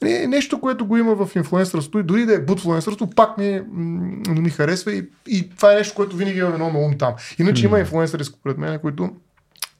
е 0.05 0.27
нещо, 0.27 0.61
което 0.61 0.85
го 0.85 0.97
има 0.97 1.25
в 1.25 1.35
инфлуенсърството 1.35 1.99
и 1.99 2.03
дори 2.03 2.25
да 2.25 2.35
е 2.35 2.39
будфлуенсърство, 2.39 3.09
пак 3.09 3.37
ми, 3.37 3.61
м, 3.71 4.21
не 4.27 4.41
ми 4.41 4.49
харесва 4.49 4.93
и, 4.93 5.09
и 5.27 5.49
това 5.49 5.73
е 5.73 5.75
нещо, 5.75 5.95
което 5.95 6.15
винаги 6.15 6.39
имам 6.39 6.53
едно 6.53 6.69
на 6.69 6.79
ум 6.79 6.97
там. 6.97 7.13
Иначе 7.39 7.65
има 7.65 7.79
инфлуенсъри, 7.79 8.23
според 8.23 8.57
мен, 8.57 8.79
които 8.79 9.09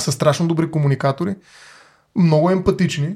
са 0.01 0.11
страшно 0.11 0.47
добри 0.47 0.71
комуникатори, 0.71 1.35
много 2.15 2.49
емпатични, 2.49 3.15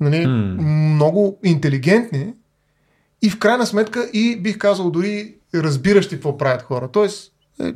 нали, 0.00 0.26
много 0.26 1.38
интелигентни 1.44 2.34
и 3.22 3.30
в 3.30 3.38
крайна 3.38 3.66
сметка 3.66 4.10
и 4.12 4.36
бих 4.36 4.58
казал 4.58 4.90
дори 4.90 5.34
разбиращи 5.54 6.14
какво 6.14 6.38
правят 6.38 6.62
хора. 6.62 6.88
Тоест, 6.88 7.32
е, 7.60 7.72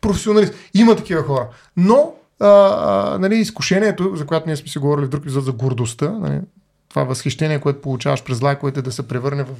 професионалист. 0.00 0.54
Има 0.74 0.96
такива 0.96 1.22
хора. 1.22 1.48
Но 1.76 2.14
а, 2.40 2.48
а, 2.48 3.18
нали, 3.18 3.36
изкушението, 3.36 4.16
за 4.16 4.26
което 4.26 4.46
ние 4.46 4.56
сме 4.56 4.68
си 4.68 4.78
говорили 4.78 5.06
в 5.06 5.08
друг 5.08 5.22
епизод 5.22 5.44
за 5.44 5.52
гордостта, 5.52 6.10
нали, 6.10 6.40
това 6.96 7.04
възхищение, 7.04 7.60
което 7.60 7.80
получаваш 7.80 8.24
през 8.24 8.42
лайковете, 8.42 8.82
да 8.82 8.92
се 8.92 9.08
превърне 9.08 9.42
в 9.42 9.54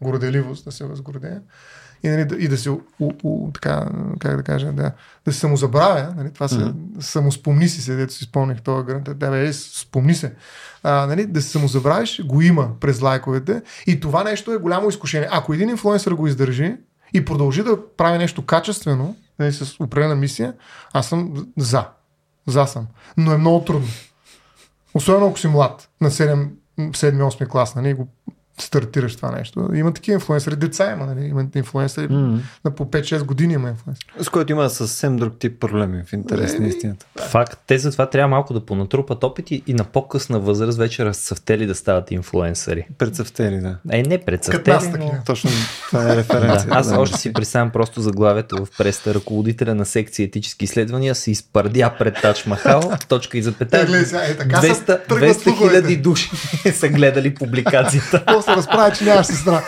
горделивост, 0.00 0.64
да 0.64 0.72
се 0.72 0.84
възгордея. 0.84 1.40
И, 2.02 2.08
нали, 2.08 2.24
да, 2.24 2.36
и 2.36 2.48
да 2.48 2.58
се, 2.58 2.70
у, 2.70 2.80
у, 3.22 3.52
така, 3.52 3.88
как 4.18 4.36
да 4.36 4.42
кажа, 4.42 4.72
да, 4.72 4.92
да 5.24 5.32
се 5.32 5.38
самозабравя. 5.38 6.14
Нали, 6.16 6.30
това 6.30 6.48
се, 6.48 6.54
mm-hmm. 6.54 7.00
самоспомни 7.00 7.68
си 7.68 7.82
се, 7.82 7.96
дето 7.96 8.12
си 8.12 8.24
спомних 8.24 8.62
това 8.62 8.82
гранта. 8.82 9.14
Да, 9.14 9.30
бе, 9.30 9.46
е, 9.46 9.52
спомни 9.52 10.14
се. 10.14 10.34
А, 10.82 11.06
нали, 11.06 11.26
да 11.26 11.42
се 11.42 11.48
самозабравиш, 11.48 12.22
го 12.24 12.42
има 12.42 12.80
през 12.80 13.00
лайковете. 13.02 13.62
И 13.86 14.00
това 14.00 14.24
нещо 14.24 14.52
е 14.52 14.58
голямо 14.58 14.88
изкушение. 14.88 15.28
Ако 15.32 15.54
един 15.54 15.68
инфлуенсър 15.68 16.12
го 16.12 16.26
издържи 16.26 16.76
и 17.14 17.24
продължи 17.24 17.62
да 17.62 17.78
прави 17.96 18.18
нещо 18.18 18.46
качествено, 18.46 19.16
нали, 19.38 19.52
с 19.52 19.80
определена 19.80 20.14
мисия, 20.14 20.54
аз 20.92 21.08
съм 21.08 21.46
за. 21.56 21.84
За 22.46 22.66
съм. 22.66 22.86
Но 23.16 23.32
е 23.32 23.38
много 23.38 23.64
трудно. 23.64 23.88
Особено 24.94 25.26
ако 25.26 25.38
си 25.38 25.48
млад, 25.48 25.88
на 26.00 26.10
7, 26.10 26.48
7-8 26.78 27.48
клас, 27.48 27.74
нали, 27.74 27.94
го 27.94 28.08
стартираш 28.58 29.16
това 29.16 29.30
нещо. 29.30 29.70
Има 29.74 29.94
такива 29.94 30.14
инфлуенсъри, 30.14 30.56
деца 30.56 30.92
има, 30.92 31.06
нали? 31.06 31.26
има 31.26 31.46
инфлуенсъри, 31.54 32.08
mm. 32.08 32.38
на 32.64 32.70
по 32.70 32.84
5-6 32.84 33.24
години 33.24 33.54
има 33.54 33.68
инфлуенсъри. 33.68 34.06
С 34.20 34.28
който 34.28 34.52
има 34.52 34.70
съвсем 34.70 35.16
друг 35.16 35.38
тип 35.38 35.60
проблеми 35.60 36.02
в 36.06 36.12
интерес 36.12 36.58
на 36.58 36.66
истината. 36.66 37.06
Факт, 37.28 37.58
те 37.66 37.78
затова 37.78 38.10
трябва 38.10 38.28
малко 38.28 38.54
да 38.54 38.66
понатрупат 38.66 39.24
опити 39.24 39.62
и 39.66 39.74
на 39.74 39.84
по-късна 39.84 40.40
възраст 40.40 40.78
вече 40.78 41.04
разцъфтели 41.04 41.66
да 41.66 41.74
стават 41.74 42.10
инфлуенсъри. 42.10 42.86
Прецъфтели, 42.98 43.60
да. 43.60 43.76
Е, 43.90 44.02
не 44.02 44.16
Като 44.16 44.26
прецъфтели, 44.26 44.74
нас 44.74 44.90
но... 44.98 45.12
Точно 45.26 45.50
това 45.88 46.02
е 46.02 46.06
Да, 46.06 46.16
референция. 46.16 46.68
аз 46.70 46.88
да, 46.88 47.00
още 47.00 47.18
си 47.18 47.32
представям 47.32 47.70
просто 47.70 48.00
заглавието 48.00 48.64
в 48.64 48.68
преста. 48.78 49.14
Ръководителя 49.14 49.74
на 49.74 49.86
секция 49.86 50.24
етически 50.24 50.64
изследвания 50.64 51.14
се 51.14 51.30
изпърдя 51.30 51.94
пред 51.98 52.14
Тач 52.22 52.46
Махал, 52.46 52.92
точка 53.08 53.38
и 53.38 53.42
запетая. 53.42 53.82
Е, 53.82 53.86
гледай 53.86 54.04
сега, 54.04 54.24
е, 54.24 54.36
така 54.36 54.60
са 54.60 54.66
200 54.66 55.06
тръгват 55.08 55.28
200 55.30 55.42
слуховете. 55.42 55.76
хиляди 55.76 55.96
души 55.96 56.30
са 56.74 56.88
гледали 56.88 57.34
публикацията. 57.34 58.24
После 58.44 58.56
разправя, 58.56 58.92
че 58.92 59.04
нямаш 59.04 59.26
сестра. 59.26 59.62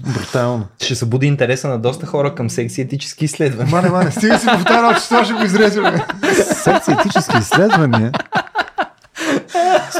Брутално. 0.00 0.66
Ще 0.82 0.94
събуди 0.94 1.26
интереса 1.26 1.68
на 1.68 1.78
доста 1.78 2.06
хора 2.06 2.34
към 2.34 2.50
секция 2.50 2.82
етически 2.82 3.24
изследвания. 3.24 3.70
Мане, 3.70 3.90
мане, 3.90 4.10
стига 4.10 4.38
си 4.38 4.46
повтарял, 4.54 4.94
че 4.94 5.04
това 5.04 5.24
ще 5.24 5.34
го 5.34 5.42
изрежем. 5.42 5.82
бе. 5.82 6.00
Секция 6.44 6.96
етически 7.00 7.38
изследвания. 7.38 8.12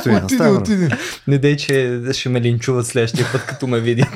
Стоян 0.00 0.24
Отиди, 0.24 0.42
отиди. 0.42 0.88
Не 1.26 1.38
дей, 1.38 1.56
че 1.56 2.00
ще 2.12 2.28
ме 2.28 2.40
линчуват 2.40 2.86
следващия 2.86 3.26
път, 3.32 3.46
като 3.46 3.66
ме 3.66 3.80
видят. 3.80 4.08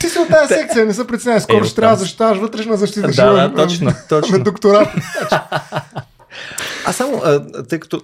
Ти 0.00 0.08
си 0.08 0.18
от 0.18 0.28
тази 0.28 0.54
секция, 0.54 0.86
не 0.86 0.94
се 0.94 1.06
притеснявай. 1.06 1.40
Скоро 1.40 1.64
Е, 1.64 1.66
ще 1.66 1.74
трябва 1.76 1.96
да 1.96 2.00
защитаваш 2.00 2.38
вътрешна 2.38 2.76
защита. 2.76 3.06
Да, 3.06 3.12
ще 3.12 3.22
да, 3.22 3.54
точно, 3.54 3.92
точно. 4.08 4.28
имаме 4.28 4.44
докторат. 4.44 4.88
А 6.86 6.92
само, 6.92 7.22
тъй 7.68 7.80
като 7.80 8.00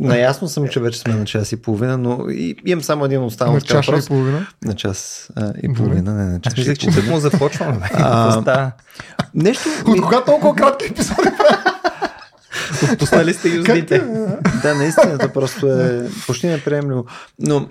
наясно 0.00 0.48
съм, 0.48 0.68
че 0.68 0.80
вече 0.80 0.98
сме 0.98 1.14
на 1.14 1.24
час 1.24 1.52
и 1.52 1.62
половина, 1.62 1.98
но 1.98 2.26
и, 2.30 2.56
имам 2.66 2.82
само 2.82 3.04
един 3.04 3.22
останал 3.22 3.54
На 3.54 3.60
така 3.60 3.72
чаша 3.72 3.90
и 3.90 3.94
въпрос. 3.94 4.08
половина. 4.08 4.46
На 4.64 4.74
час 4.74 5.28
а, 5.36 5.52
и 5.62 5.72
половина, 5.72 6.14
не 6.14 6.24
на 6.24 6.40
час 6.40 6.52
Аз 6.52 6.58
мислех, 6.58 6.74
и 6.74 6.78
че 6.78 6.90
тук 6.90 7.06
му 7.06 7.18
започваме. 7.18 7.90
А? 7.94 8.72
Нещо, 9.34 9.68
От 9.86 10.00
кога 10.00 10.24
толкова 10.24 10.54
кратки 10.54 10.86
епизоди? 10.86 11.28
Отпуснали 12.92 13.34
сте 13.34 13.48
юздите. 13.48 13.98
да, 14.62 14.74
наистина, 14.74 15.18
просто 15.34 15.66
е 15.72 16.08
почти 16.26 16.46
неприемливо. 16.46 17.04
Но 17.38 17.68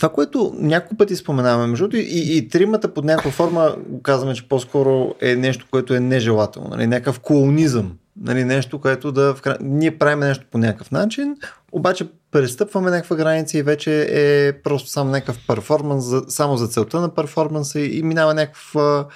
това, 0.00 0.08
което 0.08 0.54
няколко 0.58 0.96
пъти 0.96 1.16
споменаваме, 1.16 1.66
между 1.66 1.84
другото, 1.84 1.96
и, 1.96 2.36
и 2.36 2.48
тримата 2.48 2.94
под 2.94 3.04
някаква 3.04 3.30
форма 3.30 3.76
казваме, 4.02 4.34
че 4.34 4.48
по-скоро 4.48 5.14
е 5.20 5.36
нещо, 5.36 5.66
което 5.70 5.94
е 5.94 6.00
нежелателно. 6.00 6.68
Нали? 6.70 6.86
Някакъв 6.86 7.20
колонизъм. 7.20 7.92
Нали? 8.20 8.44
Нещо, 8.44 8.80
което 8.80 9.12
да... 9.12 9.34
В... 9.34 9.42
кра- 9.42 9.58
Ние 9.60 9.98
правим 9.98 10.18
нещо 10.18 10.44
по 10.50 10.58
някакъв 10.58 10.90
начин, 10.90 11.36
обаче 11.72 12.08
престъпваме 12.30 12.90
някаква 12.90 13.16
граница 13.16 13.58
и 13.58 13.62
вече 13.62 14.06
е 14.10 14.52
просто 14.62 14.88
само 14.88 15.10
някакъв 15.10 15.38
перформанс, 15.46 16.04
само 16.28 16.56
за 16.56 16.68
целта 16.68 17.00
на 17.00 17.14
перформанса 17.14 17.80
и, 17.80 17.98
и 17.98 18.02
минава 18.02 18.34
някаква 18.34 19.06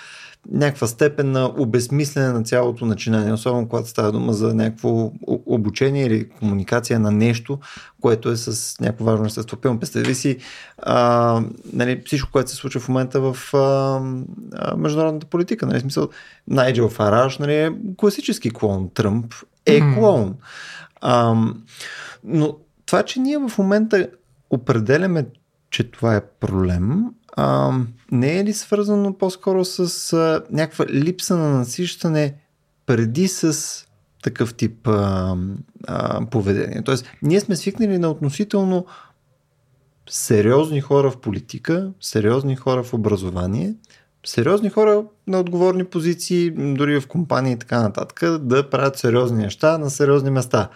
някаква 0.52 0.86
степен 0.86 1.30
на 1.30 1.52
обезмислене 1.58 2.28
на 2.28 2.42
цялото 2.42 2.86
начинание, 2.86 3.32
особено 3.32 3.68
когато 3.68 3.88
става 3.88 4.12
дума 4.12 4.32
за 4.32 4.54
някакво 4.54 5.12
обучение 5.46 6.06
или 6.06 6.28
комуникация 6.28 7.00
на 7.00 7.10
нещо, 7.10 7.58
което 8.00 8.30
е 8.30 8.36
с 8.36 8.80
някакво 8.80 9.04
важно 9.04 9.26
естество. 9.26 9.56
Пълно 9.56 9.80
представи 9.80 10.14
си 10.14 10.38
а, 10.78 11.42
нали, 11.72 12.02
всичко, 12.06 12.32
което 12.32 12.50
се 12.50 12.56
случва 12.56 12.80
в 12.80 12.88
момента 12.88 13.20
в 13.20 13.54
а, 13.54 13.58
а, 14.52 14.76
международната 14.76 15.26
политика. 15.26 15.66
Нали, 15.66 15.80
смисъл, 15.80 16.08
Найджел 16.48 16.88
Фараж 16.88 17.38
нали, 17.38 17.54
е 17.54 17.72
класически 17.96 18.50
клоун. 18.50 18.90
Тръмп 18.94 19.34
е 19.66 19.80
Мгм. 19.80 19.94
клоун. 19.94 20.34
А, 21.00 21.34
но 22.24 22.56
това, 22.86 23.02
че 23.02 23.20
ние 23.20 23.38
в 23.38 23.58
момента 23.58 24.08
определяме, 24.50 25.26
че 25.70 25.90
това 25.90 26.16
е 26.16 26.26
проблем, 26.40 27.04
а, 27.36 27.72
не 28.12 28.38
е 28.38 28.44
ли 28.44 28.52
свързано 28.52 29.18
по-скоро 29.18 29.64
с 29.64 30.12
а, 30.12 30.42
някаква 30.50 30.86
липса 30.86 31.36
на 31.36 31.50
насищане 31.50 32.34
преди 32.86 33.28
с 33.28 33.58
такъв 34.22 34.54
тип 34.54 34.88
а, 34.88 35.36
а, 35.86 36.26
поведение? 36.26 36.82
Тоест, 36.84 37.06
ние 37.22 37.40
сме 37.40 37.56
свикнали 37.56 37.98
на 37.98 38.08
относително 38.08 38.86
сериозни 40.10 40.80
хора 40.80 41.10
в 41.10 41.20
политика, 41.20 41.90
сериозни 42.00 42.56
хора 42.56 42.82
в 42.82 42.94
образование, 42.94 43.74
сериозни 44.26 44.70
хора 44.70 45.04
на 45.26 45.40
отговорни 45.40 45.84
позиции, 45.84 46.50
дори 46.50 47.00
в 47.00 47.08
компании 47.08 47.52
и 47.52 47.58
така 47.58 47.82
нататък, 47.82 48.38
да 48.38 48.70
правят 48.70 48.98
сериозни 48.98 49.42
неща 49.42 49.78
на 49.78 49.90
сериозни 49.90 50.30
места. 50.30 50.68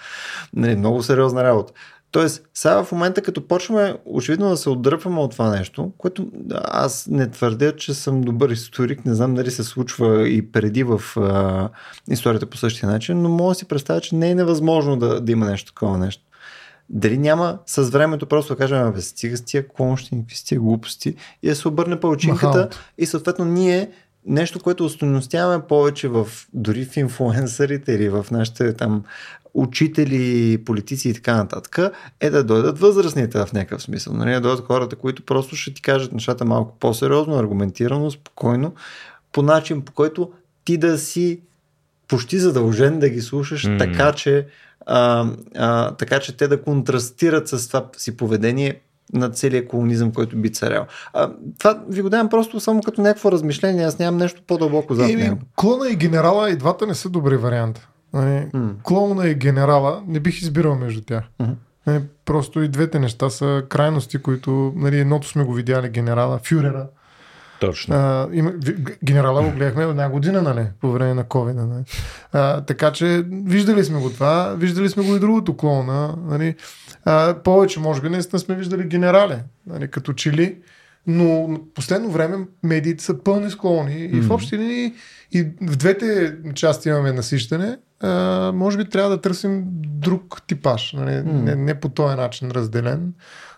Нали, 0.52 0.76
много 0.76 1.02
сериозна 1.02 1.44
работа. 1.44 1.72
Тоест, 2.10 2.42
сега 2.54 2.84
в 2.84 2.92
момента, 2.92 3.22
като 3.22 3.48
почваме 3.48 3.96
очевидно 4.04 4.48
да 4.48 4.56
се 4.56 4.70
отдръпваме 4.70 5.20
от 5.20 5.30
това 5.30 5.50
нещо, 5.50 5.92
което 5.98 6.30
аз 6.64 7.06
не 7.06 7.30
твърдя, 7.30 7.76
че 7.76 7.94
съм 7.94 8.20
добър 8.20 8.50
историк, 8.50 9.04
не 9.04 9.14
знам 9.14 9.34
дали 9.34 9.50
се 9.50 9.64
случва 9.64 10.28
и 10.28 10.52
преди 10.52 10.82
в 10.82 11.02
а, 11.16 11.68
историята 12.10 12.46
по 12.46 12.56
същия 12.56 12.88
начин, 12.88 13.22
но 13.22 13.28
мога 13.28 13.50
да 13.50 13.54
си 13.54 13.64
представя, 13.64 14.00
че 14.00 14.14
не 14.14 14.30
е 14.30 14.34
невъзможно 14.34 14.96
да, 14.96 15.20
да 15.20 15.32
има 15.32 15.46
нещо 15.46 15.72
такова 15.72 15.98
нещо. 15.98 16.22
Дали 16.90 17.18
няма 17.18 17.58
с 17.66 17.82
времето 17.82 18.26
просто 18.26 18.52
да 18.54 18.58
кажем, 18.58 18.92
бе, 18.92 19.00
стига 19.00 19.36
с 19.36 19.42
тия 19.42 19.68
клонщи, 19.68 20.10
какви 20.10 20.36
с 20.36 20.44
тия 20.44 20.60
глупости 20.60 21.14
и 21.42 21.48
да 21.48 21.56
се 21.56 21.68
обърне 21.68 22.00
палчинката 22.00 22.68
и 22.98 23.06
съответно 23.06 23.44
ние 23.44 23.90
нещо, 24.28 24.60
което 24.60 24.84
устойностяваме 24.84 25.64
повече 25.68 26.08
в, 26.08 26.28
дори 26.54 26.84
в 26.84 26.96
инфлуенсърите 26.96 27.92
или 27.92 28.08
в 28.08 28.26
нашите 28.30 28.72
там 28.72 29.04
учители, 29.54 30.58
политици 30.64 31.08
и 31.08 31.14
така 31.14 31.36
нататък, 31.36 31.78
е 32.20 32.30
да 32.30 32.44
дойдат 32.44 32.78
възрастните 32.78 33.38
в 33.38 33.52
някакъв 33.52 33.82
смисъл. 33.82 34.14
Нали? 34.14 34.32
Да 34.32 34.40
дойдат 34.40 34.66
хората, 34.66 34.96
които 34.96 35.22
просто 35.22 35.56
ще 35.56 35.74
ти 35.74 35.82
кажат 35.82 36.12
нещата 36.12 36.44
малко 36.44 36.76
по-сериозно, 36.80 37.38
аргументирано, 37.38 38.10
спокойно, 38.10 38.74
по 39.32 39.42
начин, 39.42 39.82
по 39.82 39.92
който 39.92 40.30
ти 40.64 40.76
да 40.76 40.98
си 40.98 41.40
почти 42.08 42.38
задължен 42.38 42.98
да 42.98 43.08
ги 43.08 43.20
слушаш, 43.20 43.66
mm. 43.66 43.78
така, 43.78 44.12
че, 44.12 44.46
а, 44.86 45.26
а, 45.56 45.94
така 45.94 46.20
че 46.20 46.36
те 46.36 46.48
да 46.48 46.62
контрастират 46.62 47.48
с 47.48 47.68
това 47.68 47.86
си 47.96 48.16
поведение 48.16 48.80
на 49.12 49.30
целия 49.30 49.68
колонизъм, 49.68 50.12
който 50.12 50.36
би 50.36 50.52
царял. 50.52 50.86
А, 51.12 51.30
това 51.58 51.82
ви 51.88 52.02
го 52.02 52.08
давам 52.08 52.28
просто 52.28 52.60
само 52.60 52.82
като 52.82 53.00
някакво 53.00 53.32
размишление, 53.32 53.84
аз 53.84 53.98
нямам 53.98 54.20
нещо 54.20 54.42
по-дълбоко 54.46 54.94
зад 54.94 55.08
него. 55.08 55.38
клона 55.56 55.90
и 55.90 55.96
генерала 55.96 56.50
и 56.50 56.56
двата 56.56 56.86
не 56.86 56.94
са 56.94 57.08
добри 57.08 57.36
варианти. 57.36 57.80
Нали, 58.12 58.46
М. 58.54 58.74
Клона 58.82 59.28
и 59.28 59.34
генерала 59.34 60.02
не 60.06 60.20
бих 60.20 60.42
избирал 60.42 60.74
между 60.74 61.00
тях. 61.00 61.24
Мгм. 61.40 61.52
Нали, 61.86 62.02
просто 62.24 62.62
и 62.62 62.68
двете 62.68 62.98
неща 62.98 63.30
са 63.30 63.64
крайности, 63.68 64.18
които 64.18 64.72
нали, 64.76 64.98
едното 64.98 65.28
сме 65.28 65.44
го 65.44 65.54
видяли 65.54 65.88
генерала, 65.88 66.40
фюрера. 66.48 66.86
Точно. 67.60 67.94
А, 67.94 68.28
има, 68.32 68.52
генерала 69.04 69.42
го 69.42 69.50
гледахме 69.50 69.82
една 69.82 70.08
година, 70.08 70.42
нали, 70.42 70.66
по 70.80 70.92
време 70.92 71.14
на 71.14 71.24
COVID. 71.24 71.52
Нали. 71.52 71.84
А, 72.32 72.60
така 72.60 72.92
че 72.92 73.24
виждали 73.28 73.84
сме 73.84 74.00
го 74.00 74.10
това, 74.10 74.54
виждали 74.58 74.88
сме 74.88 75.04
го 75.04 75.16
и 75.16 75.20
другото 75.20 75.56
клона. 75.56 76.14
Нали. 76.26 76.54
А, 77.04 77.34
повече, 77.44 77.80
може 77.80 78.00
би, 78.00 78.08
наистина 78.08 78.38
сме 78.38 78.54
виждали 78.54 78.84
генерали, 78.84 79.36
нали, 79.66 79.90
като 79.90 80.12
чили. 80.12 80.56
Но 81.10 81.46
в 81.46 81.58
последно 81.74 82.10
време 82.10 82.46
медиите 82.62 83.04
са 83.04 83.18
пълни 83.18 83.50
с 83.50 83.56
клони 83.56 84.04
и 84.04 84.20
в 84.20 84.30
общи 84.30 84.58
линии 84.58 84.94
и 85.32 85.42
в 85.42 85.76
двете 85.76 86.36
части 86.54 86.88
имаме 86.88 87.12
насищане. 87.12 87.78
А, 88.00 88.52
може 88.54 88.76
би 88.76 88.84
трябва 88.84 89.10
да 89.10 89.20
търсим 89.20 89.64
друг 89.84 90.42
типаж, 90.46 90.92
нали, 90.92 91.22
не, 91.22 91.54
не 91.54 91.80
по 91.80 91.88
този 91.88 92.16
начин 92.16 92.50
разделен. 92.50 93.14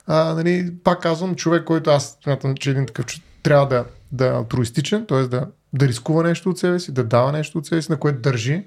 А, 0.06 0.35
нали, 0.35 0.72
пак 0.85 1.02
казвам, 1.02 1.35
човек, 1.35 1.64
който 1.64 1.90
аз 1.90 2.18
смятам, 2.24 2.55
че 2.55 2.70
един 2.70 2.86
такъв 2.86 3.06
трябва 3.43 3.68
да, 3.68 3.85
да 4.12 4.27
е 4.27 4.31
алтруистичен, 4.31 5.06
т.е. 5.06 5.22
Да, 5.22 5.47
да 5.72 5.89
рискува 5.89 6.22
нещо 6.22 6.51
от 6.51 6.59
себе 6.59 6.78
си, 6.78 6.93
да 6.93 7.05
дава 7.05 7.32
нещо 7.32 7.59
от 7.59 7.66
себе 7.66 7.82
си, 7.82 7.93
на 7.93 7.98
което 7.98 8.20
държи. 8.20 8.64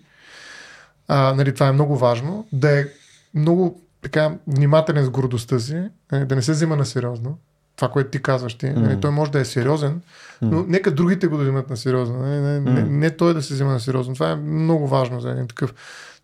А, 1.08 1.34
нали, 1.34 1.54
това 1.54 1.68
е 1.68 1.72
много 1.72 1.98
важно. 1.98 2.48
Да 2.52 2.80
е 2.80 2.86
много 3.34 3.82
така 4.02 4.36
внимателен 4.48 5.06
с 5.06 5.10
гордостта 5.10 5.60
си, 5.60 5.84
нали, 6.12 6.26
да 6.26 6.36
не 6.36 6.42
се 6.42 6.52
взима 6.52 6.76
на 6.76 6.86
сериозно. 6.86 7.38
Това, 7.76 7.90
което 7.90 8.10
ти 8.10 8.22
казваш 8.22 8.54
ти. 8.54 8.70
Нали, 8.70 9.00
той 9.02 9.12
може 9.12 9.32
да 9.32 9.40
е 9.40 9.46
сериозен, 9.46 10.02
но 10.42 10.66
нека 10.68 10.92
другите 10.92 11.28
го 11.28 11.38
да 11.38 11.44
взимат 11.44 11.70
на 11.70 11.78
сериозно. 11.78 12.20
Не, 12.20 12.42
не, 12.42 12.60
не, 12.60 12.84
не 12.84 13.10
той 13.10 13.34
да 13.34 13.42
се 13.42 13.54
взима 13.54 13.72
на 13.72 13.80
сериозно. 13.80 14.14
Това 14.14 14.32
е 14.32 14.36
много 14.36 14.88
важно 14.88 15.20
за 15.20 15.32
един 15.32 15.48
такъв 15.48 15.74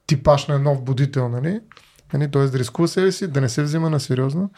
типаж 0.08 0.48
на 0.48 0.60
нов 0.60 0.82
будител. 0.82 1.30
Нали? 1.30 1.60
Нали, 2.14 2.32
т.е. 2.32 2.44
да 2.44 2.60
рискува 2.60 2.88
себе 2.88 3.12
си, 3.12 3.28
да 3.28 3.42
не 3.42 3.50
се 3.50 3.64
взима 3.64 3.90
на 3.90 4.00
сериозно 4.00 4.50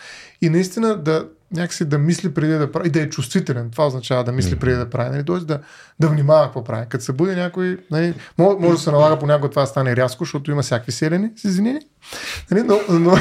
и 0.42 0.50
наистина 0.50 0.98
да 0.98 1.28
някакси 1.54 1.86
да 1.86 1.98
мисли 1.98 2.34
преди 2.34 2.54
да 2.54 2.72
прави 2.72 2.88
и 2.88 2.92
да 2.92 3.02
е 3.02 3.10
чувствителен. 3.10 3.70
Това 3.72 3.88
означава 3.88 4.24
да 4.24 4.32
мисли 4.32 4.56
преди 4.56 4.76
да 4.76 4.90
прави. 4.90 5.10
Нали? 5.10 5.26
Т.е. 5.26 5.36
да, 5.36 5.60
да 6.00 6.08
внимава 6.08 6.46
какво 6.46 6.64
прави. 6.64 6.86
Като 6.90 7.04
се 7.04 7.14
буди 7.14 7.36
някой, 7.36 7.78
нали, 7.92 8.14
може, 8.38 8.58
може 8.60 8.74
да 8.74 8.80
се 8.80 8.92
налага 8.92 9.20
понякога 9.20 9.50
това 9.50 9.62
да 9.62 9.68
стане 9.68 9.96
рязко, 9.96 10.24
защото 10.24 10.52
има 10.52 10.62
всякакви 10.62 10.92
селени 10.92 11.30
с 11.36 11.44
извинени. 11.44 11.82
Нали? 12.52 12.64
Но, 12.64 12.80
но, 12.90 13.18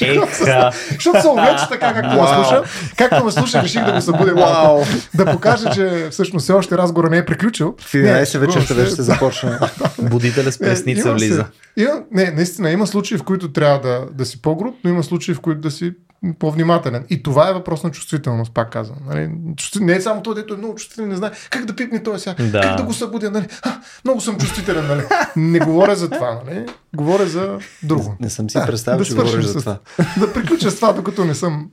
Еха. 0.00 0.70
защото 0.94 1.20
се 1.20 1.28
увече 1.28 1.64
така, 1.70 1.94
както 1.94 2.20
ме 2.20 2.28
слуша. 2.28 2.62
Както 2.96 3.24
ме 3.24 3.30
слуша, 3.30 3.62
реших 3.62 3.84
да 3.84 3.92
го 3.92 4.00
събудя 4.00 4.34
малко. 4.34 4.86
Да 5.14 5.26
покажа, 5.26 5.70
че 5.70 6.08
всъщност 6.10 6.44
все 6.44 6.52
още 6.52 6.78
разговора 6.78 7.10
не 7.10 7.16
е 7.16 7.24
приключил. 7.24 7.74
В 7.80 7.92
11 7.92 8.38
вечерта 8.38 8.74
вече 8.74 8.90
ще 8.90 9.02
започне. 9.02 9.58
Будителя 9.98 10.52
с 10.52 10.60
Не, 10.60 10.66
пресница 10.66 11.12
влиза. 11.12 11.44
Не, 12.10 12.30
наистина, 12.30 12.70
има 12.70 12.86
случаи, 12.86 13.18
в 13.18 13.22
които 13.22 13.52
трябва 13.52 13.80
да, 13.80 14.06
да 14.12 14.26
си 14.26 14.42
по-груб, 14.42 14.74
но 14.84 14.90
има 14.90 15.02
случаи, 15.02 15.34
в 15.34 15.40
които 15.40 15.60
да 15.60 15.70
си 15.70 15.92
по-внимателен. 16.38 17.04
И 17.10 17.22
това 17.22 17.48
е 17.48 17.54
въпрос 17.54 17.82
на 17.82 17.90
чувствителност, 17.90 18.52
пак 18.52 18.70
казвам. 18.70 18.98
Нали? 19.06 19.30
Не 19.80 19.92
е 19.92 20.00
само 20.00 20.22
той, 20.22 20.34
дето 20.34 20.54
е 20.54 20.56
много 20.56 20.74
чувствителен, 20.74 21.08
не 21.08 21.16
знае 21.16 21.30
как 21.50 21.64
да 21.64 21.76
пипне 21.76 22.02
този 22.02 22.22
сега, 22.22 22.34
Да. 22.42 22.60
как 22.60 22.76
да 22.76 22.82
го 22.82 22.92
събудя. 22.92 23.30
Нали? 23.30 23.46
А, 23.62 23.72
много 24.04 24.20
съм 24.20 24.38
чувствителен. 24.38 24.86
Нали? 24.86 25.02
Не 25.36 25.58
говоря 25.58 25.96
за 25.96 26.10
това. 26.10 26.40
Нали? 26.46 26.66
Говоря 26.94 27.26
за 27.26 27.58
друго. 27.82 28.16
Не 28.20 28.30
съм 28.30 28.50
си 28.50 28.58
Да, 28.58 28.66
представил, 28.66 28.98
да 28.98 29.04
че 29.04 29.14
говориш 29.14 29.44
с- 29.44 29.48
за 29.48 29.60
това. 29.60 29.78
да 30.18 30.32
приключа 30.32 30.70
с 30.70 30.76
това, 30.76 30.92
докато 30.92 31.24
не 31.24 31.34
съм 31.34 31.70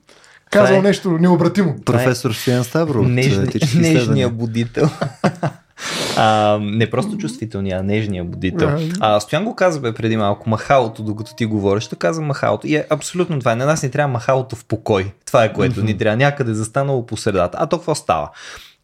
казал 0.52 0.68
Това 0.68 0.78
е- 0.80 0.82
нещо 0.82 1.12
необратимо. 1.12 1.76
Професор 1.86 2.32
Стоян 2.32 2.64
Ставро 2.64 3.04
Нежни, 3.04 3.48
нежния 3.76 4.30
будител. 4.30 4.90
А, 6.18 6.58
не 6.62 6.90
просто 6.90 7.18
чувствителния, 7.18 7.80
а 7.80 7.84
нежния 7.84 8.24
будител. 8.24 8.70
А, 9.00 9.20
Стоян 9.20 9.46
го 9.46 9.56
каза 9.56 9.80
бе 9.80 9.94
преди 9.94 10.18
малко, 10.18 10.50
махалото, 10.50 11.04
докато 11.04 11.36
ти 11.36 11.46
говориш, 11.46 11.84
ще 11.84 11.96
каза 11.96 12.22
махалото. 12.22 12.68
И 12.68 12.76
е 12.76 12.86
абсолютно 12.90 13.40
това. 13.40 13.56
На 13.56 13.66
нас 13.66 13.84
ни 13.84 13.92
трябва 13.92 14.14
махалото 14.14 14.56
в 14.56 14.66
покой. 14.66 15.12
Това 15.26 15.44
е 15.44 15.54
което 15.54 15.84
ни 15.84 15.98
трябва. 15.98 16.18
Някъде 16.18 16.54
застанало 16.54 17.06
по 17.06 17.18
средата. 17.18 17.58
А 17.62 17.68
то 17.68 17.78
какво 17.78 17.96
става? 17.96 18.30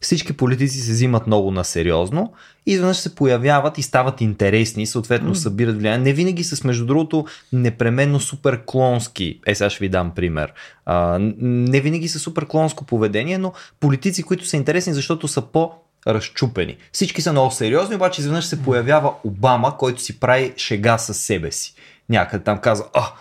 Всички 0.00 0.32
политици 0.32 0.78
се 0.78 0.92
взимат 0.92 1.26
много 1.26 1.50
на 1.50 1.64
сериозно 1.64 2.32
и 2.66 2.72
изведнъж 2.72 2.96
се 2.96 3.14
появяват 3.14 3.78
и 3.78 3.82
стават 3.82 4.20
интересни, 4.20 4.86
съответно 4.86 5.34
събират 5.34 5.78
влияние. 5.78 6.04
Не 6.04 6.12
винаги 6.12 6.44
с, 6.44 6.64
между 6.64 6.86
другото, 6.86 7.26
непременно 7.52 8.20
супер 8.20 8.62
клонски. 8.66 9.40
Е, 9.46 9.54
сега 9.54 9.70
ще 9.70 9.84
ви 9.84 9.88
дам 9.88 10.10
пример. 10.10 10.52
А, 10.86 11.18
не 11.40 11.80
винаги 11.80 12.08
са 12.08 12.18
супер 12.18 12.46
клонско 12.46 12.84
поведение, 12.84 13.38
но 13.38 13.52
политици, 13.80 14.22
които 14.22 14.46
са 14.46 14.56
интересни, 14.56 14.94
защото 14.94 15.28
са 15.28 15.42
по 15.42 15.72
разчупени. 16.06 16.76
Всички 16.92 17.22
са 17.22 17.32
много 17.32 17.50
сериозни, 17.50 17.96
обаче 17.96 18.20
изведнъж 18.20 18.44
се 18.44 18.62
появява 18.62 19.12
Обама, 19.24 19.76
който 19.76 20.02
си 20.02 20.20
прави 20.20 20.54
шега 20.56 20.98
със 20.98 21.16
себе 21.20 21.52
си. 21.52 21.74
Някъде 22.08 22.44
там 22.44 22.58
казва, 22.58 22.86
а, 22.94 23.12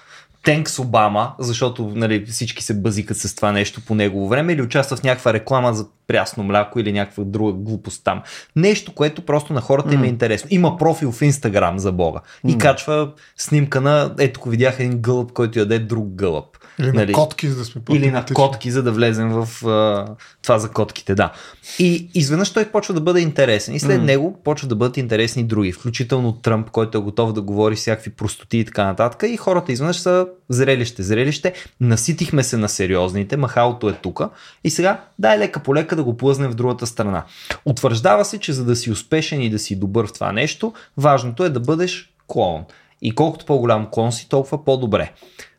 Тенкс 0.43 0.79
Обама, 0.79 1.33
защото 1.39 1.91
нали, 1.95 2.25
всички 2.25 2.63
се 2.63 2.73
бъзикат 2.73 3.17
с 3.17 3.35
това 3.35 3.51
нещо 3.51 3.81
по 3.81 3.95
негово 3.95 4.27
време 4.27 4.53
или 4.53 4.61
участва 4.61 4.97
в 4.97 5.03
някаква 5.03 5.33
реклама 5.33 5.73
за 5.73 5.85
прясно 6.07 6.43
мляко 6.43 6.79
или 6.79 6.91
някаква 6.91 7.23
друга 7.23 7.53
глупост 7.53 8.03
там. 8.03 8.21
Нещо, 8.55 8.93
което 8.93 9.21
просто 9.21 9.53
на 9.53 9.61
хората 9.61 9.93
им 9.93 10.03
е 10.03 10.07
интересно. 10.07 10.47
Има 10.51 10.77
профил 10.77 11.11
в 11.11 11.21
Инстаграм 11.21 11.79
за 11.79 11.91
Бога 11.91 12.19
и 12.47 12.57
качва 12.57 13.11
снимка 13.37 13.81
на, 13.81 14.15
ето 14.19 14.39
го 14.39 14.49
видях 14.49 14.79
един 14.79 14.97
гълъб, 14.97 15.33
който 15.33 15.59
яде 15.59 15.79
друг 15.79 16.07
гълъб. 16.07 16.45
Или 16.79 16.91
Нали? 16.91 17.11
на 17.11 17.13
котки, 17.13 17.47
за 17.47 17.55
да 17.55 17.65
сме 17.65 17.81
Или 17.91 18.11
на 18.11 18.25
котки, 18.33 18.71
за 18.71 18.83
да 18.83 18.91
влезем 18.91 19.29
в 19.29 19.67
а, 19.67 20.05
това 20.43 20.59
за 20.59 20.69
котките, 20.69 21.15
да. 21.15 21.31
И 21.79 22.09
изведнъж 22.13 22.53
той 22.53 22.65
почва 22.65 22.93
да 22.93 23.01
бъде 23.01 23.19
интересен. 23.19 23.75
И 23.75 23.79
след 23.79 24.01
mm. 24.01 24.03
него 24.03 24.39
почва 24.43 24.67
да 24.67 24.75
бъдат 24.75 24.97
интересни 24.97 25.43
други, 25.43 25.71
включително 25.71 26.33
Тръмп, 26.33 26.69
който 26.69 26.97
е 26.97 27.01
готов 27.01 27.33
да 27.33 27.41
говори 27.41 27.75
всякакви 27.75 28.11
простоти 28.11 28.57
и 28.57 28.65
така 28.65 28.85
нататък. 28.85 29.29
И 29.29 29.37
хората 29.37 29.71
изведнъж 29.71 29.97
са 29.97 30.27
зрелище, 30.49 31.03
зрелище. 31.03 31.53
Наситихме 31.81 32.43
се 32.43 32.57
на 32.57 32.69
сериозните, 32.69 33.37
махалото 33.37 33.89
е 33.89 33.93
тука. 33.93 34.29
И 34.63 34.69
сега 34.69 35.01
дай 35.19 35.37
лека 35.39 35.59
по 35.59 35.75
лека 35.75 35.94
да 35.95 36.03
го 36.03 36.17
плъзнем 36.17 36.51
в 36.51 36.55
другата 36.55 36.87
страна. 36.87 37.23
Утвърждава 37.65 38.25
се, 38.25 38.39
че 38.39 38.53
за 38.53 38.65
да 38.65 38.75
си 38.75 38.91
успешен 38.91 39.41
и 39.41 39.49
да 39.49 39.59
си 39.59 39.79
добър 39.79 40.07
в 40.07 40.13
това 40.13 40.31
нещо, 40.31 40.73
важното 40.97 41.43
е 41.43 41.49
да 41.49 41.59
бъдеш 41.59 42.13
клоун. 42.27 42.65
И 43.01 43.15
колкото 43.15 43.45
по-голям 43.45 43.87
клон 43.91 44.11
си, 44.11 44.29
толкова 44.29 44.65
по-добре. 44.65 45.11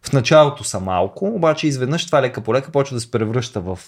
В 0.02 0.12
началото 0.12 0.64
са 0.64 0.80
малко, 0.80 1.26
обаче 1.26 1.66
изведнъж 1.66 2.06
това 2.06 2.22
лека 2.22 2.40
по 2.40 2.54
лека 2.54 2.72
почва 2.72 2.96
да 2.96 3.00
се 3.00 3.10
превръща 3.10 3.60
в 3.60 3.78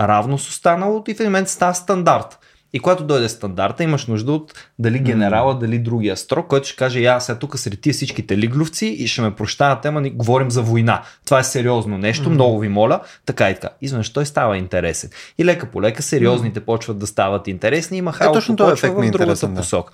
равно 0.00 0.38
с 0.38 0.48
останалото 0.48 1.10
и 1.10 1.14
в 1.14 1.20
един 1.20 1.26
момент 1.26 1.48
става 1.48 1.74
стандарт. 1.74 2.38
И 2.72 2.80
когато 2.80 3.04
дойде 3.04 3.28
стандарта, 3.28 3.84
имаш 3.84 4.06
нужда 4.06 4.32
от 4.32 4.54
дали 4.78 4.98
генерала, 4.98 5.58
дали 5.58 5.78
другия 5.78 6.16
строк, 6.16 6.46
който 6.46 6.68
ще 6.68 6.76
каже, 6.76 7.00
я 7.00 7.20
сега 7.20 7.38
тук 7.38 7.58
сред 7.58 7.80
тия 7.80 7.92
всичките 7.92 8.38
лигловци 8.38 8.86
и 8.86 9.06
ще 9.08 9.22
ме 9.22 9.34
прощават, 9.34 9.86
ама 9.86 10.00
ни 10.00 10.10
говорим 10.10 10.50
за 10.50 10.62
война. 10.62 11.02
Това 11.24 11.38
е 11.38 11.44
сериозно 11.44 11.98
нещо, 11.98 12.30
много 12.30 12.58
ви 12.58 12.68
моля, 12.68 13.00
така 13.26 13.50
и 13.50 13.54
така. 13.54 13.68
Изведнъж 13.82 14.10
той 14.10 14.26
става 14.26 14.56
интересен. 14.56 15.10
И 15.38 15.44
лека 15.44 15.66
по 15.66 15.82
лека 15.82 16.02
сериозните 16.02 16.60
почват 16.60 16.98
да 16.98 17.06
стават 17.06 17.48
интересни 17.48 17.98
и 17.98 18.02
махалото 18.02 18.38
точно 18.38 18.56
този 18.56 18.70
почва 18.70 18.88
е 18.88 18.90
в 18.90 19.10
другата 19.10 19.48
да. 19.48 19.54
посока. 19.54 19.92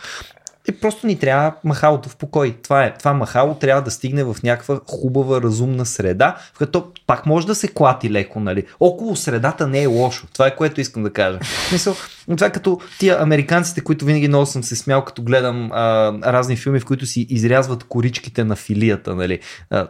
И 0.68 0.72
просто 0.72 1.06
ни 1.06 1.18
трябва 1.18 1.54
махалото 1.64 2.08
в 2.08 2.16
покой. 2.16 2.56
Това 2.62 2.84
е. 2.84 2.94
Това 2.98 3.14
махало 3.14 3.54
трябва 3.54 3.82
да 3.82 3.90
стигне 3.90 4.24
в 4.24 4.36
някаква 4.44 4.80
хубава, 4.86 5.42
разумна 5.42 5.86
среда, 5.86 6.36
в 6.54 6.58
като 6.58 6.86
пак 7.06 7.26
може 7.26 7.46
да 7.46 7.54
се 7.54 7.68
клати 7.68 8.10
леко, 8.10 8.40
нали? 8.40 8.64
Около 8.80 9.16
средата 9.16 9.66
не 9.66 9.82
е 9.82 9.86
лошо. 9.86 10.26
Това 10.32 10.46
е 10.46 10.56
което 10.56 10.80
искам 10.80 11.02
да 11.02 11.12
кажа. 11.12 11.38
Мисъл, 11.72 11.94
това 12.36 12.46
е 12.46 12.52
като 12.52 12.80
тия 12.98 13.22
американците, 13.22 13.80
които 13.80 14.04
винаги 14.04 14.28
много 14.28 14.46
съм 14.46 14.64
се 14.64 14.76
смял, 14.76 15.04
като 15.04 15.22
гледам 15.22 15.70
а, 15.72 16.12
разни 16.32 16.56
филми, 16.56 16.80
в 16.80 16.84
които 16.84 17.06
си 17.06 17.26
изрязват 17.30 17.84
коричките 17.84 18.44
на 18.44 18.56
филията, 18.56 19.14
нали? 19.14 19.40
А, 19.70 19.88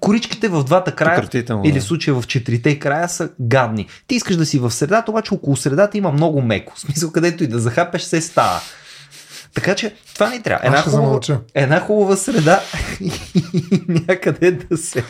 коричките 0.00 0.48
в 0.48 0.64
двата 0.64 0.92
края, 0.92 1.16
Пократително, 1.16 1.62
или 1.64 1.80
в 1.80 1.84
случая 1.84 2.14
в 2.14 2.26
четирите 2.26 2.78
края 2.78 3.08
са 3.08 3.30
гадни. 3.40 3.86
Ти 4.06 4.14
искаш 4.14 4.36
да 4.36 4.46
си 4.46 4.58
в 4.58 4.70
средата, 4.70 5.10
обаче 5.10 5.34
около 5.34 5.56
средата 5.56 5.98
има 5.98 6.12
много 6.12 6.42
меко. 6.42 6.72
В 6.76 6.80
смисъл, 6.80 7.12
където 7.12 7.44
и 7.44 7.46
да 7.46 7.58
захапеш, 7.58 8.02
се 8.02 8.20
става. 8.20 8.60
Така 9.54 9.74
че 9.74 9.94
това 10.14 10.30
ни 10.30 10.42
трябва. 10.42 10.66
Една, 10.66 10.82
хубава, 10.82 11.20
една 11.54 11.80
хубава 11.80 12.16
среда 12.16 12.60
и 13.00 13.12
някъде 13.88 14.50
да 14.52 14.76
се... 14.76 15.04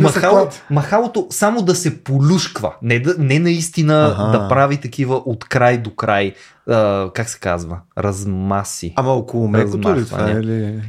Махало, 0.00 0.48
махалото 0.70 1.26
само 1.30 1.62
да 1.62 1.74
се 1.74 2.04
полюшква, 2.04 2.74
не, 2.82 3.00
да, 3.00 3.14
не 3.18 3.38
наистина 3.38 4.16
Аха. 4.18 4.38
да 4.38 4.48
прави 4.48 4.76
такива 4.76 5.14
от 5.16 5.44
край 5.44 5.78
до 5.78 5.94
край, 5.94 6.34
а, 6.68 7.10
как 7.14 7.28
се 7.28 7.38
казва, 7.38 7.80
размаси. 7.98 8.92
Ама 8.96 9.12
около 9.12 9.48
мекото 9.48 9.76
ли 9.76 9.80
това 9.80 9.96
Размахване. 9.96 10.32
е 10.32 10.42
ли? 10.42 10.82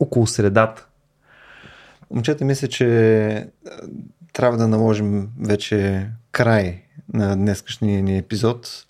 Около 0.00 0.26
средата. 0.26 0.86
Момчета, 2.10 2.44
мисля, 2.44 2.68
че 2.68 3.48
трябва 4.32 4.56
да 4.56 4.68
наложим 4.68 5.28
вече 5.40 6.08
край 6.32 6.82
на 7.14 7.36
днескашния 7.36 8.02
ни 8.02 8.18
епизод. 8.18 8.84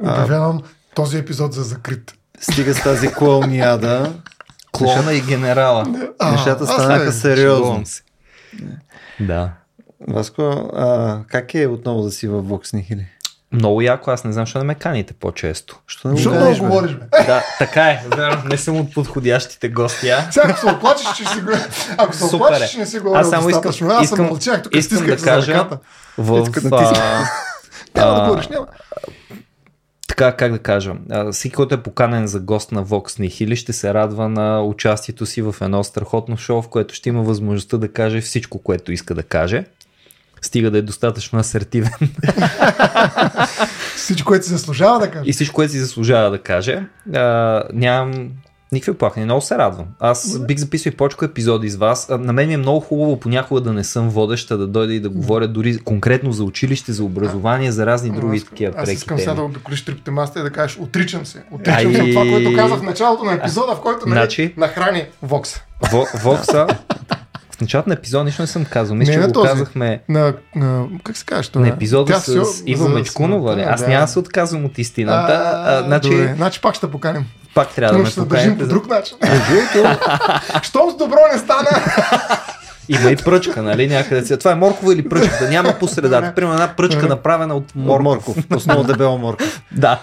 Обявявам 0.00 0.62
този 0.94 1.18
епизод 1.18 1.52
за 1.52 1.62
закрит. 1.62 2.14
стига 2.40 2.74
с 2.74 2.82
тази 2.82 3.08
клоуниада. 3.08 4.12
Клона 4.72 5.12
и 5.12 5.20
генерала. 5.20 5.84
А, 6.18 6.32
Нещата 6.32 6.66
станаха 6.66 7.04
не- 7.04 7.12
сериозно. 7.12 7.64
Шегувам 7.64 7.86
се. 7.86 8.02
Да. 9.20 9.50
Васко, 10.08 10.42
а, 10.76 11.18
как 11.28 11.54
е 11.54 11.66
отново 11.66 12.02
да 12.02 12.10
си 12.10 12.28
във 12.28 12.44
Vox 12.44 12.76
Nihili? 12.76 13.04
Много 13.52 13.82
яко, 13.82 14.10
аз 14.10 14.24
не 14.24 14.32
знам, 14.32 14.44
защо 14.44 14.58
не 14.58 14.64
ме 14.64 14.74
каните 14.74 15.12
по-често. 15.14 15.78
Що 15.86 16.08
не 16.08 16.12
го 16.12 16.16
Защо 16.16 16.30
кажеш, 16.32 16.58
много 16.58 16.74
говориш, 16.74 16.92
бе? 16.92 17.06
Да, 17.18 17.42
така 17.58 17.82
е. 17.82 18.02
Верно, 18.08 18.42
не 18.44 18.56
съм 18.56 18.76
от 18.76 18.94
подходящите 18.94 19.68
гости. 19.68 20.08
А? 20.08 20.28
Сега, 20.30 20.46
ако 20.48 20.60
се 20.60 20.66
оплачеш, 20.66 21.06
че 21.08 21.24
си 21.24 21.40
го... 21.40 21.50
Ако 21.98 22.12
се 22.12 22.18
Супер 22.20 22.36
оплачеш, 22.36 22.68
е. 22.68 22.72
че 22.72 22.78
не 22.78 22.86
си 22.86 22.98
говорил 22.98 23.20
Аз 23.20 23.30
само 23.30 23.48
искам. 23.48 23.68
Аз 23.68 23.76
съм 23.76 24.02
искам, 24.02 24.24
мълчах, 24.24 24.62
тук 24.62 24.74
искам 24.76 25.06
да 25.06 25.16
кажа 25.16 25.52
ръката. 25.54 25.78
в, 26.18 26.42
Иска 26.42 26.60
да 26.60 26.78
тисне. 26.78 26.98
а, 26.98 27.24
Няма 27.96 28.14
да 28.14 28.20
говориш, 28.22 28.48
няма. 28.48 28.66
Така, 30.16 30.36
как 30.36 30.52
да 30.52 30.58
кажа, 30.58 30.94
всеки, 31.32 31.54
който 31.54 31.74
е 31.74 31.82
поканен 31.82 32.26
за 32.26 32.40
гост 32.40 32.72
на 32.72 32.84
Vox 32.84 33.20
Nihili, 33.20 33.54
ще 33.54 33.72
се 33.72 33.94
радва 33.94 34.28
на 34.28 34.62
участието 34.62 35.26
си 35.26 35.42
в 35.42 35.54
едно 35.60 35.84
страхотно 35.84 36.36
шоу, 36.36 36.62
в 36.62 36.68
което 36.68 36.94
ще 36.94 37.08
има 37.08 37.22
възможността 37.22 37.76
да 37.76 37.92
каже 37.92 38.20
всичко, 38.20 38.58
което 38.58 38.92
иска 38.92 39.14
да 39.14 39.22
каже. 39.22 39.64
Стига 40.42 40.70
да 40.70 40.78
е 40.78 40.82
достатъчно 40.82 41.38
асертивен 41.38 41.92
Всичко, 43.96 44.28
което 44.28 44.46
се 44.46 44.52
заслужава 44.52 44.98
да 44.98 45.10
кажеш. 45.10 45.28
и 45.28 45.32
всичко, 45.32 45.54
което 45.54 45.72
си 45.72 45.78
заслужава 45.78 46.30
да 46.30 46.38
каже. 46.38 46.86
А, 47.14 47.62
нямам 47.72 48.30
никакви 48.72 48.92
плахни, 48.92 49.24
много 49.24 49.40
се 49.40 49.58
радвам. 49.58 49.86
Аз 50.00 50.38
бих 50.38 50.58
записал 50.58 50.90
и 50.90 50.96
почко 50.96 51.24
епизоди 51.24 51.68
с 51.68 51.76
вас. 51.76 52.08
На 52.10 52.32
мен 52.32 52.48
ми 52.48 52.54
е 52.54 52.58
много 52.58 52.80
хубаво 52.80 53.20
понякога 53.20 53.60
да 53.60 53.72
не 53.72 53.84
съм 53.84 54.08
водеща, 54.08 54.58
да 54.58 54.66
дойда 54.66 54.94
и 54.94 55.00
да 55.00 55.08
говоря 55.10 55.48
дори 55.48 55.78
конкретно 55.78 56.32
за 56.32 56.44
училище, 56.44 56.92
за 56.92 57.04
образование, 57.04 57.72
за 57.72 57.86
разни 57.86 58.10
други 58.10 58.36
Аз- 58.36 58.44
такива 58.44 58.72
Аз 58.72 58.84
преки 58.84 58.92
искам 58.92 59.16
теми. 59.16 59.20
сега 59.20 59.34
да 59.34 59.42
обиколиш 59.42 59.84
трипите 59.84 60.10
маста 60.10 60.40
и 60.40 60.42
да 60.42 60.50
кажеш, 60.50 60.78
отричам 60.78 61.26
се. 61.26 61.42
Отричам 61.50 61.94
се 61.94 62.02
от 62.02 62.10
това, 62.10 62.22
което 62.22 62.56
казах 62.56 62.78
в 62.78 62.82
началото 62.82 63.24
на 63.24 63.32
епизода, 63.32 63.74
в 63.74 63.80
който 63.80 64.06
нали, 64.06 64.18
Значи? 64.18 64.54
нахрани 64.56 65.04
Вокс. 65.22 65.60
Во- 65.82 66.22
Вокса, 66.22 66.66
в 67.50 67.60
началото 67.60 67.88
на 67.88 67.94
епизода 67.94 68.24
нищо 68.24 68.42
не 68.42 68.46
съм 68.46 68.64
казал. 68.64 68.96
Мисля, 68.96 69.12
че 69.12 69.18
на 69.18 69.26
го 69.26 69.32
този. 69.32 69.48
казахме 69.48 70.02
На, 70.08 70.34
на, 70.56 70.86
как 71.04 71.16
се 71.16 71.24
казва? 71.24 71.60
на 71.60 71.68
епизода 71.68 72.12
с 72.12 72.16
Касио 72.16 72.42
Ива 72.66 72.88
Мечкунова. 72.88 73.62
Аз 73.62 73.80
да. 73.80 73.88
няма 73.88 74.06
да 74.06 74.08
се 74.08 74.18
отказвам 74.18 74.64
от 74.64 74.78
истината. 74.78 75.32
А, 75.34 75.72
А, 75.72 75.82
значи, 75.82 76.10
добре. 76.10 76.34
значи 76.36 76.60
пак 76.60 76.74
ще 76.74 76.90
поканим. 76.90 77.24
Пак 77.54 77.74
трябва 77.74 77.92
да 77.92 78.02
ме 78.02 78.10
ще 78.10 78.20
се 78.20 78.26
държим 78.26 78.58
по 78.58 78.66
друг 78.66 78.88
начин. 78.88 79.16
Щом 80.62 80.90
с 80.90 80.96
добро 80.96 81.16
не 81.32 81.38
стана. 81.38 81.68
Има 82.88 83.10
и 83.10 83.16
пръчка, 83.16 83.62
нали? 83.62 83.88
Някъде 83.88 84.26
си. 84.26 84.38
Това 84.38 84.52
е 84.52 84.54
моркова 84.54 84.92
или 84.94 85.08
пръчка, 85.08 85.38
да 85.40 85.50
няма 85.50 85.72
по 85.72 85.88
средата. 85.88 86.32
Примерно 86.34 86.54
една 86.54 86.76
пръчка 86.76 87.06
направена 87.08 87.54
от 87.54 87.72
Мор- 87.72 88.02
морков. 88.02 88.36
морков. 88.36 88.56
Основно 88.56 88.84
дебел 88.84 89.18
морков. 89.18 89.62
Да. 89.72 90.00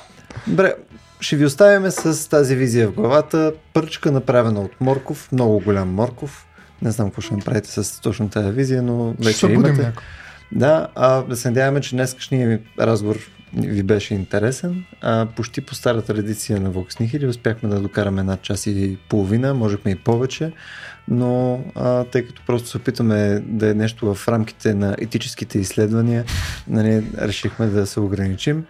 Добре, 0.48 0.74
ще 1.20 1.36
ви 1.36 1.46
оставяме 1.46 1.92
с 1.92 2.30
тази 2.30 2.56
визия 2.56 2.88
в 2.88 2.92
главата. 2.92 3.54
Пърчка 3.74 4.12
направена 4.12 4.60
от 4.62 4.72
морков, 4.82 5.30
много 5.32 5.60
голям 5.60 5.90
морков. 5.90 6.46
Не 6.82 6.92
знам 6.92 7.08
какво 7.08 7.22
ще 7.22 7.34
направите 7.36 7.70
с 7.74 8.02
точно 8.02 8.30
тази 8.30 8.52
визия, 8.52 8.82
но 8.82 9.14
вече 9.20 9.46
имате. 9.48 9.72
някой. 9.72 10.04
Да, 10.52 10.88
а, 10.96 11.22
да 11.22 11.36
се 11.36 11.48
надяваме, 11.48 11.82
че 11.82 11.96
днескашния 11.96 12.48
ви 12.48 12.60
разговор 12.80 13.16
ви 13.54 13.84
беше 13.84 14.14
интересен. 14.14 14.86
А, 15.02 15.26
почти 15.36 15.62
по 15.62 15.76
старата 15.76 16.14
традиция 16.14 16.62
на 16.62 16.72
Vox 16.72 17.02
Nihili 17.02 17.28
успяхме 17.28 17.70
да 17.70 17.80
докараме 17.80 18.22
една 18.22 18.38
час 18.38 18.68
и 18.68 18.98
половина, 19.10 19.54
можехме 19.54 19.92
и 19.92 19.96
повече, 19.96 20.52
но 21.08 21.64
а, 21.76 22.04
тъй 22.04 22.26
като 22.28 22.42
просто 22.48 22.70
се 22.70 22.78
опитаме 22.78 23.44
да 23.46 23.70
е 23.70 23.74
нещо 23.74 24.16
в 24.16 24.28
рамките 24.28 24.74
на 24.74 24.96
етическите 25.00 25.60
изследвания, 25.60 26.26
нали, 26.68 27.04
решихме 27.18 27.66
да 27.68 27.88
се 27.88 28.00
ограничим. 28.00 28.66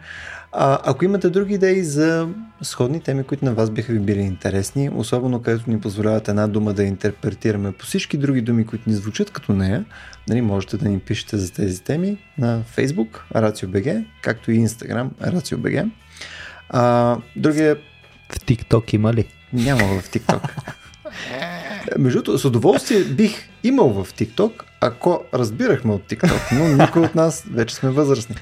А, 0.51 0.80
ако 0.84 1.05
имате 1.05 1.30
други 1.30 1.53
идеи 1.53 1.84
за 1.84 2.27
сходни 2.61 3.01
теми, 3.01 3.23
които 3.23 3.45
на 3.45 3.53
вас 3.53 3.69
биха 3.69 3.93
ви 3.93 3.99
били 3.99 4.19
интересни, 4.19 4.89
особено 4.95 5.41
където 5.41 5.69
ни 5.69 5.81
позволяват 5.81 6.27
една 6.27 6.47
дума 6.47 6.73
да 6.73 6.84
интерпретираме 6.84 7.71
по 7.71 7.85
всички 7.85 8.17
други 8.17 8.41
думи, 8.41 8.65
които 8.65 8.89
ни 8.89 8.95
звучат 8.95 9.31
като 9.31 9.53
нея, 9.53 9.85
нали, 10.27 10.41
можете 10.41 10.77
да 10.77 10.89
ни 10.89 10.99
пишете 10.99 11.38
за 11.38 11.53
тези 11.53 11.84
теми 11.84 12.17
на 12.38 12.61
Facebook, 12.77 13.19
RACIO.BG, 13.35 14.05
както 14.21 14.51
и 14.51 14.67
Instagram, 14.67 15.09
RACIO.BG. 15.21 15.89
А, 16.69 17.17
другия 17.35 17.77
В 18.31 18.39
TikTok 18.39 18.93
има 18.93 19.13
ли? 19.13 19.27
няма 19.53 20.01
в 20.01 20.09
TikTok. 20.09 20.49
Между 21.97 22.23
другото, 22.23 22.38
с 22.38 22.45
удоволствие 22.45 23.03
бих 23.03 23.49
имал 23.63 23.89
в 23.89 24.13
TikTok, 24.13 24.51
ако 24.81 25.23
разбирахме 25.34 25.93
от 25.93 26.09
TikTok, 26.09 26.59
но 26.59 26.84
никой 26.84 27.01
от 27.01 27.15
нас 27.15 27.43
вече 27.51 27.76
сме 27.76 27.89
възрастни. 27.89 28.35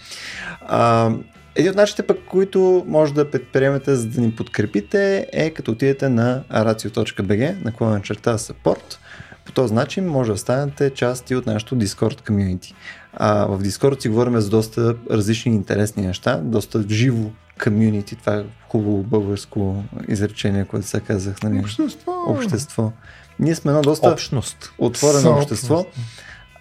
А, 0.62 1.12
един 1.58 1.72
от 1.72 1.78
начините 1.78 2.04
пък, 2.04 2.18
които 2.30 2.86
може 2.88 3.14
да 3.14 3.32
предприемете 3.32 3.96
за 3.96 4.08
да 4.08 4.22
ни 4.22 4.32
подкрепите 4.32 5.28
е 5.34 5.50
като 5.50 5.72
отидете 5.72 6.10
на 6.10 6.44
aracio.bg 6.50 7.66
на 7.66 7.72
клонен 7.72 8.02
черта 8.02 8.38
support. 8.38 8.98
По 9.46 9.52
този 9.52 9.74
начин 9.74 10.08
може 10.08 10.32
да 10.32 10.38
станете 10.38 10.90
част 10.90 11.32
и 11.32 11.36
от 11.36 11.46
нашото 11.46 11.76
Discord 11.76 12.28
комьюнити. 12.28 12.76
А, 13.14 13.46
в 13.46 13.60
Discord 13.64 14.02
си 14.02 14.10
говорим 14.10 14.40
за 14.40 14.50
доста 14.50 14.96
различни 15.12 15.56
интересни 15.56 16.08
неща, 16.08 16.38
доста 16.38 16.84
живо 16.90 17.30
комьюнити. 17.64 18.16
Това 18.16 18.36
е 18.36 18.44
хубаво 18.70 19.04
българско 19.04 19.84
изречение, 20.08 20.66
което 20.66 20.88
се 20.88 21.00
казах. 21.00 21.44
Нали? 21.44 21.60
Общество. 21.60 22.12
Общество. 22.28 22.92
Ние 23.40 23.56
сме 23.56 23.72
едно 23.72 23.82
доста 23.82 24.10
Общност. 24.10 24.74
отворено 24.78 25.22
Съобщност. 25.22 25.52
общество, 25.52 25.86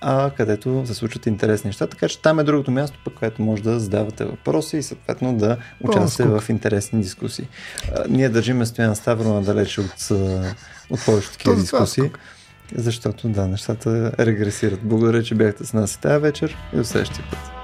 а, 0.08 0.30
където 0.30 0.82
се 0.86 0.94
случват 0.94 1.26
интересни 1.26 1.68
неща, 1.68 1.86
така 1.86 2.08
че 2.08 2.22
там 2.22 2.38
е 2.38 2.44
другото 2.44 2.70
място, 2.70 2.98
пък 3.04 3.14
където 3.14 3.42
може 3.42 3.62
да 3.62 3.80
задавате 3.80 4.24
въпроси 4.24 4.76
и 4.76 4.82
съответно 4.82 5.36
да 5.36 5.56
участвате 5.80 6.30
в 6.30 6.44
интересни 6.48 7.00
дискусии. 7.00 7.48
А, 7.94 8.04
ние 8.08 8.28
държиме 8.28 8.66
Стоян 8.66 8.96
Ставро 8.96 9.28
надалече 9.28 9.80
от, 9.80 10.10
от 10.90 11.04
повечето 11.06 11.32
такива 11.32 11.56
дискусии, 11.56 12.10
защото 12.74 13.28
да, 13.28 13.46
нещата 13.46 14.12
регресират. 14.18 14.80
Благодаря, 14.82 15.22
че 15.22 15.34
бяхте 15.34 15.64
с 15.64 15.72
нас 15.72 15.94
и 15.94 16.00
тази 16.00 16.22
вечер 16.22 16.56
и 16.72 16.76
до 16.76 16.84
следващия 16.84 17.24
път. 17.30 17.55